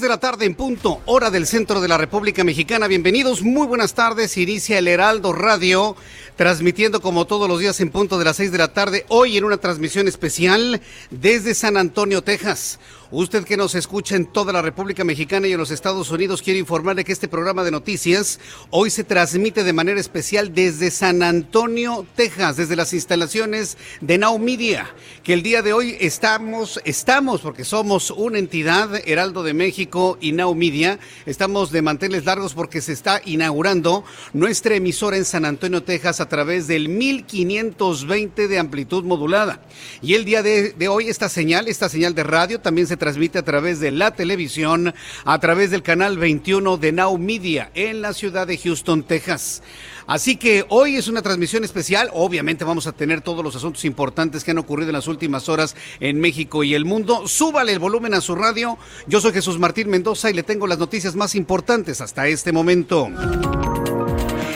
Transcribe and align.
De 0.00 0.08
la 0.08 0.18
tarde 0.18 0.46
en 0.46 0.54
punto, 0.54 1.02
hora 1.04 1.30
del 1.30 1.46
centro 1.46 1.82
de 1.82 1.88
la 1.88 1.98
República 1.98 2.42
Mexicana. 2.42 2.86
Bienvenidos, 2.86 3.42
muy 3.42 3.66
buenas 3.66 3.92
tardes. 3.92 4.38
Inicia 4.38 4.78
el 4.78 4.88
Heraldo 4.88 5.34
Radio, 5.34 5.94
transmitiendo 6.40 7.02
como 7.02 7.26
todos 7.26 7.46
los 7.50 7.60
días 7.60 7.78
en 7.80 7.90
punto 7.90 8.18
de 8.18 8.24
las 8.24 8.36
seis 8.36 8.50
de 8.50 8.56
la 8.56 8.72
tarde, 8.72 9.04
hoy 9.08 9.36
en 9.36 9.44
una 9.44 9.58
transmisión 9.58 10.08
especial 10.08 10.80
desde 11.10 11.54
San 11.54 11.76
Antonio, 11.76 12.22
Texas. 12.22 12.78
Usted 13.12 13.44
que 13.44 13.56
nos 13.56 13.74
escucha 13.74 14.14
en 14.14 14.24
toda 14.24 14.52
la 14.52 14.62
República 14.62 15.02
Mexicana 15.02 15.48
y 15.48 15.52
en 15.52 15.58
los 15.58 15.72
Estados 15.72 16.12
Unidos, 16.12 16.42
quiero 16.42 16.60
informarle 16.60 17.04
que 17.04 17.10
este 17.10 17.26
programa 17.26 17.64
de 17.64 17.72
noticias 17.72 18.38
hoy 18.70 18.88
se 18.88 19.02
transmite 19.02 19.64
de 19.64 19.72
manera 19.72 19.98
especial 19.98 20.54
desde 20.54 20.92
San 20.92 21.24
Antonio, 21.24 22.06
Texas, 22.14 22.56
desde 22.56 22.76
las 22.76 22.92
instalaciones 22.92 23.76
de 24.00 24.16
Now 24.16 24.38
Media, 24.38 24.94
que 25.24 25.32
el 25.32 25.42
día 25.42 25.60
de 25.60 25.72
hoy 25.72 25.96
estamos, 25.98 26.80
estamos, 26.84 27.40
porque 27.40 27.64
somos 27.64 28.12
una 28.12 28.38
entidad, 28.38 29.02
Heraldo 29.04 29.42
de 29.42 29.54
México 29.54 30.16
y 30.20 30.30
Now 30.30 30.54
Media, 30.54 31.00
estamos 31.26 31.72
de 31.72 31.82
manteles 31.82 32.24
largos 32.26 32.54
porque 32.54 32.80
se 32.80 32.92
está 32.92 33.20
inaugurando 33.24 34.04
nuestra 34.32 34.76
emisora 34.76 35.16
en 35.16 35.24
San 35.24 35.44
Antonio, 35.44 35.82
Texas, 35.82 36.20
través 36.30 36.66
del 36.66 36.88
1520 36.88 38.48
de 38.48 38.58
amplitud 38.58 39.04
modulada. 39.04 39.60
Y 40.00 40.14
el 40.14 40.24
día 40.24 40.42
de, 40.42 40.72
de 40.72 40.88
hoy 40.88 41.08
esta 41.08 41.28
señal, 41.28 41.68
esta 41.68 41.90
señal 41.90 42.14
de 42.14 42.24
radio 42.24 42.60
también 42.60 42.86
se 42.86 42.96
transmite 42.96 43.38
a 43.38 43.44
través 43.44 43.80
de 43.80 43.90
la 43.90 44.12
televisión, 44.12 44.94
a 45.26 45.38
través 45.38 45.70
del 45.70 45.82
canal 45.82 46.16
21 46.16 46.78
de 46.78 46.92
Now 46.92 47.18
Media 47.18 47.70
en 47.74 48.00
la 48.00 48.14
ciudad 48.14 48.46
de 48.46 48.56
Houston, 48.56 49.02
Texas. 49.02 49.62
Así 50.06 50.36
que 50.36 50.64
hoy 50.70 50.96
es 50.96 51.06
una 51.06 51.22
transmisión 51.22 51.62
especial. 51.62 52.10
Obviamente 52.12 52.64
vamos 52.64 52.88
a 52.88 52.92
tener 52.92 53.20
todos 53.20 53.44
los 53.44 53.54
asuntos 53.54 53.84
importantes 53.84 54.42
que 54.42 54.50
han 54.50 54.58
ocurrido 54.58 54.90
en 54.90 54.94
las 54.96 55.06
últimas 55.06 55.48
horas 55.48 55.76
en 56.00 56.18
México 56.18 56.64
y 56.64 56.74
el 56.74 56.84
mundo. 56.84 57.28
Súbale 57.28 57.72
el 57.72 57.78
volumen 57.78 58.14
a 58.14 58.20
su 58.20 58.34
radio. 58.34 58.76
Yo 59.06 59.20
soy 59.20 59.32
Jesús 59.32 59.58
Martín 59.58 59.88
Mendoza 59.88 60.30
y 60.30 60.34
le 60.34 60.42
tengo 60.42 60.66
las 60.66 60.78
noticias 60.78 61.14
más 61.14 61.34
importantes 61.34 62.00
hasta 62.00 62.26
este 62.26 62.50
momento. 62.50 63.08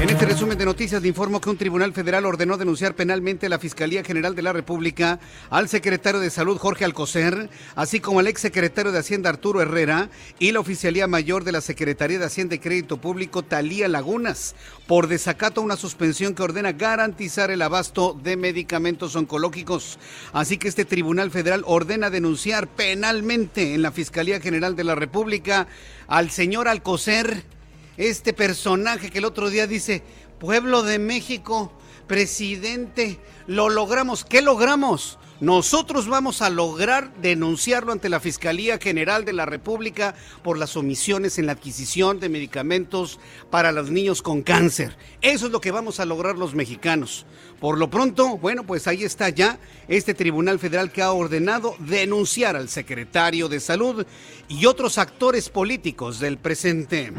En 0.00 0.10
este 0.10 0.26
resumen 0.26 0.56
de 0.56 0.64
noticias 0.64 1.02
le 1.02 1.08
informo 1.08 1.40
que 1.40 1.50
un 1.50 1.56
tribunal 1.56 1.92
federal 1.92 2.24
ordenó 2.24 2.56
denunciar 2.56 2.94
penalmente 2.94 3.46
a 3.46 3.48
la 3.48 3.58
Fiscalía 3.58 4.04
General 4.04 4.36
de 4.36 4.42
la 4.42 4.52
República 4.52 5.18
al 5.50 5.68
secretario 5.68 6.20
de 6.20 6.30
Salud 6.30 6.56
Jorge 6.56 6.84
Alcocer, 6.84 7.50
así 7.74 7.98
como 7.98 8.20
al 8.20 8.28
exsecretario 8.28 8.92
de 8.92 8.98
Hacienda 9.00 9.30
Arturo 9.30 9.60
Herrera 9.60 10.08
y 10.38 10.52
la 10.52 10.60
Oficialía 10.60 11.08
Mayor 11.08 11.42
de 11.42 11.50
la 11.50 11.60
Secretaría 11.60 12.20
de 12.20 12.26
Hacienda 12.26 12.54
y 12.54 12.60
Crédito 12.60 12.98
Público 12.98 13.42
Talía 13.42 13.88
Lagunas 13.88 14.54
por 14.86 15.08
desacato 15.08 15.60
a 15.60 15.64
una 15.64 15.76
suspensión 15.76 16.34
que 16.34 16.44
ordena 16.44 16.72
garantizar 16.72 17.50
el 17.50 17.62
abasto 17.62 18.16
de 18.22 18.36
medicamentos 18.36 19.16
oncológicos. 19.16 19.98
Así 20.32 20.58
que 20.58 20.68
este 20.68 20.84
tribunal 20.84 21.32
federal 21.32 21.64
ordena 21.66 22.08
denunciar 22.08 22.68
penalmente 22.68 23.74
en 23.74 23.82
la 23.82 23.90
Fiscalía 23.90 24.40
General 24.40 24.76
de 24.76 24.84
la 24.84 24.94
República 24.94 25.47
al 26.06 26.30
señor 26.30 26.68
Alcocer 26.68 27.44
este 27.96 28.32
personaje 28.32 29.10
que 29.10 29.18
el 29.18 29.24
otro 29.24 29.50
día 29.50 29.66
dice, 29.66 30.02
pueblo 30.38 30.82
de 30.82 30.98
México, 30.98 31.72
presidente, 32.06 33.18
lo 33.46 33.68
logramos. 33.68 34.24
¿Qué 34.24 34.40
logramos? 34.40 35.18
Nosotros 35.40 36.08
vamos 36.08 36.42
a 36.42 36.50
lograr 36.50 37.14
denunciarlo 37.20 37.92
ante 37.92 38.08
la 38.08 38.18
Fiscalía 38.18 38.78
General 38.78 39.24
de 39.24 39.32
la 39.32 39.46
República 39.46 40.16
por 40.42 40.58
las 40.58 40.76
omisiones 40.76 41.38
en 41.38 41.46
la 41.46 41.52
adquisición 41.52 42.18
de 42.18 42.28
medicamentos 42.28 43.20
para 43.48 43.70
los 43.70 43.88
niños 43.88 44.20
con 44.20 44.42
cáncer. 44.42 44.96
Eso 45.20 45.46
es 45.46 45.52
lo 45.52 45.60
que 45.60 45.70
vamos 45.70 46.00
a 46.00 46.06
lograr 46.06 46.36
los 46.36 46.56
mexicanos. 46.56 47.24
Por 47.60 47.76
lo 47.76 47.90
pronto, 47.90 48.38
bueno, 48.38 48.62
pues 48.62 48.86
ahí 48.86 49.02
está 49.02 49.30
ya 49.30 49.58
este 49.88 50.14
Tribunal 50.14 50.60
Federal 50.60 50.92
que 50.92 51.02
ha 51.02 51.10
ordenado 51.10 51.74
denunciar 51.80 52.54
al 52.54 52.68
secretario 52.68 53.48
de 53.48 53.58
Salud 53.58 54.06
y 54.48 54.66
otros 54.66 54.96
actores 54.96 55.48
políticos 55.48 56.20
del 56.20 56.38
presente. 56.38 57.12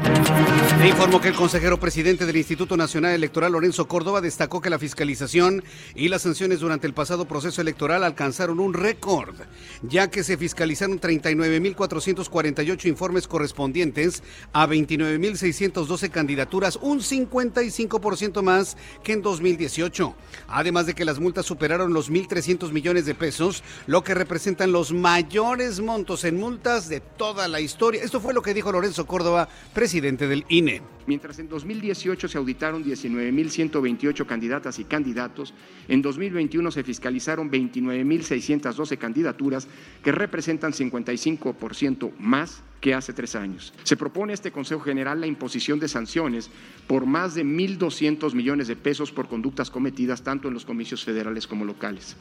Le 0.78 0.88
informo 0.88 1.20
que 1.20 1.28
el 1.28 1.34
consejero 1.34 1.78
presidente 1.78 2.24
del 2.24 2.38
Instituto 2.38 2.74
Nacional 2.76 3.12
Electoral, 3.12 3.52
Lorenzo 3.52 3.86
Córdoba, 3.86 4.22
destacó 4.22 4.62
que 4.62 4.70
la 4.70 4.78
fiscalización 4.78 5.62
y 5.94 6.08
las 6.08 6.22
sanciones 6.22 6.60
durante 6.60 6.86
el 6.86 6.94
pasado 6.94 7.26
proceso 7.26 7.60
electoral 7.60 8.02
alcanzaron 8.02 8.60
un 8.60 8.72
récord, 8.72 9.34
ya 9.82 10.08
que 10.08 10.24
se 10.24 10.38
fiscalizaron 10.38 11.00
39.448 11.00 12.86
informes 12.86 13.28
correspondientes 13.28 14.22
a 14.54 14.66
29.612 14.66 16.10
candidaturas, 16.10 16.76
un 16.80 17.00
55% 17.00 18.42
más 18.42 18.78
que 19.02 19.12
en 19.12 19.20
2018. 19.22 20.14
Además 20.48 20.86
de 20.86 20.94
que 20.94 21.04
las 21.04 21.18
multas 21.18 21.46
superaron 21.46 21.92
los 21.92 22.10
1.300 22.10 22.72
millones 22.72 23.06
de 23.06 23.14
pesos, 23.14 23.62
lo 23.86 24.02
que 24.02 24.14
representan 24.14 24.72
los 24.72 24.92
mayores 24.92 25.80
montos 25.80 26.24
en 26.24 26.38
multas 26.38 26.88
de 26.88 27.00
toda 27.00 27.48
la 27.48 27.60
historia. 27.60 28.02
Esto 28.02 28.20
fue 28.20 28.34
lo 28.34 28.42
que 28.42 28.54
dijo 28.54 28.72
Lorenzo 28.72 29.06
Córdoba, 29.06 29.48
presidente 29.72 30.26
del 30.26 30.44
INE. 30.48 30.82
Mientras 31.06 31.38
en 31.38 31.48
2018 31.48 32.28
se 32.28 32.38
auditaron 32.38 32.84
19.128 32.84 34.26
candidatas 34.26 34.78
y 34.78 34.84
candidatos, 34.84 35.54
en 35.88 36.02
2021 36.02 36.70
se 36.70 36.84
fiscalizaron 36.84 37.50
29.612 37.50 38.98
candidaturas 38.98 39.66
que 40.04 40.12
representan 40.12 40.72
55% 40.72 42.12
más 42.18 42.62
que 42.80 42.94
hace 42.94 43.12
tres 43.12 43.34
años. 43.34 43.72
Se 43.84 43.96
propone 43.96 44.32
a 44.32 44.34
este 44.34 44.52
Consejo 44.52 44.80
General 44.80 45.20
la 45.20 45.26
imposición 45.26 45.78
de 45.78 45.88
sanciones 45.88 46.50
por 46.86 47.06
más 47.06 47.34
de 47.34 47.44
1.200 47.44 48.34
millones 48.34 48.68
de 48.68 48.76
pesos 48.76 49.12
por 49.12 49.28
conductas 49.28 49.70
cometidas 49.70 50.22
tanto 50.22 50.48
en 50.48 50.54
los 50.54 50.64
comicios 50.64 51.04
federales 51.04 51.46
como 51.46 51.64
locales. 51.64 52.16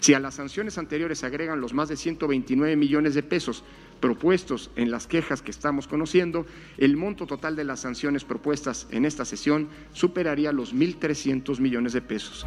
Si 0.00 0.14
a 0.14 0.20
las 0.20 0.34
sanciones 0.34 0.78
anteriores 0.78 1.18
se 1.18 1.26
agregan 1.26 1.60
los 1.60 1.72
más 1.72 1.88
de 1.88 1.96
129 1.96 2.76
millones 2.76 3.14
de 3.14 3.22
pesos 3.22 3.64
propuestos 4.00 4.70
en 4.76 4.90
las 4.90 5.06
quejas 5.06 5.40
que 5.40 5.50
estamos 5.50 5.88
conociendo, 5.88 6.46
el 6.76 6.96
monto 6.96 7.26
total 7.26 7.56
de 7.56 7.64
las 7.64 7.80
sanciones 7.80 8.24
propuestas 8.24 8.86
en 8.90 9.06
esta 9.06 9.24
sesión 9.24 9.68
superaría 9.92 10.52
los 10.52 10.74
1.300 10.74 11.58
millones 11.60 11.94
de 11.94 12.02
pesos. 12.02 12.46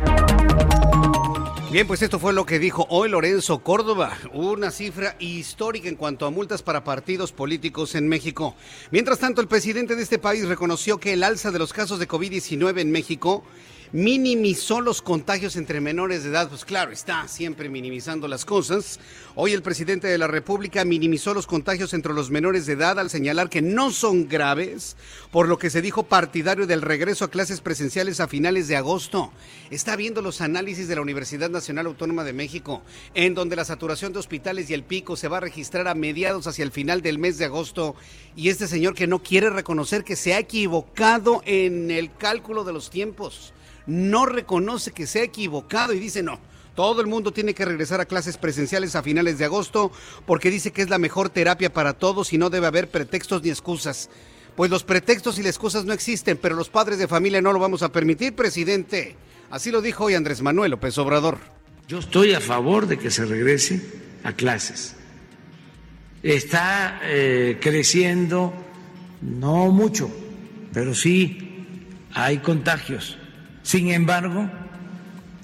Bien, 1.72 1.86
pues 1.86 2.02
esto 2.02 2.18
fue 2.18 2.34
lo 2.34 2.48
que 2.48 2.58
dijo 2.58 2.88
hoy 2.90 3.10
Lorenzo 3.10 3.60
Córdoba, 3.60 4.18
una 4.34 4.72
cifra 4.72 5.16
histórica 5.20 5.88
en 5.88 5.96
cuanto 5.96 6.26
a 6.26 6.32
multas 6.32 6.64
para 6.64 6.84
partidos 6.84 7.32
políticos 7.32 7.94
en 7.94 8.08
México. 8.08 8.56
Mientras 8.90 9.20
tanto, 9.20 9.40
el 9.40 9.48
presidente 9.48 9.96
de 9.96 10.02
este 10.02 10.18
país 10.18 10.48
reconoció 10.48 11.00
que 11.00 11.14
el 11.14 11.24
alza 11.24 11.52
de 11.52 11.60
los 11.60 11.72
casos 11.72 12.00
de 12.00 12.08
COVID-19 12.08 12.80
en 12.80 12.92
México 12.92 13.44
minimizó 13.92 14.82
los 14.82 15.02
contagios 15.02 15.56
entre 15.56 15.82
menores 15.82 16.24
de 16.24 16.30
edad. 16.30 16.48
Pues 16.48 16.64
claro, 16.64 16.92
está 16.92 17.28
siempre 17.28 17.70
minimizando 17.70 18.28
las 18.28 18.46
cosas. 18.46 19.00
Hoy 19.36 19.54
el 19.54 19.64
presidente 19.64 20.08
de 20.08 20.18
la 20.18 20.28
República 20.28 20.86
minimizó 20.86 21.34
los 21.34 21.48
contagios 21.48 21.94
entre 21.94 22.14
los 22.14 22.30
menores 22.30 22.66
de 22.66 22.74
edad 22.74 23.00
al 23.00 23.10
señalar 23.10 23.50
que 23.50 23.62
no 23.62 23.92
son 23.92 24.28
graves, 24.28 24.96
por 25.32 25.48
lo 25.48 25.58
que 25.58 25.70
se 25.70 25.82
dijo 25.82 26.04
partidario 26.04 26.68
del 26.68 26.82
regreso 26.82 27.26
a 27.26 27.32
clases 27.32 27.62
presenciales 27.62 28.20
a 28.20 28.28
finales 28.28 28.68
de 28.68 28.76
agosto. 28.76 29.32
Está 29.72 29.96
viendo 29.96 30.22
los 30.22 30.42
análisis 30.42 30.88
de 30.88 30.96
la 30.96 31.02
Universidad 31.02 31.50
Nacional 31.50 31.88
Autónoma 31.88 32.24
de 32.24 32.34
México, 32.34 32.84
en 33.16 33.34
donde 33.34 33.56
la 33.56 33.66
saturación 33.66 34.14
de 34.14 34.20
hospitales 34.20 34.70
y 34.70 34.74
el 34.74 34.84
pico 34.84 35.16
se 35.16 35.28
va 35.28 35.38
a 35.38 35.42
registrar 35.42 35.88
a 35.88 35.96
mediados 35.96 36.46
hacia 36.48 36.64
el 36.64 36.72
final 36.72 37.02
del 37.02 37.18
mes 37.18 37.38
de 37.38 37.46
agosto. 37.46 37.96
Y 38.36 38.50
este 38.50 38.68
señor 38.68 38.94
que 38.94 39.08
no 39.08 39.20
quiere 39.20 39.50
reconocer 39.50 40.04
que 40.04 40.16
se 40.16 40.34
ha 40.34 40.40
equivocado 40.40 41.42
en 41.46 41.90
el 41.92 42.14
cálculo 42.16 42.64
de 42.64 42.74
los 42.74 42.90
tiempos 42.90 43.54
no 43.90 44.26
reconoce 44.26 44.92
que 44.92 45.08
se 45.08 45.20
ha 45.20 45.24
equivocado 45.24 45.94
y 45.94 46.00
dice 46.00 46.24
no. 46.24 46.40
Todo 46.76 47.02
el 47.02 47.08
mundo 47.08 47.34
tiene 47.34 47.54
que 47.54 47.66
regresar 47.66 48.00
a 48.00 48.06
clases 48.06 48.38
presenciales 48.38 48.96
a 48.96 49.04
finales 49.04 49.38
de 49.38 49.46
agosto 49.46 49.92
porque 50.26 50.50
dice 50.50 50.72
que 50.72 50.82
es 50.82 50.90
la 50.90 50.98
mejor 50.98 51.30
terapia 51.30 51.74
para 51.74 51.94
todos 51.94 52.32
y 52.32 52.38
no 52.38 52.50
debe 52.50 52.68
haber 52.68 52.90
pretextos 52.90 53.44
ni 53.44 53.50
excusas. 53.50 54.10
Pues 54.56 54.72
los 54.72 54.84
pretextos 54.84 55.38
y 55.40 55.44
las 55.44 55.50
excusas 55.50 55.84
no 55.86 55.94
existen, 55.94 56.38
pero 56.38 56.56
los 56.56 56.70
padres 56.70 56.98
de 57.00 57.08
familia 57.08 57.42
no 57.42 57.52
lo 57.52 57.60
vamos 57.60 57.84
a 57.84 57.92
permitir, 57.92 58.34
presidente. 58.34 59.16
Así 59.50 59.72
lo 59.72 59.82
dijo 59.82 60.06
hoy 60.06 60.14
Andrés 60.14 60.42
Manuel 60.42 60.72
López 60.72 60.98
Obrador. 60.98 61.40
Yo 61.88 62.00
estoy 62.00 62.34
a 62.34 62.40
favor 62.40 62.88
de 62.88 62.98
que 62.98 63.12
se 63.12 63.26
regrese 63.26 63.82
a 64.24 64.34
clases. 64.34 64.96
Está 66.24 67.02
eh, 67.04 67.58
creciendo, 67.60 68.54
no 69.22 69.72
mucho, 69.72 70.10
pero 70.72 70.94
sí 70.94 71.66
hay 72.14 72.38
contagios 72.38 73.19
sin 73.70 73.92
embargo, 73.92 74.50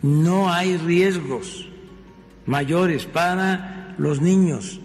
no 0.02 0.52
hay 0.52 0.78
riesgos 0.78 1.70
mayores 2.48 3.06
para 3.06 3.94
los 4.00 4.20
niños, 4.20 4.82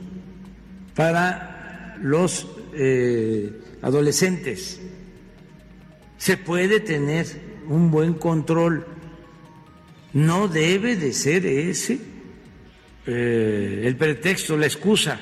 para 0.95 1.97
los 2.03 2.47
eh, 2.75 3.51
adolescentes. 3.81 4.79
Se 6.19 6.37
puede 6.37 6.81
tener 6.81 7.29
un 7.67 7.91
buen 7.91 8.13
control. 8.13 8.87
No 10.13 10.47
debe 10.47 10.97
de 10.97 11.15
ser 11.15 11.47
ese 11.47 11.99
eh, 13.07 13.85
el 13.87 13.97
pretexto, 13.97 14.59
la 14.59 14.67
excusa 14.67 15.19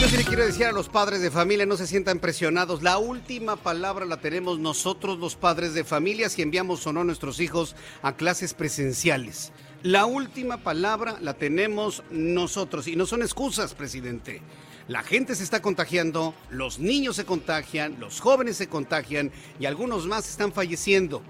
yo 0.00 0.08
sí 0.08 0.16
le 0.16 0.24
quiero 0.24 0.46
decir 0.46 0.64
a 0.64 0.72
los 0.72 0.88
padres 0.88 1.20
de 1.20 1.30
familia, 1.30 1.66
no 1.66 1.76
se 1.76 1.86
sientan 1.86 2.20
presionados. 2.20 2.82
La 2.82 2.96
última 2.96 3.56
palabra 3.56 4.06
la 4.06 4.16
tenemos 4.16 4.58
nosotros, 4.58 5.18
los 5.18 5.36
padres 5.36 5.74
de 5.74 5.84
familia, 5.84 6.30
si 6.30 6.40
enviamos 6.40 6.86
o 6.86 6.92
no 6.94 7.02
a 7.02 7.04
nuestros 7.04 7.38
hijos 7.38 7.76
a 8.00 8.16
clases 8.16 8.54
presenciales. 8.54 9.52
La 9.82 10.06
última 10.06 10.56
palabra 10.56 11.18
la 11.20 11.34
tenemos 11.34 12.02
nosotros. 12.10 12.88
Y 12.88 12.96
no 12.96 13.04
son 13.04 13.20
excusas, 13.20 13.74
presidente. 13.74 14.40
La 14.88 15.02
gente 15.02 15.34
se 15.34 15.44
está 15.44 15.60
contagiando, 15.60 16.34
los 16.48 16.78
niños 16.78 17.16
se 17.16 17.26
contagian, 17.26 18.00
los 18.00 18.20
jóvenes 18.20 18.56
se 18.56 18.68
contagian 18.68 19.30
y 19.58 19.66
algunos 19.66 20.06
más 20.06 20.30
están 20.30 20.54
falleciendo. 20.54 21.20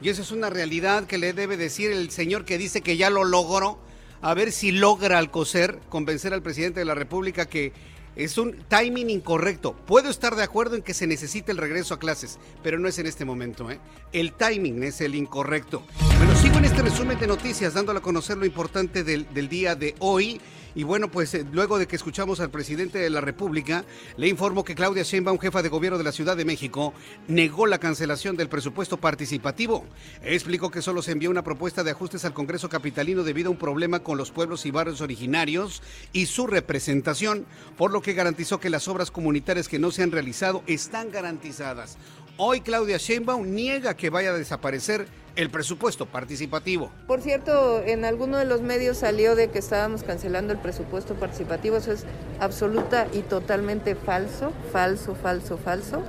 Y 0.00 0.08
eso 0.08 0.22
es 0.22 0.30
una 0.30 0.48
realidad 0.48 1.04
que 1.04 1.18
le 1.18 1.34
debe 1.34 1.58
decir 1.58 1.90
el 1.90 2.10
señor 2.10 2.46
que 2.46 2.56
dice 2.56 2.80
que 2.80 2.96
ya 2.96 3.10
lo 3.10 3.24
logró. 3.24 3.78
A 4.22 4.32
ver 4.32 4.52
si 4.52 4.72
logra 4.72 5.18
al 5.18 5.30
coser 5.30 5.80
convencer 5.90 6.32
al 6.32 6.42
presidente 6.42 6.80
de 6.80 6.86
la 6.86 6.94
República 6.94 7.44
que 7.44 7.74
es 8.16 8.38
un 8.38 8.56
timing 8.68 9.10
incorrecto. 9.10 9.74
Puedo 9.86 10.10
estar 10.10 10.36
de 10.36 10.42
acuerdo 10.42 10.76
en 10.76 10.82
que 10.82 10.94
se 10.94 11.06
necesite 11.06 11.52
el 11.52 11.58
regreso 11.58 11.94
a 11.94 11.98
clases, 11.98 12.38
pero 12.62 12.78
no 12.78 12.88
es 12.88 12.98
en 12.98 13.06
este 13.06 13.24
momento. 13.24 13.70
¿eh? 13.70 13.80
El 14.12 14.32
timing 14.32 14.82
es 14.84 15.00
el 15.00 15.14
incorrecto. 15.14 15.82
Bueno, 16.18 16.34
sigo 16.36 16.58
en 16.58 16.64
este 16.66 16.82
resumen 16.82 17.18
de 17.18 17.26
noticias, 17.26 17.74
dándole 17.74 17.98
a 17.98 18.02
conocer 18.02 18.36
lo 18.36 18.46
importante 18.46 19.04
del, 19.04 19.32
del 19.32 19.48
día 19.48 19.74
de 19.74 19.94
hoy. 19.98 20.40
Y 20.74 20.82
bueno, 20.82 21.08
pues 21.10 21.32
eh, 21.34 21.46
luego 21.52 21.78
de 21.78 21.86
que 21.86 21.96
escuchamos 21.96 22.40
al 22.40 22.50
presidente 22.50 22.98
de 22.98 23.10
la 23.10 23.20
República, 23.20 23.84
le 24.16 24.28
informo 24.28 24.64
que 24.64 24.74
Claudia 24.74 25.04
Sheinbaum, 25.04 25.38
jefa 25.38 25.62
de 25.62 25.68
gobierno 25.68 25.98
de 25.98 26.04
la 26.04 26.12
Ciudad 26.12 26.36
de 26.36 26.44
México, 26.44 26.92
negó 27.28 27.66
la 27.66 27.78
cancelación 27.78 28.36
del 28.36 28.48
presupuesto 28.48 28.96
participativo. 28.96 29.84
Explicó 30.22 30.70
que 30.70 30.82
solo 30.82 31.00
se 31.02 31.12
envió 31.12 31.30
una 31.30 31.44
propuesta 31.44 31.84
de 31.84 31.92
ajustes 31.92 32.24
al 32.24 32.34
Congreso 32.34 32.68
capitalino 32.68 33.22
debido 33.22 33.48
a 33.48 33.52
un 33.52 33.58
problema 33.58 34.00
con 34.00 34.18
los 34.18 34.32
pueblos 34.32 34.66
y 34.66 34.72
barrios 34.72 35.00
originarios 35.00 35.82
y 36.12 36.26
su 36.26 36.46
representación, 36.46 37.46
por 37.76 37.92
lo 37.92 38.02
que 38.02 38.14
garantizó 38.14 38.58
que 38.58 38.70
las 38.70 38.88
obras 38.88 39.10
comunitarias 39.10 39.68
que 39.68 39.78
no 39.78 39.92
se 39.92 40.02
han 40.02 40.10
realizado 40.10 40.64
están 40.66 41.12
garantizadas. 41.12 41.98
Hoy 42.36 42.62
Claudia 42.62 42.96
Sheinbaum 42.98 43.54
niega 43.54 43.96
que 43.96 44.10
vaya 44.10 44.30
a 44.30 44.38
desaparecer 44.38 45.06
el 45.36 45.50
presupuesto 45.50 46.06
participativo. 46.06 46.90
Por 47.06 47.20
cierto, 47.20 47.82
en 47.84 48.04
alguno 48.04 48.38
de 48.38 48.44
los 48.44 48.60
medios 48.60 48.98
salió 48.98 49.34
de 49.34 49.48
que 49.48 49.58
estábamos 49.58 50.02
cancelando 50.02 50.52
el 50.52 50.58
presupuesto 50.58 51.14
participativo. 51.14 51.76
Eso 51.76 51.92
es 51.92 52.04
absoluta 52.40 53.06
y 53.12 53.20
totalmente 53.20 53.94
falso, 53.94 54.52
falso, 54.72 55.14
falso, 55.14 55.56
falso. 55.56 56.02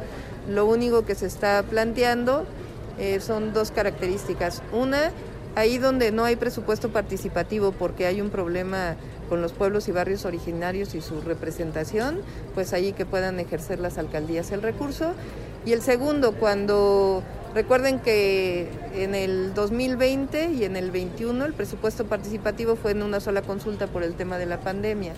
Lo 0.50 0.66
único 0.66 1.06
que 1.06 1.16
se 1.16 1.26
está 1.26 1.64
planteando 1.64 2.46
eh, 3.00 3.20
son 3.20 3.54
dos 3.54 3.72
características. 3.72 4.62
Una, 4.72 5.12
ahí 5.56 5.80
donde 5.80 6.12
no 6.12 6.24
hay 6.24 6.36
presupuesto 6.36 6.90
participativo 6.90 7.72
porque 7.72 8.06
hay 8.06 8.22
un 8.22 8.30
problema 8.30 8.96
con 9.28 9.42
los 9.42 9.54
pueblos 9.54 9.88
y 9.88 9.92
barrios 9.92 10.26
originarios 10.26 10.94
y 10.94 11.02
su 11.02 11.20
representación, 11.22 12.22
pues 12.54 12.74
ahí 12.74 12.94
que 12.94 13.08
puedan 13.08 13.40
ejercer 13.40 13.80
las 13.80 13.98
alcaldías 13.98 14.52
el 14.52 14.62
recurso. 14.62 15.14
Y 15.66 15.74
el 15.74 15.82
segundo, 15.82 16.34
cuando 16.34 17.24
Recuerden 17.56 18.00
que 18.02 18.70
en 18.94 19.16
el 19.16 19.54
2020 19.54 20.52
y 20.52 20.66
en 20.66 20.76
el 20.76 20.92
21 20.92 21.46
el 21.46 21.54
presupuesto 21.54 22.06
participativo 22.06 22.76
fue 22.76 22.92
en 22.92 23.02
una 23.02 23.22
sola 23.22 23.44
consulta 23.44 23.88
por 23.88 24.04
el 24.04 24.16
tema 24.16 24.38
de 24.38 24.46
la 24.46 24.60
pandemia. 24.60 25.14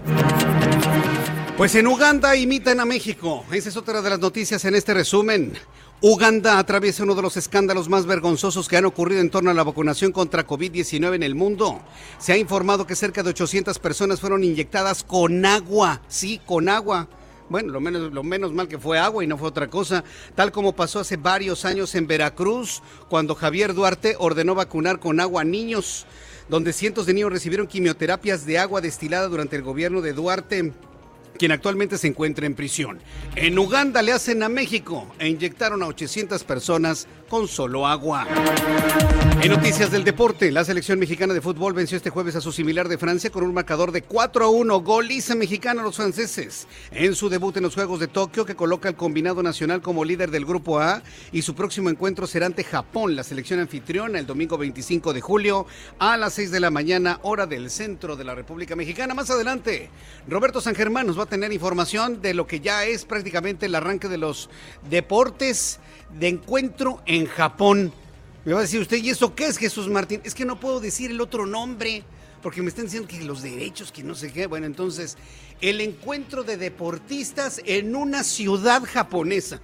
Pues 1.57 1.73
en 1.73 1.87
Uganda 1.87 2.35
imitan 2.35 2.79
a 2.79 2.85
México. 2.85 3.43
Esa 3.51 3.69
es 3.69 3.75
otra 3.75 4.03
de 4.03 4.11
las 4.11 4.19
noticias 4.19 4.63
en 4.65 4.75
este 4.75 4.93
resumen. 4.93 5.53
Uganda 5.99 6.59
atraviesa 6.59 7.01
uno 7.01 7.15
de 7.15 7.23
los 7.23 7.37
escándalos 7.37 7.89
más 7.89 8.05
vergonzosos 8.05 8.67
que 8.67 8.77
han 8.77 8.85
ocurrido 8.85 9.21
en 9.21 9.31
torno 9.31 9.49
a 9.49 9.55
la 9.55 9.63
vacunación 9.63 10.11
contra 10.11 10.45
COVID-19 10.45 11.15
en 11.15 11.23
el 11.23 11.33
mundo. 11.33 11.81
Se 12.19 12.33
ha 12.33 12.37
informado 12.37 12.85
que 12.85 12.95
cerca 12.95 13.23
de 13.23 13.31
800 13.31 13.79
personas 13.79 14.21
fueron 14.21 14.43
inyectadas 14.43 15.03
con 15.03 15.43
agua, 15.43 16.01
sí, 16.07 16.39
con 16.45 16.69
agua, 16.69 17.07
bueno, 17.49 17.71
lo 17.71 17.79
menos, 17.79 18.13
lo 18.13 18.23
menos 18.23 18.53
mal 18.53 18.67
que 18.67 18.77
fue 18.77 18.99
agua 18.99 19.23
y 19.23 19.27
no 19.27 19.37
fue 19.37 19.47
otra 19.47 19.67
cosa, 19.67 20.03
tal 20.35 20.51
como 20.51 20.75
pasó 20.75 20.99
hace 20.99 21.17
varios 21.17 21.65
años 21.65 21.95
en 21.95 22.07
Veracruz, 22.07 22.81
cuando 23.09 23.35
Javier 23.35 23.73
Duarte 23.73 24.15
ordenó 24.19 24.55
vacunar 24.55 24.99
con 24.99 25.19
agua 25.19 25.41
a 25.41 25.45
niños, 25.45 26.05
donde 26.49 26.73
cientos 26.73 27.05
de 27.05 27.13
niños 27.13 27.31
recibieron 27.31 27.67
quimioterapias 27.67 28.45
de 28.45 28.59
agua 28.59 28.81
destilada 28.81 29.27
durante 29.27 29.55
el 29.55 29.63
gobierno 29.63 30.01
de 30.01 30.13
Duarte 30.13 30.73
quien 31.37 31.51
actualmente 31.51 31.97
se 31.97 32.07
encuentra 32.07 32.45
en 32.45 32.55
prisión. 32.55 32.99
En 33.35 33.57
Uganda 33.57 34.01
le 34.01 34.11
hacen 34.11 34.43
a 34.43 34.49
México 34.49 35.07
e 35.19 35.29
inyectaron 35.29 35.83
a 35.83 35.87
800 35.87 36.43
personas 36.43 37.07
con 37.27 37.47
solo 37.47 37.85
agua. 37.85 38.25
En 39.41 39.51
noticias 39.51 39.91
del 39.91 40.03
deporte, 40.03 40.51
la 40.51 40.63
selección 40.63 40.97
mexicana 40.97 41.33
de 41.33 41.41
fútbol 41.41 41.73
venció 41.73 41.95
este 41.95 42.09
jueves 42.09 42.35
a 42.35 42.41
su 42.41 42.51
similar 42.51 42.87
de 42.87 42.97
Francia 42.97 43.29
con 43.29 43.43
un 43.43 43.53
marcador 43.53 43.91
de 43.91 44.01
4 44.01 44.45
a 44.45 44.49
1. 44.49 44.81
Goliza 44.81 45.35
mexicana 45.35 45.81
a 45.81 45.83
los 45.83 45.95
franceses 45.95 46.67
en 46.91 47.13
su 47.13 47.29
debut 47.29 47.55
en 47.55 47.63
los 47.63 47.75
Juegos 47.75 47.99
de 47.99 48.07
Tokio 48.07 48.45
que 48.45 48.55
coloca 48.55 48.89
al 48.89 48.95
combinado 48.95 49.43
nacional 49.43 49.81
como 49.81 50.03
líder 50.03 50.31
del 50.31 50.45
Grupo 50.45 50.79
A 50.79 51.03
y 51.31 51.43
su 51.43 51.53
próximo 51.53 51.89
encuentro 51.89 52.25
será 52.25 52.47
ante 52.47 52.63
Japón, 52.63 53.15
la 53.15 53.23
selección 53.23 53.59
anfitriona, 53.59 54.17
el 54.17 54.25
domingo 54.25 54.57
25 54.57 55.13
de 55.13 55.21
julio 55.21 55.67
a 55.99 56.17
las 56.17 56.33
6 56.33 56.49
de 56.49 56.59
la 56.59 56.71
mañana, 56.71 57.19
hora 57.21 57.45
del 57.45 57.69
centro 57.69 58.15
de 58.15 58.23
la 58.23 58.33
República 58.33 58.75
Mexicana. 58.75 59.13
Más 59.13 59.29
adelante, 59.29 59.89
Roberto 60.27 60.61
San 60.61 60.75
Germán 60.75 61.05
nos 61.05 61.19
va 61.19 61.23
a 61.23 61.27
tener 61.27 61.53
información 61.53 62.21
de 62.21 62.33
lo 62.33 62.47
que 62.47 62.59
ya 62.59 62.85
es 62.85 63.05
prácticamente 63.05 63.67
el 63.67 63.75
arranque 63.75 64.07
de 64.07 64.17
los 64.17 64.49
deportes 64.89 65.79
de 66.13 66.27
encuentro 66.27 67.01
en 67.05 67.25
Japón. 67.25 67.93
Me 68.45 68.53
va 68.53 68.59
a 68.59 68.61
decir 68.63 68.79
usted, 68.79 68.97
¿y 68.97 69.09
eso 69.09 69.35
qué 69.35 69.47
es 69.47 69.57
Jesús 69.57 69.87
Martín? 69.89 70.21
Es 70.23 70.33
que 70.33 70.45
no 70.45 70.59
puedo 70.59 70.79
decir 70.79 71.11
el 71.11 71.19
otro 71.19 71.45
nombre, 71.45 72.03
porque 72.41 72.61
me 72.61 72.69
están 72.69 72.85
diciendo 72.85 73.07
que 73.07 73.21
los 73.23 73.41
derechos, 73.41 73.91
que 73.91 74.03
no 74.03 74.15
sé 74.15 74.31
qué. 74.31 74.47
Bueno, 74.47 74.65
entonces, 74.65 75.17
el 75.59 75.81
encuentro 75.81 76.43
de 76.43 76.57
deportistas 76.57 77.61
en 77.65 77.95
una 77.95 78.23
ciudad 78.23 78.83
japonesa. 78.83 79.59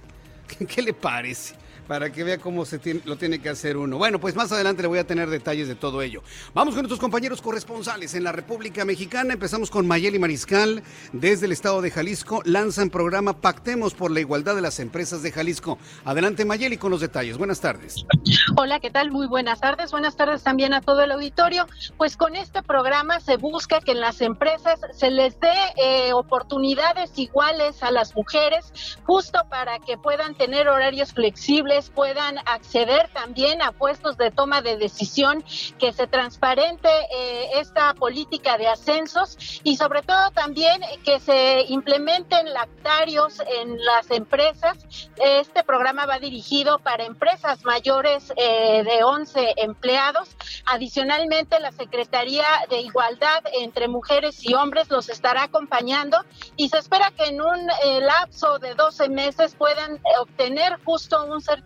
¿Qué, 0.68 0.82
le 0.82 0.92
parece? 0.92 1.54
Para 1.86 2.10
que 2.10 2.24
vea 2.24 2.38
cómo 2.38 2.64
se 2.64 2.80
lo 3.04 3.16
tiene 3.16 3.40
que 3.40 3.48
hacer 3.48 3.76
uno. 3.76 3.98
Bueno, 3.98 4.20
pues 4.20 4.34
más 4.34 4.50
adelante 4.52 4.82
le 4.82 4.88
voy 4.88 4.98
a 4.98 5.06
tener 5.06 5.30
detalles 5.30 5.68
de 5.68 5.74
todo 5.74 6.02
ello. 6.02 6.22
Vamos 6.54 6.74
con 6.74 6.82
nuestros 6.82 7.00
compañeros 7.00 7.42
corresponsales 7.42 8.14
en 8.14 8.24
la 8.24 8.32
República 8.32 8.84
Mexicana. 8.84 9.34
Empezamos 9.34 9.70
con 9.70 9.86
Mayeli 9.86 10.18
Mariscal 10.18 10.82
desde 11.12 11.46
el 11.46 11.52
estado 11.52 11.82
de 11.82 11.90
Jalisco. 11.90 12.42
Lanzan 12.44 12.90
programa 12.90 13.40
Pactemos 13.40 13.94
por 13.94 14.10
la 14.10 14.20
Igualdad 14.20 14.54
de 14.54 14.62
las 14.62 14.80
Empresas 14.80 15.22
de 15.22 15.32
Jalisco. 15.32 15.78
Adelante 16.04 16.44
Mayeli 16.44 16.76
con 16.76 16.90
los 16.90 17.00
detalles. 17.00 17.38
Buenas 17.38 17.60
tardes. 17.60 18.04
Hola, 18.56 18.80
¿qué 18.80 18.90
tal? 18.90 19.10
Muy 19.10 19.26
buenas 19.26 19.60
tardes. 19.60 19.90
Buenas 19.90 20.16
tardes 20.16 20.42
también 20.42 20.74
a 20.74 20.80
todo 20.80 21.02
el 21.02 21.12
auditorio. 21.12 21.66
Pues 21.96 22.16
con 22.16 22.36
este 22.36 22.62
programa 22.62 23.20
se 23.20 23.36
busca 23.36 23.80
que 23.80 23.92
en 23.92 24.00
las 24.00 24.20
empresas 24.20 24.80
se 24.92 25.10
les 25.10 25.38
dé 25.40 25.52
eh, 25.76 26.12
oportunidades 26.12 27.18
iguales 27.18 27.82
a 27.82 27.90
las 27.90 28.14
mujeres, 28.14 28.98
justo 29.04 29.40
para 29.48 29.78
que 29.78 29.96
puedan 29.96 30.34
tener 30.34 30.68
horarios 30.68 31.12
flexibles, 31.12 31.73
puedan 31.82 32.38
acceder 32.46 33.08
también 33.12 33.62
a 33.62 33.72
puestos 33.72 34.16
de 34.16 34.30
toma 34.30 34.62
de 34.62 34.76
decisión, 34.76 35.44
que 35.78 35.92
se 35.92 36.06
transparente 36.06 36.88
eh, 36.88 37.50
esta 37.56 37.94
política 37.94 38.56
de 38.58 38.68
ascensos 38.68 39.60
y 39.64 39.76
sobre 39.76 40.02
todo 40.02 40.30
también 40.30 40.80
que 41.04 41.18
se 41.20 41.62
implementen 41.68 42.52
lactarios 42.52 43.40
en 43.40 43.76
las 43.84 44.10
empresas. 44.10 44.78
Este 45.16 45.64
programa 45.64 46.06
va 46.06 46.18
dirigido 46.18 46.78
para 46.78 47.04
empresas 47.04 47.64
mayores 47.64 48.32
eh, 48.36 48.84
de 48.84 49.02
11 49.02 49.54
empleados. 49.56 50.36
Adicionalmente, 50.66 51.58
la 51.60 51.72
Secretaría 51.72 52.46
de 52.70 52.80
Igualdad 52.80 53.42
entre 53.60 53.88
Mujeres 53.88 54.44
y 54.44 54.54
Hombres 54.54 54.90
los 54.90 55.08
estará 55.08 55.44
acompañando 55.44 56.18
y 56.56 56.68
se 56.68 56.78
espera 56.78 57.10
que 57.10 57.24
en 57.24 57.40
un 57.40 57.70
eh, 57.84 58.00
lapso 58.00 58.58
de 58.58 58.74
12 58.74 59.08
meses 59.08 59.54
puedan 59.56 60.00
obtener 60.20 60.78
justo 60.84 61.24
un 61.24 61.40
certificado 61.40 61.63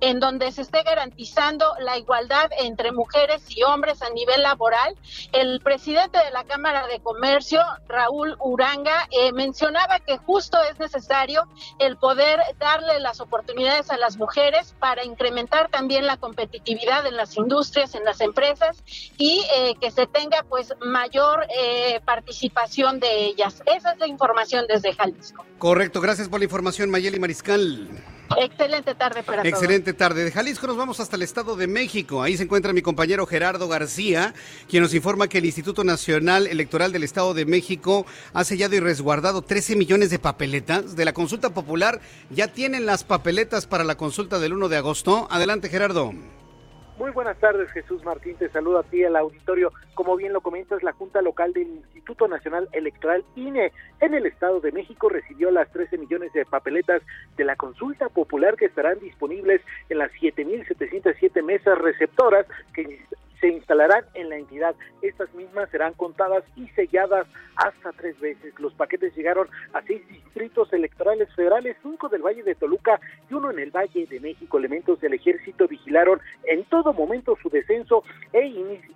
en 0.00 0.20
donde 0.20 0.50
se 0.52 0.62
esté 0.62 0.82
garantizando 0.82 1.66
la 1.80 1.98
igualdad 1.98 2.50
entre 2.58 2.92
mujeres 2.92 3.42
y 3.48 3.62
hombres 3.62 4.02
a 4.02 4.10
nivel 4.10 4.42
laboral. 4.42 4.96
El 5.32 5.60
presidente 5.60 6.18
de 6.18 6.30
la 6.30 6.44
Cámara 6.44 6.86
de 6.86 7.00
Comercio, 7.00 7.60
Raúl 7.88 8.36
Uranga, 8.40 9.08
eh, 9.10 9.32
mencionaba 9.32 10.00
que 10.00 10.18
justo 10.18 10.58
es 10.70 10.78
necesario 10.78 11.46
el 11.78 11.96
poder 11.96 12.40
darle 12.58 13.00
las 13.00 13.20
oportunidades 13.20 13.90
a 13.90 13.96
las 13.96 14.16
mujeres 14.16 14.74
para 14.78 15.04
incrementar 15.04 15.68
también 15.70 16.06
la 16.06 16.16
competitividad 16.16 17.06
en 17.06 17.16
las 17.16 17.36
industrias, 17.36 17.94
en 17.94 18.04
las 18.04 18.20
empresas 18.20 18.82
y 19.16 19.44
eh, 19.54 19.74
que 19.80 19.90
se 19.90 20.06
tenga 20.06 20.44
pues 20.48 20.74
mayor 20.80 21.46
eh, 21.56 22.00
participación 22.04 23.00
de 23.00 23.26
ellas. 23.26 23.62
Esa 23.66 23.92
es 23.92 23.98
la 23.98 24.06
información 24.06 24.66
desde 24.68 24.92
Jalisco. 24.94 25.44
Correcto, 25.58 26.00
gracias 26.00 26.28
por 26.28 26.40
la 26.40 26.44
información 26.44 26.90
Mayeli 26.90 27.18
Mariscal. 27.18 28.13
Excelente 28.36 28.94
tarde 28.94 29.22
para. 29.22 29.42
Excelente 29.42 29.92
tarde. 29.92 30.24
De 30.24 30.32
Jalisco 30.32 30.66
nos 30.66 30.76
vamos 30.76 31.00
hasta 31.00 31.16
el 31.16 31.22
Estado 31.22 31.56
de 31.56 31.66
México. 31.66 32.22
Ahí 32.22 32.36
se 32.36 32.44
encuentra 32.44 32.72
mi 32.72 32.82
compañero 32.82 33.26
Gerardo 33.26 33.68
García, 33.68 34.34
quien 34.68 34.82
nos 34.82 34.94
informa 34.94 35.28
que 35.28 35.38
el 35.38 35.44
Instituto 35.44 35.84
Nacional 35.84 36.46
Electoral 36.46 36.92
del 36.92 37.04
Estado 37.04 37.34
de 37.34 37.44
México 37.44 38.06
ha 38.32 38.44
sellado 38.44 38.74
y 38.74 38.80
resguardado 38.80 39.42
13 39.42 39.76
millones 39.76 40.10
de 40.10 40.18
papeletas 40.18 40.96
de 40.96 41.04
la 41.04 41.12
consulta 41.12 41.50
popular. 41.50 42.00
Ya 42.30 42.48
tienen 42.48 42.86
las 42.86 43.04
papeletas 43.04 43.66
para 43.66 43.84
la 43.84 43.96
consulta 43.96 44.38
del 44.38 44.54
1 44.54 44.68
de 44.68 44.76
agosto. 44.76 45.28
Adelante, 45.30 45.68
Gerardo. 45.68 46.12
Muy 46.96 47.10
buenas 47.10 47.36
tardes, 47.38 47.68
Jesús 47.72 48.04
Martín. 48.04 48.36
Te 48.36 48.48
saludo 48.48 48.78
a 48.78 48.84
ti, 48.84 49.02
al 49.02 49.16
auditorio. 49.16 49.72
Como 49.94 50.16
bien 50.16 50.32
lo 50.32 50.40
comentas, 50.40 50.80
la 50.84 50.92
Junta 50.92 51.22
Local 51.22 51.52
del 51.52 51.66
Instituto 51.66 52.28
Nacional 52.28 52.68
Electoral 52.70 53.24
INE 53.34 53.72
en 54.00 54.14
el 54.14 54.26
Estado 54.26 54.60
de 54.60 54.70
México 54.70 55.08
recibió 55.08 55.50
las 55.50 55.68
13 55.72 55.98
millones 55.98 56.32
de 56.32 56.44
papeletas 56.44 57.02
de 57.36 57.44
la 57.44 57.56
consulta 57.56 58.08
popular 58.08 58.54
que 58.54 58.66
estarán 58.66 59.00
disponibles 59.00 59.60
en 59.88 59.98
las 59.98 60.12
7.707 60.12 61.42
mesas 61.42 61.76
receptoras 61.78 62.46
que 62.72 63.00
se 63.44 63.50
instalarán 63.50 64.04
en 64.14 64.30
la 64.30 64.38
entidad. 64.38 64.74
Estas 65.02 65.32
mismas 65.34 65.68
serán 65.68 65.92
contadas 65.92 66.44
y 66.56 66.66
selladas 66.68 67.26
hasta 67.56 67.92
tres 67.92 68.18
veces. 68.18 68.58
Los 68.58 68.72
paquetes 68.72 69.14
llegaron 69.14 69.48
a 69.74 69.82
seis 69.82 70.00
distritos 70.08 70.72
electorales 70.72 71.28
federales, 71.34 71.76
cinco 71.82 72.08
del 72.08 72.22
Valle 72.22 72.42
de 72.42 72.54
Toluca 72.54 72.98
y 73.30 73.34
uno 73.34 73.50
en 73.50 73.58
el 73.58 73.70
Valle 73.70 74.06
de 74.06 74.18
México. 74.18 74.56
Elementos 74.56 74.98
del 75.00 75.12
ejército 75.12 75.68
vigilaron 75.68 76.22
en 76.44 76.64
todo 76.64 76.94
momento 76.94 77.36
su 77.42 77.50
descenso 77.50 78.02
e, 78.32 78.38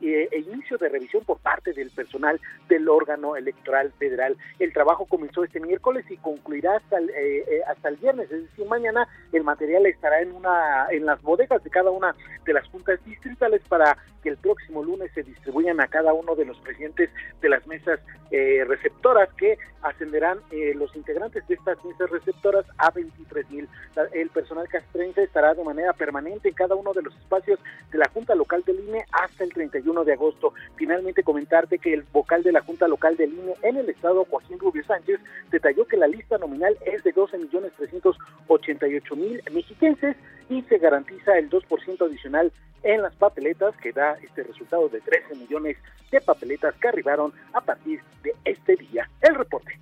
eh, 0.00 0.28
e 0.32 0.38
inicio 0.38 0.78
de 0.78 0.88
revisión 0.88 1.24
por 1.24 1.38
parte 1.40 1.74
del 1.74 1.90
personal 1.90 2.40
del 2.70 2.88
órgano 2.88 3.36
electoral 3.36 3.92
federal. 3.98 4.34
El 4.58 4.72
trabajo 4.72 5.04
comenzó 5.04 5.44
este 5.44 5.60
miércoles 5.60 6.06
y 6.08 6.16
concluirá 6.16 6.76
hasta 6.76 6.96
el, 6.96 7.10
eh, 7.10 7.44
eh, 7.46 7.62
hasta 7.68 7.90
el 7.90 7.96
viernes, 7.96 8.30
es 8.32 8.44
decir, 8.44 8.66
mañana 8.66 9.06
el 9.30 9.44
material 9.44 9.84
estará 9.84 10.22
en 10.22 10.32
una 10.32 10.86
en 10.90 11.04
las 11.04 11.20
bodegas 11.20 11.62
de 11.62 11.68
cada 11.68 11.90
una 11.90 12.14
de 12.46 12.52
las 12.54 12.66
juntas 12.68 12.98
distritales 13.04 13.60
para 13.68 13.96
que 14.22 14.30
el 14.30 14.37
próximo 14.38 14.82
lunes 14.82 15.10
se 15.14 15.22
distribuyan 15.22 15.80
a 15.80 15.88
cada 15.88 16.12
uno 16.12 16.34
de 16.34 16.44
los 16.44 16.58
presidentes 16.60 17.10
de 17.40 17.48
las 17.48 17.66
mesas 17.66 18.00
eh, 18.30 18.64
receptoras 18.66 19.28
que 19.34 19.58
ascenderán 19.82 20.38
eh, 20.50 20.74
los 20.74 20.94
integrantes 20.96 21.46
de 21.48 21.54
estas 21.54 21.82
mesas 21.84 22.10
receptoras 22.10 22.66
a 22.76 22.90
23 22.90 23.50
mil. 23.50 23.68
El 24.12 24.28
personal 24.30 24.68
castrense 24.68 25.22
estará 25.22 25.54
de 25.54 25.64
manera 25.64 25.92
permanente 25.92 26.48
en 26.48 26.54
cada 26.54 26.74
uno 26.74 26.92
de 26.92 27.02
los 27.02 27.14
espacios 27.16 27.58
de 27.90 27.98
la 27.98 28.08
Junta 28.08 28.34
Local 28.34 28.62
del 28.66 28.80
INE 28.80 29.04
hasta 29.12 29.44
el 29.44 29.52
31 29.52 30.04
de 30.04 30.12
agosto. 30.12 30.52
Finalmente 30.76 31.22
comentarte 31.22 31.78
que 31.78 31.94
el 31.94 32.02
vocal 32.12 32.42
de 32.42 32.52
la 32.52 32.60
Junta 32.60 32.88
Local 32.88 33.16
del 33.16 33.32
INE 33.32 33.54
en 33.62 33.76
el 33.76 33.88
estado, 33.88 34.24
Joaquín 34.24 34.58
Rubio 34.58 34.84
Sánchez, 34.84 35.20
detalló 35.50 35.86
que 35.86 35.96
la 35.96 36.06
lista 36.06 36.38
nominal 36.38 36.76
es 36.84 37.02
de 37.04 37.12
12 37.12 37.38
millones 37.38 37.72
388 37.76 39.16
mil 39.16 39.42
mexiquenses 39.52 40.16
y 40.48 40.62
se 40.62 40.78
garantiza 40.78 41.38
el 41.38 41.50
2% 41.50 42.06
adicional 42.06 42.52
en 42.82 43.02
las 43.02 43.14
papeletas 43.14 43.74
que 43.76 43.92
da 43.92 44.18
este 44.22 44.42
resultado 44.42 44.88
de 44.88 45.00
13 45.00 45.34
millones 45.36 45.76
de 46.10 46.20
papeletas 46.20 46.74
que 46.80 46.88
arribaron 46.88 47.32
a 47.52 47.60
partir 47.60 48.00
de 48.22 48.34
este 48.44 48.76
día. 48.76 49.08
El 49.20 49.34
reporte. 49.34 49.78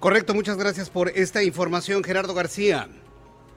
Correcto, 0.00 0.34
muchas 0.34 0.56
gracias 0.56 0.90
por 0.90 1.08
esta 1.10 1.42
información, 1.42 2.02
Gerardo 2.02 2.34
García. 2.34 2.88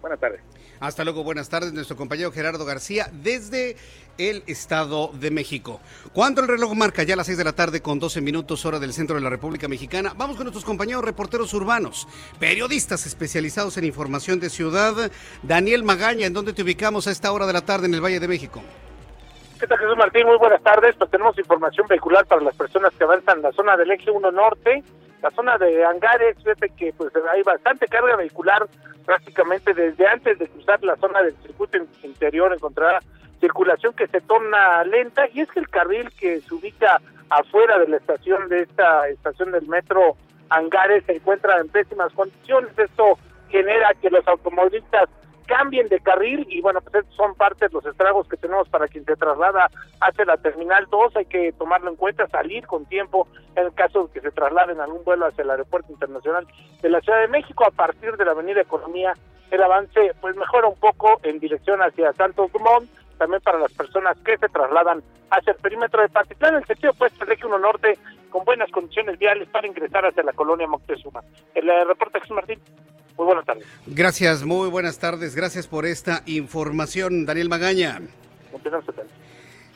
Buenas 0.01 0.19
tardes. 0.19 0.41
Hasta 0.79 1.03
luego, 1.03 1.23
buenas 1.23 1.49
tardes, 1.49 1.73
nuestro 1.73 1.97
compañero 1.97 2.31
Gerardo 2.31 2.63
García 2.63 3.09
desde 3.11 3.77
el 4.19 4.43
Estado 4.45 5.09
de 5.13 5.31
México. 5.31 5.79
Cuando 6.13 6.41
el 6.41 6.47
reloj 6.47 6.75
marca 6.75 7.01
ya 7.01 7.15
las 7.15 7.25
6 7.25 7.37
de 7.37 7.43
la 7.43 7.53
tarde 7.53 7.81
con 7.81 7.99
12 7.99 8.21
minutos 8.21 8.63
hora 8.65 8.77
del 8.77 8.93
centro 8.93 9.15
de 9.15 9.21
la 9.21 9.29
República 9.29 9.67
Mexicana, 9.67 10.13
vamos 10.15 10.35
con 10.35 10.45
nuestros 10.45 10.65
compañeros 10.65 11.03
reporteros 11.03 11.51
urbanos, 11.55 12.07
periodistas 12.39 13.07
especializados 13.07 13.77
en 13.77 13.85
información 13.85 14.39
de 14.39 14.51
ciudad. 14.51 15.11
Daniel 15.41 15.83
Magaña, 15.83 16.27
¿en 16.27 16.33
dónde 16.33 16.53
te 16.53 16.61
ubicamos 16.61 17.07
a 17.07 17.11
esta 17.11 17.31
hora 17.31 17.47
de 17.47 17.53
la 17.53 17.61
tarde 17.61 17.87
en 17.87 17.95
el 17.95 18.01
Valle 18.01 18.19
de 18.19 18.27
México? 18.27 18.61
¿Qué 19.59 19.65
tal 19.65 19.79
Jesús 19.79 19.97
Martín? 19.97 20.27
Muy 20.27 20.37
buenas 20.37 20.61
tardes. 20.61 20.95
Pues 20.95 21.09
tenemos 21.09 21.35
información 21.39 21.87
vehicular 21.87 22.27
para 22.27 22.41
las 22.41 22.55
personas 22.55 22.93
que 22.95 23.03
avanzan 23.03 23.37
en 23.37 23.43
la 23.43 23.51
zona 23.51 23.75
del 23.75 23.89
eje 23.89 24.11
1 24.11 24.31
norte 24.31 24.83
la 25.21 25.31
zona 25.31 25.57
de 25.57 25.83
Angares, 25.85 26.37
fíjate 26.37 26.69
que 26.69 26.93
pues 26.93 27.11
hay 27.31 27.43
bastante 27.43 27.87
carga 27.87 28.15
vehicular 28.15 28.67
prácticamente 29.05 29.73
desde 29.73 30.07
antes 30.07 30.37
de 30.37 30.47
cruzar 30.47 30.83
la 30.83 30.95
zona 30.97 31.21
del 31.21 31.35
circuito 31.37 31.77
interior 32.03 32.53
encontrará 32.53 32.99
circulación 33.39 33.93
que 33.93 34.07
se 34.07 34.21
torna 34.21 34.83
lenta 34.83 35.27
y 35.33 35.41
es 35.41 35.51
que 35.51 35.59
el 35.59 35.69
carril 35.69 36.11
que 36.19 36.41
se 36.41 36.53
ubica 36.53 36.99
afuera 37.29 37.79
de 37.79 37.87
la 37.87 37.97
estación 37.97 38.49
de 38.49 38.61
esta 38.61 39.07
estación 39.09 39.51
del 39.51 39.67
metro 39.67 40.15
Angares 40.49 41.03
se 41.05 41.15
encuentra 41.15 41.59
en 41.59 41.67
pésimas 41.69 42.11
condiciones. 42.13 42.77
Esto 42.77 43.17
genera 43.49 43.93
que 44.01 44.09
los 44.09 44.25
automovilistas 44.27 45.09
cambien 45.47 45.87
de 45.87 45.99
carril 45.99 46.45
y 46.49 46.61
bueno, 46.61 46.81
pues 46.81 46.95
estos 46.95 47.15
son 47.15 47.33
parte 47.35 47.67
de 47.67 47.73
los 47.73 47.85
estragos 47.85 48.27
que 48.27 48.37
tenemos 48.37 48.69
para 48.69 48.87
quien 48.87 49.05
se 49.05 49.15
traslada 49.15 49.69
hacia 50.01 50.25
la 50.25 50.37
Terminal 50.37 50.85
2, 50.91 51.15
hay 51.15 51.25
que 51.25 51.51
tomarlo 51.53 51.89
en 51.89 51.95
cuenta, 51.95 52.27
salir 52.27 52.67
con 52.67 52.85
tiempo 52.85 53.27
en 53.55 53.65
el 53.65 53.73
caso 53.73 54.07
de 54.07 54.13
que 54.13 54.21
se 54.21 54.31
trasladen 54.31 54.79
algún 54.79 55.03
vuelo 55.03 55.25
hacia 55.25 55.43
el 55.43 55.49
Aeropuerto 55.49 55.91
Internacional 55.91 56.45
de 56.81 56.89
la 56.89 57.01
Ciudad 57.01 57.21
de 57.21 57.27
México 57.27 57.65
a 57.65 57.71
partir 57.71 58.15
de 58.17 58.25
la 58.25 58.31
Avenida 58.31 58.61
Economía, 58.61 59.13
el 59.49 59.63
avance 59.63 60.13
pues 60.21 60.35
mejora 60.35 60.67
un 60.67 60.79
poco 60.79 61.19
en 61.23 61.39
dirección 61.39 61.81
hacia 61.81 62.13
Santos 62.13 62.51
Dumont, 62.51 62.89
también 63.17 63.41
para 63.41 63.59
las 63.59 63.73
personas 63.73 64.17
que 64.19 64.37
se 64.37 64.49
trasladan 64.49 65.01
hacia 65.31 65.53
el 65.53 65.59
perímetro 65.59 66.01
de 66.01 66.09
Patitlán, 66.09 66.53
en 66.53 66.59
el 66.59 66.65
sentido 66.65 66.93
pues 66.93 67.13
1 67.43 67.57
norte 67.57 67.97
con 68.29 68.45
buenas 68.45 68.69
condiciones 68.71 69.17
viales 69.17 69.47
para 69.49 69.67
ingresar 69.67 70.05
hacia 70.05 70.23
la 70.23 70.33
colonia 70.33 70.67
Moctezuma. 70.67 71.21
El 71.55 71.69
eh, 71.69 71.83
reporte 71.85 72.19
Jesús 72.19 72.35
Martín. 72.35 72.59
Muy 73.17 73.25
buenas 73.25 73.45
tardes. 73.45 73.65
Gracias, 73.87 74.43
muy 74.43 74.69
buenas 74.69 74.99
tardes. 74.99 75.35
Gracias 75.35 75.65
por 75.67 75.85
esta 75.85 76.21
información, 76.27 77.25
Daniel 77.25 77.49
Magaña. 77.49 78.01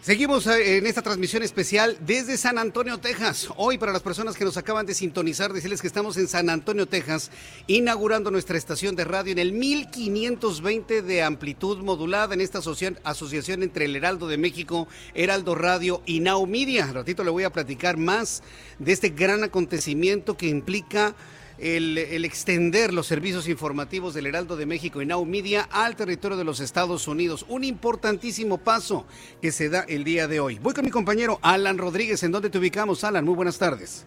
Seguimos 0.02 0.48
eh, 0.48 0.78
en 0.78 0.88
esta 0.88 1.04
transmisión 1.04 1.44
especial 1.44 1.96
desde 2.02 2.36
San 2.38 2.58
Antonio, 2.58 3.00
Texas. 3.00 3.50
Hoy, 3.56 3.78
para 3.78 3.92
las 3.92 4.02
personas 4.02 4.36
que 4.36 4.46
nos 4.46 4.58
acaban 4.58 4.88
de 4.88 4.96
sintonizar, 4.96 5.54
decirles 5.54 5.80
que 5.80 5.88
estamos 5.88 6.18
en 6.18 6.28
San 6.28 6.50
Antonio, 6.50 6.88
Texas, 6.88 7.32
inaugurando 7.68 8.32
nuestra 8.32 8.58
estación 8.58 8.96
de 8.96 9.06
radio 9.06 9.32
en 9.32 9.38
el 9.38 9.54
1520 9.54 11.04
de 11.04 11.22
amplitud 11.22 11.84
modulada 11.84 12.34
en 12.34 12.42
esta 12.42 12.60
asociación, 12.60 13.62
entre 13.64 13.86
el 13.86 13.96
Heraldo 13.96 14.28
de 14.28 14.38
México, 14.38 14.88
Heraldo 15.14 15.54
Radio 15.54 16.02
y 16.08 16.20
Now 16.20 16.48
Media. 16.48 16.92
ratito 16.92 17.24
le 17.24 17.30
voy 17.30 17.44
a 17.44 17.52
platicar 17.52 17.98
más 17.98 18.42
de 18.80 18.92
este 18.92 19.10
gran 19.10 19.44
acontecimiento 19.44 20.36
que 20.36 20.48
implica 20.48 21.14
el, 21.62 22.25
extender 22.25 22.94
los 22.94 23.08
servicios 23.08 23.48
informativos 23.48 24.13
del 24.13 24.25
Heraldo 24.25 24.58
de 24.58 24.65
México 24.65 25.01
y 25.01 25.06
Now 25.06 25.24
Media 25.25 25.70
al 25.72 25.96
territorio 25.96 26.38
de 26.38 26.44
los 26.44 26.60
Estados 26.60 27.08
Unidos. 27.08 27.46
Un 27.48 27.63
importantísimo 27.63 28.58
paso 28.58 29.06
que 29.41 29.51
se 29.51 29.70
da 29.70 29.86
el 29.88 30.03
día 30.03 30.27
de 30.27 30.39
hoy. 30.39 30.58
Voy 30.60 30.74
con 30.74 30.86
mi 30.86 30.91
compañero 30.91 31.39
Alan 31.41 31.77
Rodríguez. 31.77 32.24
¿En 32.24 32.32
dónde 32.32 32.50
te 32.50 32.58
ubicamos, 32.58 33.03
Alan? 33.03 33.25
Muy 33.25 33.36
buenas 33.36 33.60
tardes. 33.60 34.06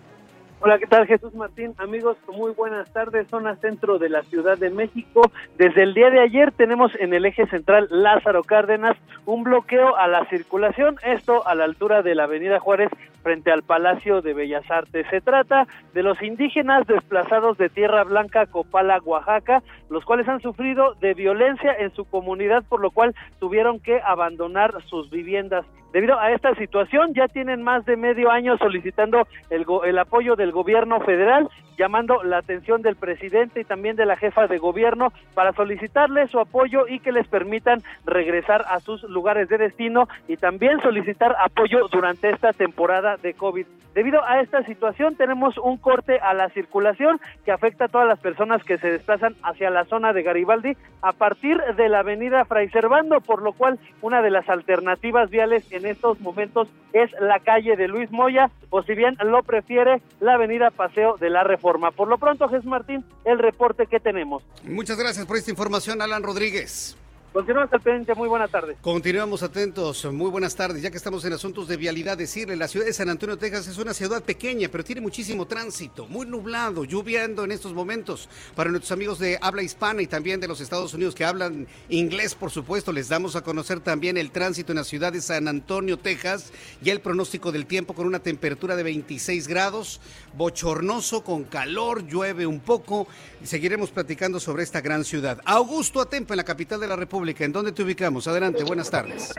Hola, 0.67 0.79
¿qué 0.79 0.87
tal 0.87 1.07
Jesús 1.07 1.35
Martín? 1.35 1.75
Amigos, 1.77 2.17
muy 2.33 2.53
buenas 2.53 2.91
tardes. 2.91 3.29
Zona 3.29 3.55
centro 3.57 3.99
de 3.99 4.09
la 4.09 4.23
Ciudad 4.23 4.57
de 4.57 4.71
México. 4.71 5.31
Desde 5.59 5.83
el 5.83 5.93
día 5.93 6.09
de 6.09 6.21
ayer 6.21 6.53
tenemos 6.53 6.91
en 7.01 7.13
el 7.13 7.27
eje 7.27 7.47
central 7.49 7.87
Lázaro 7.91 8.43
Cárdenas 8.45 8.97
un 9.27 9.45
bloqueo 9.45 9.95
a 9.95 10.09
la 10.09 10.25
circulación, 10.31 10.97
esto 11.05 11.47
a 11.47 11.55
la 11.55 11.65
altura 11.65 12.01
de 12.01 12.15
la 12.15 12.25
Avenida 12.25 12.61
Juárez 12.61 12.89
frente 13.23 13.53
al 13.53 13.63
Palacio 13.63 14.23
de 14.23 14.33
Bellas 14.33 14.65
Artes. 14.71 15.07
Se 15.11 15.21
trata 15.21 15.67
de 15.93 16.03
los 16.03 16.23
indígenas 16.23 16.87
desplazados 16.87 17.59
de 17.59 17.69
Tierra 17.69 18.03
Blanca, 18.05 18.47
Copala, 18.47 19.01
Oaxaca, 19.05 19.63
los 19.91 20.03
cuales 20.07 20.27
han 20.29 20.41
sufrido 20.41 20.95
de 20.95 21.13
violencia 21.13 21.75
en 21.79 21.95
su 21.95 22.07
comunidad, 22.07 22.65
por 22.67 22.81
lo 22.81 22.91
cual 22.91 23.15
tuvieron 23.39 23.81
que 23.81 24.01
abandonar 24.01 24.83
sus 24.85 25.11
viviendas. 25.11 25.67
Debido 25.95 26.19
a 26.19 26.33
esta 26.33 26.57
situación, 26.57 27.15
ya 27.15 27.29
tienen 27.29 27.63
más 27.63 27.87
de 27.87 27.97
medio 27.97 28.29
año 28.29 28.59
solicitando 28.59 29.29
el, 29.49 29.65
el 29.85 29.97
apoyo 29.97 30.35
del 30.35 30.51
gobierno 30.51 30.99
federal, 30.99 31.49
llamando 31.79 32.25
la 32.25 32.39
atención 32.39 32.83
del 32.83 32.97
presidente 32.97 33.61
y 33.61 33.65
también 33.65 33.95
de 33.95 34.05
la 34.05 34.17
jefa 34.17 34.49
de 34.49 34.59
gobierno 34.59 35.13
para 35.35 35.53
solicitarle 35.53 36.27
su 36.27 36.41
apoyo 36.41 36.89
y 36.89 36.99
que 36.99 37.13
les 37.13 37.29
permitan 37.29 37.81
regresar 38.05 38.65
a 38.69 38.81
sus 38.81 39.05
lugares 39.05 39.49
de 39.49 39.57
destino 39.57 40.09
y 40.27 40.37
también 40.37 40.81
solicitar 40.81 41.37
apoyo 41.39 41.87
durante 41.87 42.29
esta 42.29 42.53
temporada 42.53 43.17
de 43.17 43.35
COVID. 43.35 43.67
Debido 43.95 44.25
a 44.25 44.41
esta 44.41 44.65
situación 44.65 45.15
tenemos 45.15 45.57
un 45.57 45.77
corte 45.77 46.19
a 46.19 46.35
la 46.35 46.49
circulación 46.49 47.21
que 47.45 47.53
afecta 47.53 47.85
a 47.85 47.89
todas 47.89 48.09
las 48.09 48.19
personas 48.19 48.65
que 48.65 48.77
se 48.77 48.91
desplazan 48.91 49.37
hacia 49.45 49.71
la 49.71 49.85
zona 49.85 50.13
de 50.13 50.25
Garibaldi 50.25 50.77
a 51.01 51.13
partir 51.13 51.61
de 51.77 51.89
la 51.89 52.01
avenida 52.01 52.45
Fray 52.45 52.69
Servando, 52.71 53.21
por 53.21 53.41
lo 53.41 53.53
cual 53.53 53.79
una 54.03 54.21
de 54.21 54.31
las 54.31 54.49
alternativas 54.49 55.31
viales 55.31 55.71
en 55.71 55.84
estos 55.87 56.21
momentos 56.21 56.69
es 56.93 57.11
la 57.21 57.41
calle 57.41 57.77
de 57.77 57.89
Luis 57.89 58.11
Moya 58.11 58.51
o 58.71 58.83
si 58.83 58.95
bien 58.95 59.17
lo 59.25 59.43
prefiere 59.43 60.01
la 60.21 60.35
avenida 60.35 60.71
Paseo 60.71 61.17
de 61.17 61.31
la 61.31 61.45
Reforma. 61.45 61.91
Por 61.91 62.09
lo 62.09 62.19
pronto, 62.19 62.49
Jesús 62.49 62.67
Martín, 62.67 63.05
el 63.25 63.39
reporte 63.39 63.87
que 63.87 64.01
tenemos. 64.01 64.43
Muchas 64.65 64.99
gracias 64.99 65.27
por 65.27 65.37
esta 65.37 65.51
información, 65.51 66.03
Alan 66.03 66.23
Rodríguez. 66.23 66.97
Continuamos 67.35 67.73
al 67.73 67.81
pendiente, 67.81 68.15
muy 68.15 68.29
buenas 68.29 68.49
tardes. 68.49 68.77
Continuamos 68.81 69.43
atentos, 69.43 70.05
muy 70.05 70.31
buenas 70.31 70.55
tardes. 70.55 70.81
Ya 70.81 70.93
que 70.93 70.97
estamos 70.97 71.25
en 71.25 71.33
asuntos 71.33 71.67
de 71.67 71.77
vialidad, 71.77 72.17
decirle, 72.17 72.55
la 72.55 72.69
ciudad 72.69 72.87
de 72.87 72.93
San 72.93 73.09
Antonio, 73.09 73.37
Texas 73.37 73.67
es 73.67 73.77
una 73.77 73.93
ciudad 73.93 74.23
pequeña, 74.23 74.69
pero 74.71 74.85
tiene 74.85 75.01
muchísimo 75.01 75.45
tránsito, 75.45 76.07
muy 76.07 76.27
nublado, 76.27 76.85
lloviendo 76.85 77.43
en 77.43 77.51
estos 77.51 77.75
momentos. 77.75 78.29
Para 78.55 78.71
nuestros 78.71 78.93
amigos 78.93 79.19
de 79.19 79.37
habla 79.43 79.65
hispana 79.65 80.01
y 80.01 80.07
también 80.07 80.39
de 80.39 80.47
los 80.47 80.61
Estados 80.61 80.95
Unidos 80.95 81.17
que 81.17 81.25
hablan 81.25 81.67
inglés, 81.89 82.37
por 82.37 82.53
supuesto, 82.53 82.93
les 82.93 83.09
damos 83.09 83.35
a 83.35 83.43
conocer 83.43 83.81
también 83.81 84.17
el 84.17 84.31
tránsito 84.31 84.71
en 84.71 84.77
la 84.77 84.85
ciudad 84.85 85.13
de 85.13 85.21
San 85.21 85.49
Antonio, 85.49 85.99
Texas, 85.99 86.53
y 86.85 86.91
el 86.91 87.01
pronóstico 87.01 87.51
del 87.51 87.67
tiempo 87.67 87.95
con 87.95 88.07
una 88.07 88.21
temperatura 88.21 88.77
de 88.77 88.85
26 88.85 89.49
grados, 89.49 90.01
bochornoso, 90.37 91.25
con 91.25 91.43
calor, 91.43 92.07
llueve 92.07 92.47
un 92.47 92.61
poco, 92.61 93.09
y 93.43 93.49
seguiremos 93.49 93.91
platicando 93.91 94.39
sobre 94.39 94.63
esta 94.63 94.81
gran 94.81 95.03
ciudad. 95.03 95.41
Augusto 95.45 96.01
Atempa, 96.01 96.35
en 96.35 96.39
la 96.39 96.45
capital 96.45 96.79
de 96.79 96.87
la 96.87 96.95
República. 96.95 97.24
¿En 97.27 97.53
dónde 97.53 97.73
te 97.73 97.83
ubicamos? 97.83 98.29
Adelante, 98.29 98.65
buenas 98.65 98.91
tardes. 98.91 99.33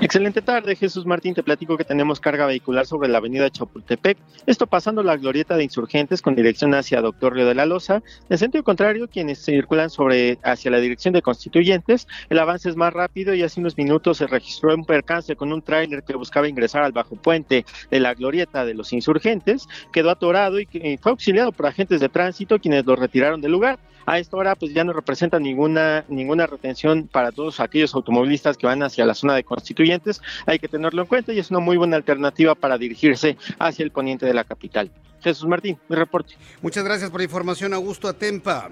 Excelente 0.00 0.42
tarde, 0.42 0.74
Jesús 0.74 1.06
Martín. 1.06 1.34
Te 1.34 1.44
platico 1.44 1.76
que 1.76 1.84
tenemos 1.84 2.18
carga 2.18 2.46
vehicular 2.46 2.84
sobre 2.84 3.08
la 3.08 3.18
avenida 3.18 3.48
Chapultepec. 3.48 4.18
Esto 4.46 4.66
pasando 4.66 5.04
la 5.04 5.16
glorieta 5.16 5.56
de 5.56 5.62
insurgentes 5.62 6.20
con 6.20 6.34
dirección 6.34 6.74
hacia 6.74 7.00
Doctor 7.00 7.34
Río 7.34 7.46
de 7.46 7.54
la 7.54 7.64
Loza. 7.64 8.02
En 8.28 8.38
sentido 8.38 8.64
contrario, 8.64 9.08
quienes 9.08 9.38
circulan 9.38 9.88
sobre 9.88 10.40
hacia 10.42 10.72
la 10.72 10.80
dirección 10.80 11.14
de 11.14 11.22
constituyentes, 11.22 12.08
el 12.28 12.40
avance 12.40 12.68
es 12.68 12.74
más 12.74 12.92
rápido 12.92 13.34
y 13.34 13.44
hace 13.44 13.60
unos 13.60 13.78
minutos 13.78 14.18
se 14.18 14.26
registró 14.26 14.74
un 14.74 14.84
percance 14.84 15.36
con 15.36 15.52
un 15.52 15.62
tráiler 15.62 16.02
que 16.02 16.16
buscaba 16.16 16.48
ingresar 16.48 16.82
al 16.82 16.90
bajo 16.90 17.14
puente 17.14 17.64
de 17.88 18.00
la 18.00 18.14
glorieta 18.14 18.64
de 18.64 18.74
los 18.74 18.92
insurgentes. 18.92 19.68
Quedó 19.92 20.10
atorado 20.10 20.58
y 20.58 20.66
fue 21.00 21.12
auxiliado 21.12 21.52
por 21.52 21.66
agentes 21.66 22.00
de 22.00 22.08
tránsito 22.08 22.58
quienes 22.58 22.84
lo 22.84 22.96
retiraron 22.96 23.40
del 23.40 23.52
lugar. 23.52 23.78
A 24.06 24.18
esta 24.18 24.36
hora 24.36 24.54
pues 24.56 24.74
ya 24.74 24.84
no 24.84 24.92
representa 24.92 25.38
ninguna, 25.38 26.04
ninguna 26.08 26.46
retención 26.46 27.06
para 27.12 27.30
todos 27.30 27.60
aquellos 27.60 27.94
automovilistas 27.94 28.56
que 28.56 28.66
van 28.66 28.82
hacia 28.82 29.04
la 29.04 29.14
zona 29.14 29.34
de 29.34 29.44
constituyentes. 29.44 30.20
Hay 30.46 30.58
que 30.58 30.66
tenerlo 30.66 31.02
en 31.02 31.08
cuenta 31.08 31.32
y 31.32 31.38
es 31.38 31.50
una 31.50 31.60
muy 31.60 31.76
buena 31.76 31.96
alternativa 31.96 32.54
para 32.54 32.78
dirigirse 32.78 33.36
hacia 33.58 33.84
el 33.84 33.92
poniente 33.92 34.26
de 34.26 34.34
la 34.34 34.44
capital. 34.44 34.90
Jesús 35.20 35.46
Martín, 35.46 35.78
mi 35.88 35.94
reporte. 35.94 36.34
Muchas 36.60 36.84
gracias 36.84 37.10
por 37.10 37.20
la 37.20 37.24
información, 37.24 37.72
Augusto 37.74 38.08
Atempa. 38.08 38.70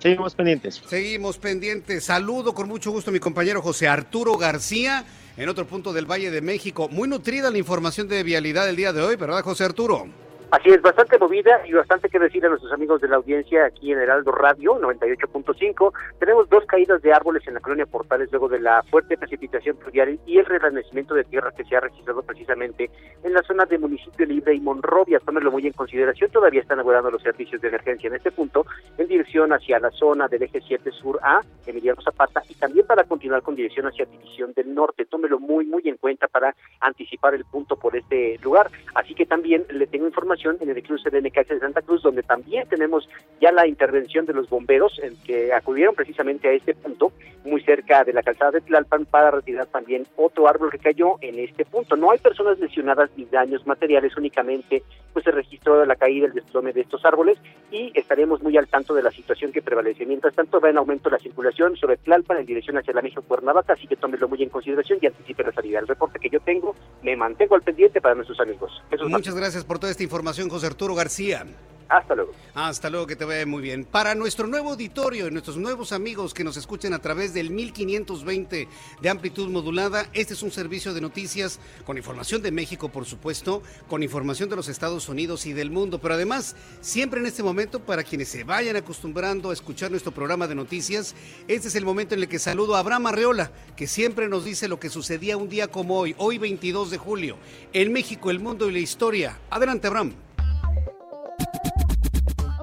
Seguimos 0.00 0.34
pendientes. 0.34 0.82
Seguimos 0.86 1.38
pendientes. 1.38 2.04
Saludo 2.04 2.54
con 2.54 2.68
mucho 2.68 2.90
gusto 2.90 3.10
a 3.10 3.12
mi 3.12 3.20
compañero 3.20 3.62
José 3.62 3.88
Arturo 3.88 4.36
García 4.36 5.04
en 5.36 5.48
otro 5.48 5.66
punto 5.66 5.92
del 5.92 6.06
Valle 6.06 6.30
de 6.30 6.40
México. 6.40 6.88
Muy 6.88 7.08
nutrida 7.08 7.50
la 7.50 7.58
información 7.58 8.08
de 8.08 8.22
vialidad 8.22 8.68
el 8.68 8.76
día 8.76 8.92
de 8.92 9.02
hoy, 9.02 9.16
¿verdad, 9.16 9.42
José 9.42 9.64
Arturo? 9.64 10.08
Así 10.50 10.70
es, 10.70 10.80
bastante 10.80 11.18
movida 11.18 11.60
y 11.66 11.74
bastante 11.74 12.08
que 12.08 12.18
decir 12.18 12.46
a 12.46 12.48
nuestros 12.48 12.72
amigos 12.72 13.02
de 13.02 13.08
la 13.08 13.16
audiencia 13.16 13.66
aquí 13.66 13.92
en 13.92 13.98
Heraldo 13.98 14.32
Radio 14.32 14.80
98.5. 14.80 15.92
Tenemos 16.18 16.48
dos 16.48 16.64
caídas 16.64 17.02
de 17.02 17.12
árboles 17.12 17.46
en 17.46 17.52
la 17.52 17.60
colonia 17.60 17.84
Portales 17.84 18.30
luego 18.30 18.48
de 18.48 18.58
la 18.58 18.82
fuerte 18.84 19.18
precipitación 19.18 19.76
pluvial 19.76 20.18
y 20.24 20.38
el 20.38 20.46
reblanecimiento 20.46 21.14
de 21.14 21.24
tierra 21.24 21.52
que 21.54 21.64
se 21.64 21.76
ha 21.76 21.80
registrado 21.80 22.22
precisamente 22.22 22.90
en 23.24 23.34
la 23.34 23.42
zona 23.42 23.66
de 23.66 23.76
Municipio 23.76 24.24
Libre 24.24 24.54
y 24.54 24.60
Monrovia. 24.60 25.20
Tómenlo 25.20 25.50
muy 25.50 25.66
en 25.66 25.74
consideración, 25.74 26.30
todavía 26.30 26.62
están 26.62 26.78
aguardando 26.78 27.10
los 27.10 27.20
servicios 27.20 27.60
de 27.60 27.68
emergencia 27.68 28.08
en 28.08 28.14
este 28.14 28.30
punto 28.30 28.64
en 28.96 29.06
dirección 29.06 29.52
hacia 29.52 29.78
la 29.78 29.90
zona 29.90 30.28
del 30.28 30.44
eje 30.44 30.62
7 30.66 30.90
sur 30.92 31.20
A, 31.22 31.42
Emiliano 31.66 32.00
Zapata, 32.00 32.42
y 32.48 32.54
también 32.54 32.86
para 32.86 33.04
continuar 33.04 33.42
con 33.42 33.54
dirección 33.54 33.86
hacia 33.86 34.06
División 34.06 34.54
del 34.54 34.74
Norte. 34.74 35.04
Tómelo 35.04 35.38
muy, 35.38 35.66
muy 35.66 35.82
en 35.84 35.98
cuenta 35.98 36.26
para 36.26 36.56
anticipar 36.80 37.34
el 37.34 37.44
punto 37.44 37.76
por 37.76 37.94
este 37.94 38.38
lugar. 38.42 38.70
Así 38.94 39.14
que 39.14 39.26
también 39.26 39.66
le 39.68 39.86
tengo 39.86 40.06
información 40.06 40.37
en 40.44 40.70
el 40.70 40.82
cruce 40.82 41.10
de 41.10 41.20
NKS 41.20 41.48
de 41.48 41.58
Santa 41.58 41.82
Cruz, 41.82 42.02
donde 42.02 42.22
también 42.22 42.68
tenemos 42.68 43.08
ya 43.40 43.50
la 43.50 43.66
intervención 43.66 44.24
de 44.24 44.32
los 44.32 44.48
bomberos 44.48 45.00
que 45.24 45.52
acudieron 45.52 45.94
precisamente 45.94 46.48
a 46.48 46.52
este 46.52 46.74
punto, 46.74 47.12
muy 47.44 47.60
cerca 47.62 48.04
de 48.04 48.12
la 48.12 48.22
calzada 48.22 48.52
de 48.52 48.60
Tlalpan, 48.60 49.06
para 49.06 49.30
retirar 49.30 49.66
también 49.66 50.06
otro 50.16 50.48
árbol 50.48 50.70
que 50.70 50.78
cayó 50.78 51.16
en 51.20 51.38
este 51.38 51.64
punto. 51.64 51.96
No 51.96 52.10
hay 52.10 52.18
personas 52.18 52.58
lesionadas 52.58 53.10
ni 53.16 53.24
daños 53.24 53.66
materiales, 53.66 54.16
únicamente 54.16 54.82
pues 55.12 55.24
se 55.24 55.30
registró 55.32 55.84
la 55.84 55.96
caída, 55.96 56.26
el 56.26 56.34
desplome 56.34 56.72
de 56.72 56.82
estos 56.82 57.04
árboles 57.04 57.38
y 57.72 57.90
estaremos 57.98 58.42
muy 58.42 58.56
al 58.56 58.68
tanto 58.68 58.94
de 58.94 59.02
la 59.02 59.10
situación 59.10 59.50
que 59.50 59.62
prevalece. 59.62 60.06
Mientras 60.06 60.34
tanto, 60.34 60.60
va 60.60 60.70
en 60.70 60.78
aumento 60.78 61.10
la 61.10 61.18
circulación 61.18 61.76
sobre 61.76 61.96
Tlalpan 61.96 62.38
en 62.38 62.46
dirección 62.46 62.78
hacia 62.78 62.94
la 62.94 63.02
México 63.02 63.22
Cuernavaca, 63.22 63.72
así 63.72 63.86
que 63.88 63.96
tómelo 63.96 64.28
muy 64.28 64.42
en 64.42 64.50
consideración 64.50 64.98
y 65.02 65.06
anticipe 65.06 65.42
la 65.42 65.52
salida. 65.52 65.80
El 65.80 65.88
reporte 65.88 66.20
que 66.20 66.28
yo 66.28 66.38
tengo, 66.40 66.76
me 67.02 67.16
mantengo 67.16 67.56
al 67.56 67.62
pendiente 67.62 68.00
para 68.00 68.14
nuestros 68.14 68.38
amigos. 68.38 68.70
Muchas 69.08 69.34
gracias 69.34 69.64
por 69.64 69.78
toda 69.78 69.90
esta 69.90 70.02
información 70.02 70.27
José 70.50 70.66
Arturo 70.66 70.94
García. 70.94 71.46
Hasta 71.88 72.14
luego. 72.14 72.32
Hasta 72.54 72.90
luego, 72.90 73.06
que 73.06 73.16
te 73.16 73.24
vaya 73.24 73.46
muy 73.46 73.62
bien. 73.62 73.84
Para 73.84 74.14
nuestro 74.14 74.46
nuevo 74.46 74.70
auditorio 74.70 75.26
y 75.26 75.30
nuestros 75.30 75.56
nuevos 75.56 75.92
amigos 75.92 76.34
que 76.34 76.44
nos 76.44 76.58
escuchen 76.58 76.92
a 76.92 76.98
través 76.98 77.32
del 77.32 77.50
1520 77.50 78.68
de 79.00 79.08
amplitud 79.08 79.48
modulada, 79.48 80.06
este 80.12 80.34
es 80.34 80.42
un 80.42 80.50
servicio 80.50 80.92
de 80.92 81.00
noticias 81.00 81.60
con 81.86 81.96
información 81.96 82.42
de 82.42 82.50
México, 82.50 82.90
por 82.90 83.06
supuesto, 83.06 83.62
con 83.88 84.02
información 84.02 84.50
de 84.50 84.56
los 84.56 84.68
Estados 84.68 85.08
Unidos 85.08 85.46
y 85.46 85.54
del 85.54 85.70
mundo, 85.70 85.98
pero 85.98 86.14
además, 86.14 86.56
siempre 86.82 87.20
en 87.20 87.26
este 87.26 87.42
momento, 87.42 87.80
para 87.80 88.04
quienes 88.04 88.28
se 88.28 88.44
vayan 88.44 88.76
acostumbrando 88.76 89.48
a 89.48 89.54
escuchar 89.54 89.90
nuestro 89.90 90.12
programa 90.12 90.46
de 90.46 90.54
noticias, 90.54 91.14
este 91.48 91.68
es 91.68 91.74
el 91.74 91.86
momento 91.86 92.14
en 92.14 92.20
el 92.20 92.28
que 92.28 92.38
saludo 92.38 92.76
a 92.76 92.80
Abraham 92.80 93.06
Arreola, 93.06 93.50
que 93.76 93.86
siempre 93.86 94.28
nos 94.28 94.44
dice 94.44 94.68
lo 94.68 94.78
que 94.78 94.90
sucedía 94.90 95.38
un 95.38 95.48
día 95.48 95.68
como 95.68 95.98
hoy, 95.98 96.14
hoy 96.18 96.36
22 96.36 96.90
de 96.90 96.98
julio, 96.98 97.38
en 97.72 97.92
México, 97.92 98.30
el 98.30 98.40
mundo 98.40 98.68
y 98.68 98.72
la 98.72 98.78
historia. 98.78 99.38
Adelante, 99.48 99.86
Abraham. 99.86 100.27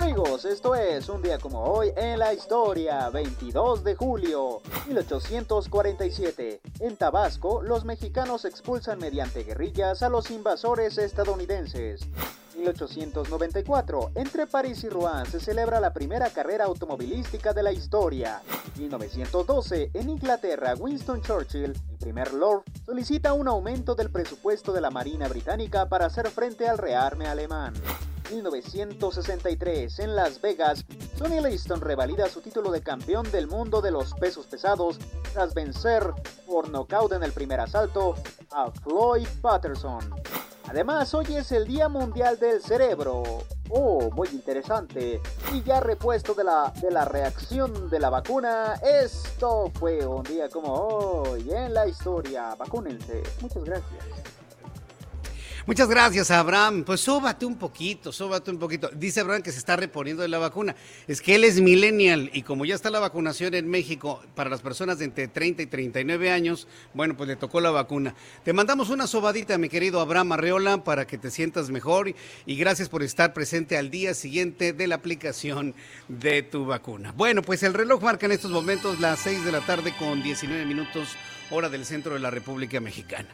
Amigos, 0.06 0.46
esto 0.46 0.76
es 0.76 1.10
un 1.10 1.24
día 1.24 1.40
como 1.40 1.64
hoy 1.64 1.92
en 1.98 2.20
la 2.20 2.32
historia, 2.32 3.10
22 3.10 3.84
de 3.84 3.96
julio 3.96 4.62
1847. 4.88 6.62
En 6.82 6.96
Tabasco, 6.96 7.64
los 7.64 7.86
mexicanos 7.86 8.46
expulsan 8.46 9.00
mediante 9.00 9.44
guerrillas 9.44 10.04
a 10.04 10.10
los 10.10 10.30
invasores 10.30 11.00
estadounidenses. 11.00 12.02
1894, 12.56 14.12
entre 14.14 14.46
París 14.46 14.84
y 14.84 14.90
Rouen 14.90 15.26
se 15.26 15.40
celebra 15.40 15.80
la 15.80 15.92
primera 15.92 16.30
carrera 16.30 16.66
automovilística 16.66 17.52
de 17.54 17.64
la 17.64 17.72
historia. 17.72 18.44
1912, 18.78 19.90
en 19.92 20.10
Inglaterra, 20.12 20.76
Winston 20.78 21.24
Churchill, 21.24 21.64
el 21.64 21.98
primer 22.00 22.32
Lord, 22.32 22.62
solicita 22.86 23.34
un 23.34 23.48
aumento 23.48 23.96
del 23.96 24.12
presupuesto 24.12 24.72
de 24.72 24.82
la 24.82 24.92
Marina 24.92 25.28
Británica 25.28 25.90
para 25.90 26.06
hacer 26.06 26.30
frente 26.30 26.68
al 26.68 26.78
rearme 26.78 27.26
alemán. 27.26 27.74
1963, 28.32 30.00
en 30.00 30.16
Las 30.16 30.42
Vegas, 30.42 30.86
Sonny 31.18 31.42
Liston 31.42 31.82
revalida 31.82 32.30
su 32.30 32.42
título 32.42 32.72
de 32.72 32.82
campeón 32.82 33.30
del 33.32 33.48
mundo 33.48 33.82
de 33.82 33.92
los 33.92 34.14
pesos 34.14 34.46
pesados 34.48 35.00
tras 35.34 35.54
vencer 35.54 36.14
por 36.46 36.70
nocaut 36.70 37.12
en 37.14 37.24
el 37.24 37.32
primer 37.32 37.60
asalto 37.60 38.16
a 38.52 38.72
Floyd 38.72 39.28
Patterson. 39.42 40.14
Además, 40.68 41.14
hoy 41.14 41.36
es 41.36 41.52
el 41.52 41.66
Día 41.66 41.90
Mundial 41.90 42.40
del 42.40 42.62
Cerebro. 42.62 43.24
Oh, 43.70 44.10
muy 44.12 44.28
interesante. 44.30 45.22
Y 45.54 45.62
ya 45.64 45.80
repuesto 45.80 46.34
de 46.34 46.44
la, 46.44 46.74
de 46.82 46.92
la 46.92 47.06
reacción 47.06 47.90
de 47.90 48.00
la 48.00 48.10
vacuna, 48.10 48.76
esto 48.84 49.72
fue 49.76 50.06
un 50.06 50.24
día 50.24 50.50
como 50.50 50.74
hoy 50.74 51.52
en 51.52 51.74
la 51.74 51.88
historia. 51.88 52.56
Vacúnense. 52.56 53.24
Muchas 53.42 53.64
gracias. 53.64 54.35
Muchas 55.68 55.90
gracias, 55.90 56.30
Abraham. 56.30 56.84
Pues 56.84 57.02
sóbate 57.02 57.44
un 57.44 57.56
poquito, 57.56 58.12
sóbate 58.12 58.52
un 58.52 58.60
poquito. 58.60 58.88
Dice 58.94 59.22
Abraham 59.22 59.42
que 59.42 59.52
se 59.52 59.58
está 59.58 59.76
reponiendo 59.76 60.22
de 60.22 60.28
la 60.28 60.38
vacuna. 60.38 60.76
Es 61.08 61.24
que 61.24 61.34
él 61.34 61.44
es 61.44 61.60
millennial 61.60 62.30
y 62.34 62.44
como 62.44 62.66
ya 62.66 62.76
está 62.76 62.92
la 62.92 63.00
vacunación 63.00 63.56
en 63.56 63.68
México 63.68 64.22
para 64.36 64.52
las 64.52 64.62
personas 64.62 65.00
de 65.00 65.06
entre 65.06 65.28
30 65.28 65.64
y 65.64 65.66
39 65.66 66.30
años, 66.30 66.68
bueno, 66.94 67.18
pues 67.18 67.28
le 67.28 67.36
tocó 67.36 67.62
la 67.62 67.72
vacuna. 67.72 68.14
Te 68.44 68.54
mandamos 68.54 68.92
una 68.92 69.08
sobadita, 69.08 69.58
mi 69.58 69.68
querido 69.68 70.02
Abraham 70.02 70.34
Arreola, 70.34 70.84
para 70.84 71.08
que 71.08 71.18
te 71.18 71.32
sientas 71.32 71.72
mejor 71.72 72.14
y 72.46 72.56
gracias 72.58 72.88
por 72.88 73.02
estar 73.02 73.34
presente 73.34 73.76
al 73.76 73.90
día 73.90 74.14
siguiente 74.14 74.72
de 74.72 74.86
la 74.86 74.94
aplicación 74.94 75.74
de 76.08 76.44
tu 76.44 76.68
vacuna. 76.68 77.12
Bueno, 77.12 77.42
pues 77.42 77.64
el 77.64 77.74
reloj 77.74 78.04
marca 78.04 78.28
en 78.28 78.34
estos 78.34 78.52
momentos 78.52 79.00
las 79.00 79.18
6 79.22 79.44
de 79.44 79.52
la 79.52 79.62
tarde 79.62 79.96
con 79.98 80.22
19 80.22 80.64
minutos 80.64 81.16
hora 81.50 81.70
del 81.70 81.86
centro 81.86 82.14
de 82.14 82.20
la 82.20 82.30
República 82.30 82.80
Mexicana. 82.80 83.30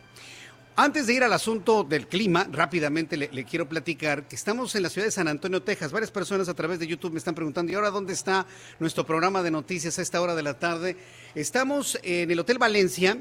Antes 0.77 1.05
de 1.05 1.13
ir 1.13 1.23
al 1.23 1.34
asunto 1.34 1.84
del 1.84 2.07
clima, 2.07 2.47
rápidamente 2.49 3.17
le, 3.17 3.43
quiero 3.43 3.67
platicar 3.67 4.25
que 4.29 4.38
estamos 4.38 4.73
en 4.73 4.84
la 4.84 4.89
ciudad 4.89 5.05
de 5.05 5.12
San 5.12 5.27
Antonio, 5.27 5.62
Texas. 5.62 5.91
Varias 5.91 6.12
personas 6.12 6.47
a 6.47 6.53
través 6.53 6.79
de 6.79 6.88
YouTube 6.88 7.12
me 7.12 7.17
están 7.17 7.36
preguntando, 7.36 7.73
¿y 7.73 7.75
ahora 7.75 7.89
dónde 7.91 8.13
está 8.13 8.47
nuestro 8.79 9.05
programa 9.05 9.43
de 9.43 9.51
noticias 9.51 9.99
a 9.99 10.01
esta 10.01 10.21
hora 10.21 10.34
de 10.34 10.43
la 10.43 10.60
tarde? 10.60 10.95
Estamos 11.36 11.99
en 12.03 12.31
el 12.31 12.39
Hotel 12.39 12.57
Valencia, 12.57 13.17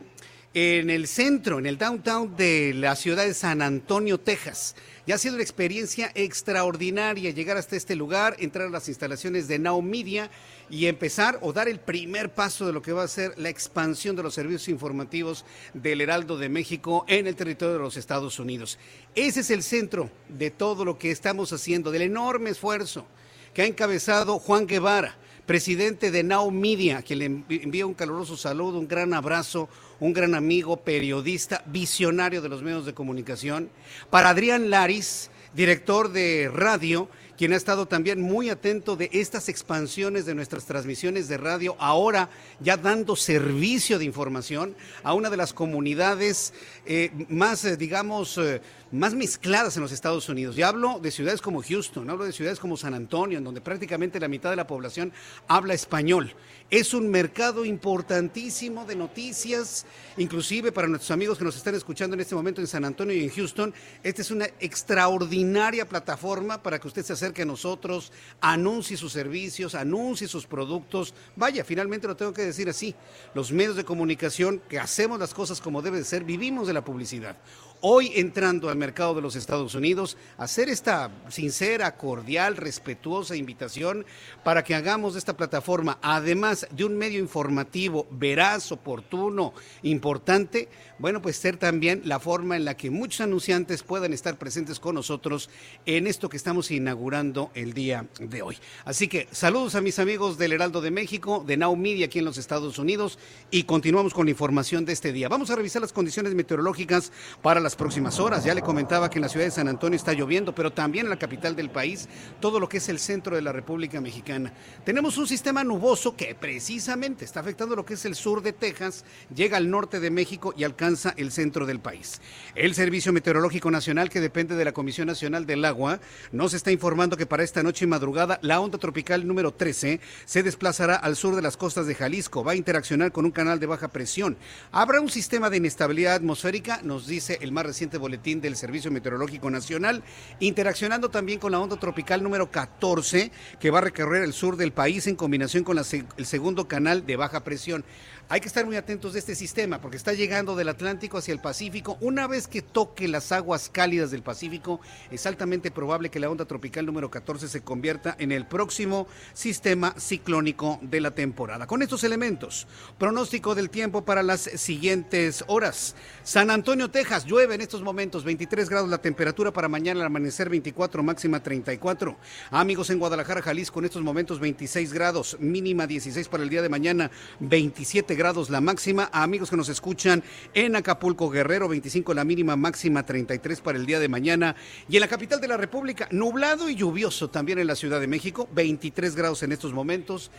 en 0.52 0.90
el 0.90 1.06
centro, 1.06 1.60
en 1.60 1.66
el 1.66 1.78
downtown 1.78 2.36
de 2.36 2.74
la 2.74 2.96
ciudad 2.96 3.24
de 3.24 3.34
San 3.34 3.62
Antonio, 3.62 4.18
Texas. 4.18 4.74
Ya 5.06 5.14
ha 5.14 5.18
sido 5.18 5.34
una 5.34 5.44
experiencia 5.44 6.10
extraordinaria 6.14 7.30
llegar 7.30 7.56
hasta 7.56 7.76
este 7.76 7.94
lugar, 7.94 8.34
entrar 8.38 8.66
a 8.66 8.70
las 8.70 8.88
instalaciones 8.88 9.46
de 9.46 9.60
Now 9.60 9.80
Media 9.80 10.30
y 10.68 10.86
empezar 10.86 11.38
o 11.42 11.52
dar 11.52 11.68
el 11.68 11.78
primer 11.78 12.34
paso 12.34 12.66
de 12.66 12.72
lo 12.72 12.82
que 12.82 12.92
va 12.92 13.04
a 13.04 13.08
ser 13.08 13.32
la 13.38 13.48
expansión 13.48 14.16
de 14.16 14.24
los 14.24 14.34
servicios 14.34 14.68
informativos 14.68 15.44
del 15.72 16.00
Heraldo 16.00 16.36
de 16.36 16.48
México 16.48 17.04
en 17.08 17.28
el 17.28 17.36
territorio 17.36 17.74
de 17.74 17.80
los 17.80 17.96
Estados 17.96 18.38
Unidos. 18.40 18.78
Ese 19.14 19.40
es 19.40 19.50
el 19.50 19.62
centro 19.62 20.10
de 20.28 20.50
todo 20.50 20.84
lo 20.84 20.98
que 20.98 21.12
estamos 21.12 21.52
haciendo, 21.52 21.92
del 21.92 22.02
enorme 22.02 22.50
esfuerzo 22.50 23.06
que 23.54 23.62
ha 23.62 23.66
encabezado 23.66 24.38
Juan 24.38 24.66
Guevara, 24.66 25.16
presidente 25.50 26.12
de 26.12 26.22
Now 26.22 26.48
Media, 26.52 26.98
a 26.98 27.02
quien 27.02 27.18
le 27.18 27.24
envía 27.24 27.84
un 27.84 27.94
caluroso 27.94 28.36
saludo, 28.36 28.78
un 28.78 28.86
gran 28.86 29.12
abrazo, 29.12 29.68
un 29.98 30.12
gran 30.12 30.36
amigo, 30.36 30.76
periodista, 30.76 31.64
visionario 31.66 32.40
de 32.40 32.48
los 32.48 32.62
medios 32.62 32.86
de 32.86 32.94
comunicación. 32.94 33.68
Para 34.10 34.28
Adrián 34.28 34.70
Laris, 34.70 35.28
director 35.52 36.12
de 36.12 36.48
radio, 36.54 37.08
quien 37.36 37.52
ha 37.52 37.56
estado 37.56 37.88
también 37.88 38.20
muy 38.20 38.48
atento 38.48 38.94
de 38.94 39.08
estas 39.12 39.48
expansiones 39.48 40.26
de 40.26 40.34
nuestras 40.34 40.66
transmisiones 40.66 41.26
de 41.26 41.38
radio, 41.38 41.74
ahora 41.80 42.28
ya 42.60 42.76
dando 42.76 43.16
servicio 43.16 43.98
de 43.98 44.04
información 44.04 44.76
a 45.02 45.14
una 45.14 45.30
de 45.30 45.38
las 45.38 45.52
comunidades 45.52 46.52
eh, 46.86 47.10
más, 47.28 47.64
eh, 47.64 47.76
digamos, 47.76 48.38
eh, 48.38 48.60
más 48.92 49.14
mezcladas 49.14 49.76
en 49.76 49.82
los 49.82 49.92
Estados 49.92 50.28
Unidos. 50.28 50.56
Y 50.58 50.62
hablo 50.62 50.98
de 51.00 51.10
ciudades 51.10 51.40
como 51.40 51.62
Houston, 51.62 52.10
hablo 52.10 52.24
de 52.24 52.32
ciudades 52.32 52.58
como 52.58 52.76
San 52.76 52.94
Antonio, 52.94 53.38
en 53.38 53.44
donde 53.44 53.60
prácticamente 53.60 54.18
la 54.18 54.28
mitad 54.28 54.50
de 54.50 54.56
la 54.56 54.66
población 54.66 55.12
habla 55.48 55.74
español. 55.74 56.34
Es 56.70 56.94
un 56.94 57.08
mercado 57.10 57.64
importantísimo 57.64 58.84
de 58.84 58.96
noticias, 58.96 59.86
inclusive 60.16 60.72
para 60.72 60.88
nuestros 60.88 61.10
amigos 61.10 61.38
que 61.38 61.44
nos 61.44 61.56
están 61.56 61.74
escuchando 61.74 62.14
en 62.14 62.20
este 62.20 62.34
momento 62.34 62.60
en 62.60 62.66
San 62.66 62.84
Antonio 62.84 63.14
y 63.14 63.24
en 63.24 63.30
Houston. 63.30 63.74
Esta 64.02 64.22
es 64.22 64.30
una 64.30 64.46
extraordinaria 64.60 65.88
plataforma 65.88 66.62
para 66.62 66.78
que 66.78 66.88
usted 66.88 67.04
se 67.04 67.12
acerque 67.12 67.42
a 67.42 67.46
nosotros, 67.46 68.12
anuncie 68.40 68.96
sus 68.96 69.12
servicios, 69.12 69.74
anuncie 69.74 70.28
sus 70.28 70.46
productos. 70.46 71.14
Vaya, 71.36 71.64
finalmente 71.64 72.06
lo 72.06 72.16
tengo 72.16 72.32
que 72.32 72.42
decir 72.42 72.68
así. 72.68 72.94
Los 73.34 73.52
medios 73.52 73.76
de 73.76 73.84
comunicación 73.84 74.60
que 74.68 74.78
hacemos 74.78 75.18
las 75.18 75.34
cosas 75.34 75.60
como 75.60 75.82
debe 75.82 75.98
de 75.98 76.04
ser, 76.04 76.24
vivimos 76.24 76.66
de 76.66 76.74
la 76.74 76.84
publicidad 76.84 77.36
hoy 77.80 78.12
entrando 78.14 78.68
al 78.68 78.76
mercado 78.76 79.14
de 79.14 79.22
los 79.22 79.36
Estados 79.36 79.74
Unidos, 79.74 80.16
hacer 80.36 80.68
esta 80.68 81.10
sincera, 81.28 81.96
cordial, 81.96 82.56
respetuosa 82.56 83.36
invitación 83.36 84.04
para 84.44 84.64
que 84.64 84.74
hagamos 84.74 85.14
de 85.14 85.18
esta 85.18 85.36
plataforma, 85.36 85.98
además 86.02 86.66
de 86.70 86.84
un 86.84 86.96
medio 86.96 87.18
informativo 87.18 88.06
veraz, 88.10 88.72
oportuno, 88.72 89.54
importante, 89.82 90.68
bueno, 91.00 91.22
pues 91.22 91.36
ser 91.36 91.56
también 91.56 92.02
la 92.04 92.20
forma 92.20 92.56
en 92.56 92.66
la 92.66 92.76
que 92.76 92.90
muchos 92.90 93.22
anunciantes 93.22 93.82
puedan 93.82 94.12
estar 94.12 94.36
presentes 94.36 94.78
con 94.78 94.94
nosotros 94.94 95.48
en 95.86 96.06
esto 96.06 96.28
que 96.28 96.36
estamos 96.36 96.70
inaugurando 96.70 97.50
el 97.54 97.72
día 97.72 98.06
de 98.18 98.42
hoy. 98.42 98.58
Así 98.84 99.08
que 99.08 99.26
saludos 99.32 99.74
a 99.76 99.80
mis 99.80 99.98
amigos 99.98 100.36
del 100.36 100.52
Heraldo 100.52 100.82
de 100.82 100.90
México, 100.90 101.42
de 101.46 101.56
Now 101.56 101.74
Media 101.74 102.04
aquí 102.04 102.18
en 102.18 102.26
los 102.26 102.36
Estados 102.36 102.78
Unidos 102.78 103.18
y 103.50 103.62
continuamos 103.62 104.12
con 104.12 104.26
la 104.26 104.32
información 104.32 104.84
de 104.84 104.92
este 104.92 105.10
día. 105.10 105.30
Vamos 105.30 105.50
a 105.50 105.56
revisar 105.56 105.80
las 105.80 105.94
condiciones 105.94 106.34
meteorológicas 106.34 107.12
para 107.40 107.60
las 107.60 107.76
próximas 107.76 108.20
horas. 108.20 108.44
Ya 108.44 108.54
le 108.54 108.60
comentaba 108.60 109.08
que 109.08 109.18
en 109.18 109.22
la 109.22 109.30
ciudad 109.30 109.46
de 109.46 109.52
San 109.52 109.68
Antonio 109.68 109.96
está 109.96 110.12
lloviendo, 110.12 110.54
pero 110.54 110.70
también 110.70 111.06
en 111.06 111.10
la 111.10 111.18
capital 111.18 111.56
del 111.56 111.70
país, 111.70 112.10
todo 112.40 112.60
lo 112.60 112.68
que 112.68 112.76
es 112.76 112.90
el 112.90 112.98
centro 112.98 113.34
de 113.34 113.40
la 113.40 113.52
República 113.52 114.02
Mexicana. 114.02 114.52
Tenemos 114.84 115.16
un 115.16 115.26
sistema 115.26 115.64
nuboso 115.64 116.14
que 116.14 116.34
precisamente 116.34 117.24
está 117.24 117.40
afectando 117.40 117.74
lo 117.74 117.86
que 117.86 117.94
es 117.94 118.04
el 118.04 118.14
sur 118.14 118.42
de 118.42 118.52
Texas, 118.52 119.06
llega 119.34 119.56
al 119.56 119.70
norte 119.70 119.98
de 119.98 120.10
México 120.10 120.52
y 120.54 120.64
alcanza 120.64 120.89
el 121.16 121.30
centro 121.32 121.66
del 121.66 121.80
país. 121.80 122.20
El 122.54 122.74
Servicio 122.74 123.12
Meteorológico 123.12 123.70
Nacional, 123.70 124.10
que 124.10 124.20
depende 124.20 124.56
de 124.56 124.64
la 124.64 124.72
Comisión 124.72 125.06
Nacional 125.06 125.46
del 125.46 125.64
Agua, 125.64 126.00
nos 126.32 126.54
está 126.54 126.72
informando 126.72 127.16
que 127.16 127.26
para 127.26 127.42
esta 127.42 127.62
noche 127.62 127.84
y 127.84 127.88
madrugada 127.88 128.38
la 128.42 128.60
onda 128.60 128.78
tropical 128.78 129.26
número 129.26 129.52
13 129.52 130.00
se 130.24 130.42
desplazará 130.42 130.96
al 130.96 131.16
sur 131.16 131.36
de 131.36 131.42
las 131.42 131.56
costas 131.56 131.86
de 131.86 131.94
Jalisco, 131.94 132.44
va 132.44 132.52
a 132.52 132.56
interaccionar 132.56 133.12
con 133.12 133.24
un 133.24 133.30
canal 133.30 133.60
de 133.60 133.66
baja 133.66 133.88
presión. 133.88 134.36
Habrá 134.72 135.00
un 135.00 135.10
sistema 135.10 135.50
de 135.50 135.58
inestabilidad 135.58 136.14
atmosférica, 136.14 136.80
nos 136.82 137.06
dice 137.06 137.38
el 137.40 137.52
más 137.52 137.66
reciente 137.66 137.98
boletín 137.98 138.40
del 138.40 138.56
Servicio 138.56 138.90
Meteorológico 138.90 139.50
Nacional, 139.50 140.02
interaccionando 140.40 141.10
también 141.10 141.38
con 141.38 141.52
la 141.52 141.60
onda 141.60 141.78
tropical 141.78 142.22
número 142.22 142.50
14 142.50 143.30
que 143.58 143.70
va 143.70 143.78
a 143.78 143.82
recorrer 143.82 144.24
el 144.24 144.32
sur 144.32 144.56
del 144.56 144.72
país 144.72 145.06
en 145.06 145.16
combinación 145.16 145.64
con 145.64 145.78
el 145.78 146.26
segundo 146.26 146.68
canal 146.68 147.06
de 147.06 147.16
baja 147.16 147.44
presión. 147.44 147.84
Hay 148.32 148.40
que 148.40 148.46
estar 148.46 148.64
muy 148.64 148.76
atentos 148.76 149.12
de 149.12 149.18
este 149.18 149.34
sistema 149.34 149.80
porque 149.80 149.96
está 149.96 150.12
llegando 150.12 150.54
del 150.54 150.68
Atlántico 150.68 151.18
hacia 151.18 151.34
el 151.34 151.40
Pacífico. 151.40 151.98
Una 152.00 152.28
vez 152.28 152.46
que 152.46 152.62
toque 152.62 153.08
las 153.08 153.32
aguas 153.32 153.68
cálidas 153.68 154.12
del 154.12 154.22
Pacífico, 154.22 154.80
es 155.10 155.26
altamente 155.26 155.72
probable 155.72 156.10
que 156.10 156.20
la 156.20 156.30
onda 156.30 156.44
tropical 156.44 156.86
número 156.86 157.10
14 157.10 157.48
se 157.48 157.62
convierta 157.62 158.14
en 158.20 158.30
el 158.30 158.46
próximo 158.46 159.08
sistema 159.32 159.96
ciclónico 159.98 160.78
de 160.80 161.00
la 161.00 161.10
temporada. 161.10 161.66
Con 161.66 161.82
estos 161.82 162.04
elementos, 162.04 162.68
pronóstico 162.98 163.56
del 163.56 163.68
tiempo 163.68 164.04
para 164.04 164.22
las 164.22 164.42
siguientes 164.42 165.42
horas. 165.48 165.96
San 166.22 166.50
Antonio, 166.50 166.88
Texas, 166.88 167.24
llueve 167.24 167.56
en 167.56 167.62
estos 167.62 167.82
momentos, 167.82 168.22
23 168.22 168.70
grados 168.70 168.88
la 168.88 168.98
temperatura 168.98 169.52
para 169.52 169.66
mañana 169.66 170.02
al 170.02 170.06
amanecer, 170.06 170.48
24, 170.48 171.02
máxima 171.02 171.42
34. 171.42 172.16
Amigos 172.52 172.90
en 172.90 173.00
Guadalajara, 173.00 173.42
Jalisco, 173.42 173.80
en 173.80 173.86
estos 173.86 174.02
momentos 174.02 174.38
26 174.38 174.92
grados, 174.92 175.36
mínima 175.40 175.88
16 175.88 176.28
para 176.28 176.44
el 176.44 176.48
día 176.48 176.62
de 176.62 176.68
mañana, 176.68 177.10
27 177.40 178.14
grados 178.14 178.19
la 178.50 178.60
máxima. 178.60 179.08
A 179.12 179.22
amigos 179.22 179.48
que 179.48 179.56
nos 179.56 179.70
escuchan 179.70 180.22
en 180.52 180.76
Acapulco, 180.76 181.30
Guerrero, 181.30 181.68
25 181.68 182.12
la 182.12 182.24
mínima, 182.24 182.54
máxima 182.54 183.04
33 183.04 183.60
para 183.62 183.78
el 183.78 183.86
día 183.86 183.98
de 183.98 184.08
mañana. 184.08 184.56
Y 184.88 184.96
en 184.96 185.00
la 185.00 185.08
capital 185.08 185.40
de 185.40 185.48
la 185.48 185.56
República, 185.56 186.06
nublado 186.10 186.68
y 186.68 186.74
lluvioso 186.74 187.30
también 187.30 187.58
en 187.58 187.66
la 187.66 187.74
Ciudad 187.74 187.98
de 187.98 188.06
México, 188.06 188.46
23 188.52 189.16
grados 189.16 189.42
en 189.42 189.52
estos 189.52 189.72
momentos. 189.72 190.30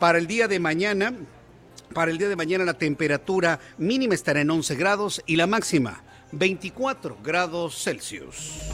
Para 0.00 0.18
el 0.18 0.26
día 0.26 0.48
de 0.48 0.58
mañana, 0.58 1.12
para 1.94 2.10
el 2.10 2.18
día 2.18 2.28
de 2.28 2.36
mañana 2.36 2.64
la 2.64 2.74
temperatura 2.74 3.60
mínima 3.78 4.14
estará 4.14 4.40
en 4.40 4.50
11 4.50 4.74
grados 4.74 5.22
y 5.24 5.36
la 5.36 5.46
máxima 5.46 6.02
24 6.32 7.18
grados 7.22 7.80
Celsius. 7.82 8.68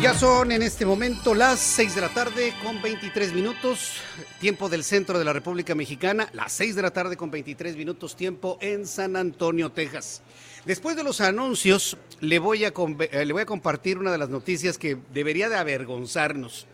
Ya 0.00 0.12
son 0.12 0.52
en 0.52 0.62
este 0.62 0.84
momento 0.84 1.34
las 1.34 1.58
6 1.58 1.94
de 1.94 2.00
la 2.02 2.10
tarde 2.10 2.52
con 2.62 2.82
23 2.82 3.32
minutos, 3.32 3.94
tiempo 4.38 4.68
del 4.68 4.84
centro 4.84 5.18
de 5.18 5.24
la 5.24 5.32
República 5.32 5.74
Mexicana, 5.74 6.28
las 6.34 6.52
6 6.52 6.76
de 6.76 6.82
la 6.82 6.90
tarde 6.90 7.16
con 7.16 7.30
23 7.30 7.76
minutos, 7.76 8.14
tiempo 8.14 8.58
en 8.60 8.86
San 8.86 9.16
Antonio, 9.16 9.72
Texas. 9.72 10.20
Después 10.66 10.96
de 10.96 11.02
los 11.02 11.22
anuncios, 11.22 11.96
le 12.20 12.38
voy 12.38 12.64
a, 12.64 12.74
eh, 13.10 13.24
le 13.24 13.32
voy 13.32 13.42
a 13.42 13.46
compartir 13.46 13.96
una 13.96 14.12
de 14.12 14.18
las 14.18 14.28
noticias 14.28 14.76
que 14.76 14.98
debería 15.14 15.48
de 15.48 15.56
avergonzarnos. 15.56 16.66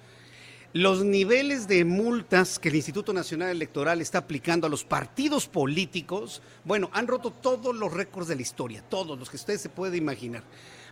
Los 0.73 1.05
niveles 1.05 1.69
de 1.69 1.85
multas 1.85 2.59
que 2.59 2.71
el 2.71 2.77
Instituto 2.77 3.13
Nacional 3.13 3.51
Electoral 3.51 4.01
está 4.01 4.19
aplicando 4.19 4.67
a 4.67 4.71
los 4.71 4.85
partidos 4.85 5.47
políticos, 5.47 6.43
bueno, 6.65 6.91
han 6.93 7.07
roto 7.07 7.31
todos 7.31 7.77
los 7.77 7.93
récords 7.93 8.27
de 8.27 8.37
la 8.37 8.43
historia, 8.43 8.83
todos 8.83 9.17
los 9.17 9.31
que 9.31 9.37
usted 9.37 9.59
se 9.59 9.69
puede 9.69 9.97
imaginar. 9.97 10.43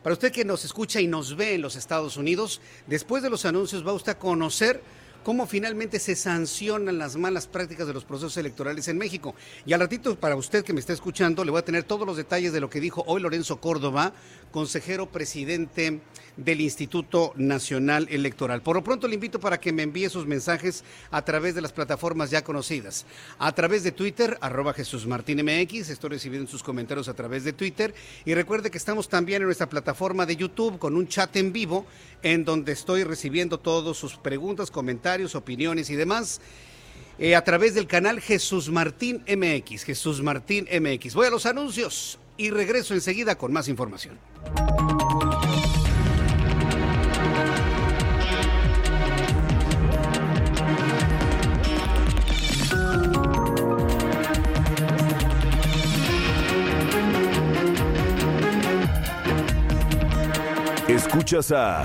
Para 0.02 0.14
usted 0.14 0.32
que 0.32 0.44
nos 0.44 0.64
escucha 0.64 1.00
y 1.00 1.06
nos 1.06 1.36
ve 1.36 1.54
en 1.54 1.62
los 1.62 1.76
Estados 1.76 2.16
Unidos, 2.16 2.60
después 2.86 3.22
de 3.22 3.28
los 3.28 3.44
anuncios 3.44 3.86
va 3.86 3.92
usted 3.92 4.12
a 4.12 4.18
conocer 4.18 4.82
cómo 5.22 5.46
finalmente 5.46 5.98
se 5.98 6.16
sancionan 6.16 6.98
las 6.98 7.16
malas 7.16 7.46
prácticas 7.46 7.86
de 7.86 7.94
los 7.94 8.04
procesos 8.04 8.36
electorales 8.36 8.88
en 8.88 8.98
México. 8.98 9.34
Y 9.66 9.72
al 9.72 9.80
ratito, 9.80 10.18
para 10.18 10.36
usted 10.36 10.64
que 10.64 10.72
me 10.72 10.80
está 10.80 10.92
escuchando, 10.92 11.44
le 11.44 11.50
voy 11.50 11.60
a 11.60 11.64
tener 11.64 11.84
todos 11.84 12.06
los 12.06 12.16
detalles 12.16 12.52
de 12.52 12.60
lo 12.60 12.70
que 12.70 12.80
dijo 12.80 13.04
hoy 13.06 13.20
Lorenzo 13.20 13.60
Córdoba, 13.60 14.12
consejero 14.50 15.10
presidente 15.10 16.00
del 16.36 16.60
Instituto 16.60 17.32
Nacional 17.36 18.08
Electoral. 18.10 18.62
Por 18.62 18.76
lo 18.76 18.84
pronto 18.84 19.06
le 19.06 19.14
invito 19.14 19.40
para 19.40 19.60
que 19.60 19.72
me 19.72 19.82
envíe 19.82 20.08
sus 20.08 20.26
mensajes 20.26 20.84
a 21.10 21.22
través 21.22 21.54
de 21.54 21.60
las 21.60 21.72
plataformas 21.72 22.30
ya 22.30 22.42
conocidas. 22.42 23.04
A 23.38 23.52
través 23.52 23.82
de 23.82 23.92
Twitter, 23.92 24.38
arroba 24.40 24.72
Jesús 24.72 25.06
Martín 25.06 25.44
MX, 25.44 25.90
estoy 25.90 26.10
recibiendo 26.10 26.50
sus 26.50 26.62
comentarios 26.62 27.08
a 27.08 27.14
través 27.14 27.44
de 27.44 27.52
Twitter. 27.52 27.94
Y 28.24 28.34
recuerde 28.34 28.70
que 28.70 28.78
estamos 28.78 29.08
también 29.08 29.42
en 29.42 29.46
nuestra 29.46 29.68
plataforma 29.68 30.26
de 30.26 30.36
YouTube 30.36 30.78
con 30.78 30.96
un 30.96 31.08
chat 31.08 31.34
en 31.36 31.52
vivo 31.52 31.86
en 32.22 32.44
donde 32.44 32.72
estoy 32.72 33.04
recibiendo 33.04 33.58
todas 33.58 33.96
sus 33.96 34.16
preguntas, 34.16 34.70
comentarios, 34.70 35.09
opiniones 35.34 35.90
y 35.90 35.96
demás. 35.96 36.40
Eh, 37.18 37.34
a 37.34 37.44
través 37.44 37.74
del 37.74 37.86
canal 37.86 38.20
Jesús 38.20 38.70
Martín 38.70 39.22
MX, 39.28 39.84
Jesús 39.84 40.22
Martín 40.22 40.66
MX. 40.70 41.14
Voy 41.14 41.26
a 41.26 41.30
los 41.30 41.44
anuncios 41.44 42.18
y 42.36 42.50
regreso 42.50 42.94
enseguida 42.94 43.36
con 43.36 43.52
más 43.52 43.68
información. 43.68 44.18
Escuchas 60.88 61.52
a 61.52 61.84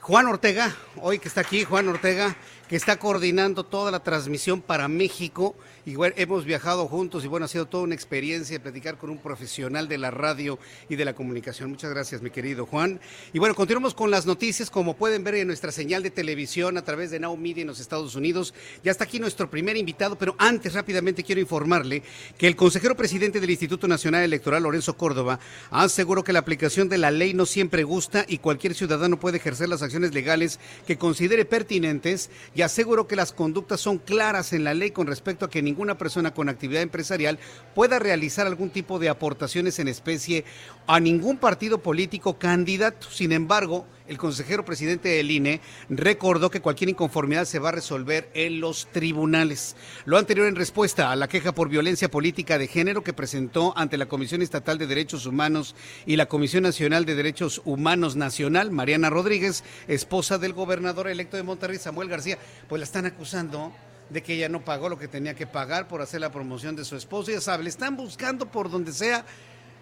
Juan 0.00 0.26
Ortega, 0.26 0.74
hoy 0.96 1.18
que 1.18 1.28
está 1.28 1.42
aquí, 1.42 1.64
Juan 1.64 1.88
Ortega, 1.88 2.36
que 2.68 2.76
está 2.76 2.98
coordinando 2.98 3.64
toda 3.64 3.90
la 3.90 4.02
transmisión 4.02 4.60
para 4.60 4.88
México 4.88 5.54
y 5.86 5.96
hemos 6.16 6.46
viajado 6.46 6.86
juntos 6.86 7.24
y 7.24 7.28
bueno, 7.28 7.44
ha 7.44 7.48
sido 7.48 7.66
toda 7.66 7.84
una 7.84 7.94
experiencia 7.94 8.62
platicar 8.62 8.96
con 8.96 9.10
un 9.10 9.18
profesional 9.18 9.86
de 9.86 9.98
la 9.98 10.10
radio 10.10 10.58
y 10.88 10.96
de 10.96 11.04
la 11.04 11.14
comunicación. 11.14 11.70
Muchas 11.70 11.90
gracias, 11.90 12.22
mi 12.22 12.30
querido 12.30 12.64
Juan. 12.64 13.00
Y 13.34 13.38
bueno, 13.38 13.54
continuamos 13.54 13.92
con 13.92 14.10
las 14.10 14.24
noticias, 14.24 14.70
como 14.70 14.96
pueden 14.96 15.24
ver 15.24 15.34
en 15.34 15.46
nuestra 15.46 15.72
señal 15.72 16.02
de 16.02 16.10
televisión 16.10 16.78
a 16.78 16.82
través 16.82 17.10
de 17.10 17.20
Now 17.20 17.36
Media 17.36 17.60
en 17.60 17.66
los 17.66 17.80
Estados 17.80 18.14
Unidos. 18.14 18.54
Ya 18.82 18.92
está 18.92 19.04
aquí 19.04 19.18
nuestro 19.18 19.50
primer 19.50 19.76
invitado, 19.76 20.16
pero 20.16 20.34
antes 20.38 20.72
rápidamente 20.72 21.22
quiero 21.22 21.42
informarle 21.42 22.02
que 22.38 22.46
el 22.46 22.56
consejero 22.56 22.96
presidente 22.96 23.38
del 23.38 23.50
Instituto 23.50 23.86
Nacional 23.86 24.22
Electoral, 24.22 24.62
Lorenzo 24.62 24.96
Córdoba, 24.96 25.38
aseguró 25.70 26.24
que 26.24 26.32
la 26.32 26.38
aplicación 26.38 26.88
de 26.88 26.96
la 26.96 27.10
ley 27.10 27.34
no 27.34 27.44
siempre 27.44 27.84
gusta 27.84 28.24
y 28.26 28.38
cualquier 28.38 28.74
ciudadano 28.74 29.20
puede 29.20 29.36
ejercer 29.36 29.68
las 29.68 29.82
acciones 29.82 30.14
legales 30.14 30.58
que 30.86 30.96
considere 30.96 31.44
pertinentes 31.44 32.30
y 32.54 32.62
aseguró 32.64 33.06
que 33.06 33.16
las 33.16 33.32
conductas 33.32 33.80
son 33.80 33.98
claras 33.98 34.52
en 34.52 34.64
la 34.64 34.74
ley 34.74 34.90
con 34.90 35.06
respecto 35.06 35.44
a 35.44 35.50
que 35.50 35.62
ninguna 35.62 35.96
persona 35.96 36.34
con 36.34 36.48
actividad 36.48 36.82
empresarial 36.82 37.38
pueda 37.74 37.98
realizar 37.98 38.46
algún 38.46 38.70
tipo 38.70 38.98
de 38.98 39.08
aportaciones 39.08 39.78
en 39.78 39.88
especie 39.88 40.44
a 40.86 41.00
ningún 41.00 41.36
partido 41.36 41.78
político 41.78 42.38
candidato. 42.38 43.10
Sin 43.10 43.32
embargo, 43.32 43.86
el 44.06 44.18
consejero 44.18 44.64
presidente 44.64 45.08
del 45.08 45.30
INE 45.30 45.60
recordó 45.88 46.50
que 46.50 46.60
cualquier 46.60 46.90
inconformidad 46.90 47.46
se 47.46 47.58
va 47.58 47.70
a 47.70 47.72
resolver 47.72 48.30
en 48.34 48.60
los 48.60 48.86
tribunales. 48.92 49.76
Lo 50.04 50.18
anterior 50.18 50.46
en 50.46 50.56
respuesta 50.56 51.10
a 51.10 51.16
la 51.16 51.28
queja 51.28 51.52
por 51.52 51.68
violencia 51.68 52.10
política 52.10 52.58
de 52.58 52.66
género 52.66 53.02
que 53.02 53.14
presentó 53.14 53.72
ante 53.76 53.96
la 53.96 54.06
Comisión 54.06 54.42
Estatal 54.42 54.76
de 54.76 54.86
Derechos 54.86 55.24
Humanos 55.24 55.74
y 56.04 56.16
la 56.16 56.26
Comisión 56.26 56.64
Nacional 56.64 57.06
de 57.06 57.14
Derechos 57.14 57.62
Humanos 57.64 58.14
Nacional, 58.16 58.70
Mariana 58.70 59.08
Rodríguez, 59.08 59.64
esposa 59.88 60.38
del 60.38 60.52
gobernador 60.52 61.08
electo 61.08 61.36
de 61.36 61.42
Monterrey, 61.42 61.78
Samuel 61.78 62.08
García, 62.08 62.38
pues 62.68 62.80
la 62.80 62.84
están 62.84 63.06
acusando 63.06 63.72
de 64.10 64.22
que 64.22 64.34
ella 64.34 64.50
no 64.50 64.64
pagó 64.64 64.90
lo 64.90 64.98
que 64.98 65.08
tenía 65.08 65.34
que 65.34 65.46
pagar 65.46 65.88
por 65.88 66.02
hacer 66.02 66.20
la 66.20 66.30
promoción 66.30 66.76
de 66.76 66.84
su 66.84 66.94
esposo. 66.94 67.30
Ya 67.30 67.40
sabe, 67.40 67.64
le 67.64 67.70
están 67.70 67.96
buscando 67.96 68.46
por 68.50 68.70
donde 68.70 68.92
sea. 68.92 69.24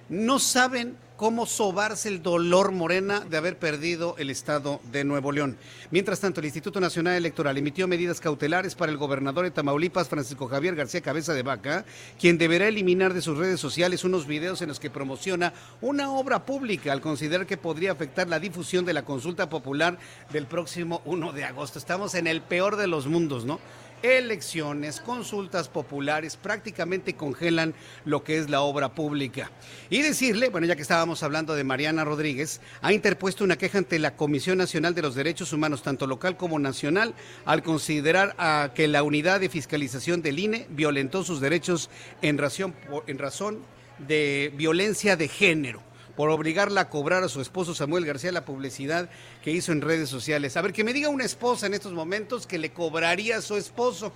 No 0.09 0.39
saben 0.39 0.97
cómo 1.23 1.47
sobarse 1.47 2.09
el 2.09 2.21
dolor 2.21 2.73
morena 2.73 3.21
de 3.21 3.37
haber 3.37 3.57
perdido 3.57 4.17
el 4.19 4.29
estado 4.29 4.81
de 4.91 5.05
Nuevo 5.05 5.31
León. 5.31 5.57
Mientras 5.93 6.19
tanto, 6.19 6.41
el 6.41 6.47
Instituto 6.47 6.81
Nacional 6.81 7.15
Electoral 7.15 7.57
emitió 7.57 7.87
medidas 7.87 8.21
cautelares 8.21 8.75
para 8.75 8.91
el 8.91 8.99
gobernador 8.99 9.45
de 9.45 9.53
Tamaulipas, 9.53 10.09
Francisco 10.09 10.49
Javier 10.49 10.75
García 10.75 11.01
Cabeza 11.01 11.33
de 11.33 11.45
Vaca, 11.45 11.85
quien 12.19 12.39
deberá 12.39 12.67
eliminar 12.67 13.15
de 13.15 13.23
sus 13.23 13.39
redes 13.39 13.61
sociales 13.61 14.03
unos 14.03 14.27
videos 14.27 14.63
en 14.63 14.69
los 14.69 14.81
que 14.81 14.91
promociona 14.91 15.53
una 15.81 16.11
obra 16.11 16.45
pública 16.45 16.93
al 16.93 17.01
considerar 17.01 17.47
que 17.47 17.57
podría 17.57 17.93
afectar 17.93 18.29
la 18.29 18.41
difusión 18.41 18.85
de 18.85 18.93
la 18.93 19.05
consulta 19.05 19.49
popular 19.49 19.99
del 20.33 20.49
próximo 20.49 21.03
1 21.05 21.33
de 21.35 21.45
agosto. 21.45 21.79
Estamos 21.79 22.17
en 22.17 22.27
el 22.27 22.43
peor 22.43 22.75
de 22.75 22.89
los 22.89 23.07
mundos, 23.07 23.45
¿no? 23.45 23.61
Elecciones, 24.03 25.01
consultas 25.01 25.69
populares, 25.69 26.37
prácticamente 26.37 27.15
congelan 27.15 27.75
lo 28.05 28.25
que 28.25 28.39
es 28.39 28.51
la 28.51 28.63
obra 28.63 28.95
pública. 28.95 29.51
Y 29.91 30.03
decirle, 30.03 30.49
bueno, 30.49 30.67
ya 30.67 30.77
que 30.77 30.83
estábamos 30.83 31.23
hablando 31.23 31.55
de 31.55 31.65
Mariana 31.65 32.05
Rodríguez, 32.05 32.61
ha 32.81 32.93
interpuesto 32.93 33.45
una 33.45 33.57
queja 33.57 33.79
ante 33.79 33.99
la 33.99 34.17
Comisión 34.17 34.59
Nacional 34.59 34.95
de 34.95 35.03
los 35.03 35.15
Derechos 35.15 35.53
Humanos, 35.53 35.83
tanto 35.83 36.07
local 36.07 36.37
como 36.37 36.59
nacional, 36.59 37.15
al 37.45 37.63
considerar 37.63 38.35
a 38.39 38.73
que 38.75 38.89
la 38.89 39.03
unidad 39.03 39.41
de 39.41 39.49
fiscalización 39.49 40.23
del 40.23 40.39
INE 40.39 40.67
violentó 40.71 41.25
sus 41.25 41.41
derechos 41.41 41.91
en 42.23 42.39
razón, 42.39 42.75
en 43.07 43.19
razón 43.19 43.61
de 43.99 44.53
violencia 44.57 45.17
de 45.17 45.29
género 45.29 45.92
por 46.17 46.31
obligarla 46.31 46.83
a 46.83 46.89
cobrar 46.89 47.23
a 47.23 47.29
su 47.29 47.41
esposo 47.41 47.75
Samuel 47.75 48.05
García 48.05 48.33
la 48.33 48.45
publicidad 48.45 49.09
que 49.43 49.51
hizo 49.51 49.73
en 49.73 49.81
redes 49.81 50.09
sociales. 50.09 50.57
A 50.57 50.63
ver, 50.63 50.73
que 50.73 50.85
me 50.85 50.93
diga 50.93 51.09
una 51.09 51.25
esposa 51.25 51.67
en 51.67 51.75
estos 51.75 51.93
momentos 51.93 52.47
que 52.47 52.59
le 52.59 52.71
cobraría 52.71 53.39
a 53.39 53.43
su 53.43 53.57
esposo. 53.57 54.13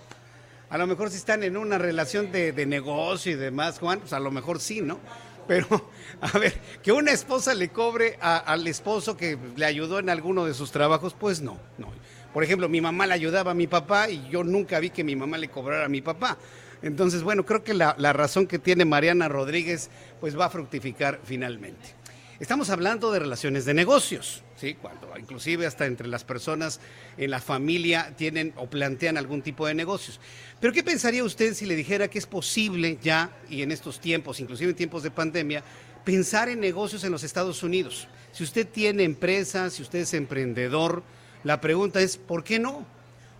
A 0.68 0.78
lo 0.78 0.86
mejor 0.86 1.10
si 1.10 1.16
están 1.16 1.42
en 1.42 1.56
una 1.56 1.78
relación 1.78 2.32
de, 2.32 2.66
negocio 2.66 3.32
y 3.32 3.36
demás, 3.36 3.78
Juan, 3.78 4.00
pues 4.00 4.12
a 4.12 4.20
lo 4.20 4.30
mejor 4.30 4.60
sí, 4.60 4.80
¿no? 4.80 4.98
Pero, 5.46 5.90
a 6.20 6.38
ver, 6.38 6.54
que 6.82 6.92
una 6.92 7.12
esposa 7.12 7.54
le 7.54 7.68
cobre 7.68 8.18
al 8.20 8.66
esposo 8.66 9.16
que 9.16 9.38
le 9.54 9.64
ayudó 9.64 9.98
en 9.98 10.10
alguno 10.10 10.44
de 10.44 10.54
sus 10.54 10.72
trabajos, 10.72 11.14
pues 11.18 11.40
no, 11.40 11.58
no. 11.78 11.88
Por 12.34 12.44
ejemplo, 12.44 12.68
mi 12.68 12.82
mamá 12.82 13.06
le 13.06 13.14
ayudaba 13.14 13.52
a 13.52 13.54
mi 13.54 13.66
papá 13.66 14.10
y 14.10 14.28
yo 14.28 14.44
nunca 14.44 14.78
vi 14.80 14.90
que 14.90 15.04
mi 15.04 15.16
mamá 15.16 15.38
le 15.38 15.48
cobrara 15.48 15.86
a 15.86 15.88
mi 15.88 16.02
papá. 16.02 16.36
Entonces, 16.82 17.22
bueno, 17.22 17.44
creo 17.46 17.64
que 17.64 17.74
la, 17.74 17.94
razón 18.12 18.46
que 18.46 18.58
tiene 18.58 18.84
Mariana 18.84 19.28
Rodríguez 19.28 19.90
pues 20.20 20.38
va 20.38 20.46
a 20.46 20.50
fructificar 20.50 21.20
finalmente. 21.24 21.94
Estamos 22.38 22.68
hablando 22.68 23.10
de 23.12 23.18
relaciones 23.18 23.64
de 23.64 23.72
negocios, 23.72 24.42
¿sí? 24.56 24.74
Cuando 24.74 25.08
inclusive 25.18 25.66
hasta 25.66 25.86
entre 25.86 26.06
las 26.06 26.22
personas 26.22 26.80
en 27.16 27.30
la 27.30 27.40
familia 27.40 28.12
tienen 28.14 28.52
o 28.56 28.68
plantean 28.68 29.16
algún 29.16 29.40
tipo 29.40 29.66
de 29.66 29.72
negocios. 29.72 30.20
Pero 30.60 30.72
¿qué 30.74 30.82
pensaría 30.82 31.24
usted 31.24 31.54
si 31.54 31.64
le 31.64 31.74
dijera 31.74 32.08
que 32.08 32.18
es 32.18 32.26
posible 32.26 32.98
ya, 33.02 33.30
y 33.48 33.62
en 33.62 33.72
estos 33.72 34.00
tiempos, 34.00 34.38
inclusive 34.38 34.70
en 34.70 34.76
tiempos 34.76 35.02
de 35.02 35.10
pandemia, 35.10 35.64
pensar 36.04 36.50
en 36.50 36.60
negocios 36.60 37.04
en 37.04 37.12
los 37.12 37.24
Estados 37.24 37.62
Unidos? 37.62 38.06
Si 38.32 38.44
usted 38.44 38.68
tiene 38.68 39.04
empresa, 39.04 39.70
si 39.70 39.80
usted 39.80 40.00
es 40.00 40.12
emprendedor, 40.12 41.02
la 41.42 41.62
pregunta 41.62 42.02
es, 42.02 42.18
¿por 42.18 42.44
qué 42.44 42.58
no? 42.58 42.86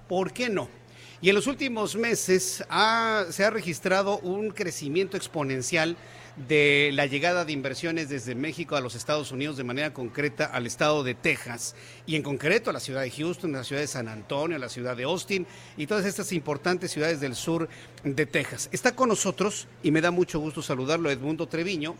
¿Por 0.08 0.32
qué 0.32 0.48
no? 0.48 0.70
Y 1.22 1.30
en 1.30 1.34
los 1.34 1.46
últimos 1.46 1.96
meses 1.96 2.62
se 3.30 3.44
ha 3.44 3.50
registrado 3.50 4.18
un 4.18 4.50
crecimiento 4.50 5.16
exponencial 5.16 5.96
de 6.48 6.90
la 6.92 7.06
llegada 7.06 7.46
de 7.46 7.52
inversiones 7.52 8.10
desde 8.10 8.34
México 8.34 8.76
a 8.76 8.82
los 8.82 8.94
Estados 8.94 9.32
Unidos, 9.32 9.56
de 9.56 9.64
manera 9.64 9.94
concreta 9.94 10.44
al 10.44 10.66
estado 10.66 11.02
de 11.02 11.14
Texas 11.14 11.74
y 12.04 12.16
en 12.16 12.22
concreto 12.22 12.68
a 12.68 12.74
la 12.74 12.80
ciudad 12.80 13.00
de 13.00 13.10
Houston, 13.10 13.54
a 13.54 13.58
la 13.58 13.64
ciudad 13.64 13.80
de 13.80 13.86
San 13.86 14.08
Antonio, 14.08 14.56
a 14.56 14.60
la 14.60 14.68
ciudad 14.68 14.94
de 14.94 15.04
Austin 15.04 15.46
y 15.78 15.86
todas 15.86 16.04
estas 16.04 16.32
importantes 16.32 16.90
ciudades 16.90 17.20
del 17.20 17.34
sur 17.34 17.66
de 18.04 18.26
Texas. 18.26 18.68
Está 18.70 18.94
con 18.94 19.08
nosotros 19.08 19.66
y 19.82 19.90
me 19.90 20.02
da 20.02 20.10
mucho 20.10 20.38
gusto 20.38 20.60
saludarlo 20.60 21.10
Edmundo 21.10 21.48
Treviño, 21.48 21.96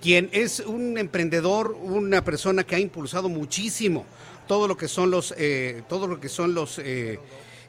quien 0.00 0.30
es 0.32 0.60
un 0.60 0.96
emprendedor, 0.96 1.72
una 1.72 2.24
persona 2.24 2.64
que 2.64 2.76
ha 2.76 2.80
impulsado 2.80 3.28
muchísimo 3.28 4.06
todo 4.48 4.66
lo 4.66 4.78
que 4.78 4.88
son 4.88 5.10
los, 5.10 5.34
eh, 5.36 5.82
todo 5.90 6.06
lo 6.06 6.18
que 6.18 6.30
son 6.30 6.54
los 6.54 6.78
eh, 6.78 7.20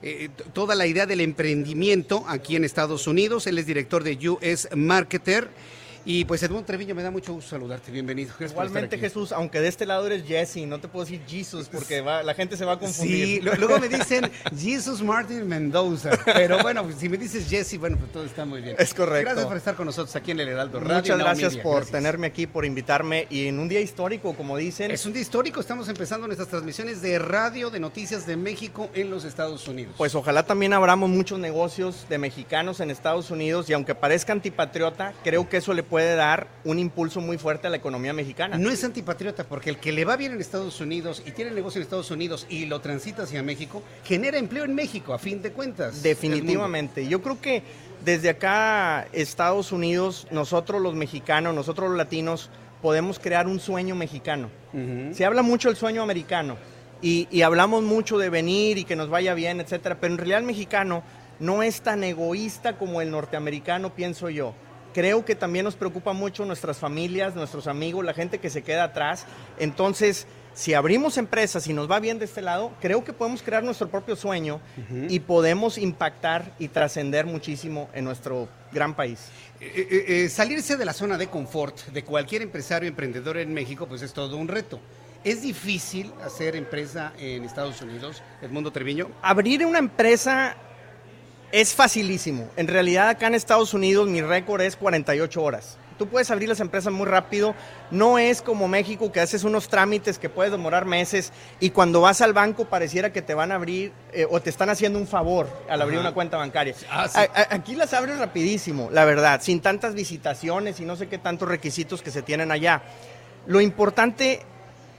eh, 0.03 0.29
toda 0.53 0.75
la 0.75 0.87
idea 0.87 1.05
del 1.05 1.21
emprendimiento 1.21 2.23
aquí 2.27 2.55
en 2.55 2.63
Estados 2.63 3.07
Unidos. 3.07 3.47
Él 3.47 3.57
es 3.57 3.65
director 3.65 4.03
de 4.03 4.29
US 4.29 4.67
Marketer 4.75 5.49
y 6.05 6.25
pues 6.25 6.41
Edmundo 6.43 6.65
Treviño, 6.65 6.95
me 6.95 7.03
da 7.03 7.11
mucho 7.11 7.33
gusto 7.33 7.51
saludarte, 7.51 7.91
bienvenido. 7.91 8.33
Igualmente 8.39 8.97
Jesús, 8.97 9.31
aunque 9.31 9.59
de 9.59 9.67
este 9.67 9.85
lado 9.85 10.07
eres 10.07 10.25
Jesse, 10.25 10.67
no 10.67 10.79
te 10.79 10.87
puedo 10.87 11.05
decir 11.05 11.21
Jesus 11.27 11.69
porque 11.69 12.01
la 12.01 12.33
gente 12.33 12.57
se 12.57 12.65
va 12.65 12.73
a 12.73 12.79
confundir. 12.79 13.41
Sí, 13.43 13.49
luego 13.57 13.79
me 13.79 13.89
dicen 13.89 14.31
Jesus 14.57 15.01
Martin 15.01 15.47
Mendoza, 15.47 16.11
pero 16.25 16.61
bueno, 16.61 16.87
si 16.97 17.09
me 17.09 17.17
dices 17.17 17.49
Jesse, 17.49 17.77
bueno, 17.77 17.97
pues 17.97 18.11
todo 18.11 18.23
está 18.23 18.45
muy 18.45 18.61
bien. 18.61 18.75
Es 18.79 18.93
correcto. 18.93 19.29
Gracias 19.29 19.45
por 19.45 19.57
estar 19.57 19.75
con 19.75 19.85
nosotros 19.85 20.15
aquí 20.15 20.31
en 20.31 20.39
el 20.39 20.49
Heraldo 20.49 20.79
Radio. 20.79 20.95
Muchas 20.95 21.17
gracias 21.17 21.57
por 21.57 21.85
tenerme 21.85 22.27
aquí, 22.27 22.47
por 22.47 22.65
invitarme 22.65 23.27
y 23.29 23.47
en 23.47 23.59
un 23.59 23.67
día 23.67 23.81
histórico, 23.81 24.33
como 24.33 24.57
dicen. 24.57 24.91
Es 24.91 25.05
un 25.05 25.13
día 25.13 25.21
histórico, 25.21 25.59
estamos 25.59 25.87
empezando 25.89 26.27
nuestras 26.27 26.49
transmisiones 26.49 27.01
de 27.01 27.19
radio 27.19 27.69
de 27.69 27.79
noticias 27.79 28.25
de 28.25 28.37
México 28.37 28.89
en 28.93 29.09
los 29.09 29.25
Estados 29.25 29.67
Unidos. 29.67 29.95
Pues 29.97 30.15
ojalá 30.15 30.43
también 30.43 30.73
abramos 30.73 31.09
muchos 31.09 31.39
negocios 31.39 32.05
de 32.09 32.17
mexicanos 32.17 32.79
en 32.79 32.91
Estados 32.91 33.31
Unidos 33.31 33.69
y 33.69 33.73
aunque 33.73 33.95
parezca 33.95 34.33
antipatriota, 34.33 35.13
creo 35.23 35.47
que 35.47 35.57
eso 35.57 35.73
le 35.73 35.83
puede 35.91 36.15
dar 36.15 36.47
un 36.63 36.79
impulso 36.79 37.19
muy 37.19 37.37
fuerte 37.37 37.67
a 37.67 37.69
la 37.69 37.75
economía 37.75 38.13
mexicana. 38.13 38.57
No 38.57 38.69
es 38.69 38.81
antipatriota, 38.81 39.43
porque 39.43 39.69
el 39.69 39.77
que 39.77 39.91
le 39.91 40.05
va 40.05 40.15
bien 40.15 40.31
en 40.31 40.39
Estados 40.39 40.79
Unidos 40.79 41.21
y 41.27 41.31
tiene 41.31 41.51
negocio 41.51 41.79
en 41.79 41.83
Estados 41.83 42.09
Unidos 42.11 42.47
y 42.49 42.65
lo 42.65 42.79
transita 42.79 43.23
hacia 43.23 43.43
México, 43.43 43.83
genera 44.05 44.37
empleo 44.37 44.63
en 44.63 44.73
México, 44.73 45.13
a 45.13 45.19
fin 45.19 45.41
de 45.41 45.51
cuentas. 45.51 46.01
Definitivamente. 46.01 47.05
Yo 47.09 47.21
creo 47.21 47.41
que 47.41 47.63
desde 48.05 48.29
acá, 48.29 49.05
Estados 49.11 49.73
Unidos, 49.73 50.29
nosotros 50.31 50.81
los 50.81 50.95
mexicanos, 50.95 51.53
nosotros 51.53 51.89
los 51.89 51.97
latinos, 51.97 52.49
podemos 52.81 53.19
crear 53.19 53.47
un 53.47 53.59
sueño 53.59 53.93
mexicano. 53.93 54.49
Se 55.11 55.25
habla 55.25 55.41
mucho 55.41 55.67
del 55.67 55.75
sueño 55.75 56.01
americano 56.01 56.55
y, 57.01 57.27
y 57.31 57.41
hablamos 57.41 57.83
mucho 57.83 58.17
de 58.17 58.29
venir 58.29 58.77
y 58.77 58.85
que 58.85 58.95
nos 58.95 59.09
vaya 59.09 59.33
bien, 59.33 59.59
etcétera, 59.59 59.97
pero 59.99 60.13
en 60.13 60.19
realidad 60.19 60.39
el 60.39 60.45
mexicano 60.45 61.03
no 61.41 61.63
es 61.63 61.81
tan 61.81 62.05
egoísta 62.05 62.77
como 62.77 63.01
el 63.01 63.11
norteamericano, 63.11 63.93
pienso 63.93 64.29
yo 64.29 64.53
creo 64.93 65.25
que 65.25 65.35
también 65.35 65.65
nos 65.65 65.75
preocupa 65.75 66.13
mucho 66.13 66.45
nuestras 66.45 66.77
familias, 66.77 67.35
nuestros 67.35 67.67
amigos, 67.67 68.05
la 68.05 68.13
gente 68.13 68.39
que 68.39 68.49
se 68.49 68.61
queda 68.61 68.85
atrás. 68.85 69.25
Entonces, 69.59 70.27
si 70.53 70.73
abrimos 70.73 71.17
empresas 71.17 71.65
y 71.67 71.73
nos 71.73 71.89
va 71.89 71.99
bien 71.99 72.19
de 72.19 72.25
este 72.25 72.41
lado, 72.41 72.73
creo 72.81 73.03
que 73.03 73.13
podemos 73.13 73.41
crear 73.41 73.63
nuestro 73.63 73.89
propio 73.89 74.15
sueño 74.15 74.59
y 75.07 75.19
podemos 75.21 75.77
impactar 75.77 76.53
y 76.59 76.67
trascender 76.67 77.25
muchísimo 77.25 77.89
en 77.93 78.05
nuestro 78.05 78.49
gran 78.71 78.95
país. 78.95 79.29
Eh, 79.61 79.71
eh, 79.75 80.05
eh, 80.07 80.29
salirse 80.29 80.75
de 80.75 80.85
la 80.85 80.93
zona 80.93 81.17
de 81.17 81.27
confort 81.27 81.87
de 81.87 82.03
cualquier 82.03 82.41
empresario 82.41 82.89
emprendedor 82.89 83.37
en 83.37 83.53
México, 83.53 83.87
pues 83.87 84.01
es 84.01 84.11
todo 84.11 84.35
un 84.37 84.47
reto. 84.47 84.79
¿Es 85.23 85.43
difícil 85.43 86.11
hacer 86.25 86.55
empresa 86.55 87.13
en 87.19 87.43
Estados 87.43 87.81
Unidos, 87.81 88.23
Edmundo 88.41 88.71
Treviño? 88.71 89.09
Abrir 89.21 89.63
una 89.65 89.77
empresa 89.77 90.57
es 91.51 91.73
facilísimo. 91.73 92.49
En 92.55 92.67
realidad 92.67 93.09
acá 93.09 93.27
en 93.27 93.35
Estados 93.35 93.73
Unidos 93.73 94.07
mi 94.07 94.21
récord 94.21 94.61
es 94.61 94.75
48 94.75 95.41
horas. 95.41 95.77
Tú 95.97 96.07
puedes 96.07 96.31
abrir 96.31 96.49
las 96.49 96.59
empresas 96.59 96.91
muy 96.91 97.05
rápido. 97.05 97.53
No 97.91 98.17
es 98.17 98.41
como 98.41 98.67
México 98.67 99.11
que 99.11 99.19
haces 99.19 99.43
unos 99.43 99.67
trámites 99.67 100.17
que 100.17 100.29
puedes 100.29 100.51
demorar 100.51 100.85
meses 100.85 101.31
y 101.59 101.69
cuando 101.69 102.01
vas 102.01 102.21
al 102.21 102.33
banco 102.33 102.65
pareciera 102.65 103.13
que 103.13 103.21
te 103.21 103.35
van 103.35 103.51
a 103.51 103.55
abrir 103.55 103.91
eh, 104.11 104.25
o 104.27 104.41
te 104.41 104.49
están 104.49 104.71
haciendo 104.71 104.97
un 104.97 105.05
favor 105.05 105.47
al 105.69 105.79
abrir 105.79 105.99
una 105.99 106.11
cuenta 106.11 106.37
bancaria. 106.37 106.73
Ah, 106.89 107.07
aquí 107.51 107.75
las 107.75 107.93
abres 107.93 108.17
rapidísimo, 108.17 108.89
la 108.91 109.05
verdad, 109.05 109.41
sin 109.43 109.61
tantas 109.61 109.93
visitaciones 109.93 110.79
y 110.79 110.85
no 110.85 110.95
sé 110.95 111.07
qué 111.07 111.19
tantos 111.19 111.47
requisitos 111.47 112.01
que 112.01 112.09
se 112.09 112.23
tienen 112.23 112.51
allá. 112.51 112.81
Lo 113.45 113.61
importante 113.61 114.43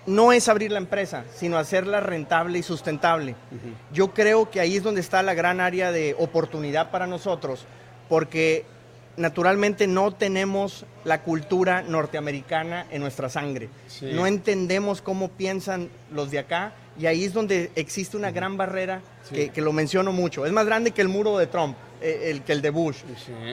no 0.06 0.32
es 0.32 0.48
abrir 0.48 0.72
la 0.72 0.78
empresa, 0.78 1.24
sino 1.34 1.58
hacerla 1.58 2.00
rentable 2.00 2.58
y 2.58 2.62
sustentable. 2.62 3.36
Yo 3.92 4.12
creo 4.12 4.50
que 4.50 4.60
ahí 4.60 4.76
es 4.76 4.82
donde 4.82 5.00
está 5.00 5.22
la 5.22 5.34
gran 5.34 5.60
área 5.60 5.92
de 5.92 6.16
oportunidad 6.18 6.90
para 6.90 7.06
nosotros, 7.06 7.66
porque 8.08 8.64
naturalmente 9.16 9.86
no 9.86 10.12
tenemos 10.12 10.86
la 11.04 11.22
cultura 11.22 11.82
norteamericana 11.82 12.86
en 12.90 13.02
nuestra 13.02 13.28
sangre. 13.28 13.68
No 14.00 14.26
entendemos 14.26 15.02
cómo 15.02 15.28
piensan 15.28 15.90
los 16.10 16.30
de 16.30 16.38
acá 16.38 16.72
y 16.98 17.06
ahí 17.06 17.24
es 17.24 17.32
donde 17.32 17.70
existe 17.74 18.16
una 18.16 18.30
gran 18.30 18.56
barrera 18.56 19.02
que, 19.30 19.52
lo 19.60 19.72
menciono 19.72 20.12
mucho. 20.12 20.46
Es 20.46 20.52
más 20.52 20.66
grande 20.66 20.90
que 20.90 21.00
el 21.00 21.08
muro 21.08 21.38
de 21.38 21.46
Trump, 21.46 21.76
eh, 22.00 22.30
el, 22.30 22.42
que 22.42 22.52
el 22.52 22.60
de 22.60 22.70
Bush. 22.70 22.98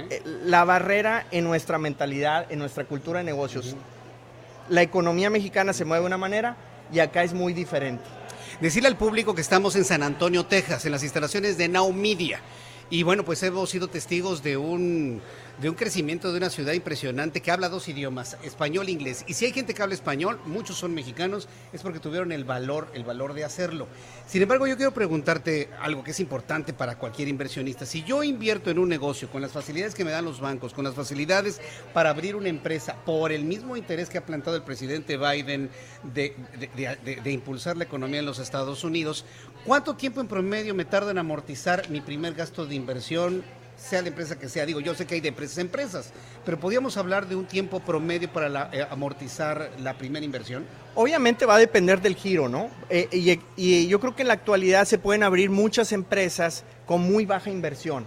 Eh, 0.10 0.22
la 0.44 0.66
barrera 0.66 1.28
en 1.32 1.46
nuestra 1.46 1.78
mentalidad, 1.78 2.52
en 2.52 2.60
nuestra 2.60 2.86
cultura 2.86 3.20
de 3.20 3.26
negocios 3.26 3.76
la 4.70 4.82
economía 4.82 5.30
mexicana 5.30 5.74
se 5.74 5.86
mueve 5.86 6.02
de 6.02 6.08
una 6.08 6.18
manera 6.18 6.56
y 6.92 7.00
acá 7.00 7.24
es 7.24 7.34
muy 7.34 7.54
diferente. 7.54 8.04
Decirle 8.62 8.88
al 8.88 8.98
público 8.98 9.36
que 9.36 9.42
estamos 9.42 9.76
en 9.76 9.86
San 9.86 10.04
Antonio, 10.04 10.46
Texas, 10.46 10.86
en 10.86 10.92
las 10.92 11.04
instalaciones 11.04 11.58
de 11.58 11.68
Now 11.68 11.92
Media. 11.94 12.42
Y 12.92 13.04
bueno, 13.04 13.24
pues 13.24 13.44
hemos 13.44 13.70
sido 13.70 13.88
testigos 13.88 14.42
de 14.42 14.58
un 14.58 15.22
de 15.62 15.70
un 15.70 15.76
crecimiento 15.76 16.32
de 16.32 16.38
una 16.38 16.50
ciudad 16.50 16.72
impresionante 16.72 17.42
que 17.42 17.52
habla 17.52 17.68
dos 17.68 17.90
idiomas, 17.90 18.38
español 18.44 18.88
e 18.88 18.92
inglés. 18.92 19.26
Y 19.28 19.34
si 19.34 19.46
hay 19.46 19.52
gente 19.52 19.74
que 19.74 19.84
habla 19.84 19.94
español, 19.94 20.40
muchos 20.46 20.78
son 20.78 20.94
mexicanos, 20.94 21.50
es 21.74 21.82
porque 21.82 22.00
tuvieron 22.00 22.32
el 22.32 22.46
valor, 22.46 22.88
el 22.94 23.04
valor 23.04 23.34
de 23.34 23.44
hacerlo. 23.44 23.88
Sin 24.26 24.42
embargo, 24.42 24.68
yo 24.68 24.78
quiero 24.78 24.94
preguntarte 24.94 25.70
algo 25.82 26.04
que 26.04 26.12
es 26.12 26.20
importante 26.22 26.72
para 26.72 26.98
cualquier 26.98 27.28
inversionista. 27.28 27.86
Si 27.86 28.04
yo 28.04 28.24
invierto 28.24 28.72
en 28.72 28.80
un 28.80 28.88
negocio 28.88 29.30
con 29.30 29.42
las 29.42 29.52
facilidades 29.52 29.96
que 29.96 30.06
me 30.06 30.12
dan 30.12 30.24
los 30.24 30.40
bancos, 30.40 30.74
con 30.74 30.86
las 30.86 30.96
facilidades 30.96 31.60
para 31.94 32.12
abrir 32.12 32.38
una 32.38 32.48
empresa, 32.48 32.96
por 33.06 33.34
el 33.34 33.44
mismo 33.44 33.76
interés 33.76 34.10
que 34.10 34.18
ha 34.18 34.26
plantado 34.26 34.56
el 34.56 34.64
presidente 34.64 35.18
Biden 35.18 35.70
de, 36.14 36.36
de 37.04 37.32
impulsar 37.32 37.76
la 37.76 37.84
economía 37.84 38.20
en 38.20 38.26
los 38.26 38.40
Estados 38.40 38.86
Unidos, 38.86 39.26
¿cuánto 39.66 39.96
tiempo 39.96 40.22
en 40.22 40.28
promedio 40.28 40.74
me 40.76 40.86
tarda 40.86 41.12
en 41.12 41.18
amortizar 41.18 41.90
mi 41.90 42.02
primer 42.02 42.34
gasto 42.34 42.66
de 42.66 42.76
inversión? 42.76 43.44
sea 43.80 44.02
la 44.02 44.10
empresa 44.10 44.38
que 44.38 44.50
sea. 44.50 44.66
Digo, 44.66 44.80
yo 44.80 44.94
sé 44.94 45.06
que 45.06 45.16
hay 45.16 45.22
de 45.22 45.30
empresas 45.30 45.58
empresas, 45.58 46.12
pero 46.46 46.60
podríamos 46.60 46.98
hablar 46.98 47.28
de 47.28 47.36
un 47.36 47.46
tiempo 47.46 47.80
promedio 47.80 48.32
para 48.32 48.70
eh, 48.74 48.86
amortizar 48.90 49.72
la 49.80 49.98
primera 49.98 50.26
inversión. 50.26 50.66
Obviamente 50.96 51.46
va 51.46 51.56
a 51.56 51.60
depender 51.60 52.02
del 52.02 52.16
giro, 52.16 52.50
¿no? 52.50 52.70
Eh, 52.90 53.08
y, 53.12 53.40
y, 53.56 53.88
yo 53.88 54.00
creo 54.00 54.16
que 54.16 54.24
en 54.24 54.28
la 54.28 54.34
actualidad 54.34 54.86
se 54.86 54.98
pueden 54.98 55.24
abrir 55.24 55.50
muchas 55.50 55.92
empresas 55.92 56.64
con 56.86 57.02
muy 57.02 57.26
baja 57.26 57.50
inversión. 57.50 58.06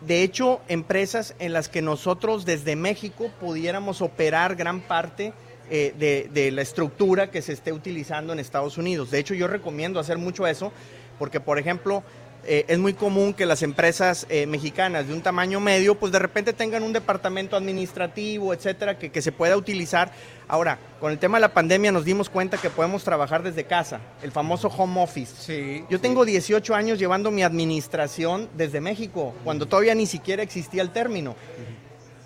De 0.00 0.22
hecho, 0.22 0.60
empresas 0.68 1.34
en 1.38 1.52
las 1.52 1.68
que 1.68 1.82
nosotros 1.82 2.46
desde 2.46 2.74
México 2.74 3.30
pudiéramos 3.38 4.00
operar 4.00 4.56
gran 4.56 4.80
parte 4.80 5.34
eh, 5.70 5.94
de, 5.98 6.28
de 6.32 6.50
la 6.50 6.62
estructura 6.62 7.30
que 7.30 7.42
se 7.42 7.52
esté 7.52 7.72
utilizando 7.72 8.32
en 8.32 8.38
Estados 8.38 8.76
Unidos. 8.78 9.10
De 9.10 9.18
hecho, 9.18 9.34
yo 9.34 9.46
recomiendo 9.46 10.00
hacer 10.00 10.18
mucho 10.18 10.46
eso 10.46 10.72
porque, 11.18 11.40
por 11.40 11.58
ejemplo, 11.58 12.02
eh, 12.46 12.64
es 12.68 12.78
muy 12.78 12.94
común 12.94 13.34
que 13.34 13.44
las 13.44 13.62
empresas 13.62 14.26
eh, 14.30 14.46
mexicanas 14.46 15.06
de 15.06 15.12
un 15.12 15.20
tamaño 15.20 15.60
medio, 15.60 15.96
pues 15.96 16.10
de 16.10 16.18
repente 16.18 16.52
tengan 16.52 16.82
un 16.82 16.92
departamento 16.92 17.54
administrativo, 17.56 18.54
etcétera, 18.54 18.98
que, 18.98 19.20
se 19.20 19.32
pueda 19.32 19.56
utilizar. 19.56 20.12
Ahora, 20.48 20.78
con 20.98 21.12
el 21.12 21.18
tema 21.18 21.36
de 21.36 21.42
la 21.42 21.52
pandemia 21.52 21.92
nos 21.92 22.04
dimos 22.04 22.30
cuenta 22.30 22.56
que 22.56 22.70
podemos 22.70 23.04
trabajar 23.04 23.42
desde 23.42 23.64
casa, 23.64 24.00
el 24.22 24.32
famoso 24.32 24.68
home 24.68 25.02
office. 25.02 25.34
Sí, 25.38 25.84
Yo 25.90 26.00
tengo 26.00 26.24
18 26.24 26.74
años 26.74 26.98
llevando 26.98 27.30
mi 27.30 27.42
administración 27.42 28.48
desde 28.56 28.80
México, 28.80 29.34
cuando 29.44 29.66
todavía 29.66 29.94
ni 29.94 30.06
siquiera 30.06 30.42
existía 30.42 30.80
el 30.80 30.90
término. 30.90 31.36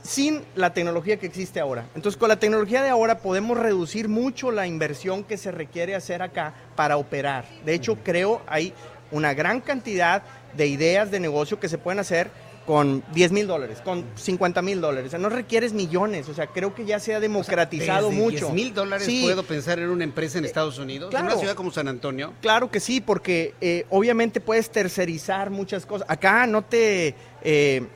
Sin 0.05 0.43
la 0.55 0.75
tecnología 0.75 1.17
que 1.17 1.27
existe 1.27 1.61
ahora. 1.61 1.87
Entonces, 1.95 2.19
con 2.19 2.29
la 2.29 2.39
tecnología 2.39 2.83
de 2.83 2.91
ahora 2.91 3.19
podemos 3.19 3.57
reducir 3.57 4.09
mucho 4.09 4.51
la 4.51 4.67
inversión 4.67 5.25
que 5.25 5.39
se 5.39 5.51
requiere 5.51 5.95
hacer 5.95 6.21
acá 6.21 6.55
para 6.77 6.99
operar. 6.99 7.47
De 7.65 7.75
hecho, 7.75 7.97
creo 8.05 8.43
hay 8.47 8.75
una 9.11 9.33
gran 9.33 9.61
cantidad 9.61 10.23
de 10.55 10.67
ideas 10.67 11.11
de 11.11 11.21
negocio 11.21 11.59
que 11.59 11.71
se 11.71 11.79
pueden 11.79 12.01
hacer 12.01 12.31
con 12.67 13.03
10 13.13 13.33
mil 13.33 13.47
dólares, 13.47 13.81
con 13.83 14.05
50 14.15 14.63
mil 14.63 14.81
dólares. 14.81 15.09
O 15.09 15.11
sea, 15.11 15.19
no 15.19 15.29
requieres 15.29 15.73
millones. 15.73 16.29
O 16.29 16.35
sea, 16.35 16.47
creo 16.49 16.75
que 16.75 16.85
ya 16.85 16.99
se 16.99 17.15
ha 17.15 17.21
democratizado 17.21 18.11
mucho. 18.11 18.47
10 18.47 18.53
mil 18.53 18.75
dólares 18.75 19.09
puedo 19.23 19.43
pensar 19.43 19.79
en 19.79 19.91
una 19.91 20.05
empresa 20.05 20.39
en 20.39 20.45
Estados 20.45 20.79
Unidos, 20.79 21.13
en 21.15 21.23
una 21.23 21.37
ciudad 21.37 21.55
como 21.55 21.71
San 21.71 21.89
Antonio. 21.89 22.33
Claro 22.41 22.71
que 22.71 22.81
sí, 22.81 23.01
porque 23.01 23.55
eh, 23.61 23.87
obviamente 23.91 24.41
puedes 24.41 24.71
tercerizar 24.71 25.51
muchas 25.51 25.87
cosas. 25.87 26.07
Acá 26.11 26.47
no 26.47 26.63
te... 26.63 27.15
Eh, 27.43 27.87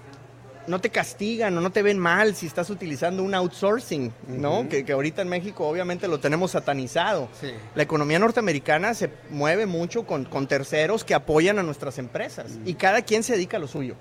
no 0.69 0.81
te 0.81 0.91
castigan 0.91 1.57
o 1.57 1.61
no 1.61 1.71
te 1.71 1.83
ven 1.83 1.99
mal 1.99 2.35
si 2.35 2.47
estás 2.47 2.71
utilizando 2.71 3.23
un 3.23 3.35
outsourcing, 3.35 4.13
¿no? 4.29 4.69
que, 4.69 4.85
que, 4.85 4.93
ahorita 4.93 5.23
en 5.23 5.29
México 5.29 5.67
obviamente 5.67 6.07
lo 6.09 6.21
tenemos 6.21 6.53
satanizado. 6.53 7.29
La 7.75 7.83
economía 7.83 8.19
norteamericana 8.19 8.95
se 8.95 9.11
mueve 9.31 9.67
mucho 9.67 10.07
con, 10.07 10.25
con 10.25 10.47
terceros 10.47 11.05
que 11.05 11.15
apoyan 11.15 11.59
a 11.59 11.63
nuestras 11.63 11.99
empresas 11.99 12.59
y 12.65 12.75
cada 12.75 13.03
quien 13.03 13.23
se 13.23 13.33
dedica 13.35 13.57
a 13.57 13.61
lo 13.61 13.69
suyo. 13.69 13.97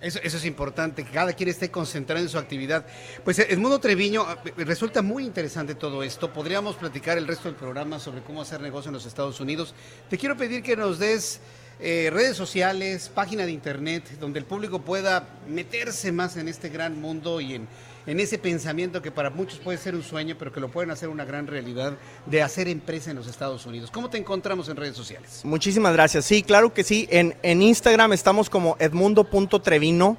Eso, 0.00 0.18
es 0.22 0.44
importante, 0.46 1.04
que 1.04 1.10
cada 1.10 1.34
quien 1.34 1.50
esté 1.50 1.70
concentrado 1.70 2.22
en 2.22 2.30
su 2.30 2.38
actividad. 2.38 2.86
Pues 3.22 3.38
Edmundo 3.38 3.78
Treviño, 3.80 4.26
eh, 4.32 4.64
resulta 4.64 5.02
muy 5.02 5.26
interesante 5.26 5.74
todo 5.74 6.02
esto. 6.02 6.32
Podríamos 6.32 6.76
platicar 6.76 7.18
el 7.18 7.26
resto 7.26 7.48
del 7.48 7.54
programa 7.54 7.98
sobre 7.98 8.22
cómo 8.22 8.40
hacer 8.40 8.62
negocio 8.62 8.88
en 8.88 8.94
los 8.94 9.04
Estados 9.04 9.40
Unidos. 9.40 9.74
Te 10.08 10.16
quiero 10.16 10.38
pedir 10.38 10.62
que 10.62 10.74
nos 10.74 10.98
des 10.98 11.40
eh, 11.80 12.10
redes 12.12 12.36
sociales, 12.36 13.10
página 13.14 13.46
de 13.46 13.52
internet, 13.52 14.04
donde 14.18 14.38
el 14.38 14.44
público 14.44 14.82
pueda 14.82 15.28
meterse 15.48 16.12
más 16.12 16.36
en 16.36 16.48
este 16.48 16.68
gran 16.68 17.00
mundo 17.00 17.40
y 17.40 17.54
en, 17.54 17.68
en 18.06 18.20
ese 18.20 18.38
pensamiento 18.38 19.02
que 19.02 19.10
para 19.10 19.30
muchos 19.30 19.58
puede 19.58 19.78
ser 19.78 19.94
un 19.94 20.02
sueño, 20.02 20.36
pero 20.38 20.52
que 20.52 20.60
lo 20.60 20.70
pueden 20.70 20.90
hacer 20.90 21.08
una 21.08 21.24
gran 21.24 21.46
realidad 21.46 21.96
de 22.26 22.42
hacer 22.42 22.68
empresa 22.68 23.10
en 23.10 23.16
los 23.16 23.26
Estados 23.26 23.66
Unidos. 23.66 23.90
¿Cómo 23.90 24.10
te 24.10 24.18
encontramos 24.18 24.68
en 24.68 24.76
redes 24.76 24.96
sociales? 24.96 25.40
Muchísimas 25.44 25.92
gracias. 25.92 26.24
Sí, 26.24 26.42
claro 26.42 26.74
que 26.74 26.84
sí. 26.84 27.08
En, 27.10 27.34
en 27.42 27.62
Instagram 27.62 28.12
estamos 28.12 28.50
como 28.50 28.76
edmundo.trevino. 28.78 30.16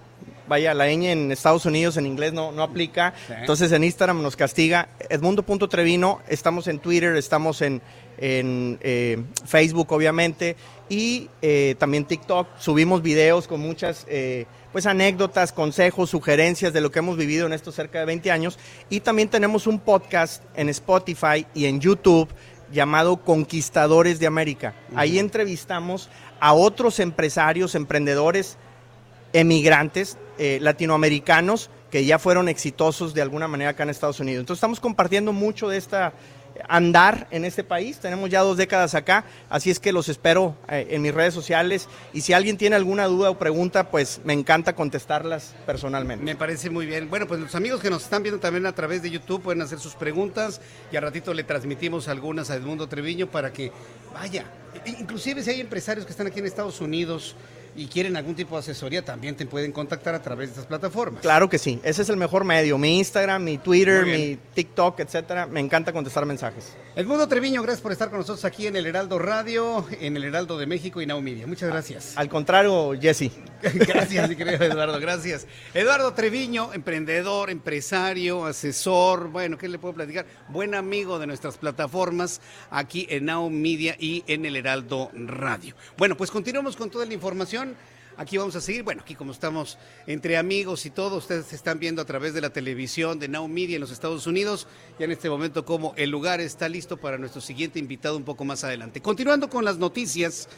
Vaya, 0.48 0.74
la 0.74 0.88
ñ 0.88 1.06
en 1.06 1.32
Estados 1.32 1.66
Unidos 1.66 1.96
en 1.96 2.06
inglés 2.06 2.34
no, 2.34 2.52
no 2.52 2.64
aplica. 2.64 3.14
Entonces 3.30 3.72
en 3.72 3.86
Instagram 3.86 4.22
nos 4.22 4.36
castiga. 4.36 4.90
Edmundo.trevino. 5.10 6.20
Estamos 6.28 6.68
en 6.68 6.80
Twitter, 6.80 7.16
estamos 7.16 7.62
en, 7.62 7.82
en 8.22 8.78
eh, 8.82 9.22
Facebook, 9.46 9.92
obviamente. 9.92 10.56
Y 10.88 11.30
eh, 11.42 11.76
también 11.78 12.06
TikTok. 12.06 12.48
Subimos 12.58 13.02
videos 13.02 13.48
con 13.48 13.60
muchas... 13.60 14.06
Eh, 14.08 14.46
pues 14.72 14.86
anécdotas, 14.86 15.52
consejos, 15.52 16.10
sugerencias 16.10 16.72
de 16.72 16.80
lo 16.80 16.92
que 16.92 17.00
hemos 17.00 17.18
vivido 17.18 17.46
en 17.46 17.52
estos 17.52 17.76
cerca 17.76 18.00
de 18.00 18.06
20 18.06 18.32
años. 18.32 18.58
Y 18.90 19.02
también 19.02 19.28
tenemos 19.28 19.68
un 19.68 19.80
podcast 19.80 20.44
en 20.56 20.70
Spotify 20.70 21.46
y 21.54 21.66
en 21.66 21.82
YouTube 21.82 22.30
llamado 22.72 23.18
Conquistadores 23.18 24.20
de 24.20 24.28
América. 24.28 24.74
Ahí 24.96 25.20
entrevistamos 25.20 26.10
a 26.40 26.54
otros 26.54 27.00
empresarios, 27.00 27.76
emprendedores, 27.76 28.58
emigrantes 29.34 30.18
eh, 30.38 30.60
latinoamericanos 30.62 31.70
que 31.90 32.06
ya 32.06 32.18
fueron 32.18 32.48
exitosos 32.48 33.14
de 33.14 33.22
alguna 33.22 33.50
manera 33.50 33.72
acá 33.72 33.84
en 33.84 33.90
Estados 33.90 34.22
Unidos. 34.22 34.42
Entonces 34.42 34.60
estamos 34.60 34.80
compartiendo 34.80 35.34
mucho 35.34 35.68
de 35.68 35.78
esta 35.78 36.14
andar 36.68 37.28
en 37.32 37.46
este 37.46 37.64
país. 37.64 38.00
Tenemos 38.00 38.30
ya 38.30 38.42
dos 38.42 38.58
décadas 38.58 38.96
acá, 38.96 39.26
así 39.50 39.70
es 39.70 39.80
que 39.80 39.92
los 39.92 40.10
espero 40.10 40.56
eh, 40.68 40.88
en 40.90 41.02
mis 41.02 41.14
redes 41.14 41.34
sociales 41.34 41.88
y 42.14 42.22
si 42.22 42.34
alguien 42.34 42.58
tiene 42.58 42.76
alguna 42.76 43.06
duda 43.06 43.30
o 43.30 43.38
pregunta, 43.38 43.90
pues 43.90 44.22
me 44.24 44.34
encanta 44.34 44.74
contestarlas 44.74 45.56
personalmente. 45.66 46.24
Me 46.24 46.36
parece 46.36 46.70
muy 46.70 46.86
bien. 46.86 47.10
Bueno, 47.10 47.28
pues 47.28 47.40
los 47.40 47.56
amigos 47.56 47.82
que 47.82 47.90
nos 47.90 48.04
están 48.04 48.24
viendo 48.24 48.40
también 48.40 48.66
a 48.66 48.74
través 48.74 49.02
de 49.02 49.10
YouTube 49.10 49.42
pueden 49.42 49.62
hacer 49.62 49.80
sus 49.80 49.96
preguntas 49.96 50.62
y 50.92 50.98
a 50.98 51.02
ratito 51.02 51.34
le 51.34 51.44
transmitimos 51.44 52.08
algunas 52.08 52.50
a 52.50 52.56
Edmundo 52.56 52.88
Treviño 52.88 53.28
para 53.28 53.52
que 53.52 53.72
vaya. 54.14 54.46
Inclusive 54.86 55.44
si 55.44 55.50
hay 55.52 55.62
empresarios 55.62 56.06
que 56.06 56.12
están 56.12 56.28
aquí 56.28 56.40
en 56.40 56.46
Estados 56.46 56.82
Unidos 56.82 57.36
y 57.76 57.88
quieren 57.88 58.18
algún 58.18 58.36
tipo 58.36 58.56
de 58.56 58.60
asesoría, 58.60 59.04
también 59.04 59.36
te 59.36 59.46
pueden 59.46 59.72
contactar 59.72 60.16
a 60.16 60.22
través 60.22 60.50
de 60.50 60.52
estas 60.52 60.66
plataformas. 60.66 61.22
Claro 61.22 61.50
que 61.50 61.58
sí, 61.58 61.80
ese 61.84 62.02
es 62.02 62.10
el 62.10 62.18
mejor 62.18 62.44
medio. 62.44 62.78
Mi 62.78 62.98
Instagram, 62.98 63.44
mi 63.44 63.58
Twitter, 63.58 64.06
mi 64.06 64.38
TikTok, 64.54 65.00
etcétera. 65.00 65.46
Me 65.46 65.60
encanta 65.60 65.92
contestar 65.94 66.26
mensajes. 66.26 66.74
Edmundo 66.96 67.28
Treviño, 67.28 67.62
gracias 67.62 67.82
por 67.82 67.92
estar 67.92 68.10
con 68.10 68.20
nosotros 68.20 68.44
aquí 68.46 68.68
en 68.68 68.76
el 68.76 68.86
Heraldo 68.86 69.18
Radio, 69.18 69.86
en 70.00 70.18
el 70.18 70.26
Heraldo 70.26 70.58
de 70.58 70.66
México 70.66 71.02
y 71.02 71.06
Now 71.06 71.22
Media. 71.22 71.48
Muchas 71.48 71.70
gracias. 71.70 72.14
Al 72.18 72.28
contrario, 72.28 72.94
Jesse. 73.00 73.32
gracias, 73.62 74.28
mi 74.28 74.36
querido 74.36 74.66
Eduardo, 74.66 75.00
gracias. 75.00 75.48
Eduardo 75.74 76.14
Treviño, 76.14 76.74
emprendedor, 76.74 77.50
empresario, 77.50 78.46
asesor, 78.46 79.30
bueno, 79.30 79.58
¿qué 79.58 79.70
le 79.70 79.80
puedo 79.80 79.94
platicar? 79.94 80.26
Buen 80.50 80.76
amigo 80.76 81.20
de 81.20 81.28
nuestras 81.28 81.58
plataformas 81.58 82.42
aquí 82.70 83.08
en 83.10 83.26
Now 83.26 83.50
Media 83.50 83.96
y 84.00 84.24
en 84.28 84.46
el 84.46 84.56
Heraldo 84.56 85.12
Radio. 85.14 85.76
Bueno, 85.98 86.18
pues 86.18 86.32
continuamos 86.32 86.76
con 86.76 86.90
toda 86.90 87.06
la 87.06 87.14
información 87.14 87.61
Aquí 88.18 88.38
vamos 88.38 88.56
a 88.56 88.62
seguir. 88.62 88.84
Bueno, 88.84 89.02
aquí 89.02 89.16
como 89.16 89.32
estamos 89.32 89.78
entre 90.06 90.38
amigos 90.38 90.86
y 90.86 90.90
todo, 90.90 91.18
ustedes 91.18 91.54
están 91.54 91.80
viendo 91.80 92.02
a 92.02 92.06
través 92.06 92.34
de 92.34 92.42
la 92.42 92.52
televisión 92.52 93.20
de 93.20 93.28
Now 93.28 93.48
Media 93.48 93.76
en 93.76 93.82
los 93.82 93.92
Estados 93.92 94.28
Unidos. 94.28 94.68
Ya 95.00 95.06
en 95.06 95.12
este 95.12 95.30
momento 95.30 95.66
como 95.66 95.94
el 95.98 96.10
lugar 96.10 96.42
está 96.42 96.70
listo 96.70 96.98
para 96.98 97.18
nuestro 97.18 97.42
siguiente 97.42 97.80
invitado 97.80 98.18
un 98.18 98.24
poco 98.24 98.44
más 98.44 98.64
adelante. 98.64 99.02
Continuando 99.02 99.50
con 99.50 99.66
las 99.66 99.78
noticias, 99.78 100.50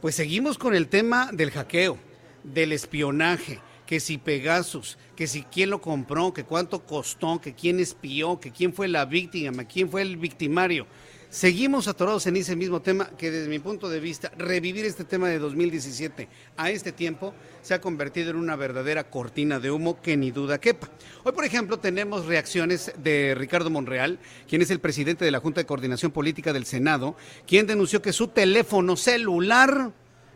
pues 0.00 0.14
seguimos 0.14 0.58
con 0.58 0.74
el 0.74 0.88
tema 0.88 1.30
del 1.32 1.50
hackeo, 1.50 1.98
del 2.44 2.72
espionaje 2.72 3.60
que 3.90 3.98
si 3.98 4.18
Pegasus, 4.18 4.98
que 5.16 5.26
si 5.26 5.42
quién 5.42 5.68
lo 5.68 5.80
compró, 5.80 6.32
que 6.32 6.44
cuánto 6.44 6.86
costó, 6.86 7.40
que 7.40 7.54
quién 7.54 7.80
espió, 7.80 8.38
que 8.38 8.52
quién 8.52 8.72
fue 8.72 8.86
la 8.86 9.04
víctima, 9.04 9.64
quién 9.64 9.90
fue 9.90 10.02
el 10.02 10.16
victimario. 10.16 10.86
Seguimos 11.30 11.86
atorados 11.86 12.26
en 12.26 12.34
ese 12.34 12.56
mismo 12.56 12.82
tema 12.82 13.08
que 13.16 13.30
desde 13.30 13.48
mi 13.48 13.60
punto 13.60 13.88
de 13.88 14.00
vista, 14.00 14.32
revivir 14.36 14.84
este 14.84 15.04
tema 15.04 15.28
de 15.28 15.38
2017 15.38 16.26
a 16.56 16.70
este 16.70 16.90
tiempo 16.90 17.32
se 17.62 17.72
ha 17.72 17.80
convertido 17.80 18.30
en 18.30 18.36
una 18.36 18.56
verdadera 18.56 19.08
cortina 19.08 19.60
de 19.60 19.70
humo 19.70 20.02
que 20.02 20.16
ni 20.16 20.32
duda 20.32 20.58
quepa. 20.58 20.88
Hoy, 21.22 21.30
por 21.30 21.44
ejemplo, 21.44 21.78
tenemos 21.78 22.26
reacciones 22.26 22.92
de 22.96 23.36
Ricardo 23.36 23.70
Monreal, 23.70 24.18
quien 24.48 24.60
es 24.60 24.72
el 24.72 24.80
presidente 24.80 25.24
de 25.24 25.30
la 25.30 25.38
Junta 25.38 25.60
de 25.60 25.66
Coordinación 25.66 26.10
Política 26.10 26.52
del 26.52 26.66
Senado, 26.66 27.14
quien 27.46 27.68
denunció 27.68 28.02
que 28.02 28.12
su 28.12 28.26
teléfono 28.26 28.96
celular, 28.96 29.92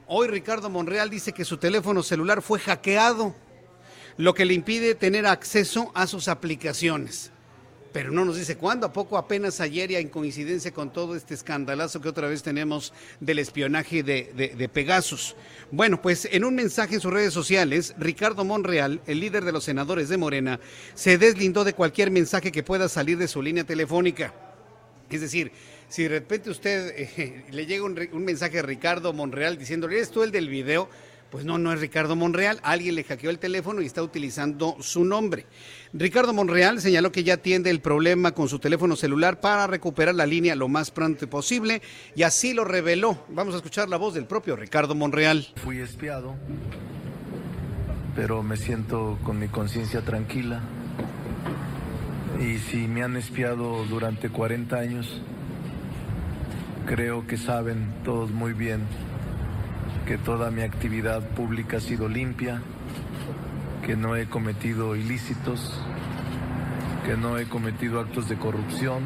hoy 0.07 0.29
Ricardo 0.29 0.71
Monreal 0.71 1.11
dice 1.11 1.33
que 1.33 1.45
su 1.45 1.57
teléfono 1.57 2.05
celular 2.05 2.41
fue 2.41 2.61
hackeado, 2.61 3.35
lo 4.17 4.33
que 4.33 4.45
le 4.45 4.55
impide 4.55 4.95
tener 4.95 5.27
acceso 5.27 5.91
a 5.93 6.07
sus 6.07 6.29
aplicaciones 6.29 7.33
pero 7.95 8.11
no 8.11 8.25
nos 8.25 8.37
dice 8.37 8.57
cuándo. 8.57 8.87
¿A 8.87 8.93
poco 8.93 9.17
apenas 9.17 9.61
ayer 9.61 9.93
y 9.93 9.95
en 9.95 10.09
coincidencia 10.09 10.73
con 10.73 10.93
todo 10.93 11.15
este 11.15 11.33
escandalazo 11.33 12.01
que 12.01 12.09
otra 12.09 12.27
vez 12.27 12.43
tenemos 12.43 12.93
del 13.21 13.39
espionaje 13.39 14.03
de, 14.03 14.69
Pegasus? 14.73 15.37
Bueno, 15.71 16.03
pues 16.03 16.29
en 16.33 16.45
un 16.45 16.57
mensaje 16.57 16.97
en 16.97 17.01
sus 17.01 17.13
redes 17.13 17.33
sociales, 17.33 17.95
Ricardo 17.97 18.45
Monreal, 18.45 19.01
el 19.07 19.21
líder 19.21 19.45
de 19.45 19.53
los 19.53 19.63
senadores 19.63 20.09
de 20.09 20.17
Morena, 20.17 20.59
se 20.95 21.19
deslindó 21.19 21.63
de 21.63 21.75
cualquier 21.75 22.11
mensaje 22.11 22.51
que 22.51 22.65
pueda 22.65 22.89
salir 22.89 23.17
de 23.17 23.29
su 23.29 23.41
línea 23.41 23.63
telefónica. 23.63 24.35
Es 25.09 25.21
decir, 25.21 25.53
si 25.89 26.03
de 26.03 26.09
repente 26.09 26.51
usted 26.51 26.93
eh, 26.97 27.45
le 27.53 27.65
llega 27.65 27.85
un, 27.85 27.97
un 28.11 28.25
mensaje 28.25 28.59
a 28.59 28.63
Ricardo 28.63 29.13
Monreal 29.13 29.57
diciéndole, 29.57 29.99
¿eres 29.99 30.11
tú 30.11 30.25
el 30.25 30.33
del 30.33 30.49
video? 30.49 30.89
Pues 31.35 31.45
no, 31.45 31.59
no 31.59 31.73
es 31.73 31.81
Ricardo 31.81 32.15
Monreal. 32.15 32.61
Alguien 32.63 32.95
le 32.95 33.03
hackeó 33.03 33.29
el 33.29 33.41
teléfono 33.41 33.83
y 33.83 33.87
está 33.87 34.05
utilizando 34.05 34.77
su 34.79 35.05
nombre. 35.05 35.47
Ricardo 35.93 36.33
Monreal 36.33 36.81
señaló 36.81 37.11
que 37.11 37.25
ya 37.25 37.35
atiende 37.35 37.71
el 37.71 37.81
problema 37.81 38.31
con 38.31 38.49
su 38.49 38.61
teléfono 38.61 38.95
celular 38.95 39.41
para 39.41 39.67
recuperar 39.67 40.15
la 40.15 40.27
línea 40.27 40.55
lo 40.55 40.69
más 40.69 40.93
pronto 40.93 41.29
posible 41.29 41.83
y 42.15 42.23
así 42.23 42.55
lo 42.55 42.65
reveló. 42.65 43.25
Vamos 43.31 43.55
a 43.55 43.57
escuchar 43.57 43.89
la 43.89 43.97
voz 43.97 44.15
del 44.15 44.27
propio 44.27 44.55
Ricardo 44.55 44.95
Monreal. 44.95 45.49
Fui 45.57 45.79
espiado, 45.79 46.37
pero 48.15 48.45
me 48.45 48.57
siento 48.57 49.19
con 49.25 49.41
mi 49.41 49.49
conciencia 49.49 50.03
tranquila. 50.03 50.63
Y 52.39 52.59
si 52.59 52.87
me 52.87 53.03
han 53.03 53.17
espiado 53.17 53.85
durante 53.87 54.29
40 54.29 54.77
años, 54.77 55.21
creo 56.87 57.27
que 57.27 57.37
saben 57.37 57.93
todos 58.05 58.31
muy 58.31 58.53
bien 58.53 58.83
que 60.07 60.19
toda 60.19 60.51
mi 60.51 60.63
actividad 60.63 61.23
pública 61.31 61.79
ha 61.79 61.81
sido 61.81 62.09
limpia, 62.09 62.61
que 63.85 63.97
no 63.97 64.17
he 64.17 64.27
cometido 64.27 64.97
ilícitos, 64.97 65.81
que 67.07 67.17
no 67.17 67.39
he 67.39 67.47
cometido 67.47 68.01
actos 68.01 68.29
de 68.29 68.37
corrupción 68.37 69.03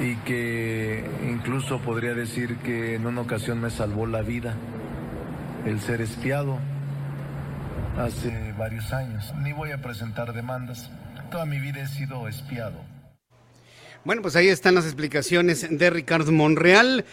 y 0.00 0.16
que 0.16 1.04
incluso 1.28 1.78
podría 1.80 2.14
decir 2.14 2.56
que 2.58 2.94
en 2.94 3.06
una 3.06 3.20
ocasión 3.20 3.60
me 3.60 3.70
salvó 3.70 4.06
la 4.06 4.22
vida 4.22 4.54
el 5.64 5.80
ser 5.80 6.00
espiado 6.00 6.58
hace 7.98 8.52
varios 8.58 8.92
años. 8.92 9.32
Ni 9.42 9.52
voy 9.52 9.70
a 9.72 9.80
presentar 9.80 10.32
demandas. 10.32 10.90
Toda 11.30 11.46
mi 11.46 11.58
vida 11.58 11.82
he 11.82 11.88
sido 11.88 12.28
espiado. 12.28 12.84
Bueno, 14.04 14.22
pues 14.22 14.36
ahí 14.36 14.48
están 14.48 14.74
las 14.74 14.84
explicaciones 14.84 15.66
de 15.70 15.90
Ricardo 15.90 16.30
Monreal 16.30 17.04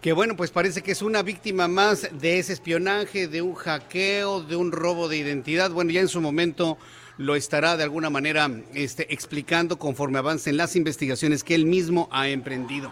que 0.00 0.12
bueno, 0.14 0.34
pues 0.34 0.50
parece 0.50 0.82
que 0.82 0.92
es 0.92 1.02
una 1.02 1.22
víctima 1.22 1.68
más 1.68 2.08
de 2.12 2.38
ese 2.38 2.54
espionaje, 2.54 3.28
de 3.28 3.42
un 3.42 3.54
hackeo, 3.54 4.42
de 4.42 4.56
un 4.56 4.72
robo 4.72 5.08
de 5.08 5.18
identidad. 5.18 5.70
Bueno, 5.70 5.90
ya 5.90 6.00
en 6.00 6.08
su 6.08 6.22
momento 6.22 6.78
lo 7.18 7.36
estará 7.36 7.76
de 7.76 7.82
alguna 7.82 8.08
manera 8.08 8.50
este, 8.72 9.12
explicando 9.12 9.78
conforme 9.78 10.18
avancen 10.18 10.56
las 10.56 10.74
investigaciones 10.74 11.44
que 11.44 11.54
él 11.54 11.66
mismo 11.66 12.08
ha 12.10 12.28
emprendido. 12.28 12.90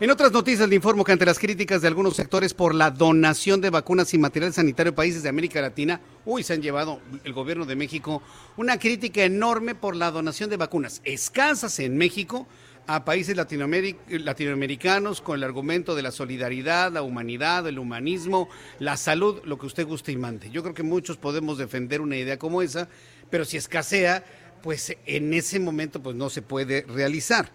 En 0.00 0.10
otras 0.10 0.32
noticias 0.32 0.68
le 0.68 0.74
informo 0.74 1.02
que 1.02 1.12
ante 1.12 1.24
las 1.24 1.38
críticas 1.38 1.80
de 1.80 1.88
algunos 1.88 2.14
sectores 2.14 2.52
por 2.52 2.74
la 2.74 2.90
donación 2.90 3.62
de 3.62 3.70
vacunas 3.70 4.12
y 4.12 4.18
material 4.18 4.52
sanitario 4.52 4.92
a 4.92 4.94
países 4.94 5.22
de 5.22 5.30
América 5.30 5.62
Latina, 5.62 6.00
uy, 6.26 6.42
se 6.42 6.52
han 6.52 6.60
llevado 6.60 7.00
el 7.24 7.32
gobierno 7.32 7.64
de 7.64 7.76
México 7.76 8.22
una 8.58 8.78
crítica 8.78 9.24
enorme 9.24 9.74
por 9.74 9.96
la 9.96 10.10
donación 10.10 10.50
de 10.50 10.58
vacunas 10.58 11.00
escasas 11.04 11.78
en 11.78 11.96
México 11.96 12.46
a 12.94 13.04
países 13.04 13.36
latinoamericanos 13.36 15.20
con 15.20 15.36
el 15.36 15.44
argumento 15.44 15.94
de 15.94 16.02
la 16.02 16.10
solidaridad, 16.10 16.90
la 16.90 17.02
humanidad, 17.02 17.68
el 17.68 17.78
humanismo, 17.78 18.48
la 18.80 18.96
salud, 18.96 19.40
lo 19.44 19.58
que 19.58 19.66
usted 19.66 19.86
guste 19.86 20.10
y 20.10 20.16
mande. 20.16 20.50
Yo 20.50 20.62
creo 20.62 20.74
que 20.74 20.82
muchos 20.82 21.16
podemos 21.16 21.56
defender 21.56 22.00
una 22.00 22.16
idea 22.16 22.36
como 22.36 22.62
esa, 22.62 22.88
pero 23.30 23.44
si 23.44 23.56
escasea, 23.56 24.24
pues 24.60 24.96
en 25.06 25.32
ese 25.32 25.60
momento 25.60 26.02
pues 26.02 26.16
no 26.16 26.30
se 26.30 26.42
puede 26.42 26.82
realizar. 26.82 27.52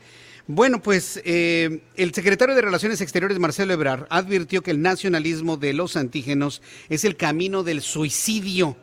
Bueno, 0.48 0.82
pues 0.82 1.20
eh, 1.26 1.82
el 1.98 2.14
secretario 2.14 2.56
de 2.56 2.62
Relaciones 2.62 3.02
Exteriores, 3.02 3.38
Marcelo 3.38 3.74
Ebrard, 3.74 4.06
advirtió 4.10 4.64
que 4.64 4.72
el 4.72 4.82
nacionalismo 4.82 5.58
de 5.58 5.74
los 5.74 5.98
antígenos 5.98 6.62
es 6.88 7.04
el 7.04 7.18
camino 7.18 7.64
del 7.64 7.82
suicidio. 7.82 8.78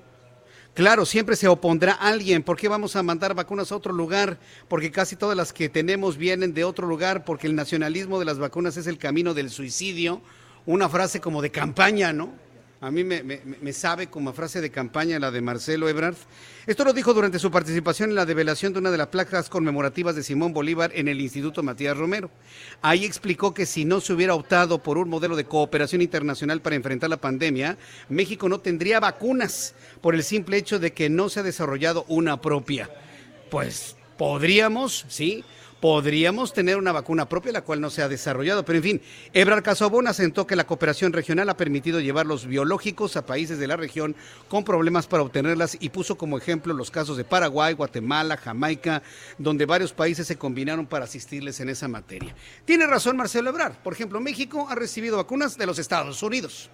Claro, 0.74 1.04
siempre 1.04 1.36
se 1.36 1.48
opondrá 1.48 1.92
alguien. 1.92 2.42
¿Por 2.42 2.56
qué 2.56 2.66
vamos 2.66 2.96
a 2.96 3.02
mandar 3.02 3.34
vacunas 3.34 3.70
a 3.70 3.76
otro 3.76 3.92
lugar? 3.92 4.38
Porque 4.68 4.90
casi 4.90 5.16
todas 5.16 5.36
las 5.36 5.52
que 5.52 5.68
tenemos 5.68 6.16
vienen 6.16 6.54
de 6.54 6.64
otro 6.64 6.86
lugar, 6.86 7.26
porque 7.26 7.46
el 7.46 7.54
nacionalismo 7.54 8.18
de 8.18 8.24
las 8.24 8.38
vacunas 8.38 8.78
es 8.78 8.86
el 8.86 8.96
camino 8.96 9.34
del 9.34 9.50
suicidio. 9.50 10.22
Una 10.64 10.88
frase 10.88 11.20
como 11.20 11.42
de 11.42 11.50
campaña, 11.50 12.14
¿no? 12.14 12.32
A 12.82 12.90
mí 12.90 13.04
me, 13.04 13.72
sabe 13.72 14.08
como 14.08 14.32
frase 14.32 14.60
de 14.60 14.72
campaña 14.72 15.20
la 15.20 15.30
de 15.30 15.40
Marcelo 15.40 15.88
Ebrard. 15.88 16.16
Esto 16.66 16.82
lo 16.84 16.92
dijo 16.92 17.14
durante 17.14 17.38
su 17.38 17.48
participación 17.48 18.10
en 18.10 18.16
la 18.16 18.26
develación 18.26 18.72
de 18.72 18.80
una 18.80 18.90
de 18.90 18.98
las 18.98 19.06
placas 19.06 19.48
conmemorativas 19.48 20.16
de 20.16 20.24
Simón 20.24 20.52
Bolívar 20.52 20.90
en 20.92 21.06
el 21.06 21.20
Instituto 21.20 21.62
Matías 21.62 21.96
Romero. 21.96 22.28
Ahí 22.82 23.04
explicó 23.04 23.54
que 23.54 23.66
si 23.66 23.84
no 23.84 24.00
se 24.00 24.12
hubiera 24.12 24.34
optado 24.34 24.82
por 24.82 24.98
un 24.98 25.08
modelo 25.08 25.36
de 25.36 25.44
cooperación 25.44 26.02
internacional 26.02 26.60
para 26.60 26.74
enfrentar 26.74 27.08
la 27.08 27.18
pandemia, 27.18 27.78
México 28.08 28.48
no 28.48 28.58
tendría 28.58 28.98
vacunas 28.98 29.76
por 30.00 30.16
el 30.16 30.24
simple 30.24 30.56
hecho 30.56 30.80
de 30.80 30.92
que 30.92 31.08
no 31.08 31.28
se 31.28 31.38
ha 31.38 31.44
desarrollado 31.44 32.04
una 32.08 32.40
propia. 32.40 32.90
Pues 33.48 33.94
podríamos, 34.18 35.04
sí, 35.06 35.44
podríamos 35.82 36.52
tener 36.52 36.76
una 36.76 36.92
vacuna 36.92 37.28
propia, 37.28 37.50
la 37.50 37.64
cual 37.64 37.80
no 37.80 37.90
se 37.90 38.02
ha 38.02 38.08
desarrollado. 38.08 38.64
Pero 38.64 38.76
en 38.76 38.82
fin, 38.84 39.02
Ebrard 39.32 39.64
Casobón 39.64 40.06
asentó 40.06 40.46
que 40.46 40.54
la 40.54 40.64
cooperación 40.64 41.12
regional 41.12 41.48
ha 41.48 41.56
permitido 41.56 41.98
llevar 41.98 42.24
los 42.24 42.46
biológicos 42.46 43.16
a 43.16 43.26
países 43.26 43.58
de 43.58 43.66
la 43.66 43.76
región 43.76 44.14
con 44.46 44.62
problemas 44.62 45.08
para 45.08 45.24
obtenerlas 45.24 45.76
y 45.80 45.88
puso 45.88 46.16
como 46.16 46.38
ejemplo 46.38 46.72
los 46.72 46.92
casos 46.92 47.16
de 47.16 47.24
Paraguay, 47.24 47.74
Guatemala, 47.74 48.36
Jamaica, 48.36 49.02
donde 49.38 49.66
varios 49.66 49.92
países 49.92 50.24
se 50.24 50.38
combinaron 50.38 50.86
para 50.86 51.06
asistirles 51.06 51.58
en 51.58 51.68
esa 51.68 51.88
materia. 51.88 52.32
Tiene 52.64 52.86
razón 52.86 53.16
Marcelo 53.16 53.50
Ebrard. 53.50 53.74
Por 53.82 53.92
ejemplo, 53.92 54.20
México 54.20 54.68
ha 54.70 54.76
recibido 54.76 55.16
vacunas 55.16 55.58
de 55.58 55.66
los 55.66 55.80
Estados 55.80 56.22
Unidos. 56.22 56.70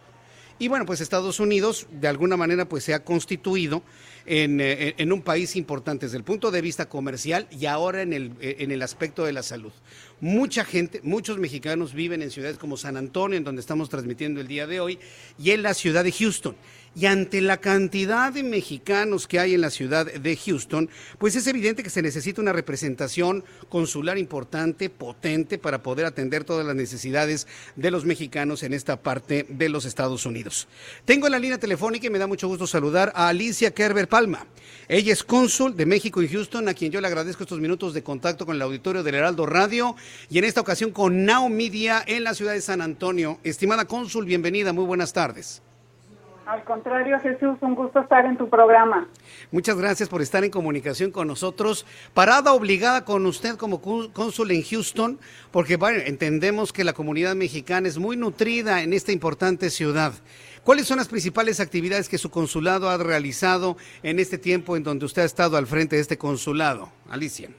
Y 0.59 0.69
bueno, 0.69 0.85
pues 0.85 1.01
Estados 1.01 1.39
Unidos 1.39 1.87
de 1.93 2.09
alguna 2.09 2.37
manera 2.37 2.69
pues 2.69 2.83
se 2.83 2.93
ha 2.93 3.05
constituido 3.05 3.83
eh, 4.31 4.95
en, 4.99 5.11
un 5.11 5.23
país 5.23 5.57
importante 5.57 6.05
desde 6.05 6.19
el 6.19 6.23
punto 6.23 6.51
de 6.51 6.61
vista 6.61 6.87
comercial 6.87 7.49
y 7.51 7.65
ahora 7.65 8.03
en 8.03 8.13
el, 8.13 8.33
eh, 8.43 8.57
en 8.59 8.71
el 8.71 8.83
aspecto 8.83 9.25
de 9.25 9.33
la 9.33 9.43
salud. 9.43 9.73
Mucha 10.21 10.67
gente, 10.67 11.01
muchos 11.03 11.39
mexicanos 11.39 11.95
viven 11.95 12.21
en 12.21 12.31
ciudades 12.31 12.59
como 12.59 12.77
San 12.77 12.99
Antonio, 12.99 13.39
en 13.39 13.45
donde 13.45 13.61
estamos 13.61 13.89
transmitiendo 13.89 14.43
el 14.43 14.47
día 14.47 14.67
de 14.67 14.81
hoy, 14.81 14.99
y 15.39 15.53
en 15.53 15.63
la 15.63 15.73
ciudad 15.73 16.05
de 16.05 16.13
Houston. 16.13 16.57
Y 16.95 17.07
ante 17.07 17.41
la 17.41 17.59
cantidad 17.59 18.33
de 18.33 18.43
mexicanos 18.43 19.27
que 19.27 19.39
hay 19.39 19.55
en 19.55 19.61
la 19.61 19.71
ciudad 19.71 20.07
de 20.07 20.37
Houston, 20.37 20.89
pues 21.19 21.37
es 21.37 21.47
evidente 21.47 21.83
que 21.83 21.91
se 21.91 22.03
necesita 22.03 22.41
una 22.41 22.53
representación 22.53 23.45
consular 23.69 24.19
importante, 24.19 24.91
potente, 24.91 25.59
para 25.59 25.83
poder 25.83 26.07
atender 26.07 26.45
todas 26.45 26.67
las 26.67 26.75
necesidades 26.75 27.47
de 27.77 27.91
los 27.91 28.05
mexicanos 28.05 28.63
en 28.63 28.75
esta 28.75 29.01
parte 29.01 29.47
de 29.49 29.69
los 29.69 29.85
Estados 29.85 30.27
Unidos. 30.27 30.69
Tengo 31.05 31.27
en 31.27 31.33
la 31.33 31.39
línea 31.39 31.59
telefónica 31.59 32.07
y 32.07 32.11
me 32.11 32.19
da 32.19 32.27
mucho 32.27 32.49
gusto 32.49 32.67
saludar 32.67 33.13
a 33.15 33.29
Alicia 33.29 33.73
Kerber 33.73 34.09
Palma. 34.09 34.47
Ella 34.89 35.13
es 35.13 35.23
cónsul 35.23 35.77
de 35.77 35.87
México 35.87 36.23
y 36.23 36.29
Houston, 36.29 36.69
a 36.69 36.75
quien 36.75 36.91
yo 36.91 37.01
le 37.01 37.07
agradezco 37.07 37.43
estos 37.43 37.61
minutos 37.61 37.95
de 37.95 38.03
contacto 38.03 38.47
con 38.47 38.57
el 38.57 38.63
auditorio 38.63 39.03
del 39.03 39.15
Heraldo 39.15 39.47
Radio 39.47 39.95
y 40.31 40.39
en 40.39 40.45
esta 40.45 40.61
ocasión 40.61 40.91
con 40.91 41.25
Now 41.25 41.49
Media 41.49 42.03
en 42.07 42.25
la 42.25 42.35
ciudad 42.35 42.53
de 42.53 42.61
San 42.61 42.81
Antonio. 42.81 43.39
Estimada 43.45 43.85
cónsul, 43.87 44.25
bienvenida, 44.25 44.73
muy 44.73 44.85
buenas 44.85 45.13
tardes. 45.13 45.63
Al 46.49 46.65
contrario, 46.65 47.21
Jesús, 47.21 47.59
un 47.61 47.75
gusto 47.75 48.01
estar 48.01 48.25
en 48.25 48.39
tu 48.39 48.49
programa. 48.49 49.07
Muchas 49.53 49.77
gracias 49.77 50.09
por 50.09 50.23
estar 50.23 50.45
en 50.45 50.51
comunicación 50.51 51.11
con 51.11 51.29
nosotros. 51.29 51.85
Parada 52.15 52.55
obligada 52.55 53.05
con 53.05 53.27
usted 53.27 53.57
como 53.57 53.83
cónsul 53.83 54.53
en 54.53 54.63
Houston, 54.63 55.19
porque 55.51 55.77
bueno, 55.77 55.99
entendemos 56.07 56.73
que 56.73 56.85
la 56.85 56.95
comunidad 56.95 57.35
mexicana 57.35 57.87
es 57.87 57.99
muy 57.99 58.17
nutrida 58.17 58.83
en 58.83 58.95
esta 58.95 59.13
importante 59.13 59.69
ciudad. 59.69 60.15
¿Cuáles 60.65 60.87
son 60.87 60.97
las 60.97 61.09
principales 61.09 61.61
actividades 61.61 62.09
que 62.09 62.17
su 62.17 62.31
consulado 62.31 62.89
ha 62.89 62.97
realizado 62.97 63.77
en 64.03 64.19
este 64.19 64.39
tiempo 64.39 64.75
en 64.75 64.85
donde 64.85 65.05
usted 65.05 65.25
ha 65.25 65.27
estado 65.27 65.59
al 65.59 65.67
frente 65.67 65.97
de 65.97 66.03
este 66.03 66.17
consulado? 66.17 66.89
Alicia. 67.11 67.51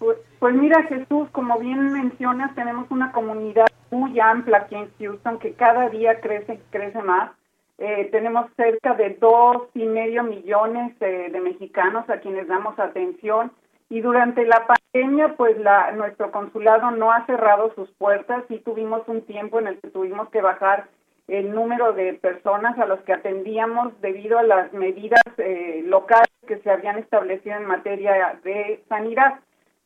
Pues, 0.00 0.18
pues 0.40 0.56
mira, 0.56 0.82
Jesús, 0.88 1.28
como 1.30 1.60
bien 1.60 1.92
mencionas, 1.92 2.52
tenemos 2.56 2.90
una 2.90 3.12
comunidad 3.12 3.66
muy 3.92 4.18
amplia 4.18 4.62
aquí 4.64 4.74
en 4.74 4.90
Houston 4.98 5.38
que 5.38 5.52
cada 5.52 5.90
día 5.90 6.20
crece, 6.20 6.60
crece 6.72 7.00
más 7.02 7.30
eh, 7.82 8.08
tenemos 8.10 8.46
cerca 8.56 8.94
de 8.94 9.10
dos 9.20 9.68
y 9.74 9.84
medio 9.84 10.22
millones 10.22 10.98
de 11.00 11.40
mexicanos 11.40 12.08
a 12.08 12.20
quienes 12.20 12.46
damos 12.46 12.78
atención 12.78 13.52
y 13.92 14.00
durante 14.00 14.46
la 14.46 14.66
pandemia, 14.66 15.34
pues 15.36 15.58
la, 15.58 15.92
nuestro 15.92 16.30
consulado 16.30 16.92
no 16.92 17.12
ha 17.12 17.26
cerrado 17.26 17.74
sus 17.74 17.90
puertas 17.98 18.42
y 18.48 18.58
tuvimos 18.60 19.06
un 19.06 19.20
tiempo 19.26 19.58
en 19.58 19.66
el 19.66 19.78
que 19.80 19.90
tuvimos 19.90 20.30
que 20.30 20.40
bajar 20.40 20.86
el 21.28 21.54
número 21.54 21.92
de 21.92 22.14
personas 22.14 22.78
a 22.78 22.86
los 22.86 23.00
que 23.00 23.12
atendíamos 23.12 23.92
debido 24.00 24.38
a 24.38 24.44
las 24.44 24.72
medidas 24.72 25.20
eh, 25.36 25.82
locales 25.84 26.30
que 26.48 26.56
se 26.60 26.70
habían 26.70 27.00
establecido 27.00 27.54
en 27.56 27.66
materia 27.66 28.40
de 28.42 28.82
sanidad. 28.88 29.40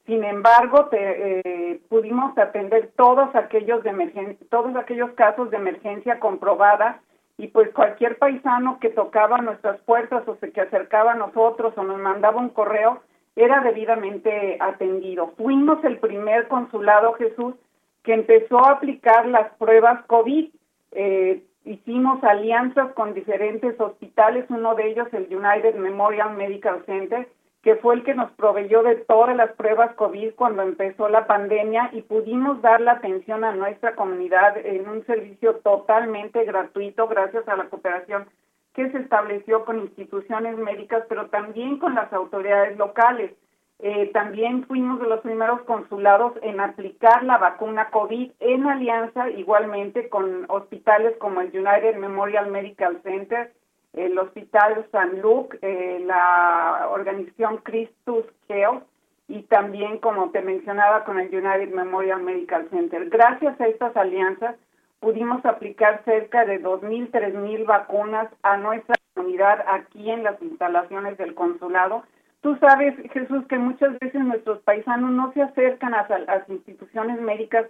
Sin 0.07 0.23
embargo, 0.23 0.89
eh, 0.93 1.81
pudimos 1.89 2.39
atender 2.39 2.93
todos 2.95 3.35
aquellos 3.35 3.83
de 3.83 4.39
todos 4.51 4.77
aquellos 4.77 5.11
casos 5.15 5.51
de 5.51 5.57
emergencia 5.57 6.21
comprobada 6.21 7.01
y 7.39 7.49
pues 7.49 7.71
cualquier 7.73 8.17
paisano 8.19 8.79
que 8.81 8.89
tocaba 8.89 9.39
nuestras 9.39 9.79
puertas 9.83 10.27
o 10.27 10.37
se 10.37 10.53
que 10.53 10.63
acercaba 10.63 11.13
a 11.13 11.17
nosotros 11.17 11.75
o 11.77 11.83
nos 11.83 11.99
mandaba 11.99 12.41
un 12.41 12.49
correo 12.49 13.03
era 13.35 13.61
debidamente 13.61 14.57
atendido. 14.61 15.33
Fuimos 15.37 15.85
el 15.85 15.99
primer 15.99 16.49
consulado 16.49 17.13
Jesús 17.15 17.55
que 18.03 18.15
empezó 18.15 18.65
a 18.65 18.73
aplicar 18.73 19.27
las 19.27 19.53
pruebas 19.57 20.05
COVID. 20.07 20.49
Eh, 20.93 21.43
hicimos 21.65 22.23
alianzas 22.25 22.93
con 22.95 23.13
diferentes 23.13 23.79
hospitales, 23.79 24.47
uno 24.49 24.75
de 24.75 24.89
ellos 24.89 25.09
el 25.13 25.29
United 25.31 25.75
Memorial 25.75 26.35
Medical 26.37 26.83
Center, 26.87 27.29
que 27.67 27.75
fue 27.75 27.97
el 27.97 28.05
que 28.05 28.15
nos 28.15 28.31
proveyó 28.31 28.85
de 28.85 28.95
todas 28.95 29.35
las 29.35 29.51
pruebas 29.55 29.93
COVID 29.97 30.35
cuando 30.37 30.63
empezó 30.63 31.09
la 31.09 31.27
pandemia 31.27 31.91
y 31.95 32.03
pudimos 32.03 32.63
dar 32.63 32.81
la 32.81 32.93
atención 32.93 33.43
a 33.43 33.57
nuestra 33.57 33.97
comunidad 33.97 34.57
en 34.57 34.89
un 34.89 35.05
servicio 35.05 35.57
totalmente 35.65 36.45
gratuito 36.45 37.09
gracias 37.09 37.49
a 37.49 37.57
la 37.57 37.69
cooperación 37.69 38.29
que 38.73 38.89
se 38.93 38.99
estableció 38.99 39.65
con 39.65 39.81
instituciones 39.81 40.57
médicas, 40.57 41.03
pero 41.09 41.27
también 41.27 41.81
con 41.81 41.97
las 41.97 42.13
autoridades 42.13 42.79
locales. 42.79 43.33
Eh, 43.81 44.13
también 44.13 44.65
fuimos 44.69 45.01
de 45.01 45.09
los 45.09 45.19
primeros 45.23 45.61
consulados 45.63 46.35
en 46.43 46.61
aplicar 46.61 47.25
la 47.25 47.39
vacuna 47.39 47.91
COVID 47.91 48.31
en 48.39 48.65
alianza 48.69 49.29
igualmente 49.31 50.09
con 50.09 50.45
hospitales 50.51 51.17
como 51.19 51.41
el 51.41 51.49
United 51.49 51.97
Memorial 51.97 52.49
Medical 52.49 53.03
Center, 53.03 53.53
el 53.97 54.19
Hospital 54.19 54.87
San 54.93 55.21
Luke, 55.21 55.59
eh, 55.63 56.01
la 56.07 56.89
organización 56.91 57.59
Christus 57.59 58.27
Health 58.49 58.85
y 59.27 59.43
también, 59.45 59.99
como 59.99 60.31
te 60.31 60.43
mencionaba, 60.43 61.05
con 61.05 61.19
el 61.19 61.35
United 61.35 61.75
Memorial 61.75 62.23
Medical 62.23 62.69
Center. 62.71 63.09
Gracias 63.09 63.61
a 63.61 63.67
estas 63.67 63.97
alianzas 63.97 64.55
pudimos 65.01 65.45
aplicar 65.45 66.03
cerca 66.05 66.45
de 66.45 66.63
2.000, 66.63 67.11
3.000 67.11 67.67
vacunas 67.67 68.29
a 68.43 68.57
nuestra 68.57 68.95
comunidad 69.15 69.65
aquí 69.67 70.11
en 70.11 70.23
las 70.23 70.41
instalaciones 70.43 71.19
del 71.19 71.35
consulado. 71.35 72.05
Tú 72.43 72.57
sabes, 72.59 72.95
Jesús, 73.13 73.47
que 73.49 73.59
muchas 73.59 73.99
veces 73.99 74.21
nuestros 74.23 74.61
paisanos 74.61 75.11
no 75.11 75.33
se 75.33 75.43
acercan 75.43 75.95
a 75.95 76.07
las 76.09 76.49
instituciones 76.49 77.21
médicas 77.21 77.67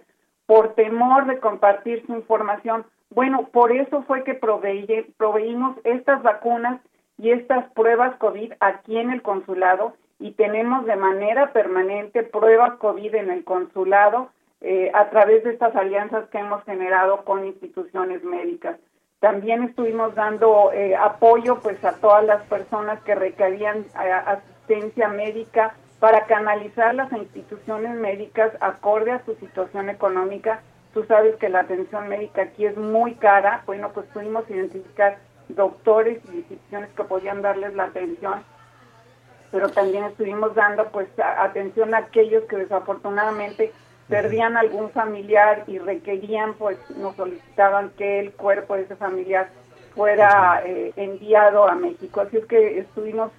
por 0.47 0.73
temor 0.73 1.27
de 1.27 1.39
compartir 1.39 2.03
su 2.07 2.13
información 2.13 2.85
bueno, 3.09 3.47
por 3.51 3.71
eso 3.71 4.03
fue 4.03 4.23
que 4.23 4.33
proveímos 4.33 5.77
estas 5.83 6.21
vacunas 6.23 6.81
y 7.17 7.31
estas 7.31 7.71
pruebas 7.71 8.17
COVID 8.17 8.53
aquí 8.59 8.97
en 8.97 9.11
el 9.11 9.21
consulado 9.21 9.93
y 10.19 10.31
tenemos 10.31 10.85
de 10.85 10.95
manera 10.95 11.53
permanente 11.53 12.23
pruebas 12.23 12.77
COVID 12.79 13.15
en 13.15 13.31
el 13.31 13.43
consulado 13.43 14.29
eh, 14.61 14.91
a 14.93 15.09
través 15.09 15.43
de 15.43 15.51
estas 15.51 15.75
alianzas 15.75 16.27
que 16.29 16.39
hemos 16.39 16.63
generado 16.65 17.23
con 17.23 17.45
instituciones 17.45 18.23
médicas. 18.23 18.77
También 19.19 19.63
estuvimos 19.63 20.13
dando 20.13 20.71
eh, 20.73 20.95
apoyo 20.95 21.59
pues 21.61 21.83
a 21.85 21.99
todas 21.99 22.25
las 22.25 22.43
personas 22.43 23.01
que 23.03 23.15
requerían 23.15 23.79
eh, 23.79 24.11
asistencia 24.11 25.07
médica 25.07 25.75
para 25.99 26.25
canalizarlas 26.25 27.11
a 27.11 27.17
instituciones 27.17 27.95
médicas 27.95 28.51
acorde 28.59 29.11
a 29.11 29.25
su 29.25 29.35
situación 29.35 29.89
económica 29.89 30.61
Tú 30.97 31.03
sabes 31.03 31.35
que 31.35 31.47
la 31.47 31.59
atención 31.59 32.07
médica 32.07 32.41
aquí 32.41 32.65
es 32.65 32.75
muy 32.75 33.13
cara. 33.13 33.61
Bueno, 33.67 33.91
pues 33.93 34.07
pudimos 34.07 34.49
identificar 34.49 35.19
doctores 35.47 36.19
y 36.31 36.37
instituciones 36.37 36.89
que 36.89 37.03
podían 37.03 37.43
darles 37.43 37.75
la 37.75 37.83
atención, 37.83 38.43
pero 39.51 39.69
también 39.69 40.05
estuvimos 40.05 40.55
dando 40.55 40.87
pues 40.89 41.07
atención 41.19 41.93
a 41.93 41.99
aquellos 41.99 42.45
que 42.45 42.57
desafortunadamente 42.57 43.73
perdían 44.09 44.57
algún 44.57 44.89
familiar 44.89 45.65
y 45.67 45.77
requerían, 45.77 46.55
pues 46.55 46.79
nos 46.97 47.15
solicitaban 47.15 47.91
que 47.91 48.19
el 48.19 48.33
cuerpo 48.33 48.73
de 48.73 48.81
ese 48.81 48.95
familiar 48.95 49.49
fuera 49.93 50.63
eh, 50.65 50.93
enviado 50.95 51.67
a 51.67 51.75
México. 51.75 52.21
Así 52.21 52.37
es 52.37 52.45
que 52.45 52.79
estuvimos 52.79 53.31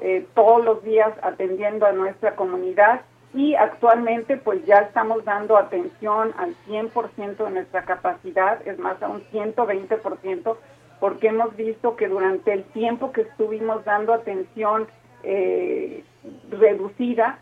eh, 0.00 0.26
todos 0.34 0.64
los 0.64 0.82
días 0.82 1.12
atendiendo 1.22 1.86
a 1.86 1.92
nuestra 1.92 2.36
comunidad 2.36 3.00
y 3.32 3.54
actualmente 3.54 4.36
pues 4.36 4.64
ya 4.66 4.78
estamos 4.78 5.24
dando 5.24 5.56
atención 5.56 6.32
al 6.38 6.54
100% 6.66 7.36
de 7.36 7.50
nuestra 7.50 7.84
capacidad, 7.84 8.66
es 8.66 8.78
más, 8.78 9.02
a 9.02 9.08
un 9.08 9.22
120%, 9.30 10.56
porque 11.00 11.28
hemos 11.28 11.54
visto 11.56 11.96
que 11.96 12.08
durante 12.08 12.52
el 12.52 12.64
tiempo 12.64 13.12
que 13.12 13.22
estuvimos 13.22 13.84
dando 13.84 14.14
atención 14.14 14.86
eh, 15.22 16.04
reducida, 16.50 17.38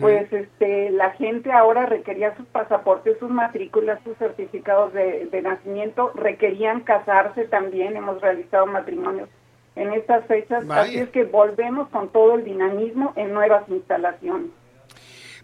pues 0.00 0.32
este 0.32 0.88
la 0.88 1.10
gente 1.10 1.52
ahora 1.52 1.84
requería 1.84 2.34
sus 2.36 2.46
pasaportes, 2.46 3.18
sus 3.18 3.28
matrículas, 3.28 4.00
sus 4.02 4.16
certificados 4.16 4.94
de, 4.94 5.26
de 5.26 5.42
nacimiento, 5.42 6.10
requerían 6.14 6.80
casarse 6.80 7.44
también, 7.44 7.94
hemos 7.94 8.18
realizado 8.22 8.64
matrimonios 8.64 9.28
en 9.76 9.92
estas 9.92 10.26
fechas, 10.26 10.64
así 10.70 10.98
es 10.98 11.08
que 11.10 11.24
volvemos 11.24 11.88
con 11.88 12.10
todo 12.10 12.36
el 12.36 12.44
dinamismo 12.44 13.12
en 13.16 13.32
nuevas 13.32 13.68
instalaciones. 13.68 14.50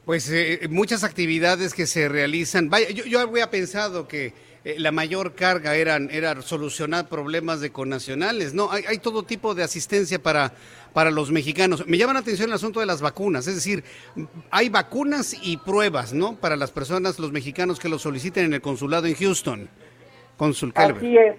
Pues 0.04 0.30
eh, 0.32 0.60
muchas 0.70 1.04
actividades 1.04 1.74
que 1.74 1.86
se 1.86 2.08
realizan. 2.08 2.70
Vaya, 2.70 2.90
yo, 2.90 3.04
yo 3.04 3.20
había 3.20 3.50
pensado 3.50 4.08
que 4.08 4.32
eh, 4.64 4.76
la 4.78 4.92
mayor 4.92 5.34
carga 5.34 5.74
eran, 5.74 6.10
era 6.10 6.40
solucionar 6.42 7.08
problemas 7.08 7.60
de 7.60 7.70
connacionales. 7.70 8.52
No, 8.54 8.70
hay, 8.70 8.84
hay, 8.86 8.98
todo 8.98 9.22
tipo 9.22 9.54
de 9.54 9.62
asistencia 9.62 10.18
para, 10.18 10.52
para 10.92 11.10
los 11.10 11.30
mexicanos. 11.30 11.86
Me 11.86 11.96
llama 11.96 12.12
la 12.12 12.20
atención 12.20 12.48
el 12.48 12.54
asunto 12.54 12.80
de 12.80 12.86
las 12.86 13.00
vacunas, 13.00 13.46
es 13.46 13.54
decir, 13.54 13.84
hay 14.50 14.68
vacunas 14.68 15.36
y 15.42 15.56
pruebas, 15.56 16.12
¿no? 16.12 16.36
Para 16.36 16.56
las 16.56 16.70
personas, 16.70 17.18
los 17.18 17.32
mexicanos 17.32 17.78
que 17.78 17.88
lo 17.88 17.98
soliciten 17.98 18.46
en 18.46 18.54
el 18.54 18.60
consulado 18.60 19.06
en 19.06 19.14
Houston. 19.14 19.68
Consul 20.36 20.72
Así 20.74 21.16
es, 21.18 21.36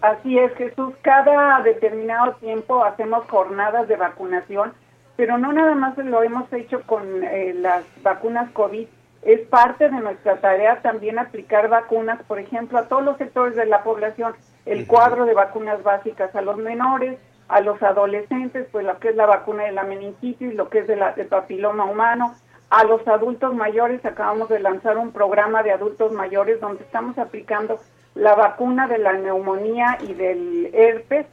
así 0.00 0.38
es, 0.38 0.54
Jesús. 0.54 0.94
Cada 1.02 1.60
determinado 1.62 2.34
tiempo 2.34 2.84
hacemos 2.84 3.24
jornadas 3.28 3.88
de 3.88 3.96
vacunación 3.96 4.72
pero 5.16 5.38
no 5.38 5.52
nada 5.52 5.74
más 5.74 5.96
lo 5.96 6.22
hemos 6.22 6.52
hecho 6.52 6.82
con 6.82 7.24
eh, 7.24 7.54
las 7.54 7.84
vacunas 8.02 8.50
COVID, 8.52 8.86
es 9.22 9.40
parte 9.48 9.88
de 9.88 9.98
nuestra 9.98 10.36
tarea 10.36 10.82
también 10.82 11.18
aplicar 11.18 11.68
vacunas, 11.68 12.22
por 12.24 12.38
ejemplo, 12.38 12.78
a 12.78 12.86
todos 12.86 13.02
los 13.02 13.16
sectores 13.16 13.56
de 13.56 13.66
la 13.66 13.82
población, 13.82 14.34
el 14.66 14.86
cuadro 14.86 15.24
de 15.24 15.34
vacunas 15.34 15.82
básicas 15.82 16.34
a 16.36 16.42
los 16.42 16.58
menores, 16.58 17.18
a 17.48 17.60
los 17.60 17.82
adolescentes, 17.82 18.68
pues 18.70 18.84
lo 18.84 18.98
que 18.98 19.08
es 19.08 19.16
la 19.16 19.26
vacuna 19.26 19.64
de 19.64 19.72
la 19.72 19.84
meningitis, 19.84 20.54
lo 20.54 20.68
que 20.68 20.80
es 20.80 20.86
de 20.86 20.96
la, 20.96 21.12
del 21.12 21.26
papiloma 21.26 21.84
humano, 21.84 22.34
a 22.68 22.84
los 22.84 23.06
adultos 23.08 23.54
mayores, 23.54 24.04
acabamos 24.04 24.48
de 24.48 24.60
lanzar 24.60 24.98
un 24.98 25.12
programa 25.12 25.62
de 25.62 25.72
adultos 25.72 26.12
mayores 26.12 26.60
donde 26.60 26.84
estamos 26.84 27.16
aplicando 27.18 27.80
la 28.16 28.34
vacuna 28.34 28.88
de 28.88 28.98
la 28.98 29.12
neumonía 29.12 29.98
y 30.00 30.14
del 30.14 30.70
herpes 30.72 31.26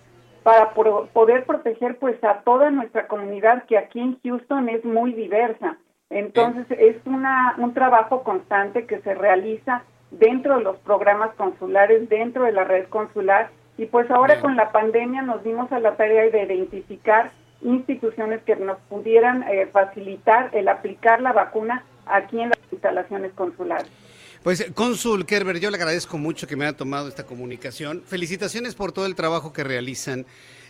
para 0.43 0.71
poder 0.71 1.45
proteger 1.45 1.97
pues 1.97 2.21
a 2.23 2.41
toda 2.41 2.69
nuestra 2.69 3.07
comunidad 3.07 3.63
que 3.63 3.77
aquí 3.77 3.99
en 3.99 4.19
Houston 4.23 4.67
es 4.67 4.83
muy 4.83 5.13
diversa. 5.13 5.77
Entonces 6.09 6.65
es 6.77 6.97
una, 7.05 7.55
un 7.57 7.73
trabajo 7.73 8.23
constante 8.23 8.85
que 8.85 8.99
se 8.99 9.15
realiza 9.15 9.83
dentro 10.11 10.57
de 10.57 10.63
los 10.63 10.77
programas 10.79 11.33
consulares, 11.35 12.09
dentro 12.09 12.43
de 12.43 12.51
la 12.51 12.65
red 12.65 12.87
consular 12.89 13.49
y 13.77 13.85
pues 13.85 14.11
ahora 14.11 14.39
con 14.41 14.55
la 14.55 14.71
pandemia 14.71 15.21
nos 15.21 15.43
dimos 15.43 15.71
a 15.71 15.79
la 15.79 15.95
tarea 15.95 16.29
de 16.29 16.43
identificar 16.43 17.31
instituciones 17.61 18.43
que 18.43 18.57
nos 18.57 18.77
pudieran 18.89 19.43
eh, 19.43 19.67
facilitar 19.71 20.49
el 20.51 20.67
aplicar 20.67 21.21
la 21.21 21.31
vacuna 21.31 21.83
aquí 22.05 22.41
en 22.41 22.49
las 22.49 22.59
instalaciones 22.71 23.31
consulares. 23.33 23.89
Pues, 24.43 24.65
Cónsul 24.73 25.25
Kerber, 25.25 25.61
yo 25.61 25.71
le 25.71 25.77
agradezco 25.77 26.17
mucho 26.17 26.47
que 26.47 26.57
me 26.57 26.65
haya 26.65 26.75
tomado 26.75 27.07
esta 27.07 27.25
comunicación. 27.25 28.03
Felicitaciones 28.05 28.75
por 28.75 28.91
todo 28.91 29.05
el 29.05 29.15
trabajo 29.15 29.53
que 29.53 29.63
realizan 29.63 30.25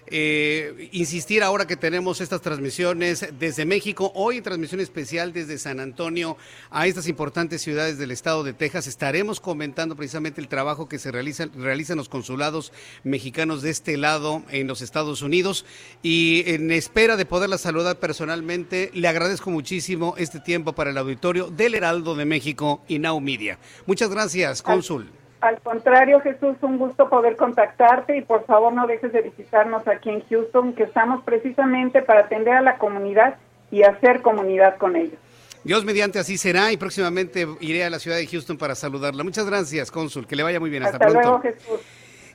eh, 0.07 0.89
insistir 0.91 1.43
ahora 1.43 1.65
que 1.65 1.77
tenemos 1.77 2.21
estas 2.21 2.41
transmisiones 2.41 3.27
desde 3.39 3.65
México, 3.65 4.11
hoy 4.15 4.41
transmisión 4.41 4.81
especial 4.81 5.33
desde 5.33 5.57
San 5.57 5.79
Antonio 5.79 6.37
a 6.69 6.87
estas 6.87 7.07
importantes 7.07 7.61
ciudades 7.61 7.97
del 7.97 8.11
estado 8.11 8.43
de 8.43 8.53
Texas. 8.53 8.87
Estaremos 8.87 9.39
comentando 9.39 9.95
precisamente 9.95 10.41
el 10.41 10.47
trabajo 10.47 10.87
que 10.87 10.99
se 10.99 11.11
realiza, 11.11 11.47
realizan 11.55 11.97
los 11.97 12.09
consulados 12.09 12.71
mexicanos 13.03 13.61
de 13.61 13.69
este 13.69 13.97
lado 13.97 14.43
en 14.49 14.67
los 14.67 14.81
Estados 14.81 15.21
Unidos 15.21 15.65
y 16.01 16.43
en 16.47 16.71
espera 16.71 17.17
de 17.17 17.25
poderla 17.25 17.57
saludar 17.57 17.99
personalmente, 17.99 18.91
le 18.93 19.07
agradezco 19.07 19.49
muchísimo 19.51 20.15
este 20.17 20.39
tiempo 20.39 20.73
para 20.73 20.91
el 20.91 20.97
auditorio 20.97 21.49
del 21.49 21.75
Heraldo 21.75 22.15
de 22.15 22.25
México 22.25 22.83
y 22.87 22.99
Now 22.99 23.19
Media. 23.19 23.59
Muchas 23.85 24.09
gracias, 24.09 24.61
cónsul. 24.61 25.22
Al 25.43 25.59
contrario, 25.59 26.21
Jesús, 26.21 26.55
un 26.61 26.77
gusto 26.77 27.09
poder 27.09 27.35
contactarte 27.35 28.15
y 28.15 28.21
por 28.21 28.45
favor 28.45 28.71
no 28.71 28.87
dejes 28.87 29.11
de 29.11 29.23
visitarnos 29.23 29.85
aquí 29.89 30.09
en 30.09 30.23
Houston, 30.29 30.71
que 30.71 30.83
estamos 30.83 31.21
precisamente 31.25 32.01
para 32.01 32.21
atender 32.21 32.53
a 32.53 32.61
la 32.61 32.77
comunidad 32.77 33.35
y 33.69 33.83
hacer 33.83 34.21
comunidad 34.21 34.77
con 34.77 34.95
ellos. 34.95 35.19
Dios 35.65 35.83
mediante 35.83 36.17
así 36.17 36.37
será 36.37 36.71
y 36.71 36.77
próximamente 36.77 37.45
iré 37.59 37.83
a 37.83 37.89
la 37.89 37.99
ciudad 37.99 38.15
de 38.15 38.25
Houston 38.25 38.57
para 38.57 38.73
saludarla. 38.73 39.21
Muchas 39.25 39.45
gracias, 39.45 39.91
cónsul. 39.91 40.25
Que 40.25 40.37
le 40.37 40.43
vaya 40.43 40.61
muy 40.61 40.69
bien. 40.69 40.83
Hasta, 40.83 40.97
pronto. 40.97 41.19
Luego, 41.19 41.41
Jesús. 41.41 41.81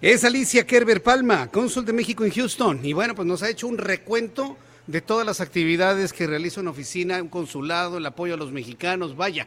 Es 0.02 0.22
Alicia 0.24 0.66
Kerber 0.66 1.02
Palma, 1.02 1.48
cónsul 1.50 1.86
de 1.86 1.94
México 1.94 2.26
en 2.26 2.30
Houston. 2.30 2.80
Y 2.82 2.92
bueno, 2.92 3.14
pues 3.14 3.26
nos 3.26 3.42
ha 3.42 3.48
hecho 3.48 3.68
un 3.68 3.78
recuento 3.78 4.58
de 4.86 5.00
todas 5.00 5.24
las 5.24 5.40
actividades 5.40 6.12
que 6.12 6.26
realiza 6.26 6.60
una 6.60 6.72
oficina, 6.72 7.22
un 7.22 7.28
consulado, 7.28 7.96
el 7.96 8.04
apoyo 8.04 8.34
a 8.34 8.36
los 8.36 8.52
mexicanos. 8.52 9.16
Vaya, 9.16 9.46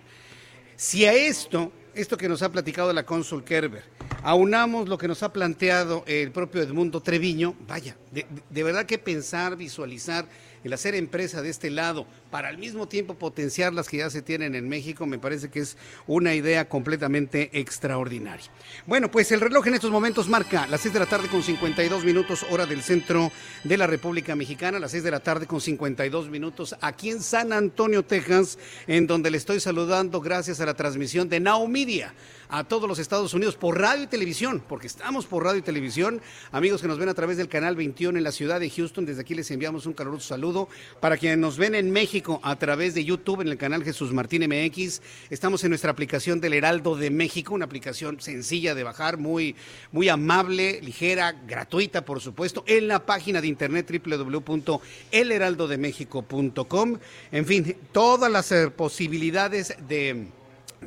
si 0.76 1.06
a 1.06 1.14
esto 1.14 1.72
esto 1.96 2.18
que 2.18 2.30
nos 2.30 2.42
ha 2.42 2.52
platicado 2.52 2.94
la 2.94 3.06
cónsul 3.06 3.44
Kerber, 3.44 3.84
aunamos 4.24 4.88
lo 4.88 4.98
que 4.98 5.08
nos 5.08 5.24
ha 5.24 5.34
planteado 5.34 6.04
el 6.08 6.32
propio 6.32 6.62
Edmundo 6.62 7.02
Treviño, 7.02 7.56
vaya, 7.68 7.98
de, 8.12 8.26
de 8.50 8.64
verdad 8.64 8.86
que 8.86 8.98
pensar, 8.98 9.56
visualizar 9.56 10.26
el 10.64 10.74
hacer 10.74 10.96
empresa 10.96 11.42
de 11.42 11.50
este 11.50 11.70
lado 11.70 12.06
para 12.32 12.48
al 12.48 12.58
mismo 12.58 12.88
tiempo 12.88 13.14
potenciar 13.14 13.74
las 13.74 13.90
que 13.90 13.98
ya 13.98 14.10
se 14.10 14.22
tienen 14.22 14.56
en 14.56 14.68
México, 14.68 15.06
me 15.06 15.20
parece 15.20 15.50
que 15.50 15.60
es 15.60 15.78
una 16.08 16.34
idea 16.34 16.68
completamente 16.68 17.50
extraordinaria. 17.60 18.48
Bueno, 18.88 19.12
pues 19.12 19.32
el 19.32 19.42
reloj 19.42 19.68
en 19.68 19.76
estos 19.76 19.92
momentos 19.92 20.30
marca 20.30 20.66
las 20.68 20.82
6 20.82 20.94
de 20.94 21.00
la 21.00 21.06
tarde 21.06 21.28
con 21.28 21.44
52 21.44 22.06
minutos 22.06 22.46
hora 22.50 22.66
del 22.66 22.82
centro 22.82 23.32
de 23.66 23.78
la 23.78 23.86
República 23.86 24.36
Mexicana, 24.36 24.80
las 24.80 24.92
6 24.92 25.04
de 25.04 25.12
la 25.12 25.20
tarde 25.20 25.46
con 25.46 25.60
52 25.60 26.30
minutos 26.30 26.76
aquí 26.82 27.10
en 27.10 27.22
San 27.22 27.52
Antonio, 27.52 28.04
Texas, 28.04 28.58
en 28.88 29.06
donde 29.06 29.30
le 29.30 29.38
estoy 29.38 29.60
saludando 29.60 30.22
gracias 30.22 30.62
a 30.62 30.66
la 30.66 30.74
transmisión 30.74 31.28
de 31.28 31.42
Now 31.42 31.68
Media 31.68 32.14
a 32.48 32.66
todos 32.66 32.88
los 32.88 33.00
Estados 33.00 33.34
Unidos 33.34 33.56
por 33.56 33.80
radio 33.80 34.04
y 34.04 34.08
televisión, 34.08 34.62
porque 34.68 34.88
estamos 34.88 35.26
por 35.26 35.44
radio 35.44 35.60
y 35.60 35.62
televisión. 35.62 36.22
Amigos 36.52 36.82
que 36.82 36.88
nos 36.88 36.98
ven 36.98 37.08
a 37.08 37.14
través 37.14 37.38
del 37.38 37.48
canal 37.48 37.78
21 37.78 38.18
en 38.18 38.24
la 38.24 38.32
ciudad 38.34 38.60
de 38.60 38.70
Houston, 38.70 39.06
desde 39.06 39.22
aquí 39.22 39.36
les 39.36 39.50
enviamos 39.52 39.86
un 39.86 39.94
caluroso 39.94 40.28
saludo. 40.28 40.68
Para 41.00 41.18
quienes 41.18 41.38
nos 41.38 41.58
ven 41.58 41.76
en 41.76 41.92
México 41.92 42.21
a 42.44 42.56
través 42.58 42.94
de 42.94 43.04
YouTube 43.04 43.42
en 43.42 43.48
el 43.48 43.58
canal 43.58 43.84
Jesús 43.84 44.14
Martín 44.14 44.48
MX, 44.48 45.02
estamos 45.30 45.64
en 45.64 45.70
nuestra 45.70 45.90
aplicación 45.90 46.40
del 46.40 46.54
Heraldo 46.54 46.96
de 46.96 47.10
México, 47.10 47.56
una 47.56 47.66
aplicación 47.66 48.22
sencilla 48.22 48.76
de 48.76 48.84
bajar, 48.84 49.18
muy, 49.18 49.56
muy 49.92 50.08
amable, 50.08 50.80
ligera, 50.82 51.36
gratuita, 51.48 52.06
por 52.06 52.22
supuesto, 52.22 52.64
en 52.68 52.88
la 52.88 53.04
página 53.06 53.42
de 53.42 53.48
internet 53.48 53.90
www.elheraldodemexico.com. 54.06 57.00
En 57.32 57.46
fin, 57.46 57.76
todas 57.92 58.32
las 58.32 58.52
eh, 58.52 58.70
posibilidades 58.70 59.76
de 59.88 60.28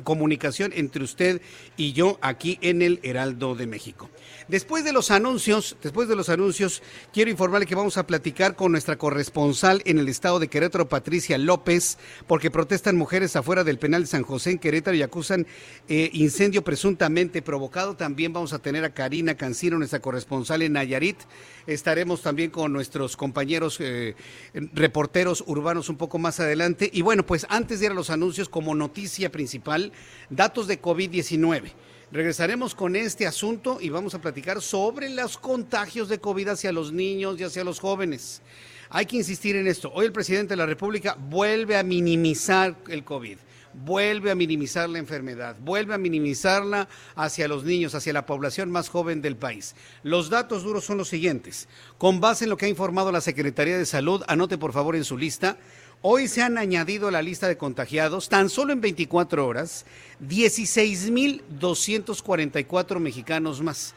comunicación 0.03 0.71
entre 0.75 1.03
usted 1.03 1.41
y 1.77 1.93
yo 1.93 2.17
aquí 2.21 2.57
en 2.61 2.81
el 2.81 2.99
Heraldo 3.03 3.55
de 3.55 3.67
México. 3.67 4.09
Después 4.47 4.83
de 4.83 4.93
los 4.93 5.11
anuncios, 5.11 5.77
después 5.81 6.07
de 6.07 6.15
los 6.15 6.29
anuncios, 6.29 6.83
quiero 7.13 7.31
informarle 7.31 7.65
que 7.65 7.75
vamos 7.75 7.97
a 7.97 8.05
platicar 8.05 8.55
con 8.55 8.71
nuestra 8.71 8.97
corresponsal 8.97 9.81
en 9.85 9.97
el 9.97 10.07
estado 10.07 10.39
de 10.39 10.47
Querétaro, 10.47 10.87
Patricia 10.87 11.37
López, 11.37 11.97
porque 12.27 12.51
protestan 12.51 12.97
mujeres 12.97 13.35
afuera 13.35 13.63
del 13.63 13.79
penal 13.79 14.03
de 14.03 14.07
San 14.07 14.23
José 14.23 14.51
en 14.51 14.59
Querétaro 14.59 14.95
y 14.95 15.01
acusan 15.01 15.47
eh, 15.87 16.09
incendio 16.13 16.63
presuntamente 16.63 17.41
provocado. 17.41 17.95
También 17.95 18.33
vamos 18.33 18.53
a 18.53 18.59
tener 18.59 18.83
a 18.83 18.93
Karina 18.93 19.35
Cancino, 19.35 19.77
nuestra 19.77 19.99
corresponsal 19.99 20.61
en 20.61 20.73
Nayarit. 20.73 21.17
Estaremos 21.67 22.21
también 22.21 22.51
con 22.51 22.71
nuestros 22.71 23.17
compañeros 23.17 23.77
eh, 23.79 24.15
reporteros 24.73 25.43
urbanos 25.47 25.89
un 25.89 25.97
poco 25.97 26.19
más 26.19 26.39
adelante. 26.39 26.89
Y 26.93 27.01
bueno, 27.01 27.25
pues 27.25 27.47
antes 27.49 27.79
de 27.79 27.87
ir 27.87 27.91
a 27.91 27.95
los 27.95 28.11
anuncios, 28.11 28.49
como 28.49 28.75
noticia 28.75 29.31
principal, 29.31 29.91
datos 30.29 30.67
de 30.67 30.81
COVID-19. 30.81 31.71
Regresaremos 32.11 32.75
con 32.75 32.95
este 32.95 33.25
asunto 33.25 33.79
y 33.81 33.89
vamos 33.89 34.13
a 34.13 34.21
platicar 34.21 34.61
sobre 34.61 35.09
los 35.09 35.37
contagios 35.37 36.07
de 36.07 36.19
COVID 36.19 36.49
hacia 36.49 36.71
los 36.71 36.93
niños 36.93 37.39
y 37.39 37.43
hacia 37.43 37.63
los 37.63 37.79
jóvenes. 37.79 38.43
Hay 38.89 39.07
que 39.07 39.17
insistir 39.17 39.55
en 39.55 39.67
esto. 39.67 39.91
Hoy 39.93 40.05
el 40.05 40.11
presidente 40.11 40.53
de 40.53 40.57
la 40.57 40.67
República 40.67 41.17
vuelve 41.19 41.77
a 41.77 41.83
minimizar 41.83 42.75
el 42.87 43.03
COVID 43.03 43.37
vuelve 43.83 44.31
a 44.31 44.35
minimizar 44.35 44.89
la 44.89 44.99
enfermedad, 44.99 45.57
vuelve 45.59 45.93
a 45.93 45.97
minimizarla 45.97 46.87
hacia 47.15 47.47
los 47.47 47.63
niños, 47.63 47.95
hacia 47.95 48.13
la 48.13 48.25
población 48.25 48.71
más 48.71 48.89
joven 48.89 49.21
del 49.21 49.35
país. 49.35 49.75
Los 50.03 50.29
datos 50.29 50.63
duros 50.63 50.85
son 50.85 50.97
los 50.97 51.09
siguientes. 51.09 51.67
Con 51.97 52.21
base 52.21 52.45
en 52.45 52.49
lo 52.49 52.57
que 52.57 52.65
ha 52.65 52.69
informado 52.69 53.11
la 53.11 53.21
Secretaría 53.21 53.77
de 53.77 53.85
Salud, 53.85 54.23
anote 54.27 54.57
por 54.57 54.73
favor 54.73 54.95
en 54.95 55.03
su 55.03 55.17
lista, 55.17 55.57
Hoy 56.07 56.27
se 56.27 56.43
han 56.43 56.59
añadido 56.59 57.07
a 57.07 57.11
la 57.11 57.23
lista 57.23 57.47
de 57.47 57.57
contagiados, 57.57 58.29
tan 58.29 58.51
solo 58.51 58.73
en 58.73 58.79
24 58.79 59.47
horas, 59.47 59.87
16.244 60.21 62.99
mexicanos 62.99 63.63
más 63.63 63.95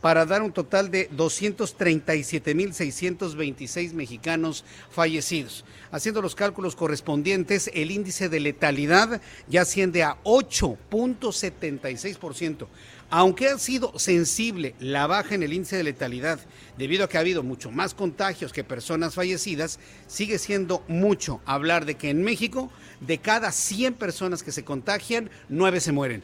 para 0.00 0.24
dar 0.24 0.42
un 0.42 0.52
total 0.52 0.90
de 0.90 1.10
237.626 1.10 3.92
mexicanos 3.92 4.64
fallecidos. 4.90 5.66
Haciendo 5.90 6.22
los 6.22 6.34
cálculos 6.34 6.74
correspondientes, 6.76 7.70
el 7.74 7.90
índice 7.90 8.30
de 8.30 8.40
letalidad 8.40 9.20
ya 9.48 9.60
asciende 9.62 10.04
a 10.04 10.16
8.76%. 10.24 12.66
Aunque 13.10 13.48
ha 13.48 13.58
sido 13.58 13.98
sensible 13.98 14.74
la 14.80 15.06
baja 15.06 15.34
en 15.34 15.42
el 15.42 15.54
índice 15.54 15.78
de 15.78 15.84
letalidad, 15.84 16.40
debido 16.76 17.04
a 17.04 17.08
que 17.08 17.16
ha 17.16 17.20
habido 17.20 17.42
mucho 17.42 17.70
más 17.70 17.94
contagios 17.94 18.52
que 18.52 18.64
personas 18.64 19.14
fallecidas, 19.14 19.78
sigue 20.06 20.38
siendo 20.38 20.84
mucho 20.88 21.40
hablar 21.46 21.86
de 21.86 21.94
que 21.94 22.10
en 22.10 22.22
México, 22.22 22.70
de 23.00 23.16
cada 23.16 23.50
100 23.50 23.94
personas 23.94 24.42
que 24.42 24.52
se 24.52 24.62
contagian, 24.62 25.30
9 25.48 25.80
se 25.80 25.92
mueren. 25.92 26.22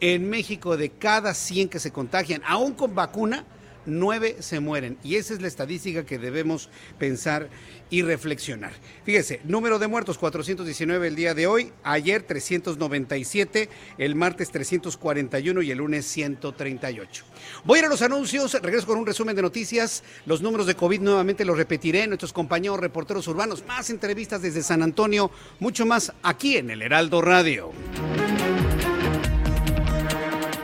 En 0.00 0.28
México, 0.28 0.76
de 0.76 0.90
cada 0.90 1.32
100 1.32 1.70
que 1.70 1.78
se 1.78 1.90
contagian, 1.90 2.42
aún 2.46 2.74
con 2.74 2.94
vacuna, 2.94 3.46
nueve 3.86 4.36
se 4.40 4.60
mueren. 4.60 4.98
Y 5.02 5.16
esa 5.16 5.34
es 5.34 5.40
la 5.40 5.48
estadística 5.48 6.04
que 6.04 6.18
debemos 6.18 6.70
pensar 6.98 7.48
y 7.90 8.02
reflexionar. 8.02 8.72
Fíjese, 9.04 9.40
número 9.44 9.78
de 9.78 9.88
muertos 9.88 10.16
419 10.18 11.08
el 11.08 11.16
día 11.16 11.34
de 11.34 11.46
hoy, 11.46 11.72
ayer 11.82 12.22
397, 12.22 13.68
el 13.98 14.14
martes 14.14 14.50
341 14.50 15.62
y 15.62 15.70
el 15.70 15.78
lunes 15.78 16.06
138. 16.06 17.24
Voy 17.64 17.76
a 17.76 17.80
ir 17.80 17.86
a 17.86 17.88
los 17.88 18.02
anuncios, 18.02 18.54
regreso 18.62 18.86
con 18.86 18.98
un 18.98 19.06
resumen 19.06 19.34
de 19.34 19.42
noticias, 19.42 20.04
los 20.26 20.40
números 20.40 20.66
de 20.66 20.74
COVID 20.76 21.00
nuevamente 21.00 21.44
los 21.44 21.56
repetiré, 21.56 22.06
nuestros 22.06 22.32
compañeros 22.32 22.78
reporteros 22.78 23.26
urbanos, 23.28 23.64
más 23.66 23.90
entrevistas 23.90 24.42
desde 24.42 24.62
San 24.62 24.82
Antonio, 24.82 25.30
mucho 25.58 25.84
más 25.84 26.12
aquí 26.22 26.56
en 26.56 26.70
el 26.70 26.82
Heraldo 26.82 27.20
Radio. 27.20 27.72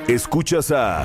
Escuchas 0.06 0.70
a 0.70 1.04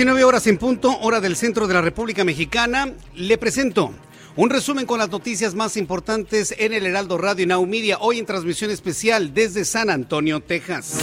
19 0.00 0.24
horas 0.24 0.46
en 0.46 0.56
punto, 0.56 0.98
hora 1.00 1.20
del 1.20 1.36
centro 1.36 1.68
de 1.68 1.74
la 1.74 1.82
República 1.82 2.24
Mexicana. 2.24 2.90
Le 3.16 3.36
presento 3.36 3.92
un 4.34 4.48
resumen 4.48 4.86
con 4.86 4.98
las 4.98 5.10
noticias 5.10 5.54
más 5.54 5.76
importantes 5.76 6.54
en 6.56 6.72
el 6.72 6.86
Heraldo 6.86 7.18
Radio 7.18 7.46
Now 7.46 7.66
Media, 7.66 7.98
hoy 8.00 8.18
en 8.18 8.24
transmisión 8.24 8.70
especial 8.70 9.34
desde 9.34 9.66
San 9.66 9.90
Antonio, 9.90 10.40
Texas. 10.40 11.00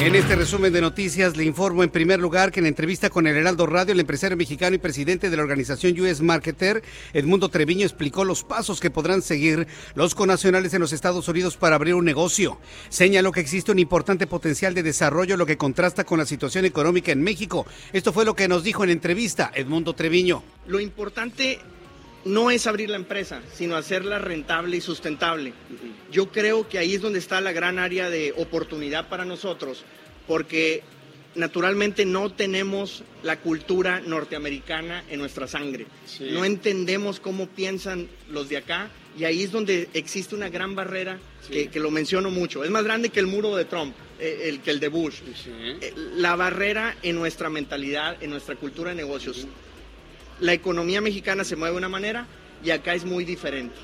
En 0.00 0.14
este 0.14 0.36
resumen 0.36 0.72
de 0.72 0.80
noticias 0.80 1.36
le 1.36 1.42
informo 1.42 1.82
en 1.82 1.90
primer 1.90 2.20
lugar 2.20 2.52
que 2.52 2.60
en 2.60 2.66
entrevista 2.66 3.10
con 3.10 3.26
el 3.26 3.36
Heraldo 3.36 3.66
Radio, 3.66 3.92
el 3.92 4.00
empresario 4.00 4.36
mexicano 4.36 4.76
y 4.76 4.78
presidente 4.78 5.28
de 5.28 5.36
la 5.36 5.42
organización 5.42 5.98
US 6.00 6.20
Marketer, 6.20 6.84
Edmundo 7.12 7.48
Treviño, 7.48 7.84
explicó 7.84 8.24
los 8.24 8.44
pasos 8.44 8.78
que 8.78 8.92
podrán 8.92 9.22
seguir 9.22 9.66
los 9.96 10.14
conacionales 10.14 10.72
en 10.72 10.80
los 10.82 10.92
Estados 10.92 11.26
Unidos 11.26 11.56
para 11.56 11.74
abrir 11.74 11.94
un 11.94 12.04
negocio. 12.04 12.60
Señaló 12.90 13.32
que 13.32 13.40
existe 13.40 13.72
un 13.72 13.80
importante 13.80 14.28
potencial 14.28 14.72
de 14.72 14.84
desarrollo, 14.84 15.36
lo 15.36 15.46
que 15.46 15.58
contrasta 15.58 16.04
con 16.04 16.20
la 16.20 16.26
situación 16.26 16.64
económica 16.64 17.10
en 17.10 17.22
México. 17.22 17.66
Esto 17.92 18.12
fue 18.12 18.24
lo 18.24 18.36
que 18.36 18.46
nos 18.46 18.62
dijo 18.62 18.84
en 18.84 18.90
entrevista 18.90 19.50
Edmundo 19.52 19.94
Treviño. 19.94 20.44
Lo 20.68 20.78
importante 20.78 21.58
no 22.28 22.50
es 22.50 22.66
abrir 22.66 22.90
la 22.90 22.96
empresa, 22.96 23.40
sino 23.52 23.76
hacerla 23.76 24.18
rentable 24.18 24.76
y 24.76 24.80
sustentable. 24.80 25.52
Yo 26.12 26.30
creo 26.30 26.68
que 26.68 26.78
ahí 26.78 26.94
es 26.94 27.00
donde 27.00 27.18
está 27.18 27.40
la 27.40 27.52
gran 27.52 27.78
área 27.78 28.10
de 28.10 28.34
oportunidad 28.36 29.08
para 29.08 29.24
nosotros, 29.24 29.84
porque 30.26 30.82
naturalmente 31.34 32.04
no 32.04 32.30
tenemos 32.32 33.02
la 33.22 33.40
cultura 33.40 34.00
norteamericana 34.00 35.04
en 35.08 35.20
nuestra 35.20 35.46
sangre. 35.46 35.86
No 36.20 36.44
entendemos 36.44 37.20
cómo 37.20 37.46
piensan 37.46 38.08
los 38.30 38.48
de 38.48 38.58
acá 38.58 38.90
y 39.18 39.24
ahí 39.24 39.42
es 39.42 39.50
donde 39.52 39.88
existe 39.94 40.34
una 40.34 40.48
gran 40.48 40.74
barrera 40.74 41.18
que, 41.50 41.68
que 41.68 41.80
lo 41.80 41.90
menciono 41.90 42.30
mucho. 42.30 42.62
Es 42.62 42.70
más 42.70 42.84
grande 42.84 43.08
que 43.08 43.20
el 43.20 43.26
muro 43.26 43.56
de 43.56 43.64
Trump, 43.64 43.94
eh, 44.20 44.42
el, 44.44 44.60
que 44.60 44.70
el 44.70 44.80
de 44.80 44.88
Bush. 44.88 45.20
Eh, 45.80 45.94
La 46.16 46.36
barrera 46.36 46.96
en 47.02 47.16
nuestra 47.16 47.48
mentalidad, 47.48 48.22
en 48.22 48.30
nuestra 48.30 48.56
cultura 48.56 48.90
de 48.90 48.96
negocios. 48.96 49.46
La 50.40 50.52
economía 50.52 51.00
mexicana 51.00 51.44
se 51.44 51.56
mueve 51.56 51.72
de 51.72 51.78
una 51.78 51.88
manera 51.88 52.26
y 52.64 52.70
acá 52.70 52.94
es 52.94 53.04
muy 53.04 53.24
diferente. 53.24 53.74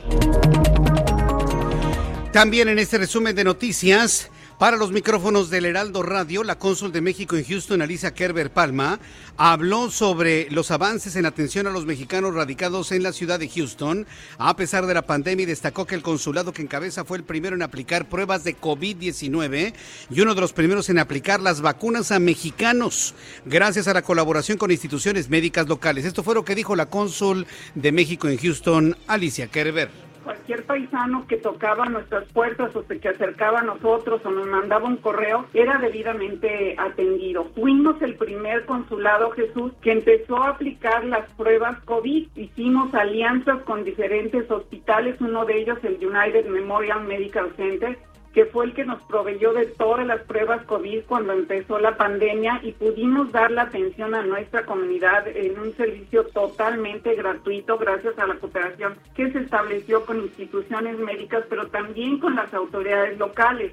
También 2.32 2.68
en 2.68 2.78
este 2.78 2.98
resumen 2.98 3.34
de 3.34 3.44
noticias, 3.44 4.30
para 4.58 4.76
los 4.76 4.92
micrófonos 4.92 5.50
del 5.50 5.64
Heraldo 5.64 6.02
Radio, 6.02 6.44
la 6.44 6.58
cónsul 6.58 6.92
de 6.92 7.00
México 7.00 7.36
en 7.36 7.44
Houston, 7.44 7.82
Alicia 7.82 8.14
Kerber 8.14 8.52
Palma, 8.52 9.00
habló 9.36 9.90
sobre 9.90 10.48
los 10.50 10.70
avances 10.70 11.16
en 11.16 11.26
atención 11.26 11.66
a 11.66 11.70
los 11.70 11.86
mexicanos 11.86 12.34
radicados 12.34 12.92
en 12.92 13.02
la 13.02 13.12
ciudad 13.12 13.40
de 13.40 13.48
Houston, 13.48 14.06
a 14.38 14.54
pesar 14.56 14.86
de 14.86 14.94
la 14.94 15.02
pandemia, 15.02 15.46
destacó 15.46 15.86
que 15.86 15.94
el 15.94 16.02
consulado 16.02 16.52
que 16.52 16.62
encabeza 16.62 17.04
fue 17.04 17.18
el 17.18 17.24
primero 17.24 17.56
en 17.56 17.62
aplicar 17.62 18.08
pruebas 18.08 18.44
de 18.44 18.56
COVID-19 18.56 19.74
y 20.10 20.20
uno 20.20 20.34
de 20.34 20.40
los 20.40 20.52
primeros 20.52 20.88
en 20.88 20.98
aplicar 20.98 21.40
las 21.40 21.60
vacunas 21.60 22.12
a 22.12 22.20
mexicanos, 22.20 23.14
gracias 23.44 23.88
a 23.88 23.94
la 23.94 24.02
colaboración 24.02 24.58
con 24.58 24.70
instituciones 24.70 25.28
médicas 25.28 25.66
locales. 25.66 26.04
Esto 26.04 26.22
fue 26.22 26.34
lo 26.34 26.44
que 26.44 26.54
dijo 26.54 26.76
la 26.76 26.86
cónsul 26.86 27.46
de 27.74 27.92
México 27.92 28.28
en 28.28 28.38
Houston, 28.38 28.96
Alicia 29.08 29.48
Kerber. 29.48 30.03
Cualquier 30.24 30.64
paisano 30.64 31.26
que 31.28 31.36
tocaba 31.36 31.84
nuestras 31.86 32.24
puertas 32.32 32.74
o 32.74 32.82
se 32.82 32.98
que 32.98 33.10
acercaba 33.10 33.60
a 33.60 33.64
nosotros 33.64 34.20
o 34.24 34.30
nos 34.30 34.46
mandaba 34.46 34.88
un 34.88 34.96
correo 34.96 35.46
era 35.54 35.78
debidamente 35.78 36.74
atendido. 36.78 37.44
Fuimos 37.54 38.00
el 38.02 38.16
primer 38.16 38.64
consulado 38.64 39.30
Jesús 39.32 39.72
que 39.82 39.92
empezó 39.92 40.42
a 40.42 40.50
aplicar 40.50 41.04
las 41.04 41.30
pruebas 41.34 41.78
COVID. 41.84 42.28
Hicimos 42.34 42.92
alianzas 42.94 43.62
con 43.62 43.84
diferentes 43.84 44.50
hospitales, 44.50 45.20
uno 45.20 45.44
de 45.44 45.60
ellos 45.60 45.78
el 45.82 46.04
United 46.04 46.46
Memorial 46.46 47.04
Medical 47.04 47.52
Center, 47.56 47.98
que 48.34 48.44
fue 48.46 48.66
el 48.66 48.74
que 48.74 48.84
nos 48.84 49.00
proveyó 49.02 49.52
de 49.52 49.66
todas 49.66 50.04
las 50.06 50.20
pruebas 50.22 50.64
COVID 50.66 51.04
cuando 51.06 51.32
empezó 51.32 51.78
la 51.78 51.96
pandemia 51.96 52.60
y 52.64 52.72
pudimos 52.72 53.30
dar 53.30 53.52
la 53.52 53.62
atención 53.62 54.12
a 54.14 54.26
nuestra 54.26 54.66
comunidad 54.66 55.28
en 55.28 55.56
un 55.58 55.74
servicio 55.76 56.24
totalmente 56.26 57.14
gratuito 57.14 57.78
gracias 57.78 58.18
a 58.18 58.26
la 58.26 58.34
cooperación 58.34 58.96
que 59.14 59.30
se 59.30 59.38
estableció 59.38 60.04
con 60.04 60.20
instituciones 60.20 60.98
médicas, 60.98 61.44
pero 61.48 61.68
también 61.68 62.18
con 62.18 62.34
las 62.34 62.52
autoridades 62.52 63.16
locales. 63.18 63.72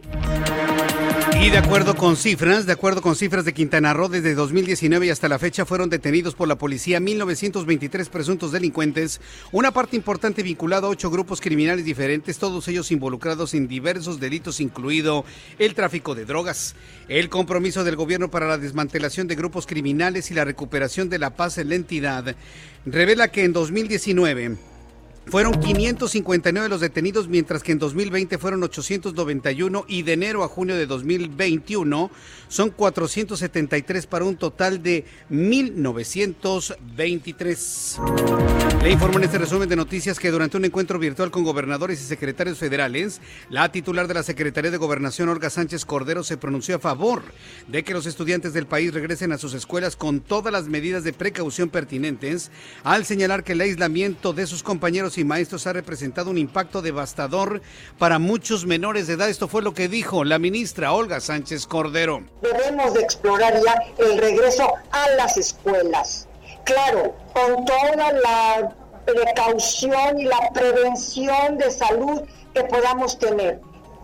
Y 1.41 1.49
de 1.49 1.57
acuerdo 1.57 1.95
con 1.95 2.15
cifras, 2.15 2.67
de 2.67 2.73
acuerdo 2.73 3.01
con 3.01 3.15
cifras 3.15 3.45
de 3.45 3.53
Quintana 3.53 3.93
Roo, 3.93 4.09
desde 4.09 4.35
2019 4.35 5.07
y 5.07 5.09
hasta 5.09 5.27
la 5.27 5.39
fecha 5.39 5.65
fueron 5.65 5.89
detenidos 5.89 6.35
por 6.35 6.47
la 6.47 6.57
policía 6.57 6.99
1923 6.99 8.09
presuntos 8.09 8.51
delincuentes, 8.51 9.21
una 9.51 9.71
parte 9.71 9.95
importante 9.95 10.43
vinculada 10.43 10.85
a 10.85 10.91
ocho 10.91 11.09
grupos 11.09 11.41
criminales 11.41 11.83
diferentes, 11.83 12.37
todos 12.37 12.67
ellos 12.67 12.91
involucrados 12.91 13.55
en 13.55 13.67
diversos 13.67 14.19
delitos 14.19 14.50
incluido 14.59 15.25
el 15.59 15.73
tráfico 15.73 16.15
de 16.15 16.25
drogas. 16.25 16.75
El 17.07 17.29
compromiso 17.29 17.83
del 17.83 17.95
gobierno 17.95 18.29
para 18.29 18.47
la 18.47 18.57
desmantelación 18.57 19.27
de 19.27 19.35
grupos 19.35 19.65
criminales 19.65 20.31
y 20.31 20.33
la 20.33 20.45
recuperación 20.45 21.09
de 21.09 21.19
la 21.19 21.35
paz 21.35 21.57
en 21.57 21.69
la 21.69 21.75
entidad 21.75 22.35
revela 22.85 23.29
que 23.29 23.43
en 23.43 23.53
2019 23.53 24.57
fueron 25.27 25.59
559 25.59 26.67
los 26.67 26.81
detenidos, 26.81 27.27
mientras 27.27 27.61
que 27.63 27.71
en 27.71 27.79
2020 27.79 28.37
fueron 28.37 28.63
891 28.63 29.85
y 29.87 30.01
de 30.01 30.13
enero 30.13 30.43
a 30.43 30.47
junio 30.47 30.75
de 30.75 30.87
2021 30.87 32.11
son 32.51 32.69
473 32.69 34.05
para 34.07 34.25
un 34.25 34.35
total 34.35 34.83
de 34.83 35.05
1923. 35.29 38.01
Le 38.83 38.91
informo 38.91 39.19
en 39.19 39.23
este 39.23 39.37
resumen 39.37 39.69
de 39.69 39.77
noticias 39.77 40.19
que 40.19 40.31
durante 40.31 40.57
un 40.57 40.65
encuentro 40.65 40.99
virtual 40.99 41.31
con 41.31 41.45
gobernadores 41.45 42.01
y 42.01 42.03
secretarios 42.03 42.57
federales, 42.57 43.21
la 43.49 43.71
titular 43.71 44.09
de 44.09 44.15
la 44.15 44.23
Secretaría 44.23 44.69
de 44.69 44.75
Gobernación, 44.75 45.29
Olga 45.29 45.49
Sánchez 45.49 45.85
Cordero, 45.85 46.25
se 46.25 46.35
pronunció 46.35 46.75
a 46.75 46.79
favor 46.79 47.23
de 47.69 47.83
que 47.83 47.93
los 47.93 48.05
estudiantes 48.05 48.51
del 48.53 48.65
país 48.65 48.93
regresen 48.93 49.31
a 49.31 49.37
sus 49.37 49.53
escuelas 49.53 49.95
con 49.95 50.19
todas 50.19 50.51
las 50.51 50.67
medidas 50.67 51.05
de 51.05 51.13
precaución 51.13 51.69
pertinentes, 51.69 52.51
al 52.83 53.05
señalar 53.05 53.45
que 53.45 53.53
el 53.53 53.61
aislamiento 53.61 54.33
de 54.33 54.45
sus 54.45 54.61
compañeros 54.61 55.17
y 55.17 55.23
maestros 55.23 55.67
ha 55.67 55.73
representado 55.73 56.29
un 56.29 56.37
impacto 56.37 56.81
devastador 56.81 57.61
para 57.97 58.19
muchos 58.19 58.65
menores 58.65 59.07
de 59.07 59.13
edad. 59.13 59.29
Esto 59.29 59.47
fue 59.47 59.61
lo 59.61 59.73
que 59.73 59.87
dijo 59.87 60.25
la 60.25 60.37
ministra 60.37 60.91
Olga 60.91 61.21
Sánchez 61.21 61.65
Cordero. 61.65 62.25
Debemos 62.41 62.93
de 62.93 63.01
explorar 63.01 63.61
ya 63.63 63.83
el 63.97 64.17
regreso 64.17 64.73
a 64.91 65.09
las 65.11 65.37
escuelas 65.37 66.27
claro, 66.63 67.13
con 67.33 67.65
toda 67.65 68.11
la 68.13 68.75
precaución 69.05 70.19
y 70.19 70.25
la 70.25 70.49
prevención 70.53 71.57
de 71.57 71.71
salud 71.71 72.21
que 72.53 72.63
podamos 72.63 73.17
tener. 73.17 73.59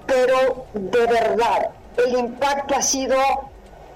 Pero 0.06 0.66
de 0.74 1.06
verdad, 1.06 1.70
el 1.98 2.18
impacto 2.18 2.76
ha 2.76 2.82
sido 2.82 3.18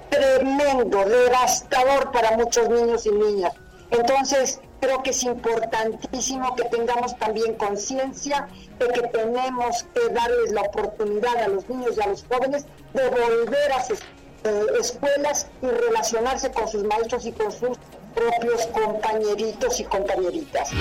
tremendo, 0.10 1.06
devastador 1.06 2.12
para 2.12 2.38
muchos 2.38 2.70
niños 2.70 3.06
y 3.06 3.12
niñas. 3.12 3.54
Entonces, 3.92 4.60
creo 4.80 5.04
que 5.04 5.12
es 5.12 5.24
importantísimo 5.24 6.56
que 6.56 6.64
tengamos 6.66 7.18
también 7.18 7.56
conciencia 7.56 8.48
de 8.80 8.88
que 8.88 9.02
tenemos 9.08 9.86
que 9.94 10.14
darles 10.14 10.52
la 10.52 10.62
oportunidad 10.62 11.38
a 11.38 11.48
los 11.48 11.68
niños 11.70 11.98
y 11.98 12.02
a 12.02 12.08
los 12.08 12.26
jóvenes 12.26 12.66
de 12.94 13.10
volver 13.10 13.72
a 13.74 13.84
sus 13.84 14.00
eh, 14.44 14.66
escuelas 14.80 15.48
y 15.62 15.68
relacionarse 15.68 16.52
con 16.52 16.68
sus 16.68 16.84
maestros 16.84 17.26
y 17.26 17.32
con 17.32 17.52
sus 17.52 17.78
propios 18.16 18.66
compañeritos 18.68 19.80
y 19.80 19.84
compañeritas. 19.84 20.72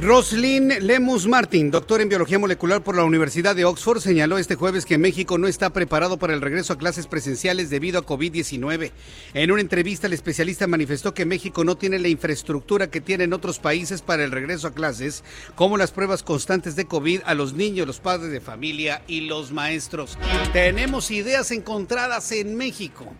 Roslyn 0.00 0.72
Lemus 0.86 1.26
Martin, 1.26 1.70
doctor 1.70 2.00
en 2.00 2.08
biología 2.08 2.38
molecular 2.38 2.82
por 2.82 2.96
la 2.96 3.04
Universidad 3.04 3.54
de 3.54 3.66
Oxford, 3.66 4.00
señaló 4.00 4.38
este 4.38 4.54
jueves 4.54 4.86
que 4.86 4.96
México 4.96 5.36
no 5.36 5.46
está 5.46 5.68
preparado 5.68 6.18
para 6.18 6.32
el 6.32 6.40
regreso 6.40 6.72
a 6.72 6.78
clases 6.78 7.06
presenciales 7.06 7.68
debido 7.68 7.98
a 7.98 8.06
COVID-19. 8.06 8.90
En 9.34 9.50
una 9.50 9.60
entrevista, 9.60 10.06
el 10.06 10.14
especialista 10.14 10.66
manifestó 10.66 11.12
que 11.12 11.26
México 11.26 11.62
no 11.62 11.76
tiene 11.76 11.98
la 11.98 12.08
infraestructura 12.08 12.90
que 12.90 13.02
tienen 13.02 13.34
otros 13.34 13.58
países 13.58 14.00
para 14.00 14.24
el 14.24 14.30
regreso 14.30 14.66
a 14.66 14.72
clases, 14.72 15.24
como 15.56 15.76
las 15.76 15.90
pruebas 15.90 16.22
constantes 16.22 16.74
de 16.74 16.86
COVID 16.86 17.20
a 17.26 17.34
los 17.34 17.52
niños, 17.52 17.86
los 17.86 18.00
padres 18.00 18.32
de 18.32 18.40
familia 18.40 19.02
y 19.06 19.20
los 19.20 19.52
maestros. 19.52 20.16
Tenemos 20.54 21.10
ideas 21.10 21.50
encontradas 21.50 22.32
en 22.32 22.56
México 22.56 23.12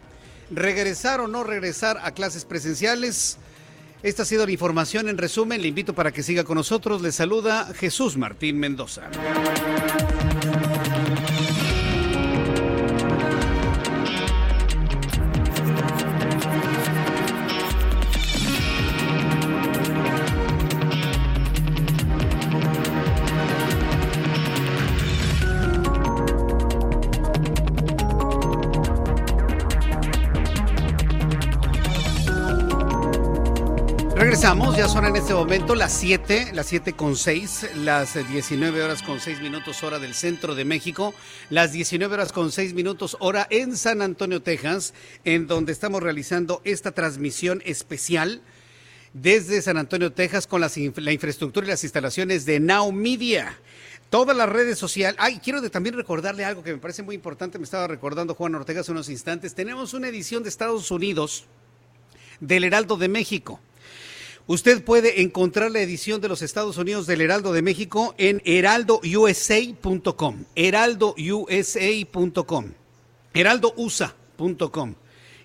regresar 0.50 1.20
o 1.20 1.28
no 1.28 1.44
regresar 1.44 1.98
a 2.02 2.12
clases 2.12 2.44
presenciales. 2.44 3.38
Esta 4.02 4.22
ha 4.22 4.26
sido 4.26 4.44
la 4.46 4.52
información 4.52 5.08
en 5.08 5.16
resumen. 5.16 5.62
Le 5.62 5.68
invito 5.68 5.94
para 5.94 6.10
que 6.10 6.22
siga 6.22 6.44
con 6.44 6.56
nosotros. 6.56 7.02
Le 7.02 7.12
saluda 7.12 7.72
Jesús 7.74 8.16
Martín 8.16 8.58
Mendoza. 8.58 9.02
Este 35.32 35.40
momento 35.40 35.74
las 35.74 35.94
7, 35.94 36.50
las 36.52 36.66
7 36.66 36.92
con 36.92 37.16
6, 37.16 37.70
las 37.76 38.12
19 38.28 38.82
horas 38.82 39.02
con 39.02 39.18
6 39.18 39.40
minutos 39.40 39.82
hora 39.82 39.98
del 39.98 40.12
centro 40.12 40.54
de 40.54 40.66
México, 40.66 41.14
las 41.48 41.72
19 41.72 42.12
horas 42.12 42.32
con 42.32 42.52
6 42.52 42.74
minutos 42.74 43.16
hora 43.18 43.46
en 43.48 43.78
San 43.78 44.02
Antonio, 44.02 44.42
Texas, 44.42 44.92
en 45.24 45.46
donde 45.46 45.72
estamos 45.72 46.02
realizando 46.02 46.60
esta 46.64 46.92
transmisión 46.92 47.62
especial 47.64 48.42
desde 49.14 49.62
San 49.62 49.78
Antonio, 49.78 50.12
Texas, 50.12 50.46
con 50.46 50.60
la 50.60 51.12
infraestructura 51.12 51.66
y 51.66 51.70
las 51.70 51.82
instalaciones 51.82 52.44
de 52.44 52.60
Now 52.60 52.92
Media 52.92 53.58
todas 54.10 54.36
las 54.36 54.50
redes 54.50 54.78
sociales. 54.78 55.16
Ay, 55.18 55.40
quiero 55.42 55.62
también 55.70 55.96
recordarle 55.96 56.44
algo 56.44 56.62
que 56.62 56.74
me 56.74 56.78
parece 56.78 57.02
muy 57.02 57.14
importante, 57.14 57.58
me 57.58 57.64
estaba 57.64 57.86
recordando 57.86 58.34
Juan 58.34 58.54
Ortega 58.54 58.82
hace 58.82 58.92
unos 58.92 59.08
instantes. 59.08 59.54
Tenemos 59.54 59.94
una 59.94 60.08
edición 60.08 60.42
de 60.42 60.50
Estados 60.50 60.90
Unidos 60.90 61.46
del 62.38 62.64
Heraldo 62.64 62.98
de 62.98 63.08
México. 63.08 63.60
Usted 64.46 64.82
puede 64.82 65.22
encontrar 65.22 65.70
la 65.70 65.80
edición 65.80 66.20
de 66.20 66.28
los 66.28 66.42
Estados 66.42 66.76
Unidos 66.76 67.06
del 67.06 67.20
Heraldo 67.20 67.52
de 67.52 67.62
México 67.62 68.14
en 68.18 68.42
heraldousa.com, 68.44 70.44
heraldousa.com, 70.56 72.72
heraldousa.com. 73.34 74.94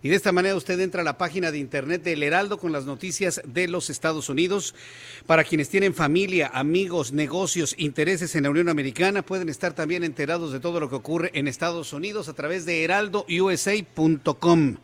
Y 0.01 0.09
de 0.09 0.15
esta 0.15 0.31
manera 0.31 0.55
usted 0.55 0.79
entra 0.79 1.01
a 1.01 1.03
la 1.03 1.17
página 1.17 1.51
de 1.51 1.57
internet 1.57 2.03
del 2.03 2.23
Heraldo 2.23 2.59
con 2.59 2.71
las 2.71 2.85
noticias 2.85 3.41
de 3.45 3.67
los 3.67 3.89
Estados 3.89 4.29
Unidos. 4.29 4.75
Para 5.25 5.43
quienes 5.43 5.69
tienen 5.69 5.93
familia, 5.93 6.51
amigos, 6.53 7.11
negocios, 7.11 7.75
intereses 7.77 8.35
en 8.35 8.43
la 8.43 8.49
Unión 8.49 8.69
Americana, 8.69 9.21
pueden 9.21 9.49
estar 9.49 9.73
también 9.73 10.03
enterados 10.03 10.53
de 10.53 10.59
todo 10.59 10.79
lo 10.79 10.89
que 10.89 10.95
ocurre 10.95 11.31
en 11.33 11.47
Estados 11.47 11.93
Unidos 11.93 12.29
a 12.29 12.33
través 12.33 12.65
de 12.65 12.83
heraldousa.com. 12.83 14.77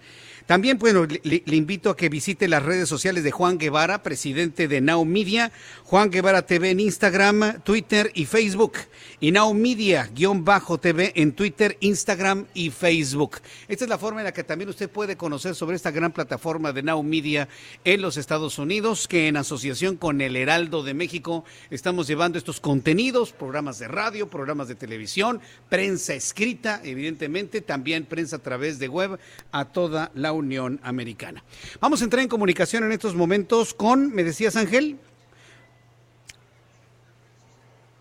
También, 0.45 0.77
bueno, 0.77 1.05
le, 1.05 1.41
invito 1.55 1.89
a 1.89 1.95
que 1.95 2.09
visite 2.09 2.49
las 2.49 2.63
redes 2.63 2.89
sociales 2.89 3.23
de 3.23 3.31
Juan 3.31 3.57
Guevara, 3.57 4.03
presidente 4.03 4.67
de 4.67 4.81
Now 4.81 5.05
Media, 5.05 5.53
Juan 5.85 6.11
Guevara 6.11 6.45
TV 6.45 6.71
en 6.71 6.81
Instagram, 6.81 7.61
Twitter 7.63 8.11
y 8.13 8.25
Facebook, 8.25 8.73
y 9.21 9.31
Now 9.31 9.53
Media-TV 9.53 11.13
en 11.15 11.31
Twitter, 11.31 11.77
Instagram 11.79 12.45
y 12.53 12.71
Facebook. 12.71 13.37
Esta 13.69 13.85
es 13.85 13.89
la 13.89 13.97
forma 13.97 14.19
en 14.19 14.25
la 14.25 14.33
que 14.33 14.43
también 14.43 14.69
usted 14.69 14.89
puede 14.89 15.15
conocer 15.15 15.55
sobre 15.55 15.77
esta 15.77 15.91
gran 15.91 16.11
plataforma 16.11 16.73
de 16.73 16.83
Now 16.83 17.01
Media 17.03 17.47
en 17.85 18.01
los 18.01 18.17
Estados 18.17 18.59
Unidos, 18.59 19.07
que 19.07 19.29
en 19.29 19.37
asociación 19.37 19.95
con 19.95 20.19
el 20.19 20.35
Heraldo 20.35 20.83
de 20.83 20.93
México 20.93 21.45
estamos 21.69 22.05
llevando 22.05 22.37
estos 22.37 22.59
contenidos, 22.59 23.31
programas 23.31 23.79
de 23.79 23.87
radio, 23.87 24.29
programas 24.29 24.67
de 24.67 24.75
televisión, 24.75 25.39
prensa 25.69 26.13
escrita, 26.13 26.81
evidentemente, 26.83 27.61
también 27.61 28.03
prensa 28.03 28.35
a 28.35 28.39
través 28.39 28.77
de 28.77 28.89
web 28.89 29.17
a 29.53 29.65
toda 29.65 30.11
la 30.15 30.32
Unión 30.33 30.79
Americana. 30.83 31.43
Vamos 31.79 32.01
a 32.01 32.03
entrar 32.03 32.21
en 32.21 32.29
comunicación 32.29 32.83
en 32.83 32.91
estos 32.91 33.15
momentos 33.15 33.73
con, 33.73 34.13
me 34.13 34.23
decías 34.23 34.55
Ángel, 34.55 34.99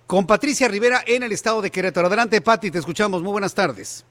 con 0.06 0.26
Patricia 0.26 0.68
Rivera 0.68 1.02
en 1.06 1.22
el 1.22 1.32
estado 1.32 1.62
de 1.62 1.70
Querétaro. 1.70 2.08
Adelante, 2.08 2.40
Pati, 2.40 2.70
te 2.70 2.78
escuchamos. 2.78 3.22
Muy 3.22 3.32
buenas 3.32 3.54
tardes. 3.54 4.04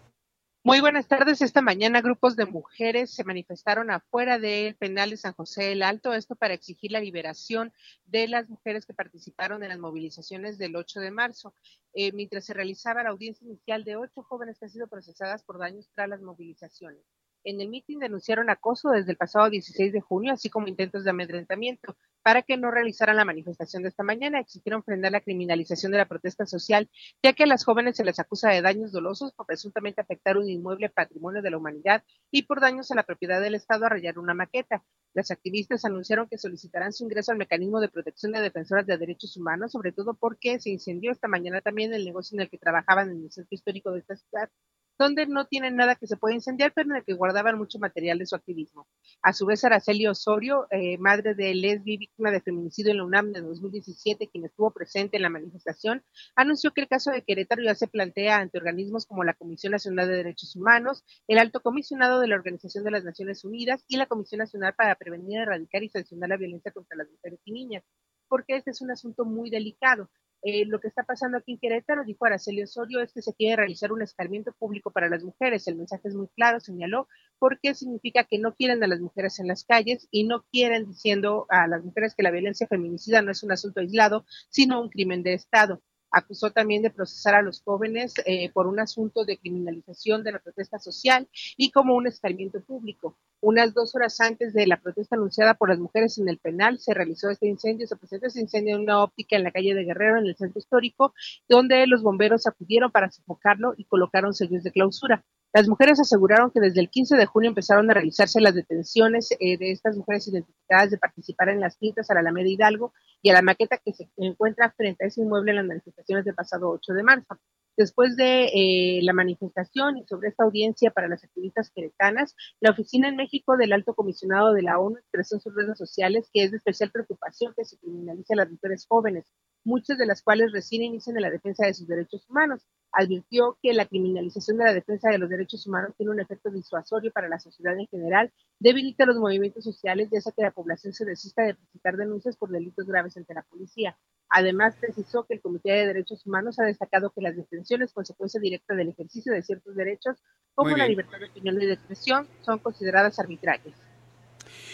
Muy 0.63 0.79
buenas 0.79 1.07
tardes. 1.07 1.41
Esta 1.41 1.63
mañana 1.63 2.01
grupos 2.01 2.35
de 2.35 2.45
mujeres 2.45 3.09
se 3.09 3.23
manifestaron 3.23 3.89
afuera 3.89 4.37
del 4.37 4.75
penal 4.75 5.09
de 5.09 5.17
San 5.17 5.33
José 5.33 5.63
del 5.63 5.81
Alto, 5.81 6.13
esto 6.13 6.35
para 6.35 6.53
exigir 6.53 6.91
la 6.91 6.99
liberación 6.99 7.73
de 8.05 8.27
las 8.27 8.47
mujeres 8.47 8.85
que 8.85 8.93
participaron 8.93 9.63
en 9.63 9.69
las 9.69 9.79
movilizaciones 9.79 10.59
del 10.59 10.75
8 10.75 10.99
de 10.99 11.09
marzo, 11.09 11.55
eh, 11.95 12.11
mientras 12.11 12.45
se 12.45 12.53
realizaba 12.53 13.01
la 13.01 13.09
audiencia 13.09 13.43
inicial 13.45 13.83
de 13.83 13.95
ocho 13.95 14.21
jóvenes 14.21 14.59
que 14.59 14.65
han 14.65 14.71
sido 14.71 14.87
procesadas 14.87 15.43
por 15.43 15.57
daños 15.57 15.89
tras 15.95 16.09
las 16.09 16.21
movilizaciones. 16.21 17.01
En 17.43 17.59
el 17.59 17.69
mitin 17.69 17.97
denunciaron 17.97 18.51
acoso 18.51 18.89
desde 18.91 19.11
el 19.11 19.17
pasado 19.17 19.49
16 19.49 19.91
de 19.93 19.99
junio, 19.99 20.31
así 20.31 20.51
como 20.51 20.67
intentos 20.67 21.03
de 21.03 21.09
amedrentamiento. 21.09 21.97
Para 22.21 22.43
que 22.43 22.55
no 22.55 22.69
realizaran 22.69 23.15
la 23.15 23.25
manifestación 23.25 23.81
de 23.81 23.89
esta 23.89 24.03
mañana, 24.03 24.39
exigieron 24.39 24.83
frenar 24.83 25.11
la 25.11 25.21
criminalización 25.21 25.91
de 25.91 25.97
la 25.97 26.07
protesta 26.07 26.45
social, 26.45 26.87
ya 27.23 27.33
que 27.33 27.43
a 27.43 27.47
las 27.47 27.65
jóvenes 27.65 27.97
se 27.97 28.05
les 28.05 28.19
acusa 28.19 28.49
de 28.49 28.61
daños 28.61 28.91
dolosos 28.91 29.33
por 29.33 29.47
presuntamente 29.47 30.01
afectar 30.01 30.37
un 30.37 30.47
inmueble 30.49 30.89
patrimonio 30.89 31.41
de 31.41 31.49
la 31.49 31.57
humanidad 31.57 32.03
y 32.29 32.43
por 32.43 32.61
daños 32.61 32.91
a 32.91 32.95
la 32.95 33.03
propiedad 33.03 33.41
del 33.41 33.55
Estado 33.55 33.87
a 33.87 33.89
rayar 33.89 34.19
una 34.19 34.35
maqueta. 34.35 34.83
Las 35.15 35.31
activistas 35.31 35.83
anunciaron 35.83 36.27
que 36.29 36.37
solicitarán 36.37 36.93
su 36.93 37.05
ingreso 37.05 37.31
al 37.31 37.39
mecanismo 37.39 37.79
de 37.79 37.89
protección 37.89 38.33
de 38.33 38.41
defensoras 38.41 38.85
de 38.85 38.99
derechos 38.99 39.35
humanos, 39.35 39.71
sobre 39.71 39.93
todo 39.93 40.13
porque 40.13 40.59
se 40.59 40.69
incendió 40.69 41.11
esta 41.11 41.27
mañana 41.27 41.59
también 41.61 41.91
el 41.91 42.05
negocio 42.05 42.35
en 42.35 42.41
el 42.41 42.49
que 42.51 42.59
trabajaban 42.59 43.09
en 43.09 43.23
el 43.23 43.31
centro 43.31 43.55
histórico 43.55 43.91
de 43.91 43.99
esta 43.99 44.15
ciudad 44.15 44.49
donde 44.97 45.25
no 45.27 45.45
tienen 45.47 45.75
nada 45.75 45.95
que 45.95 46.07
se 46.07 46.17
pueda 46.17 46.35
incendiar, 46.35 46.73
pero 46.73 46.89
en 46.91 46.97
el 46.97 47.03
que 47.03 47.13
guardaban 47.13 47.57
mucho 47.57 47.79
material 47.79 48.19
de 48.19 48.25
su 48.25 48.35
activismo. 48.35 48.87
A 49.21 49.33
su 49.33 49.45
vez, 49.45 49.63
Araceli 49.63 50.07
Osorio, 50.07 50.67
eh, 50.71 50.97
madre 50.97 51.33
de 51.35 51.53
Leslie, 51.55 51.97
víctima 51.97 52.31
de 52.31 52.41
feminicidio 52.41 52.91
en 52.91 52.97
la 52.97 53.05
UNAM 53.05 53.31
de 53.31 53.41
2017, 53.41 54.29
quien 54.29 54.45
estuvo 54.45 54.71
presente 54.71 55.17
en 55.17 55.23
la 55.23 55.29
manifestación, 55.29 56.03
anunció 56.35 56.71
que 56.71 56.81
el 56.81 56.87
caso 56.87 57.11
de 57.11 57.23
Querétaro 57.23 57.63
ya 57.63 57.75
se 57.75 57.87
plantea 57.87 58.37
ante 58.37 58.57
organismos 58.57 59.05
como 59.05 59.23
la 59.23 59.33
Comisión 59.33 59.71
Nacional 59.71 60.07
de 60.07 60.17
Derechos 60.17 60.55
Humanos, 60.55 61.03
el 61.27 61.39
Alto 61.39 61.61
Comisionado 61.61 62.19
de 62.19 62.27
la 62.27 62.35
Organización 62.35 62.83
de 62.83 62.91
las 62.91 63.03
Naciones 63.03 63.43
Unidas 63.43 63.83
y 63.87 63.97
la 63.97 64.05
Comisión 64.05 64.39
Nacional 64.39 64.73
para 64.75 64.95
Prevenir, 64.95 65.39
Erradicar 65.39 65.83
y 65.83 65.89
Sancionar 65.89 66.29
la 66.29 66.37
Violencia 66.37 66.71
contra 66.71 66.97
las 66.97 67.09
Mujeres 67.09 67.39
y 67.45 67.51
Niñas, 67.51 67.83
porque 68.31 68.55
este 68.55 68.71
es 68.71 68.81
un 68.81 68.91
asunto 68.91 69.25
muy 69.25 69.49
delicado. 69.49 70.09
Eh, 70.41 70.65
lo 70.65 70.79
que 70.79 70.87
está 70.87 71.03
pasando 71.03 71.37
aquí 71.37 71.51
en 71.51 71.59
Querétaro, 71.59 72.05
dijo 72.05 72.25
Araceli 72.25 72.63
Osorio, 72.63 73.01
es 73.01 73.11
que 73.11 73.21
se 73.21 73.33
quiere 73.33 73.57
realizar 73.57 73.91
un 73.91 74.01
escarmiento 74.01 74.53
público 74.53 74.89
para 74.89 75.09
las 75.09 75.21
mujeres. 75.21 75.67
El 75.67 75.75
mensaje 75.75 76.07
es 76.07 76.15
muy 76.15 76.29
claro, 76.29 76.61
señaló, 76.61 77.09
porque 77.39 77.75
significa 77.75 78.23
que 78.23 78.39
no 78.39 78.55
quieren 78.55 78.81
a 78.85 78.87
las 78.87 79.01
mujeres 79.01 79.37
en 79.41 79.47
las 79.47 79.65
calles 79.65 80.07
y 80.11 80.23
no 80.23 80.45
quieren 80.49 80.87
diciendo 80.87 81.45
a 81.49 81.67
las 81.67 81.83
mujeres 81.83 82.15
que 82.15 82.23
la 82.23 82.31
violencia 82.31 82.67
feminicida 82.67 83.21
no 83.21 83.31
es 83.31 83.43
un 83.43 83.51
asunto 83.51 83.81
aislado, 83.81 84.25
sino 84.49 84.81
un 84.81 84.89
crimen 84.89 85.23
de 85.23 85.33
Estado 85.33 85.81
acusó 86.13 86.51
también 86.51 86.81
de 86.81 86.89
procesar 86.89 87.35
a 87.35 87.41
los 87.41 87.61
jóvenes 87.61 88.13
eh, 88.25 88.51
por 88.51 88.67
un 88.67 88.79
asunto 88.79 89.23
de 89.23 89.37
criminalización 89.37 90.23
de 90.23 90.33
la 90.33 90.39
protesta 90.39 90.77
social 90.77 91.29
y 91.57 91.71
como 91.71 91.95
un 91.95 92.07
escarmiento 92.07 92.61
público. 92.61 93.17
Unas 93.43 93.73
dos 93.73 93.95
horas 93.95 94.21
antes 94.21 94.53
de 94.53 94.67
la 94.67 94.77
protesta 94.77 95.15
anunciada 95.15 95.55
por 95.55 95.69
las 95.69 95.79
mujeres 95.79 96.19
en 96.19 96.29
el 96.29 96.37
penal, 96.37 96.77
se 96.77 96.93
realizó 96.93 97.31
este 97.31 97.47
incendio, 97.47 97.87
se 97.87 97.95
presentó 97.95 98.27
este 98.27 98.39
incendio 98.39 98.75
en 98.75 98.83
una 98.83 99.03
óptica 99.03 99.35
en 99.35 99.43
la 99.43 99.51
calle 99.51 99.73
de 99.73 99.83
Guerrero, 99.83 100.19
en 100.19 100.27
el 100.27 100.35
centro 100.35 100.59
histórico, 100.59 101.15
donde 101.49 101.87
los 101.87 102.03
bomberos 102.03 102.45
acudieron 102.45 102.91
para 102.91 103.09
sofocarlo 103.09 103.73
y 103.75 103.85
colocaron 103.85 104.35
sellos 104.35 104.61
de 104.61 104.71
clausura. 104.71 105.25
Las 105.53 105.67
mujeres 105.67 105.99
aseguraron 105.99 106.51
que 106.51 106.59
desde 106.59 106.81
el 106.81 106.89
15 106.89 107.17
de 107.17 107.25
junio 107.25 107.49
empezaron 107.49 107.89
a 107.89 107.95
realizarse 107.95 108.39
las 108.39 108.53
detenciones 108.53 109.31
eh, 109.39 109.57
de 109.57 109.71
estas 109.71 109.97
mujeres 109.97 110.27
identificadas 110.27 110.91
de 110.91 110.99
participar 110.99 111.49
en 111.49 111.59
las 111.59 111.77
pintas 111.77 112.11
a 112.11 112.13
la 112.13 112.19
Alameda 112.19 112.47
Hidalgo 112.47 112.93
y 113.23 113.31
a 113.31 113.33
la 113.33 113.41
maqueta 113.41 113.77
que 113.83 113.91
se 113.91 114.07
encuentra 114.17 114.71
frente 114.71 115.03
a 115.03 115.07
ese 115.07 115.21
inmueble 115.21 115.51
en 115.51 115.57
las 115.57 115.65
manifestaciones 115.65 116.25
del 116.25 116.35
pasado 116.35 116.69
8 116.69 116.93
de 116.93 117.03
marzo. 117.03 117.37
Después 117.77 118.15
de 118.17 118.45
eh, 118.45 118.99
la 119.01 119.13
manifestación 119.13 119.97
y 119.97 120.05
sobre 120.05 120.29
esta 120.29 120.43
audiencia 120.43 120.91
para 120.91 121.07
las 121.07 121.23
activistas 121.23 121.71
queretanas, 121.73 122.35
la 122.59 122.71
oficina 122.71 123.07
en 123.07 123.15
México 123.15 123.55
del 123.57 123.73
Alto 123.73 123.93
Comisionado 123.95 124.53
de 124.53 124.61
la 124.61 124.77
ONU 124.77 124.97
expresó 124.97 125.35
en 125.35 125.41
sus 125.41 125.55
redes 125.55 125.77
sociales 125.77 126.29
que 126.33 126.43
es 126.43 126.51
de 126.51 126.57
especial 126.57 126.91
preocupación 126.91 127.53
que 127.55 127.65
se 127.65 127.77
criminalice 127.77 128.33
a 128.33 128.37
las 128.37 128.51
mujeres 128.51 128.85
jóvenes, 128.87 129.25
muchas 129.63 129.97
de 129.97 130.05
las 130.05 130.21
cuales 130.21 130.51
recién 130.51 130.83
inician 130.83 131.15
en 131.15 131.23
la 131.23 131.29
defensa 131.29 131.65
de 131.65 131.73
sus 131.73 131.87
derechos 131.87 132.29
humanos. 132.29 132.67
Advirtió 132.93 133.57
que 133.61 133.73
la 133.73 133.85
criminalización 133.85 134.57
de 134.57 134.65
la 134.65 134.73
defensa 134.73 135.09
de 135.09 135.17
los 135.17 135.29
derechos 135.29 135.65
humanos 135.65 135.93
tiene 135.97 136.11
un 136.11 136.19
efecto 136.19 136.49
disuasorio 136.49 137.11
para 137.11 137.29
la 137.29 137.39
sociedad 137.39 137.77
en 137.79 137.87
general, 137.87 138.31
debilita 138.59 139.05
los 139.05 139.17
movimientos 139.17 139.63
sociales 139.63 140.09
y 140.11 140.17
hace 140.17 140.31
que 140.35 140.43
la 140.43 140.51
población 140.51 140.93
se 140.93 141.05
desista 141.05 141.43
de 141.43 141.55
presentar 141.55 141.95
denuncias 141.95 142.35
por 142.35 142.49
delitos 142.49 142.85
graves 142.85 143.15
ante 143.15 143.33
la 143.33 143.43
policía. 143.43 143.97
Además, 144.29 144.75
precisó 144.79 145.25
que 145.25 145.35
el 145.35 145.41
Comité 145.41 145.71
de 145.71 145.87
Derechos 145.87 146.25
Humanos 146.25 146.59
ha 146.59 146.63
destacado 146.63 147.11
que 147.11 147.21
las 147.21 147.35
detenciones, 147.35 147.93
consecuencia 147.93 148.39
directa 148.39 148.75
del 148.75 148.89
ejercicio 148.89 149.33
de 149.33 149.41
ciertos 149.41 149.75
derechos, 149.75 150.17
como 150.53 150.75
la 150.75 150.87
libertad 150.87 151.19
de 151.19 151.25
opinión 151.25 151.61
y 151.61 151.65
de 151.65 151.73
expresión, 151.73 152.27
son 152.41 152.59
consideradas 152.59 153.19
arbitrarias. 153.19 153.75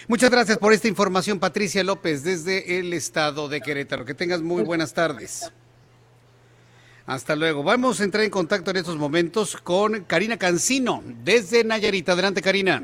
Muchas 0.08 0.30
gracias 0.30 0.58
por 0.58 0.74
esta 0.74 0.88
información, 0.88 1.40
Patricia 1.40 1.84
López, 1.84 2.24
desde 2.24 2.80
el 2.80 2.94
estado 2.94 3.50
de 3.50 3.62
Querétaro. 3.62 4.06
Que 4.06 4.14
tengas 4.14 4.42
muy 4.42 4.64
buenas 4.64 4.94
tardes. 4.94 5.52
Hasta 7.08 7.38
luego. 7.38 7.64
Vamos 7.64 8.02
a 8.02 8.04
entrar 8.04 8.26
en 8.26 8.30
contacto 8.30 8.72
en 8.72 8.78
estos 8.78 8.98
momentos 8.98 9.56
con 9.56 10.04
Karina 10.04 10.36
Cancino, 10.38 11.02
desde 11.24 11.64
Nayarit. 11.64 12.10
Adelante, 12.10 12.42
Karina. 12.42 12.84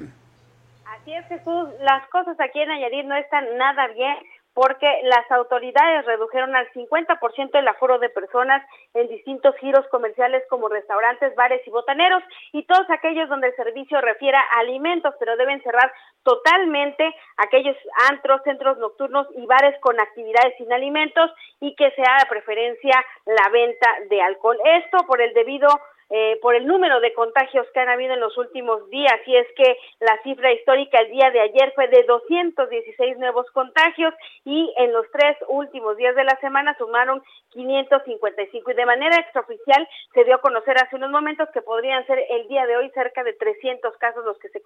Así 0.86 1.13
es, 1.13 1.28
Jesús. 1.28 1.67
Las 1.82 2.07
cosas 2.07 2.39
aquí 2.39 2.61
en 2.61 2.69
Nayarit 2.69 3.05
no 3.05 3.17
están 3.17 3.43
nada 3.57 3.86
bien 3.89 4.15
porque 4.54 4.88
las 5.04 5.30
autoridades 5.32 6.06
redujeron 6.06 6.56
al 6.56 6.70
50% 6.74 7.49
el 7.54 7.68
aforo 7.68 7.99
de 7.99 8.10
personas 8.10 8.64
en 8.93 9.08
distintos 9.08 9.56
giros 9.58 9.86
comerciales 9.88 10.43
como 10.49 10.70
restaurantes, 10.70 11.36
bares 11.36 11.66
y 11.66 11.72
botaneros 11.72 12.24
y 12.51 12.64
todos 12.64 12.88
aquellos 12.89 13.30
donde 13.30 13.47
el 13.47 13.56
servicio 13.56 13.99
refiera 14.01 14.39
a 14.39 14.60
alimentos, 14.60 15.16
pero 15.20 15.36
deben 15.38 15.62
cerrar 15.64 15.91
totalmente 16.24 17.14
aquellos 17.38 17.76
antros, 18.10 18.41
centros 18.43 18.78
nocturnos 18.78 19.28
y 19.36 19.45
bares 19.45 19.80
con 19.80 19.99
actividades 19.99 20.56
sin 20.58 20.72
alimentos 20.72 21.32
y 21.60 21.76
que 21.76 21.91
sea 21.91 22.18
de 22.20 22.30
preferencia 22.30 23.04
la 23.26 23.49
venta 23.49 23.88
de 24.10 24.22
alcohol. 24.22 24.58
Esto 24.64 25.06
por 25.08 25.22
el 25.22 25.34
debido 25.34 25.68
eh, 26.10 26.38
por 26.41 26.56
el 26.56 26.68
número 26.68 26.99
de 26.99 27.14
contagios 27.14 27.68
que 27.74 27.80
han 27.80 27.89
habido 27.89 28.14
en 28.14 28.20
los 28.20 28.38
últimos 28.38 28.89
días. 28.89 29.20
Y 29.26 29.36
es 29.36 29.47
que 29.56 29.78
la 29.99 30.20
cifra 30.24 30.51
histórica 30.51 30.99
el 30.99 31.12
día 31.12 31.32
de 31.32 31.41
ayer 31.41 31.72
fue 31.76 31.88
de 31.88 32.04
216 32.04 33.18
nuevos 33.18 33.49
contagios 33.51 34.14
y 34.45 34.74
en 34.78 34.93
los 34.93 35.10
tres 35.12 35.38
últimos 35.47 35.97
días 35.97 36.16
de 36.16 36.24
la 36.24 36.38
semana 36.41 36.76
sumaron 36.78 37.24
555 37.51 38.72
y 38.72 38.74
de 38.74 38.86
manera 38.86 39.18
extraoficial 39.18 39.88
se 40.14 40.24
dio 40.24 40.36
a 40.36 40.41
conocer 40.41 40.76
hace 40.78 40.95
unos 40.95 41.12
momentos 41.12 41.49
que 41.54 41.62
podrían 41.62 42.06
ser 42.08 42.20
el 42.30 42.47
día 42.47 42.66
de 42.66 42.78
hoy 42.78 42.89
cerca 42.91 43.24
de 43.24 43.34
300 43.34 43.95
casos 43.97 44.26
los 44.26 44.38
que 44.39 44.49
se, 44.49 44.62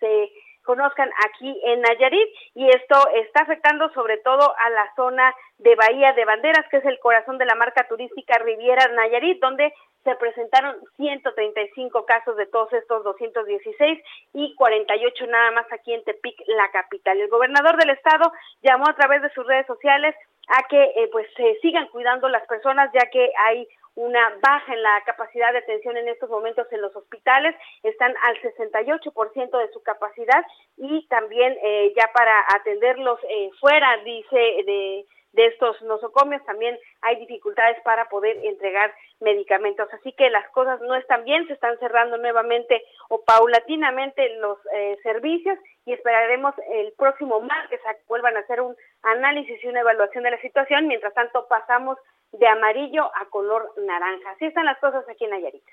se 0.00 0.32
conozcan 0.64 1.10
aquí 1.26 1.60
en 1.64 1.80
Nayarit. 1.82 2.28
Y 2.54 2.68
esto 2.68 2.96
está 3.14 3.42
afectando 3.42 3.90
sobre 3.92 4.18
todo 4.18 4.54
a 4.58 4.70
la 4.70 4.92
zona 4.96 5.34
de 5.58 5.74
Bahía 5.76 6.12
de 6.14 6.24
Banderas, 6.24 6.66
que 6.70 6.78
es 6.78 6.84
el 6.84 6.98
corazón 6.98 7.38
de 7.38 7.46
la 7.46 7.54
marca 7.54 7.86
turística 7.88 8.38
Riviera 8.38 8.88
Nayarit, 8.88 9.40
donde 9.40 9.72
se 10.04 10.14
presentaron 10.16 10.76
135 10.96 12.04
casos 12.04 12.36
de 12.36 12.46
todos 12.46 12.72
estos 12.72 13.02
216 13.04 14.02
y 14.34 14.54
48 14.54 15.26
nada 15.26 15.50
más 15.52 15.66
aquí 15.72 15.92
en 15.92 16.04
Tepic, 16.04 16.36
la 16.46 16.70
capital. 16.70 17.18
El 17.18 17.28
gobernador 17.28 17.76
del 17.78 17.90
estado 17.90 18.30
llamó 18.62 18.88
a 18.88 18.94
través 18.94 19.22
de 19.22 19.30
sus 19.30 19.46
redes 19.46 19.66
sociales 19.66 20.14
a 20.48 20.62
que 20.68 20.82
eh, 20.82 21.08
pues 21.10 21.26
se 21.36 21.58
sigan 21.62 21.88
cuidando 21.88 22.28
las 22.28 22.46
personas 22.46 22.90
ya 22.92 23.08
que 23.10 23.30
hay 23.38 23.66
una 23.94 24.20
baja 24.42 24.74
en 24.74 24.82
la 24.82 25.00
capacidad 25.06 25.52
de 25.52 25.58
atención 25.58 25.96
en 25.96 26.08
estos 26.08 26.28
momentos 26.28 26.66
en 26.72 26.82
los 26.82 26.94
hospitales, 26.96 27.54
están 27.82 28.12
al 28.24 28.36
68% 28.42 29.58
de 29.58 29.72
su 29.72 29.82
capacidad 29.82 30.44
y 30.76 31.06
también 31.06 31.56
eh, 31.62 31.92
ya 31.96 32.10
para 32.12 32.44
atenderlos 32.56 33.20
eh, 33.28 33.50
fuera, 33.60 33.96
dice, 34.04 34.36
de, 34.66 35.06
de 35.34 35.46
estos 35.46 35.80
nosocomios 35.82 36.44
también 36.44 36.78
hay 37.02 37.16
dificultades 37.16 37.76
para 37.82 38.08
poder 38.08 38.38
entregar 38.44 38.94
medicamentos. 39.20 39.88
Así 39.92 40.12
que 40.12 40.30
las 40.30 40.48
cosas 40.50 40.80
no 40.80 40.94
están 40.94 41.24
bien, 41.24 41.46
se 41.46 41.54
están 41.54 41.78
cerrando 41.78 42.16
nuevamente 42.18 42.82
o 43.08 43.22
paulatinamente 43.24 44.36
los 44.36 44.58
eh, 44.74 44.96
servicios 45.02 45.58
y 45.86 45.92
esperaremos 45.92 46.54
el 46.72 46.92
próximo 46.92 47.40
martes 47.40 47.80
que 47.80 47.96
vuelvan 48.08 48.36
a 48.36 48.40
hacer 48.40 48.60
un 48.60 48.76
análisis 49.02 49.62
y 49.62 49.66
una 49.66 49.80
evaluación 49.80 50.24
de 50.24 50.30
la 50.30 50.40
situación. 50.40 50.86
Mientras 50.86 51.12
tanto, 51.14 51.46
pasamos 51.48 51.98
de 52.32 52.46
amarillo 52.46 53.04
a 53.04 53.26
color 53.30 53.72
naranja. 53.76 54.30
Así 54.30 54.46
están 54.46 54.64
las 54.64 54.78
cosas 54.78 55.04
aquí 55.08 55.24
en 55.24 55.30
Nayarit. 55.30 55.64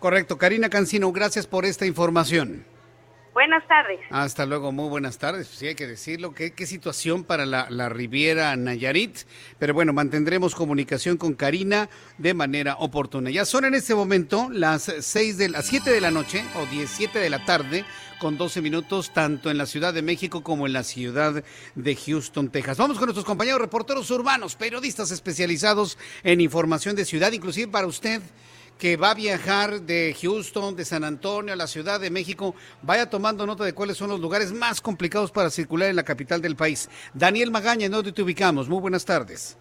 Correcto. 0.00 0.38
Karina 0.38 0.68
Cancino, 0.68 1.10
gracias 1.12 1.46
por 1.46 1.64
esta 1.64 1.86
información. 1.86 2.73
Buenas 3.34 3.66
tardes. 3.66 3.98
Hasta 4.10 4.46
luego, 4.46 4.70
muy 4.70 4.88
buenas 4.88 5.18
tardes. 5.18 5.48
Sí, 5.48 5.66
hay 5.66 5.74
que 5.74 5.88
decirlo. 5.88 6.32
Qué, 6.34 6.52
qué 6.52 6.66
situación 6.66 7.24
para 7.24 7.44
la, 7.44 7.88
Riviera 7.88 8.54
Nayarit. 8.54 9.18
Pero 9.58 9.74
bueno, 9.74 9.92
mantendremos 9.92 10.54
comunicación 10.54 11.16
con 11.16 11.34
Karina 11.34 11.90
de 12.16 12.32
manera 12.32 12.76
oportuna. 12.78 13.30
Ya 13.30 13.44
son 13.44 13.64
en 13.64 13.74
este 13.74 13.96
momento 13.96 14.48
las 14.52 14.84
seis 15.00 15.36
de 15.36 15.48
las 15.48 15.66
7 15.66 15.90
de 15.90 16.00
la 16.00 16.12
noche 16.12 16.44
o 16.54 16.66
17 16.66 17.18
de 17.18 17.28
la 17.28 17.44
tarde 17.44 17.84
con 18.20 18.38
12 18.38 18.62
minutos, 18.62 19.12
tanto 19.12 19.50
en 19.50 19.58
la 19.58 19.66
Ciudad 19.66 19.92
de 19.92 20.02
México 20.02 20.44
como 20.44 20.68
en 20.68 20.72
la 20.72 20.84
ciudad 20.84 21.42
de 21.74 21.96
Houston, 21.96 22.50
Texas. 22.50 22.78
Vamos 22.78 22.98
con 22.98 23.06
nuestros 23.06 23.26
compañeros 23.26 23.60
reporteros 23.60 24.08
urbanos, 24.12 24.54
periodistas 24.54 25.10
especializados 25.10 25.98
en 26.22 26.40
información 26.40 26.94
de 26.94 27.04
ciudad, 27.04 27.32
inclusive 27.32 27.66
para 27.66 27.88
usted 27.88 28.22
que 28.78 28.96
va 28.96 29.12
a 29.12 29.14
viajar 29.14 29.80
de 29.80 30.14
Houston, 30.20 30.76
de 30.76 30.84
San 30.84 31.04
Antonio 31.04 31.52
a 31.52 31.56
la 31.56 31.66
Ciudad 31.66 32.00
de 32.00 32.10
México, 32.10 32.54
vaya 32.82 33.08
tomando 33.08 33.46
nota 33.46 33.64
de 33.64 33.72
cuáles 33.72 33.96
son 33.96 34.10
los 34.10 34.20
lugares 34.20 34.52
más 34.52 34.80
complicados 34.80 35.30
para 35.30 35.50
circular 35.50 35.88
en 35.88 35.96
la 35.96 36.02
capital 36.02 36.42
del 36.42 36.56
país. 36.56 36.88
Daniel 37.14 37.50
Magaña, 37.50 37.86
¿en 37.86 37.92
dónde 37.92 38.12
te 38.12 38.22
ubicamos? 38.22 38.68
Muy 38.68 38.80
buenas 38.80 39.04
tardes. 39.04 39.58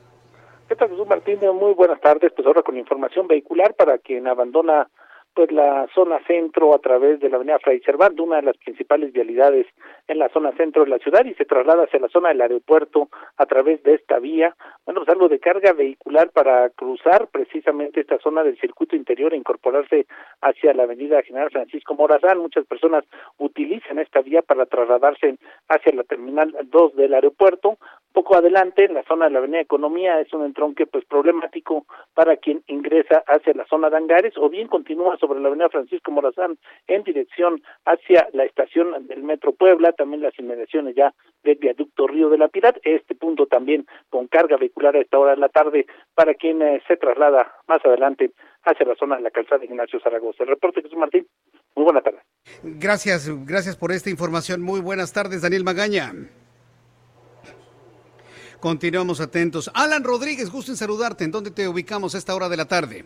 ¿Qué 0.68 0.76
tal, 0.76 0.89
Jesús 0.89 1.07
Martín? 1.07 1.39
Muy 1.53 1.74
buenas 1.74 2.01
tardes. 2.01 2.32
Pues 2.36 2.47
ahora 2.47 2.64
con 2.64 2.78
información 2.78 3.28
vehicular 3.28 3.76
para 3.76 3.97
quien 3.97 4.28
abandona 4.28 4.89
pues 5.34 5.51
la 5.51 5.88
zona 5.93 6.20
centro 6.28 6.76
a 6.76 6.80
través 6.80 7.20
de 7.20 7.30
la 7.30 7.38
avenida 7.38 7.59
Fray 7.59 7.80
Servando, 7.82 8.24
una 8.24 8.38
de 8.38 8.43
las 8.43 8.57
principales 8.57 9.11
vialidades 9.11 9.66
en 10.08 10.20
la 10.20 10.30
zona 10.30 10.51
centro 10.54 10.84
de 10.84 10.89
la 10.89 10.99
ciudad 10.99 11.26
y 11.26 11.34
se 11.36 11.45
traslada 11.45 11.84
hacia 11.84 11.99
la 11.99 12.10
zona 12.10 12.30
del 12.30 12.41
aeropuerto 12.41 13.10
a 13.38 13.45
través 13.45 13.82
de 13.84 13.95
esta 13.95 14.20
vía. 14.20 14.56
Bueno, 14.86 15.01
pues 15.01 15.10
algo 15.10 15.30
de 15.30 15.39
carga 15.39 15.74
vehicular 15.74 16.30
para 16.32 16.70
cruzar 16.72 17.28
precisamente 17.32 18.01
esta 18.01 18.20
zona 18.20 18.43
del 18.43 18.60
circuito 18.60 18.95
interior 18.95 19.34
e 19.34 19.38
incorporarse 19.38 20.06
hacia 20.41 20.74
la 20.74 20.84
avenida 20.84 21.22
General 21.22 21.49
Francisco 21.51 21.95
Morazán. 21.95 22.39
Muchas 22.39 22.66
personas 22.66 23.06
utilizan 23.38 23.99
esta 23.99 24.22
vía 24.22 24.41
para 24.41 24.66
trasladarse 24.66 25.38
hacia 25.70 25.93
la 25.93 26.04
terminal 26.04 26.56
2 26.66 26.95
del 26.95 27.14
aeropuerto. 27.14 27.78
Poco 28.12 28.36
adelante, 28.36 28.86
en 28.86 28.93
la 28.93 29.04
zona 29.04 29.26
de 29.26 29.32
la 29.32 29.39
avenida 29.39 29.62
Economía, 29.62 30.20
es 30.20 30.32
un 30.34 30.45
entronque 30.45 30.86
pues 30.86 31.04
problemático 31.06 31.86
para 32.14 32.38
quien 32.38 32.62
ingresa 32.68 33.24
hacia 33.26 33.54
la 33.54 33.66
zona 33.66 33.89
de 33.89 33.97
Angares 33.97 34.38
o 34.38 34.49
bien 34.49 34.68
continúa 34.68 35.18
sobre 35.18 35.39
la 35.39 35.47
avenida 35.47 35.70
Francisco 35.70 36.12
Morazán 36.12 36.60
en 36.88 37.04
dirección 37.04 37.64
hacia 37.86 38.28
la 38.34 38.43
estación 38.43 39.08
del 39.08 39.24
Metro 39.24 39.54
Puebla, 39.54 39.93
también 39.94 40.22
las 40.22 40.38
inmediaciones 40.38 40.96
ya 40.96 41.14
del 41.44 41.56
viaducto 41.56 42.08
Río 42.08 42.30
de 42.30 42.38
la 42.38 42.48
Piedad, 42.48 42.76
este 42.84 43.16
punto 43.16 43.46
también 43.46 43.86
con 44.10 44.28
carga 44.28 44.58
vehicular 44.58 44.96
a 44.96 45.02
esta 45.02 45.20
hora 45.20 45.32
de 45.32 45.38
la 45.38 45.50
tarde 45.50 45.86
para 46.14 46.34
quien 46.34 46.62
eh, 46.62 46.82
se 46.88 46.98
traslada 46.98 47.54
más 47.68 47.84
adelante 47.86 48.32
hacia 48.64 48.86
la 48.86 48.96
zona 48.96 49.18
de 49.18 49.24
la 49.24 49.32
calzada 49.32 49.64
Ignacio 49.64 50.00
Zaragoza. 50.00 50.44
El 50.44 50.50
reporte 50.50 50.82
Jesús 50.82 50.98
Martín, 50.98 51.28
muy 51.76 51.84
buena 51.84 52.02
tarde. 52.02 52.20
Gracias, 52.64 53.30
gracias 53.46 53.76
por 53.76 53.91
esta 53.91 54.10
información. 54.10 54.62
Muy 54.62 54.82
buenas 54.82 55.14
tardes, 55.14 55.41
Daniel 55.41 55.64
Magaña. 55.64 56.12
Continuamos 58.60 59.20
atentos. 59.20 59.70
Alan 59.74 60.06
Rodríguez, 60.06 60.50
gusto 60.50 60.72
en 60.72 60.78
saludarte. 60.78 61.26
¿En 61.26 61.32
dónde 61.32 61.52
te 61.52 61.68
ubicamos 61.68 62.16
a 62.16 62.18
esta 62.18 62.34
hora 62.34 62.48
de 62.48 62.56
la 62.56 62.66
tarde? 62.66 63.04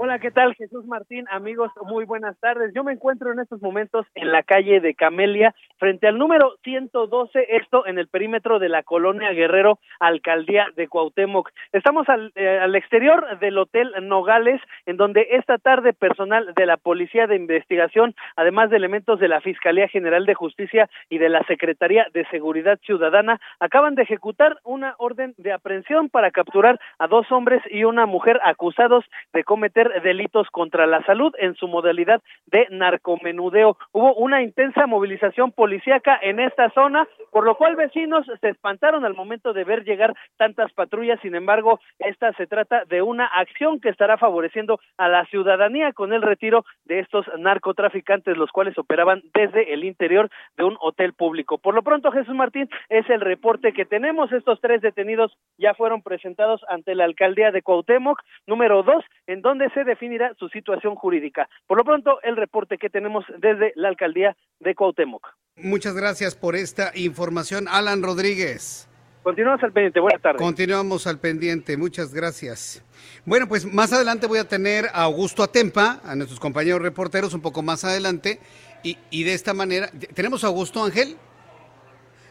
Hola, 0.00 0.20
¿qué 0.20 0.30
tal? 0.30 0.54
Jesús 0.54 0.86
Martín, 0.86 1.24
amigos, 1.28 1.72
muy 1.82 2.04
buenas 2.04 2.38
tardes. 2.38 2.72
Yo 2.72 2.84
me 2.84 2.92
encuentro 2.92 3.32
en 3.32 3.40
estos 3.40 3.60
momentos 3.60 4.06
en 4.14 4.30
la 4.30 4.44
calle 4.44 4.78
de 4.78 4.94
Camelia, 4.94 5.56
frente 5.76 6.06
al 6.06 6.18
número 6.18 6.54
112, 6.62 7.56
esto 7.56 7.84
en 7.84 7.98
el 7.98 8.06
perímetro 8.06 8.60
de 8.60 8.68
la 8.68 8.84
colonia 8.84 9.32
Guerrero, 9.32 9.80
alcaldía 9.98 10.68
de 10.76 10.86
Cuauhtémoc. 10.86 11.50
Estamos 11.72 12.08
al, 12.08 12.30
eh, 12.36 12.60
al 12.60 12.76
exterior 12.76 13.40
del 13.40 13.58
Hotel 13.58 13.92
Nogales, 14.02 14.60
en 14.86 14.98
donde 14.98 15.26
esta 15.32 15.58
tarde 15.58 15.92
personal 15.92 16.54
de 16.54 16.66
la 16.66 16.76
Policía 16.76 17.26
de 17.26 17.34
Investigación, 17.34 18.14
además 18.36 18.70
de 18.70 18.76
elementos 18.76 19.18
de 19.18 19.26
la 19.26 19.40
Fiscalía 19.40 19.88
General 19.88 20.26
de 20.26 20.34
Justicia 20.34 20.88
y 21.10 21.18
de 21.18 21.28
la 21.28 21.42
Secretaría 21.48 22.06
de 22.14 22.24
Seguridad 22.26 22.78
Ciudadana, 22.84 23.40
acaban 23.58 23.96
de 23.96 24.04
ejecutar 24.04 24.58
una 24.62 24.94
orden 24.98 25.34
de 25.38 25.52
aprehensión 25.52 26.08
para 26.08 26.30
capturar 26.30 26.78
a 27.00 27.08
dos 27.08 27.32
hombres 27.32 27.60
y 27.68 27.82
una 27.82 28.06
mujer 28.06 28.38
acusados 28.44 29.04
de 29.32 29.42
cometer 29.42 29.87
delitos 30.02 30.48
contra 30.50 30.86
la 30.86 31.02
salud 31.04 31.34
en 31.38 31.54
su 31.54 31.68
modalidad 31.68 32.22
de 32.46 32.66
narcomenudeo. 32.70 33.76
Hubo 33.92 34.14
una 34.14 34.42
intensa 34.42 34.86
movilización 34.86 35.52
policíaca 35.52 36.18
en 36.22 36.40
esta 36.40 36.70
zona, 36.70 37.06
por 37.30 37.44
lo 37.44 37.56
cual 37.56 37.76
vecinos 37.76 38.26
se 38.40 38.48
espantaron 38.48 39.04
al 39.04 39.14
momento 39.14 39.52
de 39.52 39.64
ver 39.64 39.84
llegar 39.84 40.14
tantas 40.36 40.72
patrullas. 40.72 41.20
Sin 41.20 41.34
embargo, 41.34 41.80
esta 41.98 42.32
se 42.34 42.46
trata 42.46 42.84
de 42.84 43.02
una 43.02 43.26
acción 43.26 43.80
que 43.80 43.88
estará 43.88 44.16
favoreciendo 44.18 44.80
a 44.96 45.08
la 45.08 45.24
ciudadanía 45.26 45.92
con 45.92 46.12
el 46.12 46.22
retiro 46.22 46.64
de 46.84 47.00
estos 47.00 47.26
narcotraficantes, 47.38 48.36
los 48.36 48.50
cuales 48.50 48.78
operaban 48.78 49.22
desde 49.34 49.72
el 49.72 49.84
interior 49.84 50.30
de 50.56 50.64
un 50.64 50.76
hotel 50.80 51.12
público. 51.12 51.58
Por 51.58 51.74
lo 51.74 51.82
pronto, 51.82 52.10
Jesús 52.10 52.34
Martín, 52.34 52.68
es 52.88 53.08
el 53.10 53.20
reporte 53.20 53.72
que 53.72 53.84
tenemos. 53.84 54.32
Estos 54.32 54.60
tres 54.60 54.80
detenidos 54.80 55.36
ya 55.58 55.74
fueron 55.74 56.02
presentados 56.02 56.64
ante 56.68 56.94
la 56.94 57.04
alcaldía 57.04 57.50
de 57.50 57.62
Cuauhtémoc, 57.62 58.20
número 58.46 58.82
dos, 58.82 59.04
en 59.26 59.42
donde 59.42 59.70
se 59.70 59.77
definirá 59.84 60.34
su 60.38 60.48
situación 60.48 60.94
jurídica. 60.94 61.48
Por 61.66 61.78
lo 61.78 61.84
pronto, 61.84 62.18
el 62.22 62.36
reporte 62.36 62.78
que 62.78 62.90
tenemos 62.90 63.24
desde 63.38 63.72
la 63.76 63.88
alcaldía 63.88 64.36
de 64.60 64.74
Cuauhtémoc. 64.74 65.26
Muchas 65.56 65.94
gracias 65.94 66.34
por 66.34 66.54
esta 66.56 66.92
información, 66.94 67.66
Alan 67.68 68.02
Rodríguez. 68.02 68.88
Continuamos 69.22 69.62
al 69.62 69.72
pendiente, 69.72 70.00
buenas 70.00 70.22
tardes. 70.22 70.40
Continuamos 70.40 71.06
al 71.06 71.18
pendiente, 71.18 71.76
muchas 71.76 72.14
gracias. 72.14 72.82
Bueno, 73.26 73.46
pues 73.48 73.66
más 73.66 73.92
adelante 73.92 74.26
voy 74.26 74.38
a 74.38 74.48
tener 74.48 74.86
a 74.86 75.02
Augusto 75.02 75.42
Atempa, 75.42 76.00
a 76.04 76.14
nuestros 76.14 76.40
compañeros 76.40 76.80
reporteros 76.80 77.34
un 77.34 77.42
poco 77.42 77.62
más 77.62 77.84
adelante, 77.84 78.40
y, 78.82 78.96
y 79.10 79.24
de 79.24 79.34
esta 79.34 79.52
manera, 79.52 79.90
¿tenemos 80.14 80.44
a 80.44 80.46
Augusto 80.46 80.82
Ángel? 80.82 81.16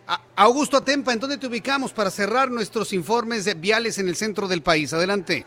A- 0.07 0.21
Augusto 0.37 0.77
Atempa, 0.77 1.11
¿en 1.13 1.19
dónde 1.19 1.37
te 1.37 1.45
ubicamos 1.45 1.91
para 1.93 2.09
cerrar 2.09 2.49
nuestros 2.49 2.93
informes 2.93 3.43
de 3.45 3.53
viales 3.53 3.99
en 3.99 4.07
el 4.07 4.15
centro 4.15 4.47
del 4.47 4.63
país? 4.63 4.93
Adelante. 4.93 5.45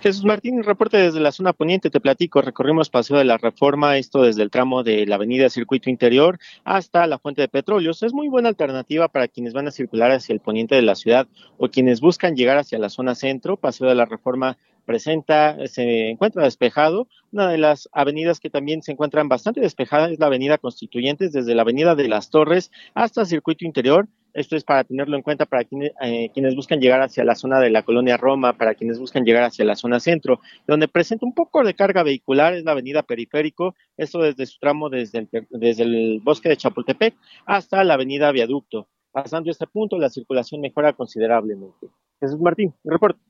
Jesús 0.00 0.24
Martín, 0.24 0.62
reporte 0.62 0.96
desde 0.96 1.20
la 1.20 1.30
zona 1.30 1.52
poniente, 1.52 1.90
te 1.90 2.00
platico, 2.00 2.40
recorrimos 2.40 2.88
Paseo 2.88 3.18
de 3.18 3.24
la 3.24 3.36
Reforma, 3.36 3.98
esto 3.98 4.22
desde 4.22 4.42
el 4.42 4.50
tramo 4.50 4.82
de 4.82 5.04
la 5.04 5.16
avenida 5.16 5.50
Circuito 5.50 5.90
Interior 5.90 6.38
hasta 6.64 7.06
la 7.06 7.18
Fuente 7.18 7.42
de 7.42 7.48
Petróleos. 7.48 8.02
Es 8.02 8.14
muy 8.14 8.28
buena 8.28 8.48
alternativa 8.48 9.08
para 9.08 9.28
quienes 9.28 9.52
van 9.52 9.68
a 9.68 9.72
circular 9.72 10.10
hacia 10.10 10.32
el 10.32 10.40
poniente 10.40 10.74
de 10.74 10.80
la 10.80 10.94
ciudad 10.94 11.28
o 11.58 11.68
quienes 11.68 12.00
buscan 12.00 12.34
llegar 12.34 12.56
hacia 12.56 12.78
la 12.78 12.88
zona 12.88 13.14
centro. 13.14 13.58
Paseo 13.58 13.90
de 13.90 13.94
la 13.94 14.06
Reforma 14.06 14.56
presenta, 14.86 15.58
se 15.66 16.08
encuentra 16.08 16.44
despejado. 16.44 17.06
Una 17.30 17.48
de 17.48 17.58
las 17.58 17.90
avenidas 17.92 18.40
que 18.40 18.48
también 18.48 18.80
se 18.80 18.92
encuentran 18.92 19.28
bastante 19.28 19.60
despejadas 19.60 20.12
es 20.12 20.18
la 20.18 20.26
avenida 20.26 20.56
Constituyentes, 20.56 21.32
desde 21.32 21.54
la 21.54 21.60
avenida 21.60 21.94
de 21.94 22.08
las 22.08 22.30
Torres 22.30 22.70
hasta 22.94 23.26
Circuito 23.26 23.66
Interior. 23.66 24.08
Esto 24.34 24.56
es 24.56 24.64
para 24.64 24.84
tenerlo 24.84 25.16
en 25.16 25.22
cuenta 25.22 25.46
para 25.46 25.64
quienes, 25.64 25.92
eh, 26.00 26.30
quienes 26.32 26.54
buscan 26.54 26.80
llegar 26.80 27.00
hacia 27.00 27.24
la 27.24 27.34
zona 27.34 27.60
de 27.60 27.70
la 27.70 27.82
colonia 27.82 28.16
Roma, 28.16 28.56
para 28.56 28.74
quienes 28.74 28.98
buscan 28.98 29.24
llegar 29.24 29.44
hacia 29.44 29.64
la 29.64 29.76
zona 29.76 30.00
centro, 30.00 30.40
donde 30.66 30.88
presenta 30.88 31.26
un 31.26 31.34
poco 31.34 31.64
de 31.64 31.74
carga 31.74 32.02
vehicular, 32.02 32.54
es 32.54 32.64
la 32.64 32.72
avenida 32.72 33.02
Periférico, 33.02 33.74
esto 33.96 34.20
desde 34.20 34.46
su 34.46 34.58
tramo 34.58 34.88
desde 34.88 35.18
el, 35.18 35.28
desde 35.50 35.82
el 35.82 36.20
bosque 36.22 36.48
de 36.48 36.56
Chapultepec 36.56 37.14
hasta 37.46 37.84
la 37.84 37.94
avenida 37.94 38.32
Viaducto. 38.32 38.88
Pasando 39.12 39.50
este 39.50 39.66
punto, 39.66 39.98
la 39.98 40.08
circulación 40.08 40.60
mejora 40.60 40.92
considerablemente. 40.92 41.88
Jesús 42.20 42.40
Martín, 42.40 42.72
reporte. 42.84 43.20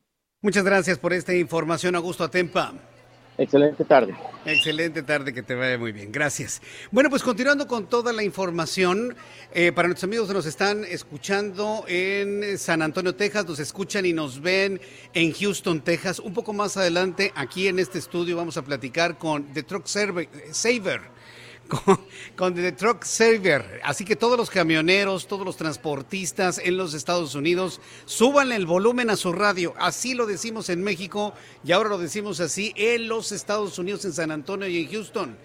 Muchas 0.43 0.65
gracias 0.65 0.99
por 0.99 1.13
esta 1.13 1.35
información, 1.35 1.95
Augusto 1.97 2.25
Atempa. 2.25 2.75
Excelente 3.41 3.87
tarde. 3.87 4.15
Excelente 4.45 5.03
tarde, 5.03 5.33
que 5.33 5.43
te 5.43 5.55
vaya 5.55 5.79
muy 5.79 5.93
bien. 5.93 6.13
Gracias. 6.13 6.61
Bueno, 6.91 7.09
pues 7.09 7.23
continuando 7.23 7.67
con 7.67 7.87
toda 7.87 8.13
la 8.13 8.23
información, 8.23 9.17
eh, 9.55 9.73
para 9.73 9.89
nuestros 9.89 10.05
amigos 10.05 10.29
que 10.29 10.35
nos 10.35 10.45
están 10.45 10.85
escuchando 10.85 11.87
en 11.89 12.59
San 12.59 12.83
Antonio, 12.83 13.15
Texas, 13.15 13.47
nos 13.47 13.59
escuchan 13.59 14.05
y 14.05 14.13
nos 14.13 14.43
ven 14.43 14.79
en 15.15 15.33
Houston, 15.33 15.81
Texas. 15.81 16.19
Un 16.19 16.35
poco 16.35 16.53
más 16.53 16.77
adelante, 16.77 17.33
aquí 17.35 17.67
en 17.67 17.79
este 17.79 17.99
estudio, 17.99 18.37
vamos 18.37 18.59
a 18.59 18.63
platicar 18.63 19.17
con 19.17 19.45
The 19.55 19.63
Truck 19.63 19.87
Saver. 19.87 21.01
Con, 22.37 22.55
The 22.55 22.73
Truck 22.73 23.05
Saver. 23.05 23.81
Así 23.85 24.05
que 24.05 24.17
todos 24.17 24.37
los 24.37 24.51
camioneros, 24.51 25.27
todos 25.27 25.47
los 25.47 25.57
transportistas 25.57 26.59
en 26.59 26.77
los 26.77 26.95
Estados 26.95 27.35
Unidos, 27.35 27.81
súbanle 28.05 28.57
el 28.57 28.67
volumen 28.67 29.09
a 29.09 29.17
su 29.17 29.33
radio. 29.33 29.75
Así 29.79 30.15
lo 30.15 30.27
decimos 30.27 30.69
en 30.69 30.83
México 30.83 31.33
y 31.65 31.73
ahora 31.73 31.89
lo 31.89 31.99
decimos 31.99 32.41
así 32.41 32.73
en 32.77 33.09
los 33.09 33.33
Estados 33.33 33.79
Unidos, 33.79 34.05
en 34.05 34.13
San 34.13 34.31
Antonio 34.31 34.69
y 34.69 34.79
en 34.79 34.91
Houston. 34.91 35.37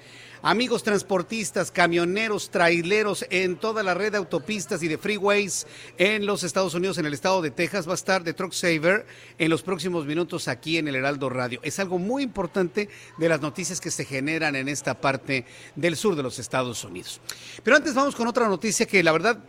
Amigos 0.47 0.83
transportistas, 0.83 1.71
camioneros, 1.71 2.51
traileros 2.51 3.25
en 3.31 3.55
toda 3.55 3.81
la 3.81 3.95
red 3.95 4.11
de 4.11 4.19
autopistas 4.19 4.83
y 4.83 4.87
de 4.87 4.99
freeways 4.99 5.65
en 5.97 6.27
los 6.27 6.43
Estados 6.43 6.75
Unidos, 6.75 6.99
en 6.99 7.07
el 7.07 7.15
estado 7.15 7.41
de 7.41 7.49
Texas, 7.49 7.87
va 7.87 7.93
a 7.93 7.95
estar 7.95 8.23
The 8.23 8.33
Truck 8.33 8.53
Saver 8.53 9.07
en 9.39 9.49
los 9.49 9.63
próximos 9.63 10.05
minutos 10.05 10.47
aquí 10.47 10.77
en 10.77 10.87
el 10.87 10.97
Heraldo 10.97 11.29
Radio. 11.29 11.59
Es 11.63 11.79
algo 11.79 11.97
muy 11.97 12.21
importante 12.21 12.89
de 13.17 13.27
las 13.27 13.41
noticias 13.41 13.81
que 13.81 13.89
se 13.89 14.05
generan 14.05 14.55
en 14.55 14.69
esta 14.69 14.93
parte 14.93 15.45
del 15.75 15.95
sur 15.95 16.15
de 16.15 16.21
los 16.21 16.37
Estados 16.37 16.83
Unidos. 16.83 17.21
Pero 17.63 17.77
antes 17.77 17.95
vamos 17.95 18.15
con 18.15 18.27
otra 18.27 18.47
noticia 18.47 18.85
que 18.85 19.01
la 19.01 19.13
verdad 19.13 19.39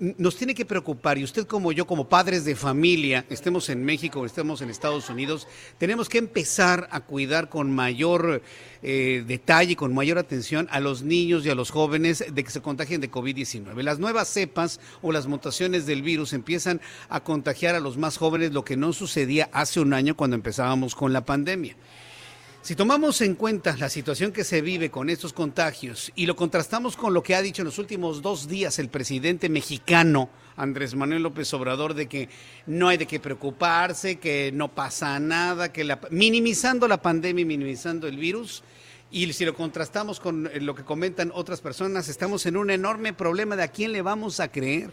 nos 0.00 0.36
tiene 0.36 0.54
que 0.54 0.64
preocupar 0.64 1.18
y 1.18 1.24
usted 1.24 1.46
como 1.46 1.70
yo, 1.70 1.86
como 1.86 2.08
padres 2.08 2.44
de 2.44 2.56
familia, 2.56 3.24
estemos 3.30 3.68
en 3.68 3.84
México 3.84 4.20
o 4.20 4.26
estemos 4.26 4.60
en 4.60 4.70
Estados 4.70 5.08
Unidos, 5.08 5.46
tenemos 5.78 6.08
que 6.08 6.18
empezar 6.18 6.88
a 6.90 7.00
cuidar 7.00 7.48
con 7.48 7.72
mayor 7.72 8.42
eh, 8.82 9.24
detalle, 9.26 9.76
con 9.76 9.94
mayor 9.94 10.18
atención 10.18 10.68
a 10.70 10.80
los 10.80 11.02
niños 11.02 11.46
y 11.46 11.50
a 11.50 11.54
los 11.54 11.70
jóvenes 11.70 12.24
de 12.32 12.44
que 12.44 12.50
se 12.50 12.60
contagien 12.60 13.00
de 13.00 13.10
COVID-19. 13.10 13.82
Las 13.82 13.98
nuevas 13.98 14.28
cepas 14.28 14.80
o 15.00 15.12
las 15.12 15.26
mutaciones 15.26 15.86
del 15.86 16.02
virus 16.02 16.32
empiezan 16.32 16.80
a 17.08 17.22
contagiar 17.22 17.74
a 17.74 17.80
los 17.80 17.96
más 17.96 18.16
jóvenes, 18.16 18.52
lo 18.52 18.64
que 18.64 18.76
no 18.76 18.92
sucedía 18.92 19.48
hace 19.52 19.80
un 19.80 19.94
año 19.94 20.16
cuando 20.16 20.34
empezábamos 20.34 20.94
con 20.94 21.12
la 21.12 21.24
pandemia. 21.24 21.76
Si 22.60 22.74
tomamos 22.74 23.20
en 23.20 23.34
cuenta 23.34 23.76
la 23.78 23.88
situación 23.88 24.32
que 24.32 24.44
se 24.44 24.60
vive 24.60 24.90
con 24.90 25.08
estos 25.08 25.32
contagios 25.32 26.12
y 26.16 26.26
lo 26.26 26.36
contrastamos 26.36 26.96
con 26.96 27.14
lo 27.14 27.22
que 27.22 27.34
ha 27.34 27.40
dicho 27.40 27.62
en 27.62 27.66
los 27.66 27.78
últimos 27.78 28.20
dos 28.20 28.48
días 28.48 28.78
el 28.78 28.88
presidente 28.88 29.48
mexicano 29.48 30.28
Andrés 30.56 30.94
Manuel 30.94 31.22
López 31.22 31.54
Obrador 31.54 31.94
de 31.94 32.08
que 32.08 32.28
no 32.66 32.88
hay 32.88 32.98
de 32.98 33.06
qué 33.06 33.20
preocuparse, 33.20 34.16
que 34.16 34.50
no 34.52 34.68
pasa 34.74 35.18
nada, 35.20 35.72
que 35.72 35.84
la, 35.84 36.00
minimizando 36.10 36.88
la 36.88 37.00
pandemia 37.00 37.42
y 37.42 37.46
minimizando 37.46 38.08
el 38.08 38.16
virus, 38.16 38.64
y 39.10 39.32
si 39.32 39.44
lo 39.44 39.54
contrastamos 39.54 40.20
con 40.20 40.50
lo 40.60 40.74
que 40.74 40.84
comentan 40.84 41.30
otras 41.32 41.60
personas, 41.60 42.08
estamos 42.08 42.44
en 42.44 42.56
un 42.56 42.70
enorme 42.70 43.14
problema 43.14 43.56
de 43.56 43.62
a 43.62 43.68
quién 43.68 43.92
le 43.92 44.02
vamos 44.02 44.40
a 44.40 44.48
creer. 44.48 44.90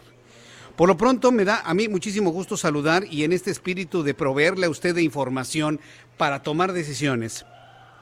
Por 0.76 0.88
lo 0.88 0.96
pronto 0.96 1.32
me 1.32 1.44
da 1.44 1.62
a 1.64 1.74
mí 1.74 1.88
muchísimo 1.88 2.30
gusto 2.30 2.56
saludar 2.56 3.04
y 3.10 3.24
en 3.24 3.32
este 3.32 3.50
espíritu 3.50 4.02
de 4.02 4.14
proveerle 4.14 4.66
a 4.66 4.70
usted 4.70 4.94
de 4.94 5.02
información 5.02 5.80
para 6.16 6.42
tomar 6.42 6.72
decisiones. 6.72 7.44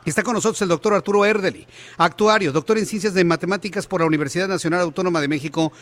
Está 0.04 0.22
con 0.22 0.34
nosotros 0.34 0.60
el 0.60 0.68
doctor 0.68 0.92
Arturo 0.92 1.24
Erdeli, 1.24 1.66
actuario, 1.96 2.52
doctor 2.52 2.76
en 2.76 2.84
Ciencias 2.84 3.14
de 3.14 3.24
Matemáticas 3.24 3.86
por 3.86 4.02
la 4.02 4.06
Universidad 4.06 4.46
Nacional 4.46 4.80
Autónoma 4.80 5.18
de 5.18 5.28
México. 5.28 5.72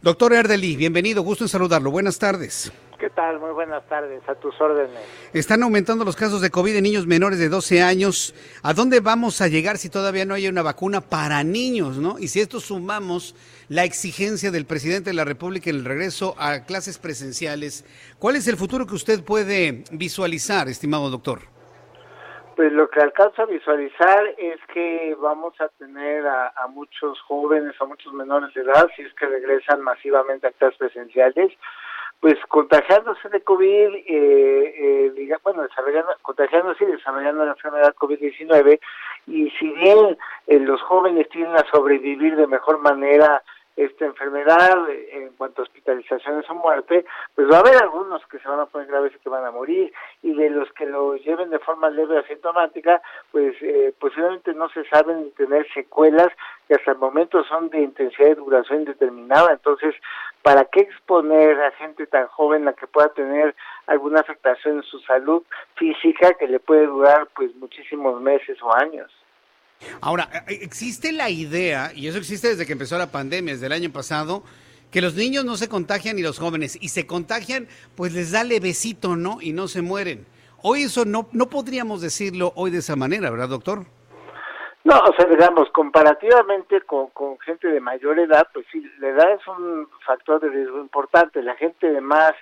Doctor 0.00 0.32
Erdeli, 0.32 0.76
bienvenido, 0.76 1.22
gusto 1.22 1.42
en 1.42 1.48
saludarlo. 1.48 1.90
Buenas 1.90 2.16
tardes. 2.16 2.70
¿Qué 3.00 3.10
tal? 3.10 3.40
Muy 3.40 3.50
buenas 3.50 3.82
tardes, 3.88 4.22
a 4.28 4.36
tus 4.36 4.54
órdenes. 4.60 5.00
Están 5.32 5.64
aumentando 5.64 6.04
los 6.04 6.14
casos 6.14 6.40
de 6.40 6.50
COVID 6.50 6.76
en 6.76 6.84
niños 6.84 7.08
menores 7.08 7.40
de 7.40 7.48
12 7.48 7.82
años. 7.82 8.36
¿A 8.62 8.72
dónde 8.72 9.00
vamos 9.00 9.40
a 9.40 9.48
llegar 9.48 9.78
si 9.78 9.88
todavía 9.88 10.24
no 10.24 10.34
hay 10.34 10.46
una 10.46 10.62
vacuna 10.62 11.00
para 11.00 11.42
niños, 11.42 11.96
no? 11.96 12.20
Y 12.20 12.28
si 12.28 12.38
esto 12.38 12.60
sumamos 12.60 13.34
la 13.68 13.82
exigencia 13.82 14.52
del 14.52 14.64
presidente 14.64 15.10
de 15.10 15.14
la 15.14 15.24
República 15.24 15.70
en 15.70 15.76
el 15.76 15.84
regreso 15.84 16.36
a 16.38 16.60
clases 16.60 16.98
presenciales, 16.98 17.84
¿cuál 18.20 18.36
es 18.36 18.46
el 18.46 18.56
futuro 18.56 18.86
que 18.86 18.94
usted 18.94 19.24
puede 19.24 19.82
visualizar, 19.90 20.68
estimado 20.68 21.10
doctor? 21.10 21.50
Pues 22.56 22.70
lo 22.72 22.88
que 22.90 23.00
alcanza 23.00 23.42
a 23.42 23.46
visualizar 23.46 24.34
es 24.36 24.58
que 24.72 25.16
vamos 25.18 25.58
a 25.60 25.68
tener 25.68 26.26
a, 26.26 26.52
muchos 26.68 27.20
jóvenes, 27.22 27.74
a 27.80 27.86
muchos 27.86 28.12
menores 28.12 28.52
de 28.54 28.62
edad, 28.62 28.88
si 28.94 29.02
es 29.02 29.14
que 29.14 29.26
regresan 29.26 29.80
masivamente 29.80 30.46
a 30.46 30.52
clases 30.52 30.78
presenciales, 30.78 31.52
pues 32.20 32.36
contagiándose 32.48 33.28
de 33.30 33.40
COVID, 33.40 33.94
eh, 33.94 34.04
eh, 34.06 35.36
bueno, 35.42 35.62
desarrollando, 35.62 36.12
contagiándose 36.22 36.84
y 36.84 36.92
desarrollando 36.92 37.44
la 37.44 37.52
enfermedad 37.52 37.94
COVID-19, 37.94 38.78
y 39.26 39.50
si 39.50 39.70
bien 39.70 40.18
eh, 40.46 40.60
los 40.60 40.80
jóvenes 40.82 41.28
tienden 41.30 41.56
a 41.56 41.70
sobrevivir 41.70 42.36
de 42.36 42.46
mejor 42.46 42.78
manera 42.78 43.42
esta 43.76 44.04
enfermedad 44.04 44.88
en 44.90 45.30
cuanto 45.34 45.62
a 45.62 45.64
hospitalizaciones 45.64 46.48
o 46.48 46.54
muerte, 46.54 47.04
pues 47.34 47.50
va 47.50 47.56
a 47.56 47.60
haber 47.60 47.82
algunos 47.82 48.24
que 48.26 48.38
se 48.38 48.48
van 48.48 48.60
a 48.60 48.66
poner 48.66 48.88
graves 48.88 49.12
y 49.14 49.18
que 49.18 49.28
van 49.28 49.44
a 49.44 49.50
morir, 49.50 49.92
y 50.22 50.34
de 50.34 50.50
los 50.50 50.70
que 50.72 50.86
lo 50.86 51.16
lleven 51.16 51.50
de 51.50 51.58
forma 51.58 51.90
leve 51.90 52.18
asintomática, 52.18 53.00
pues 53.30 53.54
eh, 53.62 53.94
posiblemente 53.98 54.52
no 54.54 54.68
se 54.70 54.84
saben 54.84 55.32
tener 55.32 55.66
secuelas 55.72 56.28
que 56.68 56.74
hasta 56.74 56.92
el 56.92 56.98
momento 56.98 57.42
son 57.44 57.70
de 57.70 57.80
intensidad 57.80 58.28
y 58.30 58.34
duración 58.34 58.80
indeterminada. 58.80 59.52
Entonces, 59.52 59.94
¿para 60.42 60.64
qué 60.66 60.80
exponer 60.80 61.60
a 61.62 61.72
gente 61.72 62.06
tan 62.06 62.26
joven 62.28 62.68
a 62.68 62.74
que 62.74 62.86
pueda 62.86 63.08
tener 63.08 63.54
alguna 63.86 64.20
afectación 64.20 64.76
en 64.76 64.82
su 64.82 64.98
salud 65.00 65.42
física 65.76 66.34
que 66.34 66.46
le 66.46 66.60
puede 66.60 66.86
durar 66.86 67.28
pues 67.34 67.54
muchísimos 67.56 68.20
meses 68.20 68.62
o 68.62 68.74
años? 68.74 69.10
Ahora, 70.00 70.28
eh, 70.48 70.58
existe 70.62 71.12
la 71.12 71.30
idea, 71.30 71.92
y 71.94 72.08
eso 72.08 72.18
existe 72.18 72.48
desde 72.48 72.66
que 72.66 72.72
empezó 72.72 72.98
la 72.98 73.10
pandemia, 73.10 73.54
desde 73.54 73.66
el 73.66 73.72
año 73.72 73.90
pasado, 73.90 74.42
que 74.90 75.00
los 75.00 75.14
niños 75.14 75.44
no 75.44 75.56
se 75.56 75.68
contagian 75.68 76.18
y 76.18 76.22
los 76.22 76.38
jóvenes, 76.38 76.78
y 76.80 76.88
se 76.88 77.06
contagian, 77.06 77.66
pues 77.96 78.12
les 78.12 78.32
da 78.32 78.44
levecito, 78.44 79.16
¿no? 79.16 79.38
Y 79.40 79.52
no 79.52 79.68
se 79.68 79.82
mueren. 79.82 80.26
Hoy 80.62 80.82
eso 80.82 81.04
no, 81.04 81.28
no 81.32 81.48
podríamos 81.48 82.00
decirlo 82.02 82.52
hoy 82.54 82.70
de 82.70 82.78
esa 82.78 82.94
manera, 82.94 83.30
¿verdad, 83.30 83.48
doctor? 83.48 83.84
No, 84.84 84.98
o 84.98 85.14
sea, 85.14 85.26
digamos, 85.26 85.70
comparativamente 85.70 86.80
con, 86.82 87.08
con 87.10 87.38
gente 87.40 87.68
de 87.68 87.80
mayor 87.80 88.18
edad, 88.18 88.48
pues 88.52 88.66
sí, 88.72 88.84
la 88.98 89.08
edad 89.08 89.32
es 89.32 89.46
un 89.46 89.88
factor 90.04 90.40
de 90.40 90.48
riesgo 90.48 90.80
importante. 90.80 91.40
La 91.42 91.54
gente 91.54 91.88
de 91.88 92.00
más 92.00 92.32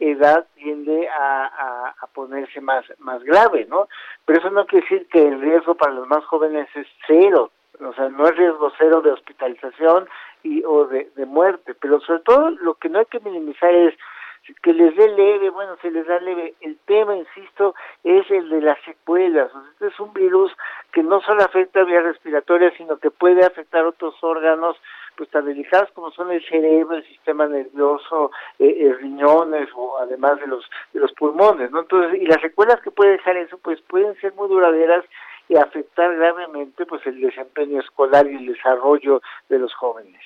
edad 0.00 0.46
tiende 0.56 1.08
a, 1.08 1.94
a, 2.00 2.06
ponerse 2.08 2.60
más, 2.60 2.84
más 2.98 3.22
grave, 3.22 3.66
¿no? 3.68 3.88
Pero 4.24 4.40
eso 4.40 4.50
no 4.50 4.66
quiere 4.66 4.86
decir 4.88 5.08
que 5.08 5.28
el 5.28 5.40
riesgo 5.40 5.74
para 5.74 5.92
los 5.92 6.08
más 6.08 6.24
jóvenes 6.24 6.68
es 6.74 6.86
cero, 7.06 7.52
o 7.78 7.92
sea, 7.94 8.08
no 8.08 8.26
es 8.26 8.36
riesgo 8.36 8.72
cero 8.78 9.00
de 9.00 9.12
hospitalización 9.12 10.08
y 10.42 10.62
o 10.64 10.86
de, 10.86 11.10
de 11.16 11.26
muerte, 11.26 11.74
pero 11.80 12.00
sobre 12.00 12.20
todo 12.20 12.50
lo 12.50 12.74
que 12.74 12.88
no 12.88 12.98
hay 12.98 13.06
que 13.06 13.20
minimizar 13.20 13.72
es 13.74 13.94
que 14.62 14.72
les 14.72 14.94
dé 14.96 15.08
leve, 15.08 15.50
bueno, 15.50 15.76
se 15.80 15.90
les 15.90 16.06
da 16.06 16.18
leve. 16.20 16.54
El 16.60 16.78
tema, 16.86 17.16
insisto, 17.16 17.74
es 18.04 18.28
el 18.30 18.48
de 18.48 18.62
las 18.62 18.78
secuelas. 18.84 19.50
este 19.72 19.88
es 19.88 20.00
un 20.00 20.12
virus 20.12 20.52
que 20.92 21.02
no 21.02 21.20
solo 21.20 21.42
afecta 21.42 21.80
a 21.80 21.84
vía 21.84 22.00
respiratoria, 22.00 22.72
sino 22.76 22.98
que 22.98 23.10
puede 23.10 23.44
afectar 23.44 23.84
otros 23.84 24.14
órganos 24.22 24.76
pues 25.20 25.28
tan 25.28 25.44
delicados 25.44 25.90
como 25.92 26.10
son 26.12 26.30
el 26.30 26.42
cerebro, 26.48 26.96
el 26.96 27.06
sistema 27.06 27.46
nervioso, 27.46 28.30
eh, 28.58 28.74
eh, 28.74 28.94
riñones 29.02 29.68
o 29.76 29.98
además 29.98 30.40
de 30.40 30.46
los 30.46 30.64
de 30.94 31.00
los 31.00 31.12
pulmones, 31.12 31.70
¿no? 31.70 31.80
Entonces, 31.80 32.22
y 32.22 32.24
las 32.24 32.40
secuelas 32.40 32.80
que 32.80 32.90
puede 32.90 33.10
dejar 33.10 33.36
eso 33.36 33.58
pues 33.58 33.82
pueden 33.82 34.18
ser 34.22 34.32
muy 34.32 34.48
duraderas 34.48 35.04
y 35.46 35.56
afectar 35.56 36.16
gravemente 36.16 36.86
pues 36.86 37.06
el 37.06 37.20
desempeño 37.20 37.80
escolar 37.80 38.26
y 38.30 38.36
el 38.36 38.46
desarrollo 38.46 39.20
de 39.50 39.58
los 39.58 39.74
jóvenes. 39.74 40.22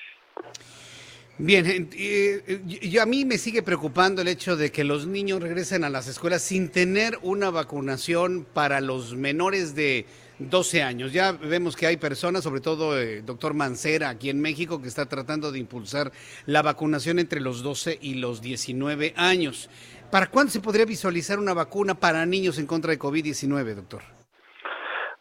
Bien, 1.39 1.91
eh, 1.99 2.61
yo, 2.65 3.03
a 3.03 3.07
mí 3.07 3.25
me 3.25 3.39
sigue 3.39 3.65
preocupando 3.65 4.23
el 4.23 4.29
hecho 4.29 4.57
de 4.57 4.71
que 4.71 4.85
los 4.85 5.09
niños 5.09 5.43
regresen 5.43 5.83
a 5.83 5.91
las 5.91 6.07
escuelas 6.07 6.43
sin 6.43 6.71
tener 6.71 7.19
una 7.23 7.51
vacunación 7.51 8.47
para 8.55 8.81
los 8.81 9.17
menores 9.17 9.75
de 9.75 10.07
12 10.39 10.83
años. 10.83 11.13
Ya 11.13 11.33
vemos 11.33 11.77
que 11.77 11.87
hay 11.87 11.97
personas, 11.97 12.43
sobre 12.43 12.61
todo 12.61 12.99
el 12.99 13.09
eh, 13.09 13.23
doctor 13.23 13.55
Mancera 13.55 14.09
aquí 14.09 14.31
en 14.31 14.41
México, 14.41 14.81
que 14.81 14.89
está 14.89 15.07
tratando 15.07 15.53
de 15.53 15.59
impulsar 15.59 16.11
la 16.47 16.63
vacunación 16.63 17.19
entre 17.19 17.41
los 17.41 17.63
12 17.63 17.99
y 18.01 18.15
los 18.15 18.43
19 18.43 19.15
años. 19.17 19.71
¿Para 20.11 20.29
cuándo 20.29 20.53
se 20.53 20.61
podría 20.61 20.85
visualizar 20.85 21.39
una 21.39 21.55
vacuna 21.55 21.95
para 21.95 22.25
niños 22.27 22.59
en 22.59 22.67
contra 22.67 22.91
de 22.91 22.99
COVID-19, 22.99 23.75
doctor? 23.75 24.03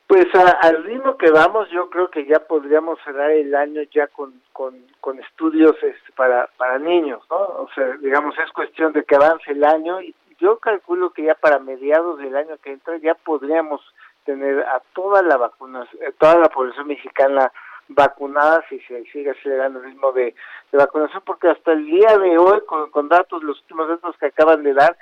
Pues 0.08 0.28
al 0.36 0.84
ritmo 0.84 1.18
que 1.18 1.32
vamos, 1.32 1.68
yo 1.72 1.90
creo 1.90 2.12
que 2.12 2.26
ya 2.26 2.40
podríamos 2.40 3.00
cerrar 3.04 3.32
el 3.32 3.56
año 3.56 3.82
ya 3.92 4.06
con, 4.08 4.34
con, 4.52 4.76
con 5.00 5.20
estudios 5.20 5.72
este, 5.82 6.12
para, 6.16 6.48
para 6.58 6.78
niños, 6.78 7.24
¿no? 7.32 7.38
O 7.38 7.70
sea, 7.74 7.98
digamos, 8.00 8.36
es 8.38 8.52
cuestión 8.52 8.94
de 8.94 9.04
que 9.06 9.16
avance 9.16 9.52
el 9.52 9.64
año 9.64 10.02
y 10.02 10.14
yo 10.40 10.60
calculo 10.60 11.12
que 11.12 11.24
ya 11.24 11.36
para 11.36 11.58
mediados 11.58 12.20
del 12.20 12.36
año 12.36 12.58
que 12.62 12.74
entra 12.74 12.98
ya 12.98 13.16
podríamos 13.16 13.82
tener 14.26 14.60
a 14.62 14.82
toda 14.94 15.22
la 15.22 15.38
vacuna, 15.38 15.88
eh, 16.02 16.12
toda 16.18 16.36
la 16.36 16.50
población 16.50 16.88
mexicana 16.88 17.52
vacunada 17.90 18.64
si 18.70 18.80
se 18.82 19.04
sigue 19.06 19.32
acelerando 19.32 19.80
el 19.80 19.86
ritmo 19.86 20.12
de, 20.14 20.34
vacunación, 20.72 21.22
porque 21.26 21.50
hasta 21.50 21.74
el 21.74 21.86
día 21.86 22.18
de 22.18 22.38
hoy, 22.38 22.62
con, 22.66 22.90
con 22.90 23.10
datos, 23.10 23.44
los 23.44 23.60
últimos 23.62 23.88
datos 23.88 24.16
que 24.18 24.28
acaban 24.28 24.64
de 24.64 24.74
dar, 24.74 24.98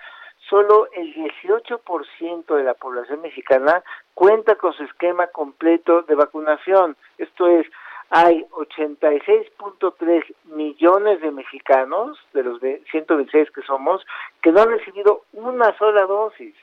solo 0.50 0.88
el 0.94 1.14
18% 1.14 2.56
de 2.56 2.64
la 2.64 2.74
población 2.74 3.22
mexicana 3.22 3.84
cuenta 4.14 4.56
con 4.56 4.74
su 4.74 4.84
esquema 4.84 5.28
completo 5.28 6.02
de 6.04 6.16
vacunación. 6.16 6.98
Esto 7.18 7.48
es, 7.48 7.66
hay 8.10 8.46
86.3 8.52 10.24
millones 10.46 11.22
de 11.22 11.32
mexicanos, 11.32 12.20
de 12.34 12.44
los 12.44 12.60
126 12.60 13.52
que 13.52 13.62
somos, 13.62 14.06
que 14.42 14.52
no 14.52 14.62
han 14.62 14.72
recibido 14.72 15.24
una 15.32 15.76
sola 15.78 16.06
dosis. 16.06 16.54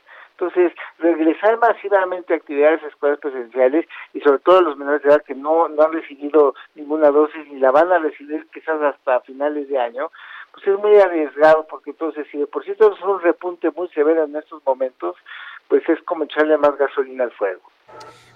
Entonces, 0.40 0.72
regresar 1.00 1.58
masivamente 1.58 2.32
a 2.32 2.36
actividades 2.36 2.80
escolares 2.84 3.20
presenciales 3.20 3.86
y 4.14 4.20
sobre 4.20 4.38
todo 4.38 4.58
a 4.58 4.62
los 4.62 4.76
menores 4.76 5.02
de 5.02 5.08
edad 5.08 5.24
que 5.24 5.34
no, 5.34 5.68
no 5.68 5.82
han 5.82 5.92
recibido 5.92 6.54
ninguna 6.76 7.10
dosis 7.10 7.44
ni 7.48 7.58
la 7.58 7.72
van 7.72 7.90
a 7.90 7.98
recibir 7.98 8.46
quizás 8.52 8.80
hasta 8.80 9.18
finales 9.22 9.68
de 9.68 9.78
año, 9.78 10.12
pues 10.52 10.64
es 10.68 10.78
muy 10.78 10.96
arriesgado 10.96 11.66
porque 11.68 11.90
entonces 11.90 12.24
si 12.30 12.38
de 12.38 12.46
por 12.46 12.64
sí 12.64 12.70
es 12.70 12.80
un 12.80 13.20
repunte 13.20 13.72
muy 13.72 13.88
severo 13.88 14.22
en 14.22 14.36
estos 14.36 14.64
momentos, 14.64 15.16
pues 15.66 15.82
es 15.88 16.00
como 16.02 16.22
echarle 16.22 16.56
más 16.56 16.78
gasolina 16.78 17.24
al 17.24 17.32
fuego. 17.32 17.62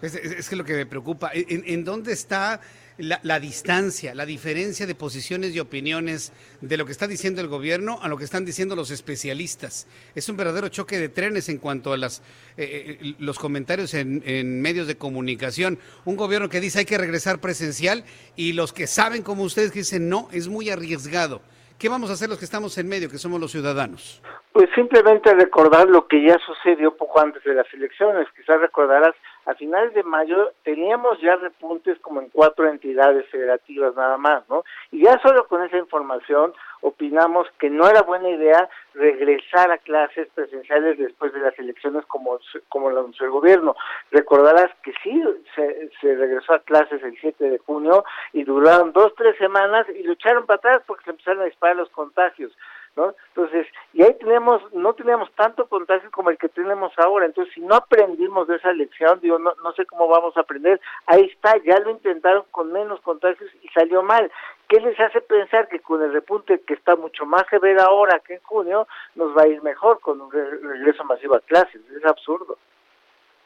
Es, 0.01 0.49
que 0.49 0.57
lo 0.57 0.65
que 0.65 0.75
me 0.75 0.87
preocupa, 0.87 1.31
¿en, 1.33 1.63
en 1.67 1.85
dónde 1.85 2.13
está 2.13 2.61
la, 2.99 3.41
distancia, 3.41 4.15
la 4.15 4.27
diferencia 4.27 4.87
de 4.87 4.95
posiciones 4.95 5.55
y 5.55 5.61
opiniones 5.61 6.33
de 6.61 6.77
lo 6.77 6.87
que 6.87 6.93
está 6.93 7.07
diciendo 7.07 7.41
el 7.41 7.49
gobierno 7.49 7.99
a 8.03 8.09
lo 8.09 8.17
que 8.17 8.25
están 8.25 8.45
diciendo 8.45 8.77
los 8.77 8.91
especialistas. 8.91 9.87
Es 10.15 10.29
un 10.29 10.37
verdadero 10.37 10.69
choque 10.69 10.99
de 10.99 11.09
trenes 11.09 11.49
en 11.49 11.59
cuanto 11.59 11.93
a 11.93 11.97
las, 11.97 12.21
eh, 12.57 12.99
eh, 13.01 13.15
los 13.19 13.39
comentarios 13.39 13.95
en, 13.95 14.23
en, 14.27 14.61
medios 14.61 14.87
de 14.87 14.97
comunicación. 14.97 15.79
Un 16.05 16.17
gobierno 16.17 16.49
que 16.49 16.61
dice 16.61 16.81
hay 16.81 16.85
que 16.85 16.99
regresar 16.99 17.41
presencial 17.41 18.05
y 18.37 18.53
los 18.53 18.73
que 18.73 18.87
saben 18.87 19.23
como 19.23 19.43
ustedes 19.43 19.73
que 19.73 19.81
dicen 19.81 20.09
no, 20.09 20.29
es 20.33 20.49
muy 20.49 20.71
arriesgado. 20.71 21.43
¿Qué 21.83 21.89
vamos 21.89 22.11
a 22.11 22.13
hacer 22.13 22.29
los 22.29 22.39
que 22.39 22.45
estamos 22.45 22.79
en 22.79 22.89
medio, 22.89 23.11
que 23.11 23.19
somos 23.19 23.41
los 23.41 23.51
ciudadanos? 23.51 24.23
Pues 24.53 24.69
simplemente 24.73 25.35
recordar 25.35 25.89
lo 25.89 26.07
que 26.07 26.23
ya 26.23 26.39
sucedió 26.47 26.97
poco 26.97 27.21
antes 27.21 27.43
de 27.43 27.55
las 27.55 27.67
elecciones. 27.75 28.29
Quizás 28.37 28.61
recordarás, 28.61 29.17
a 29.47 29.55
finales 29.55 29.93
de 29.95 30.03
mayo 30.03 30.53
teníamos 30.63 31.21
ya 31.21 31.37
repuntes 31.37 31.99
como 32.01 32.21
en 32.21 32.29
cuatro 32.31 32.69
entidades 32.69 33.29
federativas 33.31 33.95
nada 33.97 34.17
más, 34.17 34.49
¿no? 34.49 34.65
Y 34.91 35.05
ya 35.05 35.19
solo 35.21 35.47
con 35.47 35.63
esa 35.65 35.79
información 35.79 36.53
opinamos 36.83 37.47
que 37.59 37.71
no 37.71 37.89
era 37.89 38.03
buena 38.03 38.29
idea 38.29 38.69
regresar 38.95 39.71
a 39.71 39.79
clases 39.79 40.29
presenciales 40.35 40.99
después 40.99 41.33
de 41.33 41.41
las 41.41 41.59
elecciones 41.59 42.05
como, 42.07 42.39
como 42.69 42.91
lo 42.91 43.01
anunció 43.01 43.27
el 43.27 43.33
gobierno. 43.33 43.75
Recordarás 44.11 44.71
que 44.83 44.93
sí, 45.03 45.23
se, 45.55 45.91
regresó 46.15 46.55
a 46.55 46.61
clases 46.61 47.03
el 47.03 47.17
7 47.21 47.51
de 47.51 47.59
junio 47.59 48.05
y 48.33 48.45
duraron 48.45 48.93
dos, 48.93 49.15
tres 49.17 49.37
semanas 49.39 49.87
y 49.89 50.03
lucharon 50.03 50.47
para 50.47 50.59
atrás 50.59 50.83
porque 50.87 51.05
se 51.05 51.11
empezaron 51.11 51.43
a 51.43 51.47
disparar 51.47 51.77
los 51.77 51.89
contagios. 51.91 52.53
¿No? 52.97 53.15
Entonces, 53.29 53.67
y 53.93 54.03
ahí 54.03 54.15
tenemos, 54.19 54.61
no 54.73 54.95
tenemos 54.95 55.31
tanto 55.33 55.67
contagio 55.67 56.11
como 56.11 56.31
el 56.31 56.39
que 56.39 56.49
tenemos 56.49 56.93
ahora, 56.99 57.27
entonces 57.27 57.55
si 57.55 57.61
no 57.61 57.75
aprendimos 57.75 58.49
de 58.49 58.57
esa 58.57 58.73
lección, 58.73 59.21
digo, 59.21 59.39
no, 59.39 59.53
no 59.63 59.73
sé 59.73 59.87
cómo 59.87 60.09
vamos 60.09 60.37
a 60.37 60.41
aprender, 60.41 60.81
ahí 61.07 61.25
está, 61.33 61.57
ya 61.65 61.79
lo 61.79 61.91
intentaron 61.91 62.45
con 62.51 62.73
menos 62.73 63.01
contagios 63.01 63.51
y 63.63 63.69
salió 63.69 64.03
mal. 64.03 64.31
¿Qué 64.69 64.81
les 64.81 64.99
hace 65.01 65.21
pensar 65.21 65.69
que 65.69 65.81
con 65.81 66.03
el 66.03 66.13
repunte 66.13 66.63
que 66.67 66.75
está 66.75 66.97
mucho 66.97 67.27
más 67.27 67.45
severo 67.51 67.83
ahora 67.83 68.21
que 68.27 68.35
en 68.35 68.41
junio, 68.41 68.87
nos 69.15 69.37
va 69.37 69.43
a 69.43 69.49
ir 69.49 69.63
mejor 69.63 70.01
con 70.01 70.21
un 70.21 70.31
regreso 70.31 71.05
masivo 71.05 71.37
a 71.37 71.41
clases? 71.41 71.81
Es 71.95 72.05
absurdo. 72.05 72.57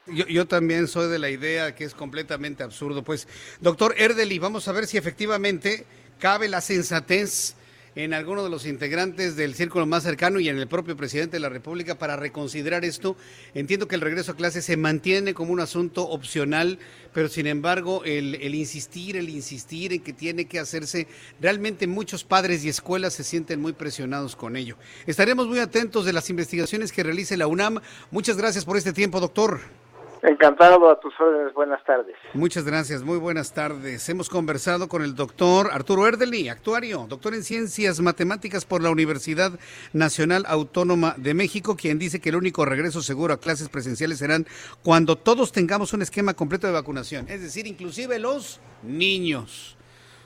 Yo, 0.06 0.24
yo, 0.26 0.46
también 0.46 0.86
soy 0.86 1.10
de 1.10 1.18
la 1.18 1.30
idea 1.30 1.74
que 1.74 1.82
es 1.82 1.92
completamente 1.92 2.62
absurdo. 2.62 3.02
Pues, 3.02 3.26
doctor 3.60 3.92
Erdeli, 3.98 4.38
vamos 4.38 4.68
a 4.68 4.72
ver 4.72 4.86
si 4.86 4.98
efectivamente 4.98 5.84
cabe 6.20 6.48
la 6.48 6.60
sensatez 6.60 7.56
en 7.96 8.12
alguno 8.12 8.44
de 8.44 8.50
los 8.50 8.66
integrantes 8.66 9.36
del 9.36 9.54
círculo 9.54 9.86
más 9.86 10.02
cercano 10.02 10.38
y 10.38 10.50
en 10.50 10.58
el 10.58 10.68
propio 10.68 10.96
presidente 10.96 11.36
de 11.36 11.40
la 11.40 11.48
República 11.48 11.98
para 11.98 12.14
reconsiderar 12.14 12.84
esto. 12.84 13.16
Entiendo 13.54 13.88
que 13.88 13.94
el 13.94 14.02
regreso 14.02 14.32
a 14.32 14.36
clase 14.36 14.60
se 14.60 14.76
mantiene 14.76 15.32
como 15.32 15.50
un 15.50 15.60
asunto 15.60 16.06
opcional, 16.06 16.78
pero 17.14 17.30
sin 17.30 17.46
embargo 17.46 18.04
el, 18.04 18.34
el, 18.36 18.54
insistir, 18.54 19.16
el 19.16 19.30
insistir 19.30 19.94
en 19.94 20.02
que 20.02 20.12
tiene 20.12 20.44
que 20.44 20.58
hacerse, 20.58 21.08
realmente 21.40 21.86
muchos 21.86 22.22
padres 22.22 22.64
y 22.64 22.68
escuelas 22.68 23.14
se 23.14 23.24
sienten 23.24 23.62
muy 23.62 23.72
presionados 23.72 24.36
con 24.36 24.56
ello. 24.56 24.76
Estaremos 25.06 25.46
muy 25.46 25.58
atentos 25.58 26.04
de 26.04 26.12
las 26.12 26.28
investigaciones 26.28 26.92
que 26.92 27.02
realice 27.02 27.38
la 27.38 27.46
UNAM. 27.46 27.80
Muchas 28.10 28.36
gracias 28.36 28.66
por 28.66 28.76
este 28.76 28.92
tiempo, 28.92 29.20
doctor. 29.20 29.85
Encantado 30.22 30.90
a 30.90 30.98
tus 30.98 31.12
órdenes, 31.20 31.52
buenas 31.52 31.84
tardes. 31.84 32.16
Muchas 32.32 32.64
gracias, 32.64 33.02
muy 33.02 33.18
buenas 33.18 33.52
tardes. 33.52 34.08
Hemos 34.08 34.28
conversado 34.28 34.88
con 34.88 35.02
el 35.02 35.14
doctor 35.14 35.68
Arturo 35.72 36.06
Erdeli, 36.06 36.48
actuario, 36.48 37.06
doctor 37.08 37.34
en 37.34 37.42
Ciencias 37.42 38.00
Matemáticas 38.00 38.64
por 38.64 38.82
la 38.82 38.90
Universidad 38.90 39.52
Nacional 39.92 40.44
Autónoma 40.48 41.14
de 41.18 41.34
México, 41.34 41.76
quien 41.76 41.98
dice 41.98 42.20
que 42.20 42.30
el 42.30 42.36
único 42.36 42.64
regreso 42.64 43.02
seguro 43.02 43.34
a 43.34 43.40
clases 43.40 43.68
presenciales 43.68 44.18
serán 44.18 44.46
cuando 44.82 45.16
todos 45.16 45.52
tengamos 45.52 45.92
un 45.92 46.02
esquema 46.02 46.34
completo 46.34 46.66
de 46.66 46.72
vacunación, 46.72 47.26
es 47.28 47.42
decir, 47.42 47.66
inclusive 47.66 48.18
los 48.18 48.60
niños. 48.82 49.76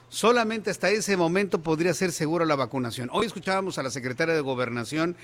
Solamente 0.08 0.70
hasta 0.70 0.90
ese 0.90 1.16
momento 1.16 1.62
podría 1.62 1.94
ser 1.94 2.10
segura 2.10 2.44
la 2.44 2.56
vacunación. 2.56 3.10
Hoy 3.12 3.26
escuchábamos 3.26 3.78
a 3.78 3.82
la 3.82 3.90
secretaria 3.90 4.34
de 4.34 4.40
Gobernación 4.40 5.16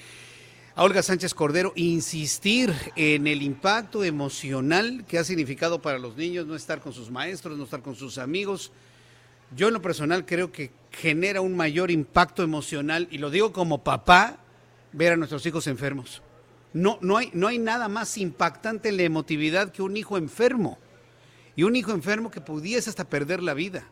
a 0.77 0.85
Olga 0.85 1.03
Sánchez 1.03 1.33
Cordero 1.33 1.73
insistir 1.75 2.71
en 2.97 3.27
el 3.27 3.43
impacto 3.43 4.05
emocional 4.05 5.07
que 5.09 5.19
ha 5.19 5.25
significado 5.25 5.81
para 5.81 5.99
los 5.99 6.19
niños 6.19 6.47
no 6.47 6.55
estar 6.55 6.83
con 6.83 6.93
sus 6.93 7.11
maestros, 7.11 7.57
no 7.57 7.65
estar 7.65 7.81
con 7.81 7.97
sus 7.97 8.19
amigos. 8.19 8.73
Yo 9.57 9.69
en 9.69 9.75
lo 9.75 9.81
personal 9.81 10.27
creo 10.27 10.53
que 10.53 10.73
genera 10.91 11.41
un 11.41 11.57
mayor 11.57 11.91
impacto 11.91 12.43
emocional, 12.43 13.09
y 13.11 13.17
lo 13.17 13.31
digo 13.31 13.55
como 13.55 13.83
papá, 13.83 14.39
ver 14.93 15.15
a 15.15 15.17
nuestros 15.17 15.47
hijos 15.47 15.67
enfermos. 15.67 16.21
No, 16.75 16.99
no, 17.01 17.17
hay, 17.17 17.31
no 17.33 17.47
hay 17.47 17.59
nada 17.59 17.89
más 17.89 18.19
impactante 18.19 18.91
en 18.91 18.99
la 18.99 19.05
emotividad 19.05 19.73
que 19.73 19.81
un 19.81 19.97
hijo 19.97 20.19
enfermo. 20.19 20.79
Y 21.55 21.63
un 21.63 21.75
hijo 21.75 21.93
enfermo 21.93 22.31
que 22.31 22.43
pudiese 22.43 22.91
hasta 22.91 23.09
perder 23.09 23.43
la 23.43 23.55
vida. 23.55 23.89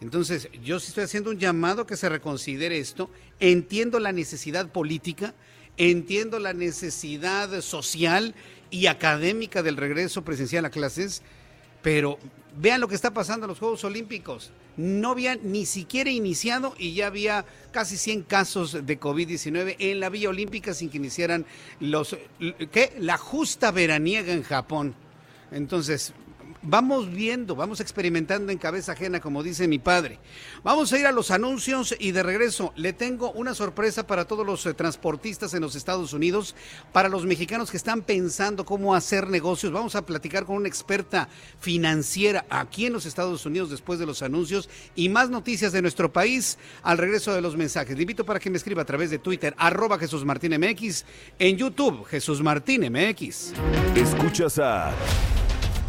Entonces, 0.00 0.48
yo 0.62 0.78
sí 0.78 0.90
estoy 0.90 1.02
haciendo 1.02 1.30
un 1.30 1.40
llamado 1.40 1.84
que 1.84 1.96
se 1.96 2.08
reconsidere 2.08 2.78
esto. 2.78 3.10
Entiendo 3.40 3.98
la 3.98 4.12
necesidad 4.12 4.70
política, 4.70 5.34
Entiendo 5.78 6.40
la 6.40 6.52
necesidad 6.52 7.60
social 7.60 8.34
y 8.70 8.86
académica 8.86 9.62
del 9.62 9.76
regreso 9.76 10.22
presencial 10.22 10.64
a 10.64 10.70
clases, 10.70 11.22
pero 11.82 12.18
vean 12.60 12.80
lo 12.80 12.88
que 12.88 12.96
está 12.96 13.12
pasando 13.12 13.46
en 13.46 13.50
los 13.50 13.60
Juegos 13.60 13.84
Olímpicos. 13.84 14.50
No 14.76 15.10
habían 15.10 15.40
ni 15.44 15.66
siquiera 15.66 16.10
iniciado 16.10 16.74
y 16.78 16.94
ya 16.94 17.06
había 17.06 17.44
casi 17.72 17.96
100 17.96 18.22
casos 18.22 18.86
de 18.86 19.00
COVID-19 19.00 19.76
en 19.78 20.00
la 20.00 20.08
Villa 20.08 20.28
Olímpica 20.28 20.74
sin 20.74 20.90
que 20.90 20.98
iniciaran 20.98 21.46
los 21.80 22.16
¿qué? 22.72 22.92
La 22.98 23.16
justa 23.16 23.70
veraniega 23.70 24.32
en 24.32 24.42
Japón. 24.42 24.94
Entonces, 25.50 26.12
vamos 26.62 27.10
viendo, 27.10 27.54
vamos 27.54 27.80
experimentando 27.80 28.52
en 28.52 28.58
cabeza 28.58 28.92
ajena, 28.92 29.20
como 29.20 29.42
dice 29.42 29.68
mi 29.68 29.78
padre. 29.78 30.18
Vamos 30.62 30.92
a 30.92 30.98
ir 30.98 31.06
a 31.06 31.12
los 31.12 31.30
anuncios 31.30 31.94
y 31.98 32.12
de 32.12 32.22
regreso 32.22 32.72
le 32.76 32.92
tengo 32.92 33.30
una 33.32 33.54
sorpresa 33.54 34.06
para 34.06 34.26
todos 34.26 34.46
los 34.46 34.64
eh, 34.66 34.74
transportistas 34.74 35.54
en 35.54 35.62
los 35.62 35.76
Estados 35.76 36.12
Unidos, 36.12 36.54
para 36.92 37.08
los 37.08 37.26
mexicanos 37.26 37.70
que 37.70 37.76
están 37.76 38.02
pensando 38.02 38.64
cómo 38.64 38.94
hacer 38.94 39.28
negocios. 39.28 39.72
Vamos 39.72 39.94
a 39.94 40.04
platicar 40.04 40.44
con 40.44 40.56
una 40.56 40.68
experta 40.68 41.28
financiera 41.60 42.46
aquí 42.50 42.86
en 42.86 42.92
los 42.92 43.06
Estados 43.06 43.44
Unidos 43.46 43.70
después 43.70 43.98
de 43.98 44.06
los 44.06 44.22
anuncios 44.22 44.68
y 44.94 45.08
más 45.08 45.30
noticias 45.30 45.72
de 45.72 45.82
nuestro 45.82 46.12
país 46.12 46.58
al 46.82 46.98
regreso 46.98 47.32
de 47.32 47.40
los 47.40 47.56
mensajes. 47.56 47.96
Le 47.96 48.02
invito 48.02 48.24
para 48.24 48.40
que 48.40 48.50
me 48.50 48.56
escriba 48.56 48.82
a 48.82 48.86
través 48.86 49.10
de 49.10 49.18
Twitter, 49.18 49.54
arroba 49.58 49.98
Jesús 49.98 50.24
Martín 50.24 50.58
MX, 50.58 51.04
en 51.38 51.56
YouTube, 51.56 52.04
Jesús 52.06 52.42
Martín 52.42 52.90
MX. 52.92 53.52
Escuchas 53.96 54.58
a... 54.58 54.92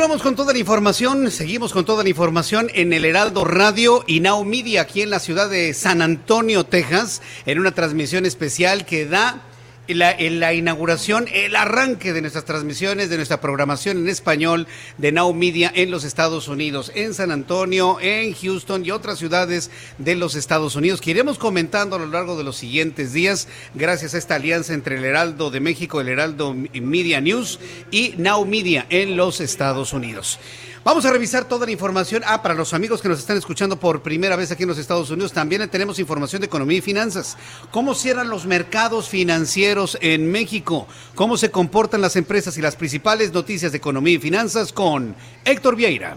Continuamos 0.00 0.22
con 0.22 0.34
toda 0.34 0.54
la 0.54 0.58
información, 0.58 1.30
seguimos 1.30 1.74
con 1.74 1.84
toda 1.84 2.02
la 2.02 2.08
información 2.08 2.70
en 2.72 2.94
el 2.94 3.04
Heraldo 3.04 3.44
Radio 3.44 4.02
y 4.06 4.20
Now 4.20 4.46
Media 4.46 4.80
aquí 4.80 5.02
en 5.02 5.10
la 5.10 5.18
ciudad 5.18 5.50
de 5.50 5.74
San 5.74 6.00
Antonio, 6.00 6.64
Texas, 6.64 7.20
en 7.44 7.58
una 7.58 7.72
transmisión 7.72 8.24
especial 8.24 8.86
que 8.86 9.04
da 9.04 9.42
la, 9.94 10.16
la 10.18 10.54
inauguración, 10.54 11.26
el 11.32 11.56
arranque 11.56 12.12
de 12.12 12.20
nuestras 12.20 12.44
transmisiones, 12.44 13.10
de 13.10 13.16
nuestra 13.16 13.40
programación 13.40 13.98
en 13.98 14.08
español 14.08 14.66
de 14.98 15.12
Now 15.12 15.32
Media 15.32 15.72
en 15.74 15.90
los 15.90 16.04
Estados 16.04 16.48
Unidos, 16.48 16.92
en 16.94 17.14
San 17.14 17.30
Antonio, 17.30 17.98
en 18.00 18.34
Houston 18.34 18.84
y 18.84 18.90
otras 18.90 19.18
ciudades 19.18 19.70
de 19.98 20.16
los 20.16 20.34
Estados 20.34 20.76
Unidos, 20.76 21.00
que 21.00 21.10
iremos 21.10 21.38
comentando 21.38 21.96
a 21.96 21.98
lo 21.98 22.06
largo 22.06 22.36
de 22.36 22.44
los 22.44 22.56
siguientes 22.56 23.12
días, 23.12 23.48
gracias 23.74 24.14
a 24.14 24.18
esta 24.18 24.36
alianza 24.36 24.74
entre 24.74 24.96
el 24.96 25.04
Heraldo 25.04 25.50
de 25.50 25.60
México, 25.60 26.00
el 26.00 26.08
Heraldo 26.08 26.54
Media 26.54 27.20
News 27.20 27.58
y 27.90 28.14
Now 28.16 28.44
Media 28.44 28.86
en 28.90 29.16
los 29.16 29.40
Estados 29.40 29.92
Unidos. 29.92 30.38
Vamos 30.82 31.04
a 31.04 31.12
revisar 31.12 31.44
toda 31.44 31.66
la 31.66 31.72
información. 31.72 32.22
Ah, 32.26 32.40
para 32.40 32.54
los 32.54 32.72
amigos 32.72 33.02
que 33.02 33.08
nos 33.10 33.18
están 33.18 33.36
escuchando 33.36 33.78
por 33.78 34.02
primera 34.02 34.34
vez 34.34 34.50
aquí 34.50 34.62
en 34.62 34.70
los 34.70 34.78
Estados 34.78 35.10
Unidos, 35.10 35.32
también 35.32 35.68
tenemos 35.68 35.98
información 35.98 36.40
de 36.40 36.46
economía 36.46 36.78
y 36.78 36.80
finanzas. 36.80 37.36
¿Cómo 37.70 37.94
cierran 37.94 38.30
los 38.30 38.46
mercados 38.46 39.10
financieros 39.10 39.98
en 40.00 40.32
México? 40.32 40.86
¿Cómo 41.14 41.36
se 41.36 41.50
comportan 41.50 42.00
las 42.00 42.16
empresas 42.16 42.56
y 42.56 42.62
las 42.62 42.76
principales 42.76 43.30
noticias 43.30 43.72
de 43.72 43.78
economía 43.78 44.14
y 44.14 44.18
finanzas 44.18 44.72
con 44.72 45.14
Héctor 45.44 45.76
Vieira? 45.76 46.16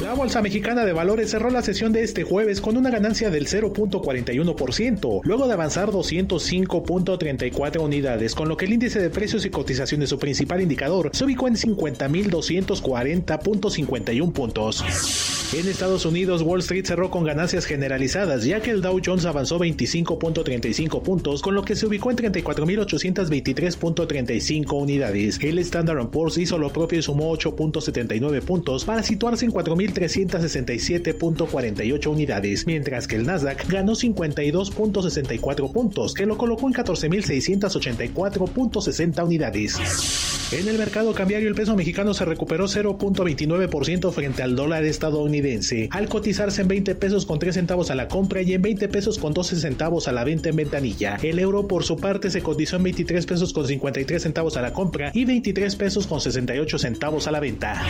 La 0.00 0.14
Bolsa 0.14 0.40
Mexicana 0.42 0.84
de 0.84 0.92
Valores 0.92 1.30
cerró 1.30 1.50
la 1.50 1.60
sesión 1.60 1.92
de 1.92 2.04
este 2.04 2.22
jueves 2.22 2.60
con 2.60 2.76
una 2.76 2.88
ganancia 2.88 3.30
del 3.30 3.48
0.41%, 3.48 5.22
luego 5.24 5.48
de 5.48 5.52
avanzar 5.52 5.90
205.34 5.90 7.80
unidades, 7.80 8.36
con 8.36 8.48
lo 8.48 8.56
que 8.56 8.66
el 8.66 8.74
índice 8.74 9.00
de 9.00 9.10
precios 9.10 9.44
y 9.44 9.50
cotizaciones, 9.50 10.10
su 10.10 10.20
principal 10.20 10.60
indicador, 10.60 11.10
se 11.12 11.24
ubicó 11.24 11.48
en 11.48 11.56
50.240.51 11.56 14.32
puntos. 14.32 14.84
En 15.52 15.66
Estados 15.66 16.06
Unidos, 16.06 16.42
Wall 16.42 16.60
Street 16.60 16.84
cerró 16.84 17.10
con 17.10 17.24
ganancias 17.24 17.64
generalizadas, 17.64 18.44
ya 18.44 18.60
que 18.60 18.70
el 18.70 18.82
Dow 18.82 19.00
Jones 19.04 19.24
avanzó 19.24 19.58
25.35 19.58 21.02
puntos, 21.02 21.42
con 21.42 21.56
lo 21.56 21.64
que 21.64 21.74
se 21.74 21.86
ubicó 21.86 22.12
en 22.12 22.18
34.823.35 22.18 24.80
unidades. 24.80 25.40
El 25.42 25.58
Standard 25.58 26.06
Poor's 26.10 26.38
hizo 26.38 26.56
lo 26.56 26.72
propio 26.72 27.00
y 27.00 27.02
sumó 27.02 27.36
8.79 27.36 28.42
puntos 28.42 28.84
para 28.84 29.02
situarse 29.02 29.44
en 29.44 29.50
4.367.48 29.88 32.06
unidades, 32.06 32.66
mientras 32.66 33.06
que 33.06 33.16
el 33.16 33.26
Nasdaq 33.26 33.68
ganó 33.68 33.92
52.64 33.92 35.70
puntos, 35.72 36.14
que 36.14 36.24
lo 36.26 36.38
colocó 36.38 36.68
en 36.68 36.74
14.684.60 36.74 39.24
unidades. 39.24 39.76
En 40.50 40.66
el 40.66 40.78
mercado 40.78 41.12
cambiario 41.12 41.46
el 41.48 41.54
peso 41.54 41.76
mexicano 41.76 42.14
se 42.14 42.24
recuperó 42.24 42.64
0.29% 42.66 44.10
frente 44.12 44.42
al 44.42 44.56
dólar 44.56 44.82
estadounidense, 44.84 45.90
al 45.90 46.08
cotizarse 46.08 46.62
en 46.62 46.68
20 46.68 46.94
pesos 46.94 47.26
con 47.26 47.38
3 47.38 47.54
centavos 47.54 47.90
a 47.90 47.94
la 47.94 48.08
compra 48.08 48.40
y 48.40 48.54
en 48.54 48.62
20 48.62 48.88
pesos 48.88 49.18
con 49.18 49.34
12 49.34 49.56
centavos 49.56 50.08
a 50.08 50.12
la 50.12 50.24
venta 50.24 50.48
en 50.48 50.56
ventanilla. 50.56 51.18
El 51.22 51.38
euro 51.38 51.68
por 51.68 51.84
su 51.84 51.98
parte 51.98 52.30
se 52.30 52.40
cotizó 52.40 52.76
en 52.76 52.84
23 52.84 53.26
pesos 53.26 53.52
con 53.52 53.66
53 53.66 54.22
centavos 54.22 54.56
a 54.56 54.62
la 54.62 54.72
compra 54.72 55.10
y 55.12 55.26
23 55.26 55.76
pesos 55.76 56.06
con 56.06 56.18
68 56.20 56.78
centavos 56.78 57.26
a 57.26 57.30
la 57.30 57.40
venta. 57.40 57.84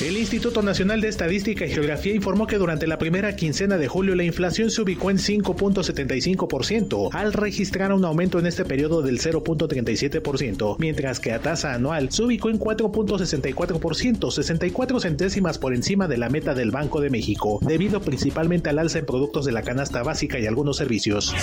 El 0.00 0.16
Instituto 0.16 0.62
Nacional 0.62 1.00
de 1.00 1.08
Estadística 1.08 1.66
y 1.66 1.70
Geografía 1.70 2.14
informó 2.14 2.46
que 2.46 2.56
durante 2.56 2.86
la 2.86 2.98
primera 2.98 3.34
quincena 3.34 3.78
de 3.78 3.88
julio 3.88 4.14
la 4.14 4.22
inflación 4.22 4.70
se 4.70 4.80
ubicó 4.80 5.10
en 5.10 5.16
5.75%, 5.16 7.08
al 7.12 7.32
registrar 7.32 7.92
un 7.92 8.04
aumento 8.04 8.38
en 8.38 8.46
este 8.46 8.64
periodo 8.64 9.02
del 9.02 9.18
0.37%, 9.18 10.76
mientras 10.78 11.18
que 11.18 11.32
a 11.32 11.40
tasa 11.40 11.74
anual 11.74 12.12
se 12.12 12.22
ubicó 12.22 12.48
en 12.48 12.60
4.64%, 12.60 14.30
64 14.30 15.00
centésimas 15.00 15.58
por 15.58 15.74
encima 15.74 16.06
de 16.06 16.16
la 16.16 16.28
meta 16.28 16.54
del 16.54 16.70
Banco 16.70 17.00
de 17.00 17.10
México, 17.10 17.58
debido 17.60 18.00
principalmente 18.00 18.70
al 18.70 18.78
alza 18.78 19.00
en 19.00 19.06
productos 19.06 19.46
de 19.46 19.52
la 19.52 19.62
canasta 19.62 20.04
básica 20.04 20.38
y 20.38 20.46
algunos 20.46 20.76
servicios. 20.76 21.34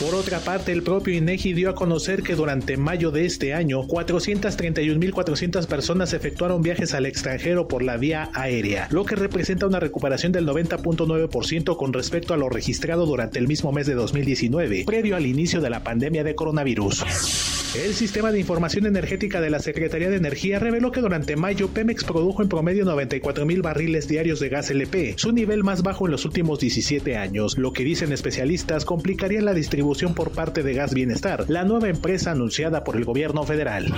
Por 0.00 0.14
otra 0.14 0.38
parte, 0.38 0.72
el 0.72 0.82
propio 0.82 1.14
INEGI 1.14 1.52
dio 1.52 1.68
a 1.68 1.74
conocer 1.74 2.22
que 2.22 2.34
durante 2.34 2.78
mayo 2.78 3.10
de 3.10 3.26
este 3.26 3.52
año, 3.52 3.82
431.400 3.82 5.66
personas 5.66 6.14
efectuaron 6.14 6.62
viajes 6.62 6.94
al 6.94 7.04
extranjero 7.04 7.68
por 7.68 7.82
la 7.82 7.89
vía 7.96 8.30
aérea, 8.34 8.88
lo 8.90 9.04
que 9.04 9.16
representa 9.16 9.66
una 9.66 9.80
recuperación 9.80 10.32
del 10.32 10.46
90.9% 10.46 11.76
con 11.76 11.92
respecto 11.92 12.34
a 12.34 12.36
lo 12.36 12.48
registrado 12.48 13.06
durante 13.06 13.38
el 13.38 13.48
mismo 13.48 13.72
mes 13.72 13.86
de 13.86 13.94
2019, 13.94 14.84
previo 14.86 15.16
al 15.16 15.26
inicio 15.26 15.60
de 15.60 15.70
la 15.70 15.84
pandemia 15.84 16.24
de 16.24 16.34
coronavirus. 16.34 17.59
El 17.72 17.94
sistema 17.94 18.32
de 18.32 18.40
información 18.40 18.84
energética 18.86 19.40
de 19.40 19.48
la 19.48 19.60
Secretaría 19.60 20.10
de 20.10 20.16
Energía 20.16 20.58
reveló 20.58 20.90
que 20.90 21.00
durante 21.00 21.36
mayo 21.36 21.68
Pemex 21.68 22.02
produjo 22.02 22.42
en 22.42 22.48
promedio 22.48 22.84
94 22.84 23.46
mil 23.46 23.62
barriles 23.62 24.08
diarios 24.08 24.40
de 24.40 24.48
gas 24.48 24.70
LP, 24.70 25.14
su 25.16 25.30
nivel 25.30 25.62
más 25.62 25.84
bajo 25.84 26.04
en 26.04 26.10
los 26.10 26.24
últimos 26.24 26.58
17 26.58 27.16
años, 27.16 27.58
lo 27.58 27.72
que 27.72 27.84
dicen 27.84 28.12
especialistas 28.12 28.84
complicaría 28.84 29.40
la 29.40 29.54
distribución 29.54 30.14
por 30.14 30.32
parte 30.32 30.64
de 30.64 30.74
Gas 30.74 30.94
Bienestar, 30.94 31.44
la 31.48 31.62
nueva 31.62 31.88
empresa 31.88 32.32
anunciada 32.32 32.82
por 32.82 32.96
el 32.96 33.04
gobierno 33.04 33.44
federal. 33.44 33.94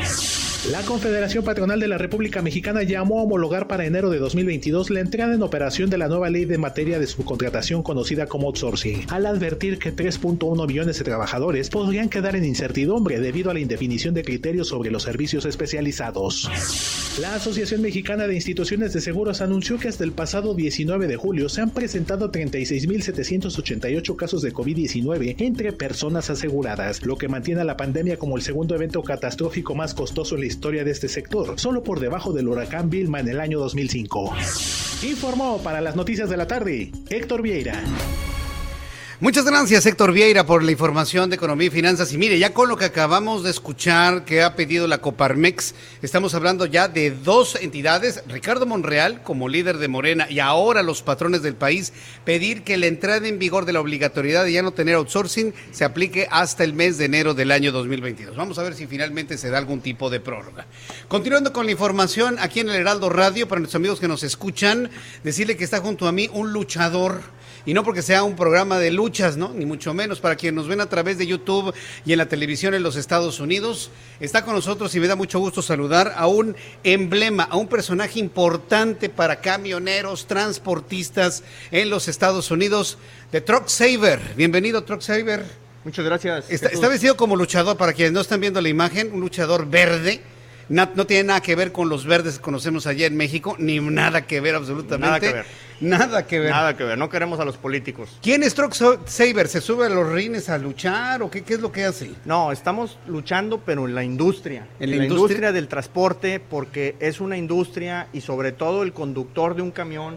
La 0.71 0.83
Confederación 0.83 1.43
Patronal 1.43 1.81
de 1.81 1.89
la 1.89 1.99
República 1.99 2.41
Mexicana 2.41 2.85
llamó 2.85 3.19
a 3.19 3.23
homologar 3.23 3.67
para 3.67 3.85
enero 3.85 4.11
de 4.11 4.19
2022 4.19 4.91
la 4.91 5.01
entrada 5.01 5.35
en 5.35 5.43
operación 5.43 5.91
de 5.91 5.99
la 5.99 6.07
nueva 6.07 6.31
ley 6.31 6.45
de 6.45 6.57
materia 6.57 7.01
de 7.01 7.07
subcontratación 7.09 7.83
conocida 7.83 8.27
como 8.27 8.47
outsourcing, 8.47 9.07
al 9.09 9.27
advertir 9.27 9.79
que 9.79 9.97
3.1 9.97 10.69
millones 10.69 10.99
de 10.99 11.05
trabajadores 11.05 11.69
podrían 11.69 12.09
quedar 12.11 12.37
en 12.37 12.45
incertidumbre 12.45 13.19
debido 13.19 13.51
a 13.51 13.55
la 13.55 13.62
indefinición 13.63 14.15
de 14.15 14.23
criterios 14.23 14.69
sobre 14.69 14.91
los 14.91 15.03
servicios 15.03 15.45
especializados. 15.45 16.51
La 17.21 17.35
Asociación 17.35 17.83
Mexicana 17.83 18.27
de 18.27 18.35
Instituciones 18.35 18.93
de 18.93 19.01
Seguros 19.01 19.41
anunció 19.41 19.79
que 19.79 19.89
hasta 19.89 20.05
el 20.05 20.13
pasado 20.13 20.55
19 20.55 21.07
de 21.07 21.17
julio 21.17 21.49
se 21.49 21.61
han 21.61 21.71
presentado 21.71 22.31
36.788 22.31 24.17
casos 24.17 24.43
de 24.43 24.53
COVID-19 24.53 25.37
entre 25.39 25.73
personas 25.73 26.31
aseguradas, 26.31 27.05
lo 27.05 27.17
que 27.17 27.29
mantiene 27.29 27.61
a 27.61 27.65
la 27.65 27.77
pandemia 27.77 28.19
como 28.19 28.37
el 28.37 28.43
segundo 28.43 28.75
evento 28.75 29.03
catastrófico 29.03 29.75
más 29.75 29.95
costoso 29.95 30.35
en 30.35 30.43
la 30.43 30.47
historia 30.47 30.85
de 30.85 30.91
este 30.91 31.09
sector, 31.09 31.59
solo 31.59 31.83
por 31.83 32.01
debajo 32.01 32.33
del 32.33 32.49
huracán 32.49 32.91
Vilma 32.91 33.21
en 33.21 33.29
el 33.29 33.41
año 33.41 33.59
2005. 33.59 34.35
Informó 35.03 35.59
para 35.63 35.81
las 35.81 35.97
noticias 35.97 36.31
de 36.31 36.37
la 36.37 36.47
tarde 36.47 36.93
Héctor 37.11 37.43
Vieira. 37.43 37.83
Muchas 39.23 39.45
gracias, 39.45 39.87
Héctor 39.87 40.11
Vieira, 40.11 40.47
por 40.47 40.65
la 40.65 40.73
información 40.73 41.31
de 41.31 41.37
economía 41.37 41.69
y 41.69 41.71
finanzas. 41.71 42.13
Y 42.13 42.19
mire, 42.19 42.41
ya 42.41 42.53
con 42.53 42.69
lo 42.69 42.77
que 42.77 42.87
acabamos 42.87 43.45
de 43.45 43.51
escuchar 43.51 44.25
que 44.25 44.43
ha 44.43 44.57
pedido 44.57 44.89
la 44.89 44.99
Coparmex, 44.99 45.77
estamos 46.03 46.35
hablando 46.35 46.67
ya 46.67 46.89
de 46.89 47.13
dos 47.13 47.55
entidades, 47.55 48.25
Ricardo 48.27 48.67
Monreal 48.67 49.23
como 49.23 49.49
líder 49.49 49.79
de 49.79 49.87
Morena 49.87 50.27
y 50.29 50.41
ahora 50.41 50.83
los 50.83 51.03
patrones 51.03 51.41
del 51.41 51.55
país, 51.55 51.93
pedir 52.25 52.65
que 52.65 52.77
la 52.77 52.87
entrada 52.87 53.29
en 53.29 53.39
vigor 53.39 53.65
de 53.65 53.73
la 53.73 53.81
obligatoriedad 53.81 54.45
de 54.45 54.55
ya 54.55 54.63
no 54.63 54.73
tener 54.73 54.97
outsourcing 54.97 55.55
se 55.71 55.85
aplique 55.85 56.27
hasta 56.29 56.65
el 56.65 56.75
mes 56.75 56.99
de 56.99 57.05
enero 57.05 57.33
del 57.33 57.53
año 57.53 57.71
2022. 57.71 58.35
Vamos 58.35 58.59
a 58.59 58.65
ver 58.65 58.75
si 58.75 58.89
finalmente 58.89 59.39
se 59.39 59.51
da 59.51 59.59
algún 59.59 59.83
tipo 59.83 60.11
de 60.11 60.19
prórroga. 60.19 60.67
Continuando 61.07 61.53
con 61.53 61.67
la 61.67 61.71
información 61.71 62.39
aquí 62.41 62.59
en 62.59 62.71
el 62.71 62.75
Heraldo 62.75 63.09
Radio, 63.09 63.47
para 63.47 63.61
nuestros 63.61 63.79
amigos 63.79 64.01
que 64.01 64.09
nos 64.09 64.25
escuchan, 64.25 64.91
decirle 65.23 65.57
que 65.57 65.63
está 65.63 65.79
junto 65.79 66.09
a 66.09 66.13
mí 66.13 66.29
un 66.33 66.53
luchador 66.53 67.23
y 67.65 67.75
no 67.75 67.85
porque 67.85 68.03
sea 68.03 68.25
un 68.25 68.37
programa 68.37 68.79
de 68.79 68.91
luchas, 68.91 69.37
¿no? 69.37 69.53
Ni 69.55 69.67
mucho 69.67 69.95
menos. 69.95 70.21
Para 70.21 70.37
quienes 70.37 70.57
nos 70.57 70.69
ven 70.69 70.81
a 70.81 70.87
través 70.87 71.19
de 71.19 71.27
YouTube 71.27 71.75
y 72.05 72.13
en 72.13 72.19
la 72.19 72.27
televisión 72.27 72.75
en 72.75 72.83
los 72.83 72.97
Estados 72.97 73.41
Unidos, 73.41 73.91
está 74.21 74.45
con 74.45 74.55
nosotros 74.55 74.95
y 74.95 75.01
me 75.01 75.09
da 75.09 75.17
mucho 75.17 75.39
gusto 75.39 75.63
saludar 75.63 76.15
a 76.17 76.27
un 76.27 76.57
emblema, 76.85 77.45
a 77.45 77.57
un 77.57 77.69
personaje 77.69 78.19
importante 78.19 79.09
para 79.09 79.41
camioneros, 79.41 80.27
transportistas 80.27 81.43
en 81.71 81.91
los 81.91 82.09
Estados 82.09 82.51
Unidos, 82.51 82.99
de 83.31 83.41
Truck 83.41 83.69
Saver. 83.69 84.21
Bienvenido, 84.37 84.85
Truck 84.85 85.01
Saver. 85.01 85.45
Muchas 85.85 86.05
gracias. 86.05 86.45
Está, 86.49 86.69
está 86.69 86.89
vestido 86.89 87.17
como 87.17 87.37
luchador, 87.37 87.77
para 87.77 87.93
quienes 87.93 88.13
no 88.13 88.21
están 88.21 88.41
viendo 88.41 88.61
la 88.61 88.69
imagen, 88.69 89.13
un 89.13 89.21
luchador 89.21 89.69
verde. 89.69 90.21
No, 90.73 90.89
no, 90.95 91.07
tiene 91.07 91.25
nada 91.25 91.43
que 91.43 91.55
ver 91.55 91.71
con 91.71 91.91
los 91.91 92.07
verdes 92.07 92.39
que 92.39 92.41
conocemos 92.41 92.87
allá 92.87 93.07
en 93.07 93.15
México, 93.15 93.57
ni 93.59 93.79
nada 93.79 94.23
que 94.23 94.41
ver 94.41 94.55
absolutamente. 94.55 95.07
Nada 95.07 95.21
que 95.21 95.33
ver. 95.33 95.47
Nada 95.81 96.27
que 96.27 96.39
ver. 96.41 96.51
Nada 96.51 96.77
que 96.79 96.85
ver, 96.85 96.97
no 96.97 97.11
queremos 97.11 97.39
a 97.41 97.45
los 97.45 97.59
políticos. 97.59 98.17
¿Quién 98.23 98.43
es 98.43 98.55
Truck 98.55 98.73
Saber? 98.73 99.49
¿Se 99.49 99.61
sube 99.61 99.85
a 99.85 99.89
los 99.91 100.11
rines 100.11 100.49
a 100.49 100.57
luchar 100.57 101.23
o 101.23 101.31
qué, 101.31 101.43
qué 101.43 101.55
es 101.55 101.61
lo 101.61 101.71
que 101.71 101.85
hace? 101.85 102.13
No, 102.25 102.53
estamos 102.53 102.99
luchando, 103.07 103.61
pero 103.61 103.87
en 103.87 103.95
la 103.95 104.03
industria. 104.03 104.67
¿En, 104.81 104.91
la, 104.91 104.97
la 104.97 105.03
industria? 105.03 105.23
industria 105.23 105.53
del 105.53 105.69
transporte, 105.69 106.41
porque 106.41 106.97
es 107.01 107.21
una 107.21 107.37
industria 107.37 108.07
y 108.15 108.23
sobre 108.23 108.53
todo 108.53 108.83
el 108.83 108.95
conductor 108.95 109.55
de 109.55 109.61
un 109.61 109.73
camión 109.73 110.17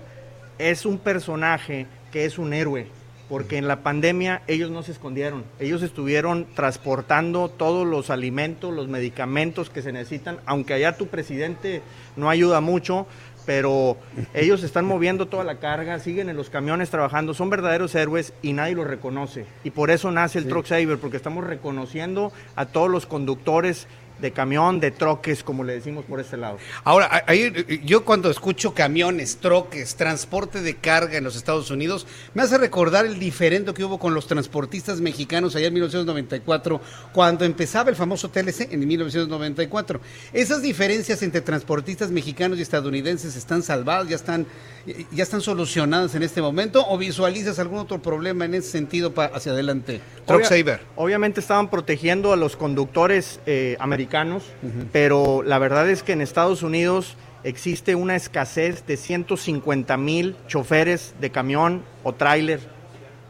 es 0.58 0.86
un 0.86 1.00
personaje 1.00 1.86
que 2.14 2.24
es 2.24 2.38
un 2.38 2.54
héroe 2.54 2.88
porque 3.30 3.58
en 3.58 3.68
la 3.68 3.82
pandemia 3.82 4.42
ellos 4.48 4.70
no 4.72 4.84
se 4.84 4.92
escondieron, 4.92 5.44
ellos 5.60 5.82
estuvieron 5.82 6.46
transportando 6.56 7.50
todos 7.50 7.88
los 7.88 8.10
alimentos, 8.10 8.74
los 8.74 8.88
medicamentos 8.88 9.70
que 9.70 9.82
se 9.82 9.92
necesitan, 9.92 10.38
aunque 10.46 10.74
allá 10.74 10.98
tu 10.98 11.08
presidente 11.08 11.82
no 12.16 12.30
ayuda 12.30 12.62
mucho, 12.62 13.08
pero 13.46 13.98
ellos 14.34 14.64
están 14.64 14.86
moviendo 14.86 15.28
toda 15.28 15.44
la 15.44 15.56
carga, 15.60 16.00
siguen 16.00 16.30
en 16.30 16.36
los 16.36 16.50
camiones 16.50 16.90
trabajando, 16.90 17.34
son 17.34 17.50
verdaderos 17.50 17.96
héroes 17.96 18.34
y 18.42 18.54
nadie 18.54 18.76
los 18.76 18.88
reconoce. 18.88 19.46
Y 19.64 19.72
por 19.72 19.92
eso 19.92 20.12
nace 20.12 20.38
el 20.40 20.46
Sí. 20.46 20.50
Truck 20.50 20.66
Saver, 20.66 20.98
porque 21.00 21.18
estamos 21.18 21.44
reconociendo 21.44 22.32
a 22.56 22.66
todos 22.68 22.90
los 22.90 23.06
conductores 23.06 23.88
de 24.20 24.32
camión, 24.32 24.80
de 24.80 24.92
troques, 24.92 25.44
como 25.44 25.64
le 25.64 25.74
decimos 25.74 26.06
por 26.06 26.20
este 26.20 26.38
lado. 26.38 26.58
Ahora, 26.84 27.24
ahí, 27.28 27.82
yo 27.84 28.06
cuando 28.06 28.30
escucho 28.30 28.74
camiones, 28.74 29.38
troques, 29.38 29.96
transporte 29.96 30.62
de 30.62 30.76
carga 30.76 31.18
en 31.18 31.24
los 31.24 31.36
Estados 31.36 31.70
Unidos, 31.72 32.08
me 32.34 32.44
hace 32.44 32.58
recordar 32.58 33.06
el 33.06 33.20
diferendo 33.20 33.74
que 33.74 33.84
hubo 33.84 34.00
con 34.00 34.14
los 34.14 34.28
transportistas 34.28 35.02
mexicanos 35.02 35.56
allá 35.56 35.68
en 35.68 35.74
1994, 35.74 36.82
cuando 37.12 37.46
empezaba 37.46 37.90
el 37.90 37.96
famoso 37.96 38.30
TLC 38.30 38.72
en 38.72 38.88
1994. 38.88 40.00
Esas 40.34 40.62
diferencias 40.62 41.22
entre 41.24 41.42
transportistas 41.42 42.12
mexicanos 42.12 42.60
y 42.60 42.62
estadounidenses 42.62 43.36
están 43.36 43.64
salvadas, 43.64 44.10
ya 44.10 44.16
están, 44.16 44.46
ya 45.12 45.24
están 45.24 45.42
solucionadas 45.42 46.16
en 46.16 46.24
este 46.24 46.42
momento, 46.42 46.86
o 46.88 46.98
visualizas 46.98 47.60
algún 47.60 47.80
otro 47.80 48.02
problema 48.02 48.46
en 48.46 48.56
ese 48.56 48.70
sentido 48.70 49.14
hacia 49.34 49.52
adelante. 49.52 50.02
Truck 50.26 50.44
Obvia-. 50.46 50.80
Obviamente 50.96 51.40
estaban 51.40 51.70
protegiendo 51.70 52.34
a 52.34 52.36
los 52.36 52.56
conductores 52.56 53.40
eh, 53.46 53.78
americanos, 53.80 54.05
pero 54.92 55.44
la 55.44 55.60
verdad 55.60 55.90
es 55.90 56.04
que 56.04 56.14
en 56.14 56.22
Estados 56.22 56.64
Unidos 56.64 57.18
existe 57.44 57.96
una 57.96 58.16
escasez 58.16 58.86
de 58.88 58.98
150 58.98 59.98
mil 59.98 60.36
choferes 60.48 61.14
de 61.20 61.30
camión 61.30 61.84
o 62.04 62.14
tráiler 62.14 62.60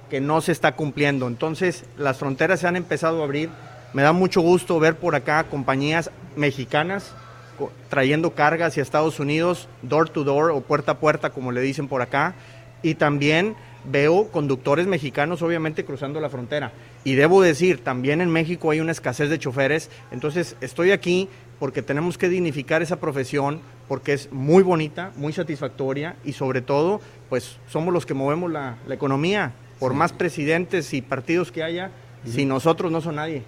que 0.10 0.22
no 0.22 0.41
se 0.41 0.52
está 0.52 0.76
cumpliendo. 0.76 1.27
Entonces 1.27 1.85
las 1.97 2.18
fronteras 2.18 2.60
se 2.60 2.68
han 2.68 2.76
empezado 2.76 3.22
a 3.22 3.26
abrir. 3.26 3.49
Me 3.93 4.03
da 4.03 4.14
mucho 4.14 4.41
gusto 4.41 4.80
ver 4.80 4.95
por 4.95 5.15
acá 5.15 5.43
compañías 5.45 6.11
mexicanas 6.35 7.14
trayendo 7.89 8.31
carga 8.31 8.68
hacia 8.68 8.84
Estados 8.84 9.19
Unidos, 9.19 9.68
door 9.81 10.10
to 10.10 10.23
door 10.23 10.52
o 10.52 10.61
puerta 10.61 10.93
a 10.93 10.99
puerta, 10.99 11.30
como 11.30 11.52
le 11.52 11.61
dicen 11.61 11.88
por 11.88 12.02
acá. 12.02 12.35
Y 12.81 12.95
también 12.95 13.56
veo 13.85 14.27
conductores 14.30 14.88
mexicanos, 14.88 15.41
obviamente, 15.41 15.85
cruzando 15.85 16.19
la 16.19 16.30
frontera. 16.30 16.72
Y 17.06 17.14
debo 17.14 17.44
decir, 17.44 17.84
también 17.84 18.19
en 18.19 18.32
México 18.32 18.72
hay 18.72 18.80
una 18.80 18.91
escasez 18.91 19.30
de 19.30 19.38
choferes. 19.38 19.91
Entonces, 20.11 20.56
estoy 20.60 20.90
aquí 20.90 21.30
porque 21.60 21.84
tenemos 21.84 22.18
que 22.18 22.30
dignificar 22.30 22.82
esa 22.82 22.99
profesión, 22.99 23.61
porque 23.88 24.14
es 24.14 24.32
muy 24.32 24.64
bonita, 24.64 25.11
muy 25.15 25.32
satisfactoria 25.32 26.15
y 26.26 26.34
sobre 26.34 26.61
todo, 26.61 26.99
pues 27.30 27.57
somos 27.69 27.94
los 27.94 28.07
que 28.07 28.15
movemos 28.15 28.52
la, 28.52 28.80
economía. 28.90 29.53
Por 29.80 29.94
más 29.94 30.14
presidentes 30.14 30.94
y 30.94 31.03
partidos 31.03 31.52
que 31.52 31.61
haya, 31.61 31.91
si 32.26 32.44
nosotros 32.45 32.91
no 32.91 33.02
son 33.02 33.18
nadie. 33.18 33.44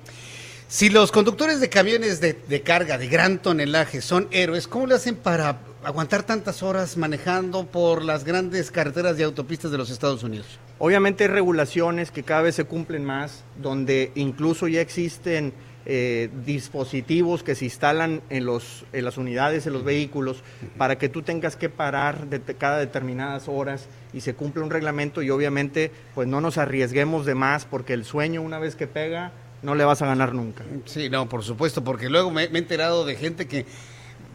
Si 0.67 0.89
los 0.89 1.11
conductores 1.11 1.59
de 1.59 1.69
camiones 1.69 2.21
de, 2.21 2.61
carga 2.61 2.99
de 2.99 3.07
gran 3.07 3.39
tonelaje 3.39 4.01
son 4.01 4.27
héroes, 4.29 4.67
¿cómo 4.67 4.85
le 4.85 4.95
hacen 4.95 5.15
para 5.15 5.57
aguantar 5.87 6.23
tantas 6.23 6.63
horas 6.63 6.97
manejando 6.97 7.65
por 7.65 8.03
las 8.03 8.25
grandes 8.25 8.71
carreteras 8.71 9.17
y 9.17 9.23
autopistas 9.23 9.71
de 9.71 9.77
los 9.77 9.89
Estados 9.89 10.21
Unidos? 10.21 10.59
Obviamente 10.79 11.23
hay 11.23 11.29
regulaciones 11.29 12.11
que 12.11 12.23
cada 12.23 12.41
vez 12.41 12.55
se 12.55 12.65
cumplen 12.65 13.05
más, 13.05 13.45
donde 13.61 14.11
incluso 14.15 14.67
ya 14.67 14.81
existen 14.81 15.53
eh, 15.85 16.29
dispositivos 16.45 17.41
que 17.41 17.55
se 17.55 17.63
instalan 17.63 18.21
en, 18.29 18.45
los, 18.45 18.83
en 18.91 19.05
las 19.05 19.17
unidades, 19.17 19.65
en 19.65 19.71
los 19.71 19.85
vehículos, 19.85 20.43
para 20.77 20.97
que 20.97 21.07
tú 21.07 21.21
tengas 21.21 21.55
que 21.55 21.69
parar 21.69 22.27
de 22.27 22.41
cada 22.41 22.79
determinadas 22.79 23.47
horas 23.47 23.87
y 24.11 24.19
se 24.19 24.33
cumple 24.33 24.63
un 24.63 24.69
reglamento 24.69 25.21
y 25.21 25.29
obviamente 25.29 25.91
pues 26.13 26.27
no 26.27 26.41
nos 26.41 26.57
arriesguemos 26.57 27.25
de 27.25 27.35
más 27.35 27.63
porque 27.63 27.93
el 27.93 28.03
sueño 28.03 28.41
una 28.41 28.59
vez 28.59 28.75
que 28.75 28.87
pega 28.87 29.31
no 29.61 29.73
le 29.73 29.85
vas 29.85 30.01
a 30.01 30.05
ganar 30.05 30.33
nunca. 30.33 30.65
Sí, 30.83 31.09
no, 31.09 31.29
por 31.29 31.43
supuesto, 31.43 31.81
porque 31.81 32.09
luego 32.09 32.29
me, 32.29 32.43
he 32.43 32.57
enterado 32.57 33.05
de 33.05 33.15
gente 33.15 33.47
que 33.47 33.65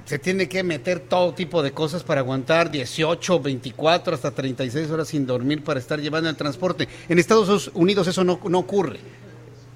se 0.04 0.18
tiene 0.18 0.48
que 0.48 0.62
meter 0.62 1.00
todo 1.00 1.34
tipo 1.34 1.62
de 1.62 1.72
cosas 1.72 2.02
para 2.02 2.20
aguantar 2.20 2.70
18, 2.70 3.40
24, 3.40 4.14
hasta 4.14 4.30
36 4.30 4.90
horas 4.90 5.08
sin 5.08 5.26
dormir 5.26 5.62
para 5.62 5.80
estar 5.80 6.00
llevando 6.00 6.28
el 6.28 6.36
transporte. 6.36 6.88
En 7.08 7.18
Estados 7.18 7.70
Unidos 7.74 8.06
eso 8.06 8.24
no, 8.24 8.40
no 8.48 8.58
ocurre. 8.58 9.00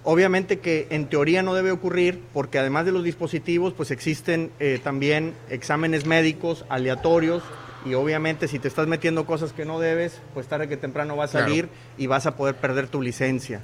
Obviamente 0.05 0.61
que 0.61 0.87
en 0.91 1.09
teoría 1.09 1.43
no 1.43 1.55
debe 1.55 1.73
ocurrir 1.73 2.21
porque 2.33 2.59
además 2.59 2.87
de 2.87 2.93
los 2.93 3.03
dispositivos 3.03 3.73
pues 3.73 3.91
existen 3.91 4.53
eh, 4.61 4.81
también 4.83 5.35
exámenes 5.51 6.07
médicos 6.07 6.65
aleatorios 6.69 7.43
y 7.85 7.95
obviamente 7.95 8.49
si 8.49 8.59
te 8.59 8.69
estás 8.69 8.87
metiendo 8.87 9.27
cosas 9.27 9.53
que 9.53 9.65
no 9.65 9.79
debes, 9.79 10.21
pues 10.35 10.47
tarde 10.47 10.69
que 10.69 10.77
temprano 10.77 11.17
va 11.17 11.25
a 11.25 11.29
salir 11.29 11.69
y 11.99 12.07
vas 12.07 12.27
a 12.27 12.37
poder 12.37 12.57
perder 12.57 12.89
tu 12.89 13.03
licencia. 13.03 13.61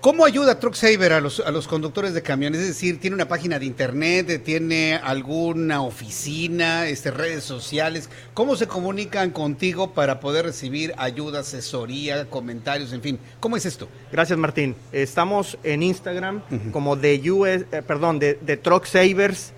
¿Cómo 0.00 0.24
ayuda 0.24 0.60
TruckSaver 0.60 1.12
a 1.12 1.20
los, 1.20 1.40
a 1.40 1.50
los 1.50 1.66
conductores 1.66 2.14
de 2.14 2.22
camiones? 2.22 2.60
Es 2.60 2.68
decir, 2.68 3.00
¿tiene 3.00 3.14
una 3.14 3.28
página 3.28 3.58
de 3.58 3.66
internet? 3.66 4.42
¿Tiene 4.44 4.96
alguna 4.96 5.82
oficina? 5.82 6.86
Este, 6.86 7.10
¿Redes 7.10 7.44
sociales? 7.44 8.08
¿Cómo 8.34 8.56
se 8.56 8.66
comunican 8.66 9.30
contigo 9.30 9.92
para 9.94 10.20
poder 10.20 10.44
recibir 10.44 10.94
ayuda, 10.96 11.40
asesoría, 11.40 12.28
comentarios, 12.30 12.92
en 12.92 13.02
fin? 13.02 13.18
¿Cómo 13.40 13.56
es 13.56 13.66
esto? 13.66 13.88
Gracias, 14.12 14.38
Martín. 14.38 14.76
Estamos 14.92 15.58
en 15.62 15.82
Instagram 15.82 16.42
como 16.72 16.96
de 16.96 17.30
US, 17.30 17.64
eh, 17.72 17.82
perdón, 17.86 18.18
de, 18.18 18.34
de 18.34 18.56
TruckSavers, 18.56 19.52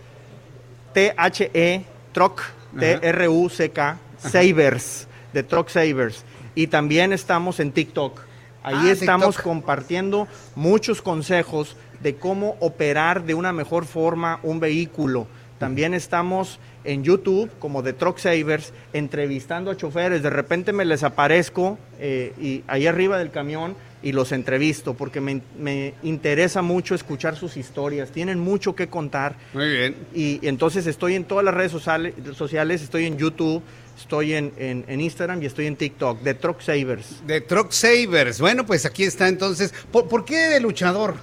T-H-E, 0.94 1.84
Truck 2.12 2.57
T-R-U-C-K, 2.78 3.98
Savers, 4.18 5.08
de 5.32 5.42
Truck 5.42 5.68
Savers. 5.68 6.24
Y 6.54 6.66
también 6.66 7.12
estamos 7.12 7.60
en 7.60 7.72
TikTok. 7.72 8.20
Ahí 8.62 8.88
ah, 8.88 8.92
estamos 8.92 9.38
compartiendo 9.38 10.26
muchos 10.54 11.00
consejos 11.00 11.76
de 12.00 12.16
cómo 12.16 12.56
operar 12.60 13.24
de 13.24 13.34
una 13.34 13.52
mejor 13.52 13.84
forma 13.84 14.40
un 14.42 14.60
vehículo. 14.60 15.26
También 15.58 15.94
estamos 15.94 16.60
en 16.84 17.02
YouTube 17.02 17.50
como 17.58 17.82
de 17.82 17.92
Truck 17.92 18.18
Savers 18.18 18.72
entrevistando 18.92 19.70
a 19.70 19.76
choferes. 19.76 20.22
De 20.22 20.30
repente 20.30 20.72
me 20.72 20.84
les 20.84 21.02
aparezco 21.02 21.78
eh, 21.98 22.32
y 22.38 22.62
ahí 22.68 22.86
arriba 22.86 23.18
del 23.18 23.30
camión 23.30 23.76
y 24.02 24.12
los 24.12 24.32
entrevisto 24.32 24.94
porque 24.94 25.20
me, 25.20 25.42
me, 25.58 25.94
interesa 26.02 26.62
mucho 26.62 26.94
escuchar 26.94 27.36
sus 27.36 27.56
historias, 27.56 28.10
tienen 28.10 28.38
mucho 28.38 28.74
que 28.74 28.88
contar. 28.88 29.36
Muy 29.52 29.68
bien. 29.68 29.96
Y, 30.14 30.46
entonces 30.46 30.86
estoy 30.86 31.14
en 31.14 31.24
todas 31.24 31.44
las 31.44 31.54
redes 31.54 31.72
sociales, 31.72 32.14
sociales 32.34 32.82
estoy 32.82 33.06
en 33.06 33.18
YouTube, 33.18 33.62
estoy 33.96 34.34
en, 34.34 34.52
en, 34.56 35.00
Instagram 35.00 35.42
y 35.42 35.46
estoy 35.46 35.66
en 35.66 35.76
TikTok, 35.76 36.20
de 36.20 36.34
Truck 36.34 36.60
Savers. 36.60 37.26
De 37.26 37.40
Truck 37.40 37.72
Savers, 37.72 38.40
bueno, 38.40 38.64
pues 38.64 38.86
aquí 38.86 39.04
está 39.04 39.28
entonces. 39.28 39.74
¿Por, 39.90 40.24
qué 40.24 40.36
de 40.36 40.60
luchador 40.60 41.16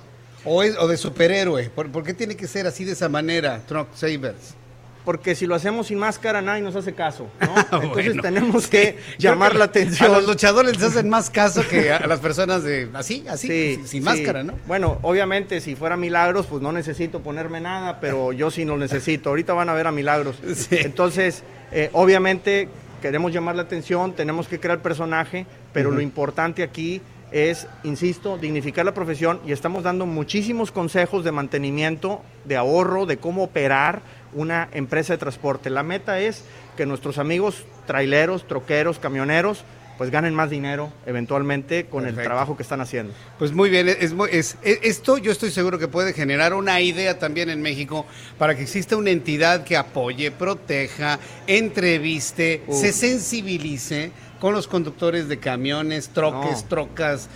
o, 0.43 0.57
o 0.57 0.87
de 0.87 0.97
superhéroe? 0.97 1.69
¿Por, 1.69 1.91
¿Por 1.91 2.03
qué 2.03 2.13
tiene 2.13 2.35
que 2.35 2.47
ser 2.47 2.67
así 2.67 2.83
de 2.83 2.91
esa 2.91 3.09
manera, 3.09 3.61
Truck 3.67 3.87
Savers? 3.95 4.55
Porque 5.05 5.35
si 5.35 5.45
lo 5.45 5.55
hacemos 5.55 5.87
sin 5.87 5.99
máscara 5.99 6.41
nadie 6.41 6.61
nos 6.61 6.75
hace 6.75 6.93
caso, 6.93 7.27
¿no? 7.39 7.81
Entonces 7.81 8.17
tenemos 8.21 8.67
que 8.67 8.97
llamar 9.17 9.55
la 9.55 9.65
atención. 9.65 10.11
A 10.11 10.17
los 10.17 10.27
luchadores 10.27 10.73
les 10.73 10.83
hacen 10.83 11.07
más 11.07 11.29
caso 11.29 11.65
que 11.67 11.91
a 11.91 12.05
las 12.07 12.19
personas 12.19 12.63
de 12.63 12.89
así, 12.93 13.23
así, 13.29 13.79
sin 13.85 14.03
máscara, 14.03 14.43
¿no? 14.43 14.53
Bueno, 14.67 14.97
obviamente 15.03 15.61
si 15.61 15.75
fuera 15.75 15.95
Milagros, 15.95 16.47
pues 16.47 16.61
no 16.61 16.71
necesito 16.71 17.21
ponerme 17.21 17.61
nada, 17.61 17.99
pero 17.99 18.33
yo 18.33 18.49
sí 18.51 18.65
lo 18.65 18.77
necesito. 18.77 19.29
Ahorita 19.29 19.53
van 19.53 19.69
a 19.69 19.73
ver 19.73 19.87
a 19.87 19.91
Milagros. 19.91 20.37
Entonces, 20.71 21.43
eh, 21.71 21.89
obviamente 21.93 22.67
queremos 23.01 23.31
llamar 23.31 23.55
la 23.55 23.61
atención, 23.61 24.13
tenemos 24.13 24.47
que 24.47 24.59
crear 24.59 24.81
personaje, 24.81 25.45
pero 25.71 25.91
lo 25.91 26.01
importante 26.01 26.63
aquí 26.63 27.01
es, 27.31 27.67
insisto, 27.83 28.37
dignificar 28.37 28.85
la 28.85 28.93
profesión 28.93 29.39
y 29.45 29.51
estamos 29.51 29.83
dando 29.83 30.05
muchísimos 30.05 30.71
consejos 30.71 31.23
de 31.23 31.31
mantenimiento, 31.31 32.21
de 32.45 32.55
ahorro, 32.55 33.05
de 33.05 33.17
cómo 33.17 33.43
operar 33.43 34.01
una 34.33 34.69
empresa 34.73 35.13
de 35.13 35.17
transporte. 35.17 35.69
La 35.69 35.83
meta 35.83 36.19
es 36.19 36.43
que 36.77 36.85
nuestros 36.85 37.17
amigos 37.17 37.65
traileros, 37.85 38.47
troqueros, 38.47 38.99
camioneros, 38.99 39.63
pues 39.97 40.09
ganen 40.09 40.33
más 40.33 40.49
dinero 40.49 40.91
eventualmente 41.05 41.85
con 41.85 42.05
el 42.05 42.15
trabajo 42.15 42.57
que 42.57 42.63
están 42.63 42.81
haciendo. 42.81 43.13
Pues 43.39 43.53
muy 43.53 43.69
bien, 43.69 43.87
es, 43.87 44.13
es, 44.31 44.57
esto 44.63 45.17
yo 45.17 45.31
estoy 45.31 45.51
seguro 45.51 45.79
que 45.79 45.87
puede 45.87 46.13
generar 46.13 46.53
una 46.53 46.81
idea 46.81 47.17
también 47.17 47.49
en 47.49 47.61
México 47.61 48.05
para 48.37 48.55
que 48.55 48.63
exista 48.63 48.97
una 48.97 49.11
entidad 49.11 49.63
que 49.63 49.77
apoye, 49.77 50.31
proteja, 50.31 51.19
entreviste, 51.47 52.63
se 52.69 52.91
sensibilice 52.91 54.11
con 54.39 54.53
los 54.53 54.67
conductores 54.67 55.27
de 55.27 55.37
camiones, 55.37 56.09
troques, 56.09 56.65
trocas, 56.65 57.29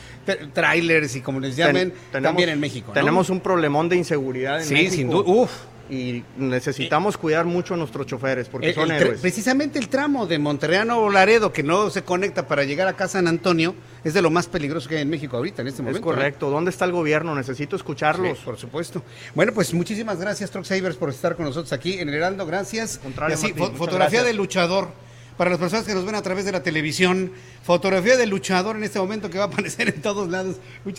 trailers 0.53 1.15
y 1.15 1.21
como 1.21 1.39
les 1.39 1.55
llamen, 1.55 1.93
también 2.11 2.49
en 2.49 2.59
México. 2.59 2.91
Tenemos 2.93 3.29
un 3.29 3.39
problemón 3.39 3.89
de 3.89 3.97
inseguridad 3.97 4.61
en 4.61 4.69
México. 4.69 4.91
Sí, 4.91 4.97
sin 4.97 5.09
duda 5.09 5.49
y 5.89 6.23
necesitamos 6.37 7.17
cuidar 7.17 7.45
mucho 7.45 7.73
a 7.73 7.77
nuestros 7.77 8.05
choferes 8.05 8.47
porque 8.47 8.73
son 8.73 8.91
héroes. 8.91 9.19
Precisamente 9.21 9.79
el 9.79 9.89
tramo 9.89 10.27
de 10.27 10.37
Monterrey 10.37 10.77
a 10.77 10.85
Laredo 10.85 11.51
que 11.51 11.63
no 11.63 11.89
se 11.89 12.03
conecta 12.03 12.47
para 12.47 12.63
llegar 12.63 12.87
a 12.87 12.93
Casa 12.93 13.09
San 13.13 13.27
Antonio 13.27 13.73
es 14.03 14.13
de 14.13 14.21
lo 14.21 14.29
más 14.29 14.45
peligroso 14.45 14.87
que 14.87 14.97
hay 14.97 15.01
en 15.01 15.09
México 15.09 15.35
ahorita 15.37 15.63
en 15.63 15.67
este 15.67 15.81
momento. 15.81 15.99
Es 15.99 16.03
correcto. 16.03 16.51
¿Dónde 16.51 16.69
está 16.69 16.85
el 16.85 16.91
gobierno? 16.91 17.33
Necesito 17.33 17.75
escucharlos. 17.75 18.37
por 18.39 18.57
supuesto. 18.57 19.01
Bueno, 19.33 19.51
pues 19.51 19.73
muchísimas 19.73 20.19
gracias 20.19 20.51
Truck 20.51 20.65
Savers 20.65 20.95
por 20.95 21.09
estar 21.09 21.35
con 21.35 21.45
nosotros 21.45 21.73
aquí 21.73 21.99
en 21.99 22.09
Heraldo. 22.09 22.45
Gracias. 22.45 22.99
fotografía 23.75 24.23
del 24.23 24.37
luchador 24.37 24.89
para 25.39 25.51
las 25.51 25.59
personas 25.61 25.85
que 25.85 25.93
nos 25.93 26.03
ven 26.03 26.15
a 26.15 26.21
través 26.21 26.43
de 26.43 26.51
la 26.51 26.63
televisión, 26.63 27.31
fotografía 27.63 28.17
del 28.17 28.29
luchador 28.29 28.75
en 28.75 28.83
este 28.83 28.99
momento 28.99 29.29
que 29.29 29.37
va 29.37 29.45
a 29.45 29.47
aparecer 29.47 29.87
en 29.87 30.01
todos 30.01 30.27
lados. 30.27 30.57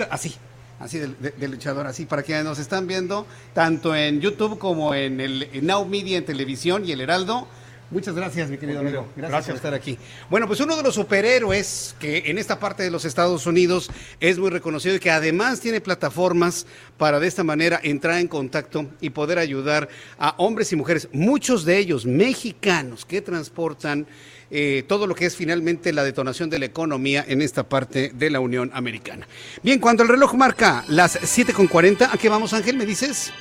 así, 0.09 0.35
así 0.79 0.99
de, 0.99 1.47
luchador, 1.47 1.87
así, 1.87 2.07
para 2.07 2.23
quienes 2.23 2.45
nos 2.45 2.59
están 2.59 2.87
viendo, 2.87 3.27
tanto 3.53 3.95
en 3.95 4.23
YouTube 4.23 4.59
como 4.59 4.95
en 4.95 5.21
el 5.21 5.47
Now 5.61 5.85
Media 5.85 6.17
en 6.17 6.25
televisión 6.25 6.89
y 6.89 6.93
el 6.93 7.03
Heraldo. 7.03 7.49
Muchas 7.91 8.15
gracias, 8.15 8.49
mi 8.49 8.57
querido 8.57 8.79
amigo. 8.79 9.09
Gracias, 9.17 9.47
por 9.47 9.57
estar 9.57 9.75
aquí. 9.75 9.99
Bueno, 10.29 10.47
pues 10.47 10.61
uno 10.61 10.77
de 10.77 10.83
los 10.85 10.95
superhéroes 10.95 11.97
que 11.99 12.23
en 12.27 12.39
esta 12.39 12.61
parte 12.61 12.85
de 12.85 12.91
los 12.91 13.05
Estados 13.05 13.47
Unidos 13.47 13.91
es 14.21 14.39
muy 14.39 14.51
reconocido 14.51 14.95
y 14.95 15.01
que 15.01 15.11
además 15.11 15.59
tiene 15.59 15.81
plataformas 15.81 16.67
para 16.97 17.19
de 17.19 17.27
esta 17.27 17.43
manera 17.43 17.81
entrar 17.83 18.21
en 18.21 18.29
contacto 18.29 18.87
y 19.01 19.11
poder 19.11 19.41
ayudar 19.41 19.89
a 20.21 20.37
hombres 20.39 20.73
y 20.73 20.77
mujeres, 20.77 21.09
muchos 21.13 21.65
de 21.65 21.79
ellos 21.79 22.07
mexicanos 22.07 23.05
que 23.05 23.23
transportan 23.23 24.07
eh, 24.53 24.85
todo 24.87 25.09
lo 25.09 25.17
que 25.17 25.27
es 25.27 25.35
finalmente 25.35 25.93
la 25.93 26.05
detonación 26.05 26.49
de 26.49 26.61
la 26.61 26.67
economía 26.67 27.25
en 27.27 27.43
esta 27.43 27.69
parte 27.69 28.13
de 28.15 28.31
la 28.31 28.39
Unión 28.39 28.71
Americana. 28.73 29.27
Bien, 29.65 29.81
cuando 29.81 30.05
el 30.05 30.09
reloj 30.09 30.35
marca 30.35 30.85
las 30.87 31.21
7.40, 31.21 32.11
¿a 32.13 32.17
qué 32.17 32.29
vamos 32.29 32.53
Ángel? 32.53 32.77
¿Me 32.77 32.87
dices? 32.87 33.33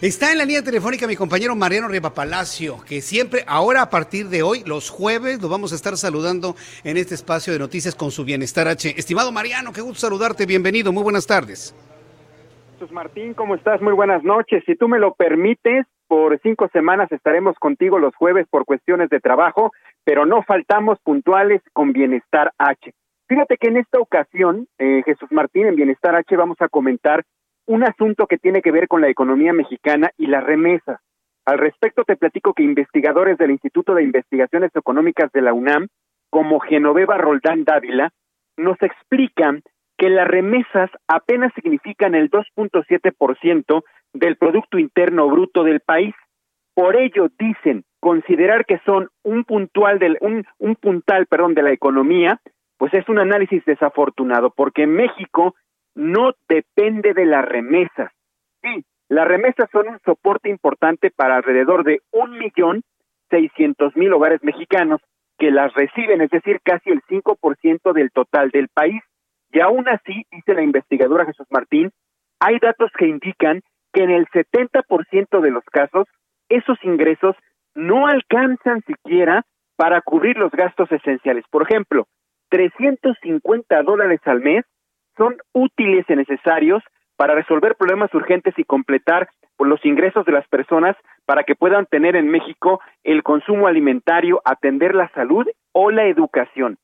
Está 0.00 0.30
en 0.30 0.38
la 0.38 0.44
línea 0.44 0.62
telefónica 0.62 1.08
mi 1.08 1.16
compañero 1.16 1.56
Mariano 1.56 1.88
Riva 1.88 2.14
Palacio, 2.14 2.76
que 2.86 3.00
siempre, 3.00 3.42
ahora 3.48 3.82
a 3.82 3.90
partir 3.90 4.28
de 4.28 4.44
hoy, 4.44 4.62
los 4.64 4.90
jueves, 4.90 5.42
lo 5.42 5.48
vamos 5.48 5.72
a 5.72 5.74
estar 5.74 5.96
saludando 5.96 6.54
en 6.84 6.96
este 6.96 7.16
espacio 7.16 7.52
de 7.52 7.58
noticias 7.58 7.96
con 7.96 8.12
su 8.12 8.24
bienestar 8.24 8.68
H. 8.68 8.94
Estimado 8.96 9.32
Mariano, 9.32 9.72
qué 9.72 9.80
gusto 9.80 10.06
saludarte, 10.06 10.46
bienvenido, 10.46 10.92
muy 10.92 11.02
buenas 11.02 11.26
tardes. 11.26 11.74
Jesús 12.74 12.92
Martín, 12.92 13.34
¿cómo 13.34 13.56
estás? 13.56 13.82
Muy 13.82 13.92
buenas 13.92 14.22
noches. 14.22 14.62
Si 14.66 14.76
tú 14.76 14.86
me 14.86 15.00
lo 15.00 15.14
permites, 15.14 15.84
por 16.06 16.38
cinco 16.44 16.68
semanas 16.72 17.10
estaremos 17.10 17.56
contigo 17.58 17.98
los 17.98 18.14
jueves 18.14 18.46
por 18.48 18.66
cuestiones 18.66 19.10
de 19.10 19.18
trabajo, 19.18 19.72
pero 20.04 20.26
no 20.26 20.44
faltamos 20.44 21.00
puntuales 21.00 21.60
con 21.72 21.92
Bienestar 21.92 22.52
H. 22.56 22.94
Fíjate 23.26 23.56
que 23.56 23.66
en 23.66 23.78
esta 23.78 23.98
ocasión, 23.98 24.68
eh, 24.78 25.02
Jesús 25.04 25.32
Martín, 25.32 25.66
en 25.66 25.74
Bienestar 25.74 26.14
H 26.14 26.36
vamos 26.36 26.56
a 26.60 26.68
comentar 26.68 27.24
un 27.68 27.84
asunto 27.84 28.26
que 28.26 28.38
tiene 28.38 28.62
que 28.62 28.72
ver 28.72 28.88
con 28.88 29.02
la 29.02 29.08
economía 29.08 29.52
mexicana 29.52 30.10
y 30.16 30.26
las 30.26 30.42
remesas. 30.42 31.00
Al 31.44 31.58
respecto 31.58 32.04
te 32.04 32.16
platico 32.16 32.54
que 32.54 32.62
investigadores 32.62 33.36
del 33.36 33.50
Instituto 33.50 33.94
de 33.94 34.02
Investigaciones 34.02 34.74
Económicas 34.74 35.30
de 35.32 35.42
la 35.42 35.52
UNAM, 35.52 35.88
como 36.30 36.60
Genoveva 36.60 37.18
Roldán 37.18 37.64
Dávila, 37.64 38.10
nos 38.56 38.80
explican 38.82 39.62
que 39.98 40.08
las 40.08 40.26
remesas 40.26 40.90
apenas 41.08 41.52
significan 41.54 42.14
el 42.14 42.30
2.7% 42.30 43.82
del 44.14 44.36
Producto 44.36 44.78
Interno 44.78 45.28
Bruto 45.28 45.62
del 45.62 45.80
país. 45.80 46.14
Por 46.74 46.96
ello, 46.96 47.28
dicen, 47.38 47.84
considerar 48.00 48.64
que 48.64 48.80
son 48.86 49.10
un 49.24 49.44
puntual 49.44 49.98
del, 49.98 50.16
un, 50.22 50.46
un 50.58 50.74
puntal, 50.76 51.26
perdón, 51.26 51.54
de 51.54 51.62
la 51.62 51.72
economía, 51.72 52.40
pues 52.78 52.94
es 52.94 53.06
un 53.10 53.18
análisis 53.18 53.62
desafortunado, 53.66 54.54
porque 54.56 54.86
México 54.86 55.54
no 55.98 56.32
depende 56.48 57.12
de 57.12 57.26
las 57.26 57.44
remesas. 57.44 58.12
Sí, 58.62 58.84
las 59.08 59.26
remesas 59.26 59.68
son 59.72 59.88
un 59.88 59.98
soporte 60.04 60.48
importante 60.48 61.10
para 61.10 61.34
alrededor 61.34 61.82
de 61.82 61.98
un 62.12 62.38
millón 62.38 62.82
seiscientos 63.28 63.96
mil 63.96 64.12
hogares 64.12 64.40
mexicanos 64.44 65.00
que 65.38 65.50
las 65.50 65.74
reciben, 65.74 66.20
es 66.20 66.30
decir, 66.30 66.60
casi 66.62 66.90
el 66.90 67.02
5% 67.02 67.92
del 67.92 68.12
total 68.12 68.50
del 68.50 68.68
país. 68.68 69.02
Y 69.50 69.58
aún 69.58 69.88
así, 69.88 70.24
dice 70.30 70.54
la 70.54 70.62
investigadora 70.62 71.26
Jesús 71.26 71.48
Martín, 71.50 71.90
hay 72.38 72.60
datos 72.60 72.92
que 72.96 73.08
indican 73.08 73.62
que 73.92 74.04
en 74.04 74.10
el 74.10 74.28
70% 74.28 75.40
de 75.40 75.50
los 75.50 75.64
casos 75.64 76.06
esos 76.48 76.78
ingresos 76.84 77.34
no 77.74 78.06
alcanzan 78.06 78.82
siquiera 78.86 79.44
para 79.74 80.00
cubrir 80.02 80.38
los 80.38 80.52
gastos 80.52 80.92
esenciales. 80.92 81.44
Por 81.50 81.64
ejemplo, 81.64 82.06
350 82.50 83.82
dólares 83.82 84.20
al 84.26 84.40
mes 84.40 84.64
son 85.18 85.36
útiles 85.52 86.06
y 86.08 86.16
necesarios 86.16 86.82
para 87.16 87.34
resolver 87.34 87.74
problemas 87.74 88.14
urgentes 88.14 88.54
y 88.56 88.64
completar 88.64 89.28
los 89.58 89.84
ingresos 89.84 90.24
de 90.24 90.32
las 90.32 90.46
personas 90.48 90.96
para 91.26 91.42
que 91.44 91.54
puedan 91.54 91.86
tener 91.86 92.16
en 92.16 92.28
México 92.28 92.80
el 93.02 93.22
consumo 93.22 93.66
alimentario, 93.66 94.40
atender 94.44 94.94
la 94.94 95.10
salud 95.10 95.46
o 95.72 95.90
la 95.90 96.06
educación. 96.06 96.78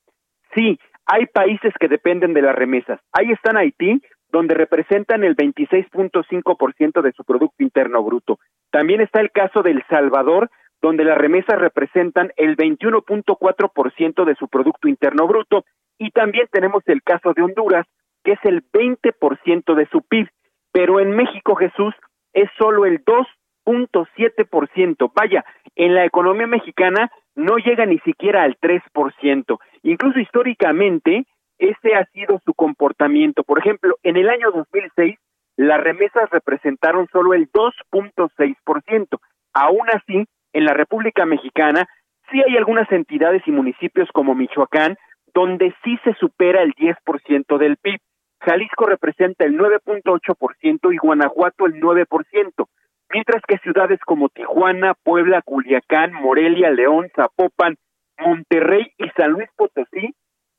Sí, 0.53 0.79
hay 1.05 1.25
países 1.27 1.73
que 1.79 1.87
dependen 1.87 2.33
de 2.33 2.41
las 2.41 2.55
remesas. 2.55 2.99
Ahí 3.11 3.31
están 3.31 3.57
Haití, 3.57 4.01
donde 4.31 4.53
representan 4.53 5.23
el 5.23 5.35
26.5% 5.35 7.01
de 7.01 7.11
su 7.13 7.23
Producto 7.23 7.63
Interno 7.63 8.03
Bruto. 8.03 8.39
También 8.71 9.01
está 9.01 9.21
el 9.21 9.31
caso 9.31 9.63
de 9.63 9.71
El 9.71 9.83
Salvador, 9.89 10.49
donde 10.81 11.05
las 11.05 11.17
remesas 11.17 11.57
representan 11.59 12.31
el 12.35 12.57
21.4% 12.57 14.25
de 14.25 14.35
su 14.35 14.47
Producto 14.47 14.87
Interno 14.87 15.27
Bruto. 15.27 15.63
Y 15.97 16.11
también 16.11 16.47
tenemos 16.51 16.83
el 16.87 17.01
caso 17.01 17.33
de 17.33 17.43
Honduras, 17.43 17.85
que 18.25 18.33
es 18.33 18.39
el 18.43 18.61
20% 18.71 19.75
de 19.75 19.85
su 19.87 20.01
PIB. 20.01 20.27
Pero 20.73 20.99
en 20.99 21.11
México, 21.11 21.55
Jesús, 21.55 21.93
es 22.33 22.49
solo 22.57 22.85
el 22.85 23.05
2.7%. 23.05 25.11
Vaya, 25.15 25.45
en 25.75 25.95
la 25.95 26.03
economía 26.03 26.47
mexicana 26.47 27.09
no 27.35 27.55
llega 27.57 27.85
ni 27.85 27.99
siquiera 27.99 28.43
al 28.43 28.57
3%. 28.59 29.57
Incluso 29.83 30.19
históricamente, 30.19 31.25
ese 31.57 31.95
ha 31.95 32.05
sido 32.07 32.41
su 32.43 32.53
comportamiento. 32.53 33.43
Por 33.43 33.59
ejemplo, 33.59 33.95
en 34.03 34.17
el 34.17 34.29
año 34.29 34.51
2006, 34.51 35.17
las 35.55 35.81
remesas 35.81 36.29
representaron 36.31 37.07
solo 37.11 37.33
el 37.33 37.49
2.6%. 37.51 39.19
Aún 39.53 39.87
así, 39.93 40.25
en 40.51 40.65
la 40.65 40.73
República 40.73 41.25
Mexicana, 41.25 41.87
sí 42.31 42.41
hay 42.45 42.57
algunas 42.57 42.91
entidades 42.91 43.43
y 43.45 43.51
municipios 43.51 44.09
como 44.11 44.35
Michoacán, 44.35 44.97
donde 45.33 45.73
sí 45.83 45.97
se 46.03 46.13
supera 46.15 46.63
el 46.63 46.73
10% 46.73 47.57
del 47.57 47.77
PIB. 47.77 47.99
Jalisco 48.45 48.85
representa 48.85 49.43
el 49.45 49.57
9.8% 49.57 50.93
y 50.93 50.97
Guanajuato 50.97 51.65
el 51.65 51.81
9%, 51.81 52.67
mientras 53.09 53.41
que 53.47 53.57
ciudades 53.57 53.99
como 54.05 54.29
Tijuana, 54.29 54.93
Puebla, 54.93 55.41
Culiacán, 55.41 56.13
Morelia, 56.13 56.69
León, 56.69 57.09
Zapopan, 57.15 57.75
Monterrey 58.19 58.91
y 58.99 59.09
San 59.17 59.31
Luis 59.31 59.49
Potosí 59.55 60.13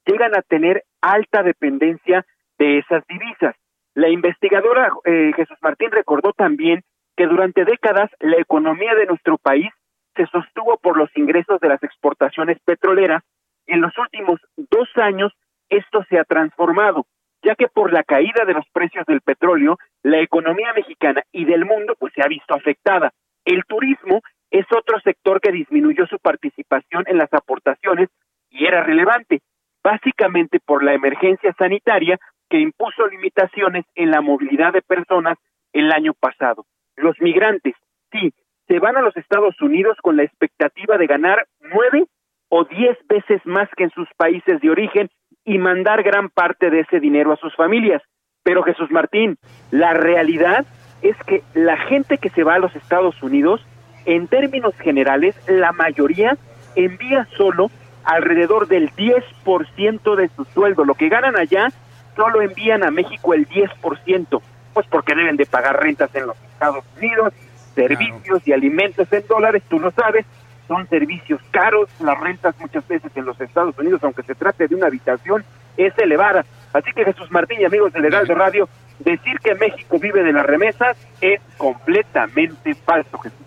llegan 0.05 0.37
a 0.37 0.43
tener 0.43 0.83
alta 1.01 1.45
dependencia 1.45 2.27
de 2.59 2.79
esas 2.79 3.07
divisas. 3.07 3.55
La 3.95 4.09
investigadora 4.09 4.91
eh, 5.05 5.33
Jesús 5.37 5.57
Martín 5.63 5.91
recordó 5.93 6.33
también 6.33 6.83
que 7.17 7.27
durante 7.27 7.65
décadas 7.65 8.11
la 8.21 8.37
economía 8.37 8.95
de 8.95 9.07
nuestro 9.07 9.39
país 9.39 9.71
se 10.17 10.27
sostuvo 10.27 10.77
por 10.79 10.97
los 10.97 11.11
ingresos 11.17 11.61
de 11.61 11.69
las 11.69 11.83
exportaciones 11.83 12.59
petroleras. 12.65 13.23
En 13.67 13.81
los 13.81 13.97
últimos 13.97 14.41
dos 14.57 14.89
años 14.97 15.33
esto 15.69 16.05
se 16.09 16.19
ha 16.19 16.25
transformado, 16.25 17.07
ya 17.47 17.55
que 17.55 17.69
por 17.69 17.93
la 17.93 18.03
caída 18.03 18.45
de 18.45 18.55
los 18.55 18.69
precios 18.73 19.07
del 19.07 19.21
petróleo, 19.21 19.79
la 20.03 20.19
economía 20.19 20.73
mexicana 20.75 21.23
y 21.31 21.45
del 21.45 21.65
mundo 21.65 21.95
pues 21.97 22.13
se 22.13 22.23
ha 22.23 22.27
visto 22.27 22.53
afectada. 22.55 23.13
El 23.45 23.63
turismo 23.67 24.21
es 24.51 24.67
otro 24.77 24.99
sector 25.01 25.41
que 25.41 25.53
disminuyó 25.53 26.09
su 26.09 26.19
participación 26.19 27.05
en 27.07 27.19
las 27.19 27.33
aportaciones 27.33 28.09
y 28.51 28.67
era 28.67 28.83
relevante, 28.83 29.43
básicamente 29.85 30.59
por 30.59 30.83
la 30.83 30.95
emergencia 30.95 31.55
sanitaria 31.57 32.19
que 32.51 32.59
impuso 32.59 33.07
limitaciones 33.07 33.85
en 33.95 34.11
la 34.11 34.21
movilidad 34.21 34.73
de 34.73 34.83
personas 34.83 35.39
el 35.73 35.93
año 35.93 36.15
pasado. 36.15 36.67
Los 36.97 37.15
migrantes, 37.21 37.75
sí, 38.11 38.33
se 38.67 38.81
van 38.81 38.97
a 38.97 39.03
los 39.03 39.17
Estados 39.17 39.55
Unidos 39.61 39.97
con 40.03 40.17
la 40.17 40.25
expectativa 40.25 40.99
de 40.99 41.07
ganar 41.07 41.47
nueve 41.61 42.07
o 42.49 42.65
diez 42.65 42.99
veces 43.07 43.41
más 43.45 43.69
que 43.77 43.85
en 43.85 43.91
sus 43.91 44.09
países 44.17 44.61
de 44.61 44.71
origen 44.71 45.09
y 45.47 45.59
mandar 45.59 46.03
gran 46.03 46.29
parte 46.29 46.69
de 46.69 46.81
ese 46.81 47.01
dinero 47.01 47.33
a 47.33 47.37
sus 47.37 47.55
familias. 47.55 48.03
Pero 48.43 48.63
Jesús 48.63 48.91
Martín, 48.91 49.39
la 49.71 49.95
realidad 49.95 50.67
es 51.01 51.17
que 51.25 51.43
la 51.55 51.77
gente 51.77 52.19
que 52.19 52.31
se 52.31 52.43
va 52.45 52.57
a 52.57 52.59
los 52.59 52.75
Estados 52.77 53.23
Unidos, 53.23 53.65
en 54.05 54.27
términos 54.27 54.75
generales, 54.77 55.35
la 55.49 55.73
mayoría 55.73 56.37
envía 56.75 57.27
solo 57.37 57.71
alrededor 58.05 58.67
del 58.69 58.91
10% 58.91 60.17
de 60.17 60.29
su 60.29 60.45
sueldo. 60.47 60.85
Lo 60.85 60.95
que 60.95 61.09
ganan 61.09 61.37
allá, 61.37 61.69
solo 62.15 62.43
envían 62.43 62.83
a 62.83 62.91
México 62.91 63.33
el 63.33 63.49
10%, 63.49 64.41
pues 64.75 64.87
porque 64.89 65.15
deben 65.15 65.37
de 65.37 65.47
pagar 65.47 65.81
rentas 65.81 66.15
en 66.15 66.27
los 66.27 66.37
Estados 66.53 66.85
Unidos, 66.97 67.33
servicios 67.75 68.47
y 68.47 68.53
alimentos 68.53 69.13
en 69.13 69.27
dólares, 69.27 69.63
tú 69.69 69.79
lo 69.79 69.91
sabes, 69.93 70.27
son 70.69 70.89
servicios 70.89 71.41
caros, 71.51 71.89
las 72.01 72.19
rentas 72.19 72.55
muchas 72.59 72.87
veces 72.89 73.11
en 73.15 73.25
los 73.25 73.41
Estados 73.41 73.79
Unidos, 73.79 74.03
aunque 74.03 74.23
se 74.23 74.35
trate 74.35 74.69
de 74.69 74.75
una 74.75 74.87
habitación, 74.87 75.45
es 75.77 75.97
elevada. 75.99 76.45
Así 76.73 76.93
que 76.93 77.05
Jesús 77.05 77.31
Martín 77.31 77.61
y 77.61 77.65
amigos 77.65 77.93
del 77.93 78.07
Heraldo 78.07 78.35
Radio, 78.35 78.69
decir 78.99 79.39
que 79.41 79.55
México 79.55 79.99
vive 79.99 80.23
de 80.23 80.33
las 80.33 80.47
remesas 80.47 80.97
es 81.21 81.41
completamente 81.57 82.75
falso, 82.75 83.19
Jesús. 83.19 83.46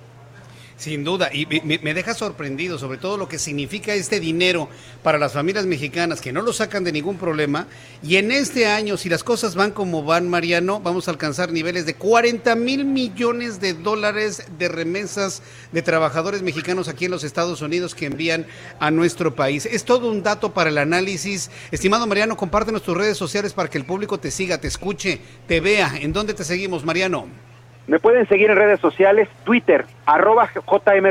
Sin 0.80 1.04
duda, 1.04 1.30
y 1.34 1.46
me, 1.46 1.94
deja 1.94 2.14
sorprendido 2.14 2.80
sobre 2.80 2.98
todo 2.98 3.18
lo 3.18 3.28
que 3.28 3.38
significa 3.38 3.94
este 3.94 4.22
dinero 4.22 4.70
para 5.04 5.18
las 5.18 5.34
familias 5.34 5.66
mexicanas 5.66 6.22
que 6.22 6.32
no 6.32 6.42
lo 6.42 6.54
sacan 6.54 6.86
de 6.86 6.94
ningún 6.94 7.18
problema. 7.18 7.68
Y 8.02 8.16
en 8.16 8.32
este 8.32 8.66
año, 8.66 8.96
si 8.96 9.10
las 9.10 9.26
cosas 9.26 9.56
van 9.56 9.72
como 9.72 10.04
van, 10.04 10.30
Mariano, 10.30 10.80
vamos 10.80 11.10
a 11.10 11.12
alcanzar 11.12 11.52
niveles 11.52 11.86
de 11.86 11.96
40 11.96 12.56
mil 12.56 12.86
millones 12.86 13.60
de 13.60 13.74
dólares 13.74 14.46
de 14.58 14.70
remesas 14.70 15.42
de 15.74 15.82
trabajadores 15.82 16.44
mexicanos 16.44 16.88
aquí 16.88 17.04
en 17.04 17.12
los 17.12 17.26
Estados 17.26 17.62
Unidos 17.62 17.94
que 17.94 18.06
envían 18.06 18.48
a 18.80 18.90
nuestro 18.90 19.36
país. 19.36 19.66
Es 19.66 19.84
todo 19.84 20.10
un 20.10 20.24
dato 20.24 20.54
para 20.54 20.70
el 20.70 20.78
análisis. 20.78 21.52
Estimado 21.72 22.08
Mariano, 22.08 22.38
compártenos 22.38 22.84
tus 22.84 22.96
redes 22.96 23.18
sociales 23.18 23.52
para 23.52 23.70
que 23.70 23.78
el 23.78 23.86
público 23.86 24.18
te 24.18 24.32
siga, 24.32 24.62
te 24.62 24.70
escuche, 24.70 25.20
te 25.46 25.60
vea. 25.60 25.98
¿En 26.00 26.14
dónde 26.14 26.34
te 26.34 26.46
seguimos, 26.46 26.86
Mariano? 26.86 27.49
Me 27.90 28.00
pueden 28.00 28.28
seguir 28.28 28.52
en 28.52 28.56
redes 28.56 28.80
sociales, 28.80 29.28
Twitter, 29.44 29.84
arroba 30.06 30.48
JM 30.54 31.06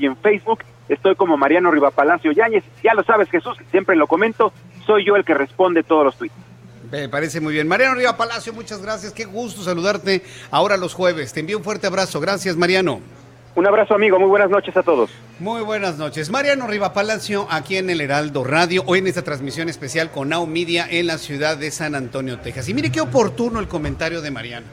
y 0.00 0.04
en 0.04 0.16
Facebook 0.16 0.64
estoy 0.88 1.14
como 1.14 1.36
Mariano 1.36 1.70
Rivapalacio 1.70 2.32
Yáñez. 2.32 2.64
Ya 2.82 2.92
lo 2.94 3.04
sabes, 3.04 3.30
Jesús, 3.30 3.56
siempre 3.70 3.94
lo 3.94 4.08
comento, 4.08 4.52
soy 4.84 5.06
yo 5.06 5.14
el 5.14 5.24
que 5.24 5.34
responde 5.34 5.84
todos 5.84 6.06
los 6.06 6.16
tweets. 6.16 6.34
Me 6.90 7.08
parece 7.08 7.40
muy 7.40 7.52
bien. 7.52 7.68
Mariano 7.68 7.94
Rivapalacio, 7.94 8.52
muchas 8.52 8.82
gracias. 8.82 9.12
Qué 9.12 9.26
gusto 9.26 9.62
saludarte 9.62 10.24
ahora 10.50 10.76
los 10.76 10.92
jueves. 10.92 11.32
Te 11.32 11.38
envío 11.38 11.58
un 11.58 11.62
fuerte 11.62 11.86
abrazo. 11.86 12.18
Gracias, 12.18 12.56
Mariano. 12.56 13.00
Un 13.58 13.66
abrazo, 13.66 13.96
amigo. 13.96 14.20
Muy 14.20 14.28
buenas 14.28 14.50
noches 14.50 14.76
a 14.76 14.84
todos. 14.84 15.10
Muy 15.40 15.62
buenas 15.62 15.98
noches. 15.98 16.30
Mariano 16.30 16.68
Riva 16.68 16.92
Palacio, 16.92 17.48
aquí 17.50 17.76
en 17.76 17.90
el 17.90 18.00
Heraldo 18.00 18.44
Radio, 18.44 18.84
hoy 18.86 19.00
en 19.00 19.08
esta 19.08 19.22
transmisión 19.22 19.68
especial 19.68 20.12
con 20.12 20.28
Now 20.28 20.46
Media 20.46 20.86
en 20.88 21.08
la 21.08 21.18
ciudad 21.18 21.56
de 21.56 21.72
San 21.72 21.96
Antonio, 21.96 22.38
Texas. 22.38 22.68
Y 22.68 22.74
mire 22.74 22.92
qué 22.92 23.00
oportuno 23.00 23.58
el 23.58 23.66
comentario 23.66 24.22
de 24.22 24.30
Mariano. 24.30 24.68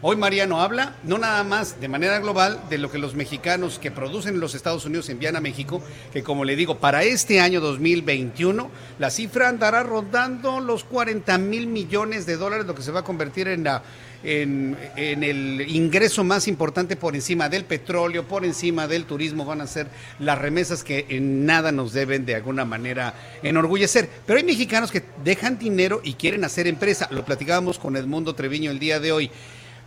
Hoy 0.00 0.16
Mariano 0.16 0.62
habla 0.62 0.94
no 1.02 1.18
nada 1.18 1.44
más 1.44 1.78
de 1.82 1.88
manera 1.88 2.18
global 2.20 2.58
de 2.70 2.78
lo 2.78 2.90
que 2.90 2.96
los 2.96 3.14
mexicanos 3.14 3.78
que 3.78 3.90
producen 3.90 4.36
en 4.36 4.40
los 4.40 4.54
Estados 4.54 4.86
Unidos 4.86 5.10
envían 5.10 5.36
a 5.36 5.42
México, 5.42 5.82
que 6.10 6.22
como 6.22 6.46
le 6.46 6.56
digo, 6.56 6.78
para 6.78 7.02
este 7.02 7.40
año 7.40 7.60
2021 7.60 8.70
la 8.98 9.10
cifra 9.10 9.50
andará 9.50 9.82
rondando 9.82 10.60
los 10.60 10.84
40 10.84 11.36
mil 11.36 11.66
millones 11.66 12.24
de 12.24 12.38
dólares, 12.38 12.64
lo 12.64 12.74
que 12.74 12.80
se 12.80 12.92
va 12.92 13.00
a 13.00 13.04
convertir 13.04 13.48
en 13.48 13.64
la 13.64 13.82
en, 14.22 14.76
el 14.96 15.64
ingreso 15.68 16.24
más 16.24 16.48
importante 16.48 16.96
por 16.96 17.14
encima 17.14 17.48
del 17.48 17.64
petróleo, 17.64 18.26
por 18.26 18.44
encima 18.44 18.86
del 18.86 19.04
turismo, 19.04 19.44
van 19.44 19.60
a 19.60 19.66
ser 19.66 19.86
las 20.18 20.38
remesas 20.38 20.84
que 20.84 21.06
en 21.08 21.46
nada 21.46 21.72
nos 21.72 21.92
deben 21.92 22.26
de 22.26 22.34
alguna 22.34 22.64
manera 22.64 23.14
enorgullecer. 23.42 24.08
Pero 24.26 24.38
hay 24.38 24.44
mexicanos 24.44 24.90
que 24.90 25.02
dejan 25.24 25.58
dinero 25.58 26.00
y 26.04 26.14
quieren 26.14 26.44
hacer 26.44 26.66
empresa. 26.66 27.08
Lo 27.10 27.24
platicábamos 27.24 27.78
con 27.78 27.96
Edmundo 27.96 28.34
Treviño 28.34 28.70
el 28.70 28.78
día 28.78 29.00
de 29.00 29.12
hoy. 29.12 29.30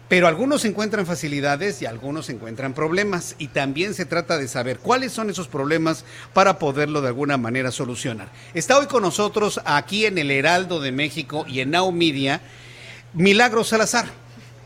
Pero 0.09 0.27
algunos 0.27 0.65
encuentran 0.65 1.05
facilidades 1.05 1.81
y 1.81 1.85
algunos 1.85 2.29
encuentran 2.29 2.73
problemas. 2.73 3.35
Y 3.37 3.47
también 3.47 3.93
se 3.93 4.05
trata 4.05 4.37
de 4.37 4.47
saber 4.47 4.79
cuáles 4.79 5.11
son 5.11 5.29
esos 5.29 5.47
problemas 5.47 6.05
para 6.33 6.59
poderlo 6.59 7.01
de 7.01 7.07
alguna 7.07 7.37
manera 7.37 7.71
solucionar. 7.71 8.29
Está 8.53 8.77
hoy 8.77 8.87
con 8.87 9.01
nosotros 9.01 9.61
aquí 9.65 10.05
en 10.05 10.17
el 10.17 10.29
Heraldo 10.29 10.81
de 10.81 10.91
México 10.91 11.45
y 11.47 11.61
en 11.61 11.71
Now 11.71 11.91
Media, 11.91 12.41
Milagro 13.13 13.63
Salazar. 13.63 14.22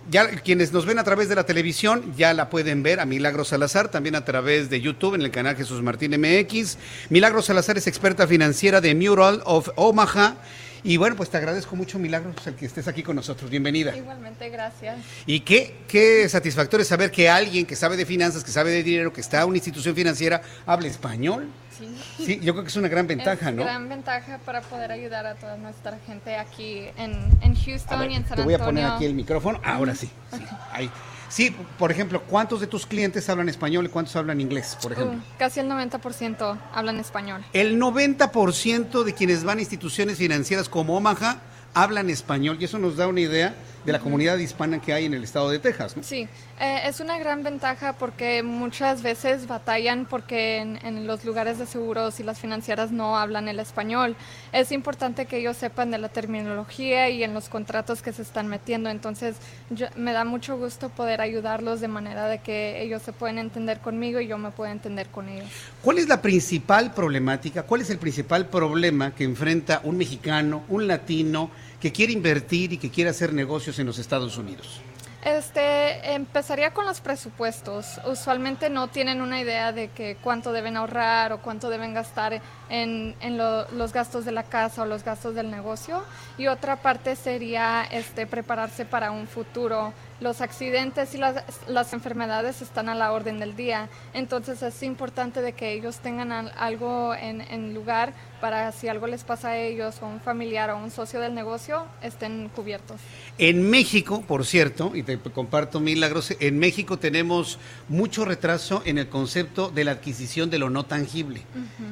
Ya 0.10 0.28
quienes 0.28 0.72
nos 0.72 0.86
ven 0.86 1.00
a 1.00 1.04
través 1.04 1.28
de 1.28 1.36
la 1.36 1.46
televisión 1.46 2.14
ya 2.16 2.34
la 2.34 2.50
pueden 2.50 2.82
ver 2.82 3.02
a 3.02 3.06
Milagro 3.06 3.44
Salazar, 3.44 3.90
también 3.90 4.16
a 4.16 4.24
través 4.24 4.70
de 4.70 4.80
YouTube 4.80 5.16
en 5.16 5.22
el 5.22 5.32
canal 5.32 5.58
Jesús 5.58 5.82
Martín 5.82 6.12
MX. 6.12 6.78
Milagro 7.10 7.42
Salazar 7.42 7.78
es 7.78 7.88
experta 7.88 8.26
financiera 8.26 8.80
de 8.80 8.96
Mural 8.96 9.42
of 9.44 9.70
Omaha 9.76 10.38
y 10.84 10.96
bueno, 10.96 11.18
pues 11.18 11.30
te 11.30 11.36
agradezco 11.36 11.76
mucho, 11.76 12.00
Milagros, 12.00 12.36
el 12.46 12.56
que 12.56 12.66
estés 12.66 12.88
aquí 12.88 13.04
con 13.04 13.18
nosotros. 13.18 13.50
Bienvenida. 13.50 13.96
Igualmente, 13.98 14.50
gracias. 14.50 14.98
Y 15.26 15.42
qué, 15.42 15.76
qué 15.88 16.30
satisfactorio 16.30 16.86
saber 16.86 17.12
que 17.12 17.28
alguien 17.28 17.66
que 17.66 17.76
sabe 17.76 17.98
de 17.98 18.06
finanzas, 18.06 18.46
que 18.46 18.52
sabe 18.52 18.72
de 18.72 18.84
dinero, 18.84 19.12
que 19.12 19.20
está 19.20 19.42
en 19.42 19.50
una 19.50 19.58
institución 19.58 19.94
financiera, 19.94 20.42
habla 20.66 20.88
español. 20.88 21.50
Sí. 21.78 22.26
Sí, 22.26 22.40
yo 22.42 22.54
creo 22.54 22.64
que 22.64 22.70
es 22.70 22.76
una 22.76 22.88
gran 22.88 23.08
ventaja, 23.08 23.50
es 23.50 23.56
¿no? 23.56 23.64
gran 23.64 23.88
ventaja 23.90 24.40
para 24.46 24.62
poder 24.62 24.92
ayudar 24.92 25.26
a 25.26 25.36
toda 25.36 25.58
nuestra 25.58 25.98
gente 26.06 26.36
aquí 26.36 26.86
en, 26.98 27.30
en 27.42 27.56
Houston 27.56 28.00
ver, 28.00 28.12
y 28.12 28.16
en 28.16 28.28
San 28.28 28.38
te 28.38 28.44
voy 28.44 28.54
a 28.54 28.58
poner 28.60 28.84
Antonio. 28.84 28.96
aquí 28.96 29.06
el 29.06 29.14
micrófono. 29.14 29.60
Ahora 29.64 29.94
sí. 29.96 30.10
sí, 30.32 30.44
ahí. 30.72 30.90
Sí, 31.30 31.54
por 31.78 31.92
ejemplo, 31.92 32.22
¿cuántos 32.24 32.62
de 32.62 32.68
tus 32.68 32.86
clientes 32.86 33.30
hablan 33.30 33.50
español 33.50 33.86
y 33.86 33.90
cuántos 33.90 34.16
hablan 34.16 34.40
inglés, 34.40 34.78
por 34.82 34.94
ejemplo? 34.94 35.18
Uh, 35.18 35.38
casi 35.38 35.60
el 35.60 35.68
90% 35.68 36.58
hablan 36.74 37.00
español. 37.00 37.44
El 37.52 37.80
90% 37.80 39.04
de 39.04 39.14
quienes 39.14 39.44
van 39.44 39.58
a 39.58 39.62
instituciones 39.62 40.18
financieras 40.18 40.70
como 40.70 40.96
Omaha 40.96 41.42
hablan 41.74 42.10
español 42.10 42.58
y 42.60 42.66
eso 42.66 42.80
nos 42.80 42.96
da 42.96 43.08
una 43.08 43.20
idea 43.20 43.56
de 43.88 43.94
la 43.94 44.00
comunidad 44.00 44.38
hispana 44.38 44.82
que 44.82 44.92
hay 44.92 45.06
en 45.06 45.14
el 45.14 45.24
estado 45.24 45.50
de 45.50 45.60
Texas. 45.60 45.96
¿no? 45.96 46.04
Sí, 46.04 46.28
eh, 46.60 46.82
es 46.84 47.00
una 47.00 47.18
gran 47.18 47.42
ventaja 47.42 47.94
porque 47.94 48.44
muchas 48.44 49.02
veces 49.02 49.48
batallan 49.48 50.06
porque 50.06 50.58
en, 50.58 50.78
en 50.86 51.08
los 51.08 51.24
lugares 51.24 51.58
de 51.58 51.66
seguros 51.66 52.20
y 52.20 52.24
las 52.24 52.38
financieras 52.38 52.92
no 52.92 53.18
hablan 53.18 53.48
el 53.48 53.62
español. 53.62 54.18
Es 54.52 54.74
importante 54.74 55.26
que 55.26 55.38
ellos 55.38 55.56
sepan 55.56 55.90
de 55.90 56.00
la 56.00 56.10
terminología 56.10 57.10
y 57.10 57.24
en 57.24 57.34
los 57.34 57.48
contratos 57.48 58.02
que 58.02 58.12
se 58.12 58.24
están 58.24 58.48
metiendo. 58.48 58.90
Entonces, 58.90 59.38
yo- 59.70 59.88
me 59.96 60.12
da 60.12 60.26
mucho 60.26 60.58
gusto 60.58 60.90
poder 60.90 61.22
ayudarlos 61.22 61.80
de 61.80 61.88
manera 61.88 62.28
de 62.28 62.40
que 62.40 62.82
ellos 62.82 63.02
se 63.04 63.14
pueden 63.14 63.38
entender 63.38 63.80
conmigo 63.80 64.20
y 64.20 64.28
yo 64.28 64.38
me 64.38 64.52
puedo 64.52 64.70
entender 64.70 65.08
con 65.08 65.30
ellos. 65.30 65.48
¿Cuál 65.82 65.98
es 66.00 66.10
la 66.10 66.22
principal 66.22 66.94
problemática? 66.94 67.64
¿Cuál 67.64 67.80
es 67.80 67.90
el 67.90 68.00
principal 68.00 68.48
problema 68.48 69.16
que 69.16 69.24
enfrenta 69.24 69.80
un 69.86 69.96
mexicano, 69.98 70.64
un 70.68 70.88
latino, 70.88 71.50
que 71.80 71.92
quiere 71.92 72.14
invertir 72.14 72.74
y 72.74 72.78
que 72.78 72.90
quiere 72.90 73.10
hacer 73.10 73.34
negocios 73.34 73.80
en 73.80 73.86
los 73.86 74.00
Estados 74.00 74.38
Unidos? 74.38 74.82
Este, 75.24 76.14
empezaría 76.14 76.72
con 76.74 76.86
los 76.86 77.02
presupuestos. 77.02 78.00
Usualmente 78.06 78.70
no 78.70 78.88
tienen 78.88 79.20
una 79.20 79.42
idea 79.42 79.74
de 79.74 79.90
que 79.90 80.16
cuánto 80.22 80.54
deben 80.54 80.78
ahorrar 80.78 81.34
o 81.34 81.42
cuánto 81.42 81.70
deben 81.70 81.94
gastar 81.94 82.42
en, 82.70 83.14
en 83.20 83.38
lo- 83.38 83.70
los 83.72 83.92
gastos 83.92 84.24
de 84.24 84.32
la 84.32 84.44
casa 84.44 84.84
o 84.84 84.86
los 84.86 85.04
gastos 85.04 85.36
del 85.36 85.52
negocio. 85.52 86.02
Y 86.38 86.48
otra 86.48 86.78
parte 86.78 87.16
sería 87.18 87.84
este, 87.92 88.26
prepararse 88.26 88.86
para 88.86 89.12
un 89.12 89.28
futuro. 89.28 89.92
Los 90.20 90.42
accidentes 90.42 91.14
y 91.14 91.18
las, 91.20 91.44
las 91.68 91.94
enfermedades 91.94 92.62
están 92.64 92.90
a 92.90 92.96
la 92.96 93.12
orden 93.12 93.40
del 93.40 93.56
día. 93.56 93.88
Entonces 94.14 94.64
es 94.64 94.82
importante 94.82 95.42
de 95.42 95.54
que 95.54 95.74
ellos 95.74 95.98
tengan 96.00 96.32
al- 96.32 96.52
algo 96.58 97.14
en, 97.14 97.42
en 97.42 97.74
lugar 97.76 98.14
para 98.42 98.72
si 98.72 98.88
algo 98.88 99.06
les 99.08 99.24
pasa 99.24 99.50
a 99.50 99.58
ellos 99.58 99.98
o 100.02 100.08
un 100.08 100.20
familiar 100.20 100.70
o 100.70 100.74
a 100.74 100.76
un 100.76 100.90
socio 100.92 101.20
del 101.20 101.34
negocio, 101.36 101.86
estén 102.02 102.50
cubiertos. 102.56 103.00
En 103.38 103.70
México, 103.70 104.24
por 104.28 104.46
cierto, 104.46 104.92
y 104.96 105.04
te 105.04 105.20
comparto 105.20 105.80
milagros, 105.80 106.34
en 106.40 106.58
México 106.60 106.98
tenemos 106.98 107.60
mucho 107.88 108.26
retraso 108.26 108.82
en 108.86 108.98
el 108.98 109.10
concepto 109.10 109.70
de 109.70 109.84
la 109.84 109.92
adquisición 109.92 110.50
de 110.50 110.60
lo 110.60 110.70
no 110.70 110.84
tangible. 110.86 111.42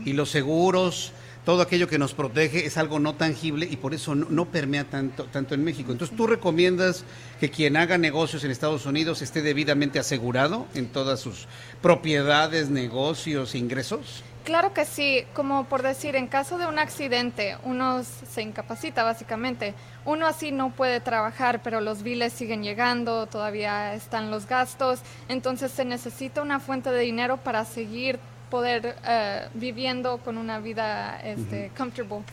Y 0.03 0.13
los 0.13 0.29
seguros, 0.31 1.13
todo 1.45 1.61
aquello 1.61 1.87
que 1.87 1.99
nos 1.99 2.13
protege 2.13 2.65
es 2.65 2.77
algo 2.77 2.99
no 2.99 3.15
tangible 3.15 3.67
y 3.69 3.77
por 3.77 3.93
eso 3.93 4.15
no, 4.15 4.27
no 4.29 4.45
permea 4.45 4.83
tanto, 4.85 5.25
tanto 5.25 5.53
en 5.53 5.63
México. 5.63 5.91
Entonces, 5.91 6.17
¿tú 6.17 6.27
recomiendas 6.27 7.05
que 7.39 7.49
quien 7.49 7.77
haga 7.77 7.97
negocios 7.97 8.43
en 8.43 8.51
Estados 8.51 8.85
Unidos 8.85 9.21
esté 9.21 9.41
debidamente 9.41 9.99
asegurado 9.99 10.65
en 10.73 10.87
todas 10.87 11.19
sus 11.19 11.47
propiedades, 11.81 12.69
negocios, 12.69 13.55
ingresos? 13.55 14.23
Claro 14.45 14.73
que 14.73 14.85
sí, 14.85 15.23
como 15.33 15.65
por 15.65 15.81
decir, 15.81 16.15
en 16.15 16.27
caso 16.27 16.59
de 16.59 16.67
un 16.67 16.77
accidente, 16.77 17.57
uno 17.63 18.03
se 18.03 18.43
incapacita 18.43 19.03
básicamente. 19.03 19.73
Uno 20.05 20.27
así 20.27 20.51
no 20.51 20.69
puede 20.69 20.99
trabajar, 20.99 21.61
pero 21.63 21.81
los 21.81 22.03
biles 22.03 22.31
siguen 22.31 22.61
llegando, 22.61 23.25
todavía 23.25 23.95
están 23.95 24.29
los 24.29 24.45
gastos, 24.45 24.99
entonces 25.29 25.71
se 25.71 25.83
necesita 25.83 26.43
una 26.43 26.59
fuente 26.59 26.91
de 26.91 27.01
dinero 27.01 27.37
para 27.37 27.65
seguir 27.65 28.19
poder 28.49 28.95
eh, 29.05 29.47
viviendo 29.53 30.17
con 30.17 30.37
una 30.37 30.59
vida 30.59 31.19
este, 31.23 31.71
comfortable. 31.77 32.23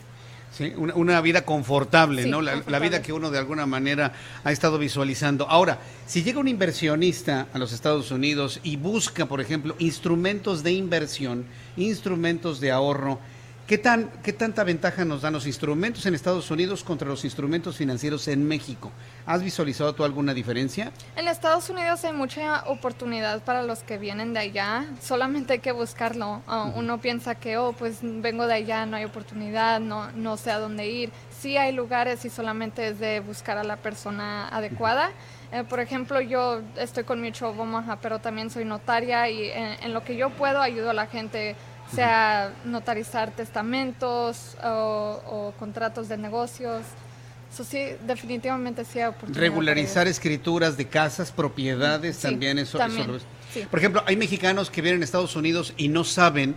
Sí, 0.51 0.71
una, 0.77 0.93
una 0.93 1.19
vida 1.21 1.45
confortable, 1.45 2.23
Sí, 2.23 2.29
¿no? 2.29 2.41
La, 2.41 2.79
vida 2.79 3.01
que 3.01 3.11
uno 3.11 3.31
de 3.31 3.39
alguna 3.39 3.65
manera 3.65 4.13
ha 4.43 4.51
estado 4.51 4.77
visualizando. 4.77 5.49
Ahora, 5.49 5.79
si 6.05 6.21
llega 6.21 6.39
un 6.39 6.47
inversionista 6.47 7.47
a 7.53 7.57
los 7.57 7.73
Estados 7.73 8.11
Unidos 8.11 8.59
y 8.61 8.75
busca, 8.77 9.25
por 9.25 9.41
ejemplo, 9.41 9.75
instrumentos 9.79 10.61
de 10.61 10.73
inversión, 10.73 11.45
instrumentos 11.75 12.59
de 12.59 12.71
ahorro, 12.71 13.19
¿qué, 13.67 13.77
tan, 13.77 14.09
¿qué 14.23 14.33
tanta 14.33 14.63
ventaja 14.63 15.05
nos 15.05 15.21
dan 15.21 15.33
los 15.33 15.47
instrumentos 15.47 16.05
en 16.05 16.15
Estados 16.15 16.49
Unidos 16.51 16.83
contra 16.83 17.07
los 17.07 17.23
instrumentos 17.23 17.77
financieros 17.77 18.27
en 18.27 18.47
México? 18.47 18.91
¿Has 19.25 19.43
visualizado 19.43 19.93
tú 19.93 20.03
alguna 20.03 20.33
diferencia? 20.33 20.91
En 21.15 21.27
Estados 21.27 21.69
Unidos 21.69 22.03
hay 22.03 22.13
mucha 22.13 22.63
oportunidad 22.67 23.41
para 23.43 23.63
los 23.63 23.79
que 23.79 23.97
vienen 23.97 24.33
de 24.33 24.39
allá, 24.39 24.85
solamente 25.01 25.53
hay 25.53 25.59
que 25.59 25.71
buscarlo. 25.71 26.41
Ah, 26.47 26.71
Uno 26.75 26.99
piensa 26.99 27.35
que, 27.35 27.57
oh, 27.57 27.73
pues 27.73 27.99
vengo 28.01 28.47
de 28.47 28.55
allá, 28.55 28.85
no 28.85 28.97
hay 28.97 29.05
oportunidad, 29.05 29.79
no, 29.79 30.11
no 30.11 30.37
sé 30.37 30.51
a 30.51 30.59
dónde 30.59 30.87
ir. 30.89 31.11
Sí 31.39 31.57
hay 31.57 31.73
lugares 31.73 32.25
y 32.25 32.29
solamente 32.29 32.87
es 32.87 32.99
de 32.99 33.19
buscar 33.19 33.57
a 33.57 33.63
la 33.63 33.77
persona 33.77 34.47
adecuada. 34.49 35.11
Eh, 35.53 35.63
por 35.63 35.79
ejemplo, 35.79 36.19
yo 36.19 36.61
estoy 36.77 37.03
con 37.03 37.23
of 37.23 37.59
Omaha, 37.59 37.97
pero 38.01 38.17
también 38.17 38.49
soy 38.49 38.65
notaria 38.65 39.29
y 39.29 39.51
en, 39.51 39.83
en 39.83 39.93
lo 39.93 40.03
que 40.03 40.15
yo 40.15 40.31
puedo 40.31 40.59
ayudo 40.59 40.89
a 40.89 40.93
la 40.93 41.05
gente, 41.05 41.55
sea 41.95 42.53
notarizar 42.65 43.31
testamentos 43.31 44.55
o, 44.63 45.21
o 45.25 45.53
contratos 45.59 46.09
de 46.09 46.17
negocios. 46.17 46.81
Eso 47.51 47.63
sí, 47.63 47.85
definitivamente 48.07 48.83
sí 48.83 48.99
hay 48.99 49.05
oportunidad. 49.09 49.39
Regularizar 49.39 50.07
escrituras 50.07 50.75
de 50.75 50.87
casas, 50.87 51.31
propiedades, 51.31 52.15
Sí, 52.17 52.23
también 52.23 52.57
eso. 52.57 52.77
también, 52.77 53.09
eso 53.11 53.25
sí. 53.53 53.65
Por 53.69 53.77
ejemplo, 53.79 54.03
hay 54.07 54.17
mexicanos 54.17 54.71
que 54.71 54.81
vienen 54.81 55.01
a 55.01 55.05
Estados 55.05 55.35
Unidos 55.35 55.73
y 55.77 55.87
no 55.87 56.03
saben 56.03 56.55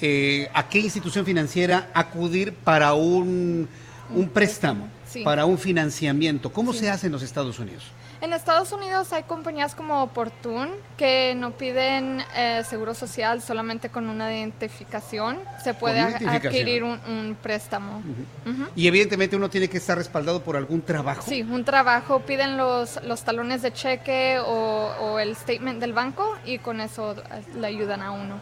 eh, 0.00 0.48
a 0.54 0.68
qué 0.68 0.78
institución 0.78 1.24
financiera 1.24 1.90
acudir 1.94 2.52
para 2.52 2.94
un, 2.94 3.68
un 4.14 4.28
préstamo, 4.28 4.88
sí. 5.10 5.24
para 5.24 5.46
un 5.46 5.58
financiamiento. 5.58 6.52
¿Cómo 6.52 6.72
se 6.72 6.90
hace 6.90 7.06
en 7.06 7.12
los 7.12 7.22
Estados 7.22 7.58
Unidos? 7.58 7.82
En 8.22 8.32
Estados 8.32 8.72
Unidos 8.72 9.12
hay 9.12 9.24
compañías 9.24 9.74
como 9.74 10.02
Oportun 10.02 10.70
que 10.96 11.34
no 11.36 11.50
piden 11.50 12.22
eh, 12.34 12.62
seguro 12.68 12.94
social 12.94 13.42
solamente 13.42 13.90
con 13.90 14.08
una 14.08 14.34
identificación. 14.34 15.38
Se 15.62 15.74
puede 15.74 16.00
identificación. 16.00 16.46
adquirir 16.46 16.82
un, 16.82 16.98
un 17.06 17.36
préstamo. 17.40 18.02
Y 18.74 18.86
evidentemente 18.86 19.36
uno 19.36 19.50
tiene 19.50 19.68
que 19.68 19.76
estar 19.76 19.98
respaldado 19.98 20.42
por 20.42 20.56
algún 20.56 20.80
trabajo. 20.80 21.22
Sí, 21.28 21.42
un 21.42 21.64
trabajo, 21.64 22.20
piden 22.20 22.56
los, 22.56 23.02
los 23.04 23.22
talones 23.22 23.60
de 23.60 23.72
cheque 23.74 24.38
o, 24.38 24.92
o 25.00 25.18
el 25.18 25.36
statement 25.36 25.78
del 25.78 25.92
banco 25.92 26.36
y 26.46 26.58
con 26.58 26.80
eso 26.80 27.12
eh, 27.12 27.42
le 27.60 27.66
ayudan 27.66 28.00
a 28.00 28.12
uno. 28.12 28.40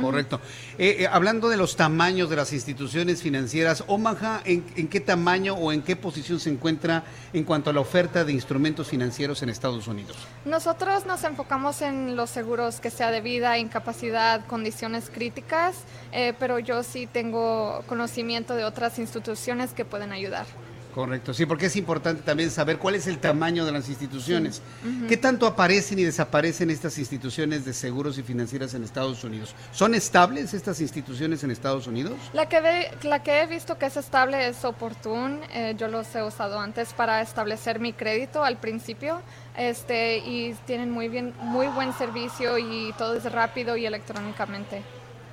Correcto. 0.00 0.38
Eh, 0.76 0.96
eh, 1.00 1.06
hablando 1.10 1.48
de 1.48 1.56
los 1.56 1.76
tamaños 1.76 2.28
de 2.28 2.36
las 2.36 2.52
instituciones 2.52 3.22
financieras, 3.22 3.84
Omaha, 3.86 4.42
¿en, 4.44 4.64
en 4.76 4.88
qué 4.88 5.00
tamaño 5.00 5.54
o 5.54 5.72
en 5.72 5.80
qué 5.80 5.96
posición 5.96 6.38
se 6.40 6.50
encuentra 6.50 7.04
en 7.32 7.44
cuanto 7.44 7.70
a 7.70 7.72
la 7.72 7.80
oferta 7.80 8.24
de 8.24 8.32
instrumentos 8.32 8.88
financieros 8.88 9.13
en 9.18 9.48
Estados 9.48 9.86
Unidos? 9.86 10.16
Nosotros 10.44 11.06
nos 11.06 11.22
enfocamos 11.24 11.82
en 11.82 12.16
los 12.16 12.30
seguros 12.30 12.80
que 12.80 12.90
sea 12.90 13.10
de 13.10 13.20
vida, 13.20 13.58
incapacidad, 13.58 14.44
condiciones 14.46 15.08
críticas, 15.08 15.76
eh, 16.12 16.34
pero 16.38 16.58
yo 16.58 16.82
sí 16.82 17.06
tengo 17.06 17.84
conocimiento 17.86 18.54
de 18.56 18.64
otras 18.64 18.98
instituciones 18.98 19.72
que 19.72 19.84
pueden 19.84 20.12
ayudar. 20.12 20.46
Correcto, 20.94 21.34
sí, 21.34 21.44
porque 21.44 21.66
es 21.66 21.74
importante 21.74 22.22
también 22.22 22.52
saber 22.52 22.78
cuál 22.78 22.94
es 22.94 23.08
el 23.08 23.18
tamaño 23.18 23.64
de 23.66 23.72
las 23.72 23.88
instituciones. 23.88 24.62
¿Qué 25.08 25.16
tanto 25.16 25.44
aparecen 25.48 25.98
y 25.98 26.04
desaparecen 26.04 26.70
estas 26.70 26.98
instituciones 26.98 27.64
de 27.64 27.72
seguros 27.72 28.16
y 28.16 28.22
financieras 28.22 28.74
en 28.74 28.84
Estados 28.84 29.24
Unidos? 29.24 29.56
¿Son 29.72 29.92
estables 29.96 30.54
estas 30.54 30.80
instituciones 30.80 31.42
en 31.42 31.50
Estados 31.50 31.88
Unidos? 31.88 32.14
La 32.32 32.48
que, 32.48 32.60
ve- 32.60 32.90
la 33.02 33.24
que 33.24 33.40
he 33.42 33.46
visto 33.48 33.76
que 33.76 33.86
es 33.86 33.96
estable 33.96 34.46
es 34.46 34.64
Oportun. 34.64 35.40
eh, 35.52 35.74
yo 35.76 35.88
los 35.88 36.14
he 36.14 36.22
usado 36.22 36.60
antes 36.60 36.92
para 36.92 37.20
establecer 37.22 37.80
mi 37.80 37.92
crédito 37.92 38.44
al 38.44 38.58
principio. 38.58 39.20
Este, 39.56 40.18
y 40.18 40.54
tienen 40.64 40.92
muy 40.92 41.08
bien, 41.08 41.32
muy 41.40 41.66
buen 41.66 41.92
servicio 41.94 42.56
y 42.56 42.92
todo 42.96 43.14
es 43.16 43.24
rápido 43.32 43.76
y 43.76 43.84
electrónicamente. 43.84 44.82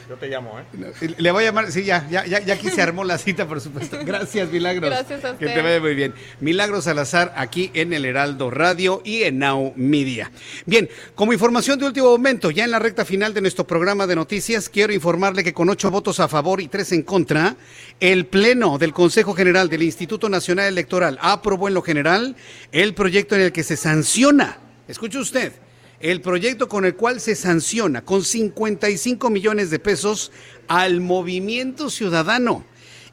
Yo 0.08 0.16
te 0.16 0.28
llamo, 0.28 0.58
¿eh? 0.58 1.14
Le 1.18 1.30
voy 1.30 1.44
a 1.44 1.46
llamar, 1.48 1.70
sí, 1.72 1.84
ya, 1.84 2.06
ya, 2.10 2.26
ya, 2.26 2.40
ya 2.40 2.54
aquí 2.54 2.70
se 2.70 2.82
armó 2.82 3.04
la 3.04 3.18
cita, 3.18 3.46
por 3.46 3.60
supuesto. 3.60 3.98
Gracias, 4.04 4.50
Milagros. 4.50 4.90
Gracias 4.90 5.24
a 5.24 5.36
Que 5.36 5.46
usted. 5.46 5.54
te 5.56 5.62
vaya 5.62 5.80
muy 5.80 5.94
bien. 5.94 6.14
Milagros 6.40 6.84
Salazar, 6.84 7.32
aquí 7.36 7.70
en 7.74 7.92
el 7.92 8.04
Heraldo 8.04 8.50
Radio 8.50 9.02
y 9.04 9.22
en 9.22 9.38
Now 9.38 9.72
Media. 9.76 10.30
Bien, 10.66 10.88
como 11.14 11.32
información 11.32 11.78
de 11.78 11.86
último 11.86 12.08
momento, 12.10 12.50
ya 12.50 12.64
en 12.64 12.70
la 12.70 12.78
recta 12.78 13.04
final 13.04 13.34
de 13.34 13.40
nuestro 13.40 13.66
programa 13.66 14.06
de 14.06 14.16
noticias, 14.16 14.68
quiero 14.68 14.92
informarle 14.92 15.44
que 15.44 15.52
con 15.54 15.68
ocho 15.68 15.90
votos 15.90 16.20
a 16.20 16.28
favor 16.28 16.60
y 16.60 16.68
tres 16.68 16.92
en 16.92 17.02
contra, 17.02 17.56
el 18.00 18.26
Pleno 18.26 18.78
del 18.78 18.92
Consejo 18.92 19.34
General 19.34 19.68
del 19.68 19.82
Instituto 19.82 20.28
Nacional 20.28 20.66
Electoral 20.66 21.18
aprobó 21.20 21.68
en 21.68 21.74
lo 21.74 21.82
general 21.82 22.36
el 22.72 22.94
proyecto 22.94 23.34
en 23.34 23.42
el 23.42 23.52
que 23.52 23.62
se 23.62 23.76
sanciona, 23.76 24.58
escuche 24.88 25.18
usted, 25.18 25.52
el 26.01 26.20
proyecto 26.20 26.68
con 26.68 26.85
el 26.85 26.94
cual 26.94 27.20
se 27.20 27.35
sanciona 27.35 28.05
con 28.05 28.23
55 28.24 29.31
millones 29.31 29.70
de 29.70 29.78
pesos 29.78 30.32
al 30.68 31.01
Movimiento 31.01 31.90
Ciudadano 31.90 32.64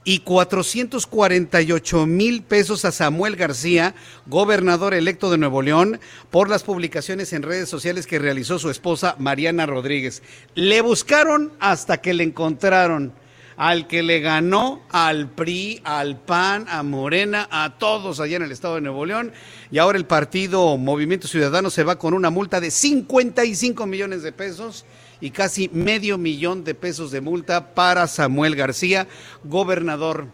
y 0.03 0.19
448 0.19 2.05
mil 2.05 2.43
pesos 2.43 2.83
a 2.85 2.91
Samuel 2.91 3.35
García, 3.35 3.95
gobernador 4.25 4.93
electo 4.93 5.31
de 5.31 5.37
Nuevo 5.37 5.61
León, 5.61 5.99
por 6.29 6.49
las 6.49 6.63
publicaciones 6.63 7.31
en 7.33 7.43
redes 7.43 7.69
sociales 7.69 8.05
que 8.05 8.19
realizó 8.19 8.59
su 8.59 8.69
esposa 8.69 9.15
Mariana 9.17 9.65
Rodríguez. 9.65 10.21
Le 10.55 10.81
buscaron 10.81 11.53
hasta 11.59 12.01
que 12.01 12.13
le 12.13 12.25
encontraron 12.25 13.13
al 13.57 13.87
que 13.87 14.03
le 14.03 14.19
ganó 14.19 14.81
al 14.89 15.29
PRI, 15.29 15.81
al 15.83 16.19
PAN, 16.19 16.65
a 16.69 16.83
Morena, 16.83 17.47
a 17.51 17.77
todos 17.77 18.19
allá 18.19 18.37
en 18.37 18.43
el 18.43 18.51
estado 18.51 18.75
de 18.75 18.81
Nuevo 18.81 19.05
León. 19.05 19.31
Y 19.71 19.77
ahora 19.77 19.97
el 19.97 20.05
partido 20.05 20.77
Movimiento 20.77 21.27
Ciudadano 21.27 21.69
se 21.69 21.83
va 21.83 21.97
con 21.97 22.13
una 22.13 22.29
multa 22.29 22.59
de 22.59 22.71
55 22.71 23.85
millones 23.85 24.23
de 24.23 24.31
pesos 24.31 24.85
y 25.21 25.31
casi 25.31 25.69
medio 25.69 26.17
millón 26.17 26.63
de 26.63 26.75
pesos 26.75 27.11
de 27.11 27.21
multa 27.21 27.73
para 27.73 28.07
Samuel 28.07 28.55
García, 28.55 29.07
gobernador 29.43 30.27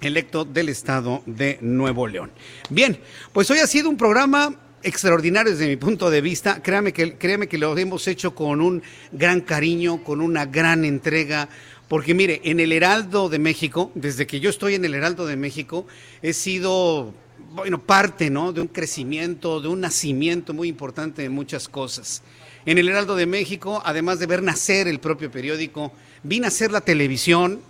electo 0.00 0.44
del 0.44 0.68
estado 0.68 1.22
de 1.26 1.58
Nuevo 1.60 2.06
León. 2.06 2.30
Bien, 2.68 2.98
pues 3.32 3.50
hoy 3.50 3.58
ha 3.58 3.66
sido 3.66 3.88
un 3.88 3.96
programa 3.96 4.54
extraordinario 4.82 5.52
desde 5.52 5.66
mi 5.66 5.76
punto 5.76 6.10
de 6.10 6.20
vista. 6.20 6.62
Créame 6.62 6.92
que, 6.92 7.16
créame 7.16 7.48
que 7.48 7.58
lo 7.58 7.76
hemos 7.76 8.06
hecho 8.06 8.34
con 8.34 8.60
un 8.60 8.82
gran 9.12 9.40
cariño, 9.40 10.04
con 10.04 10.20
una 10.20 10.46
gran 10.46 10.84
entrega. 10.84 11.48
Porque 11.88 12.14
mire, 12.14 12.40
en 12.44 12.60
el 12.60 12.72
Heraldo 12.72 13.28
de 13.28 13.38
México, 13.38 13.90
desde 13.94 14.26
que 14.26 14.40
yo 14.40 14.50
estoy 14.50 14.74
en 14.74 14.84
el 14.84 14.94
Heraldo 14.94 15.26
de 15.26 15.36
México, 15.36 15.86
he 16.22 16.32
sido, 16.32 17.12
bueno, 17.52 17.80
parte, 17.80 18.30
¿no? 18.30 18.52
De 18.52 18.62
un 18.62 18.68
crecimiento, 18.68 19.60
de 19.60 19.68
un 19.68 19.80
nacimiento 19.80 20.54
muy 20.54 20.68
importante 20.68 21.22
de 21.22 21.28
muchas 21.28 21.68
cosas. 21.68 22.22
En 22.64 22.78
el 22.78 22.88
Heraldo 22.88 23.16
de 23.16 23.26
México, 23.26 23.82
además 23.84 24.18
de 24.18 24.26
ver 24.26 24.42
nacer 24.42 24.88
el 24.88 24.98
propio 24.98 25.30
periódico, 25.30 25.92
vi 26.22 26.40
nacer 26.40 26.72
la 26.72 26.80
televisión, 26.80 27.60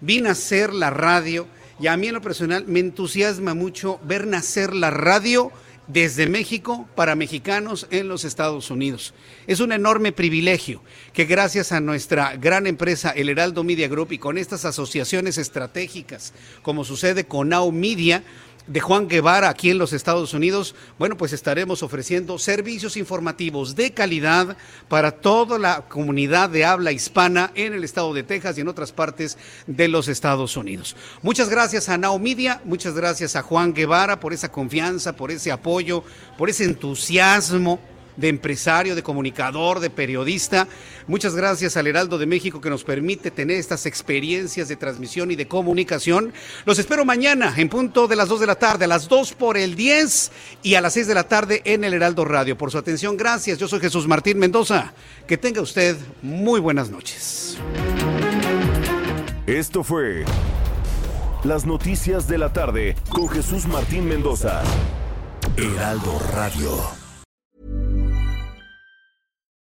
vi 0.00 0.22
nacer 0.22 0.72
la 0.72 0.88
radio, 0.88 1.46
y 1.78 1.86
a 1.86 1.96
mí 1.96 2.08
en 2.08 2.14
lo 2.14 2.22
personal 2.22 2.64
me 2.66 2.80
entusiasma 2.80 3.52
mucho 3.52 4.00
ver 4.02 4.26
nacer 4.26 4.74
la 4.74 4.90
radio 4.90 5.52
desde 5.88 6.28
México 6.28 6.86
para 6.94 7.16
mexicanos 7.16 7.86
en 7.90 8.08
los 8.08 8.24
Estados 8.24 8.70
Unidos. 8.70 9.14
Es 9.46 9.60
un 9.60 9.72
enorme 9.72 10.12
privilegio 10.12 10.82
que 11.12 11.24
gracias 11.24 11.72
a 11.72 11.80
nuestra 11.80 12.36
gran 12.36 12.66
empresa, 12.66 13.10
el 13.10 13.30
Heraldo 13.30 13.64
Media 13.64 13.88
Group, 13.88 14.12
y 14.12 14.18
con 14.18 14.38
estas 14.38 14.64
asociaciones 14.64 15.38
estratégicas, 15.38 16.34
como 16.62 16.84
sucede 16.84 17.24
con 17.24 17.48
Now 17.48 17.72
Media, 17.72 18.22
de 18.68 18.80
Juan 18.80 19.08
Guevara 19.08 19.48
aquí 19.48 19.70
en 19.70 19.78
los 19.78 19.92
Estados 19.92 20.34
Unidos, 20.34 20.74
bueno, 20.98 21.16
pues 21.16 21.32
estaremos 21.32 21.82
ofreciendo 21.82 22.38
servicios 22.38 22.96
informativos 22.96 23.74
de 23.74 23.92
calidad 23.92 24.56
para 24.88 25.10
toda 25.10 25.58
la 25.58 25.88
comunidad 25.88 26.50
de 26.50 26.64
habla 26.64 26.92
hispana 26.92 27.50
en 27.54 27.72
el 27.72 27.82
estado 27.82 28.12
de 28.14 28.22
Texas 28.22 28.58
y 28.58 28.60
en 28.60 28.68
otras 28.68 28.92
partes 28.92 29.38
de 29.66 29.88
los 29.88 30.06
Estados 30.06 30.56
Unidos. 30.56 30.94
Muchas 31.22 31.48
gracias 31.48 31.88
a 31.88 31.98
Now 31.98 32.18
Media, 32.18 32.60
muchas 32.64 32.94
gracias 32.94 33.34
a 33.36 33.42
Juan 33.42 33.72
Guevara 33.72 34.20
por 34.20 34.32
esa 34.32 34.52
confianza, 34.52 35.14
por 35.16 35.30
ese 35.30 35.50
apoyo, 35.50 36.04
por 36.36 36.50
ese 36.50 36.64
entusiasmo 36.64 37.80
de 38.18 38.28
empresario, 38.28 38.94
de 38.94 39.02
comunicador, 39.02 39.80
de 39.80 39.90
periodista. 39.90 40.68
Muchas 41.06 41.34
gracias 41.34 41.76
al 41.76 41.86
Heraldo 41.86 42.18
de 42.18 42.26
México 42.26 42.60
que 42.60 42.68
nos 42.68 42.84
permite 42.84 43.30
tener 43.30 43.56
estas 43.56 43.86
experiencias 43.86 44.68
de 44.68 44.76
transmisión 44.76 45.30
y 45.30 45.36
de 45.36 45.48
comunicación. 45.48 46.32
Los 46.66 46.78
espero 46.78 47.04
mañana 47.04 47.54
en 47.56 47.68
punto 47.68 48.08
de 48.08 48.16
las 48.16 48.28
2 48.28 48.40
de 48.40 48.46
la 48.46 48.56
tarde, 48.56 48.84
a 48.84 48.88
las 48.88 49.08
2 49.08 49.32
por 49.34 49.56
el 49.56 49.76
10 49.76 50.32
y 50.62 50.74
a 50.74 50.80
las 50.80 50.94
6 50.94 51.06
de 51.06 51.14
la 51.14 51.24
tarde 51.24 51.62
en 51.64 51.84
el 51.84 51.94
Heraldo 51.94 52.24
Radio. 52.24 52.58
Por 52.58 52.72
su 52.72 52.78
atención, 52.78 53.16
gracias. 53.16 53.58
Yo 53.58 53.68
soy 53.68 53.80
Jesús 53.80 54.06
Martín 54.08 54.38
Mendoza. 54.38 54.92
Que 55.26 55.38
tenga 55.38 55.62
usted 55.62 55.96
muy 56.20 56.60
buenas 56.60 56.90
noches. 56.90 57.56
Esto 59.46 59.84
fue 59.84 60.24
Las 61.44 61.64
Noticias 61.64 62.26
de 62.26 62.38
la 62.38 62.52
Tarde 62.52 62.96
con 63.08 63.28
Jesús 63.28 63.66
Martín 63.66 64.08
Mendoza. 64.08 64.62
Heraldo 65.56 66.20
Radio. 66.34 66.97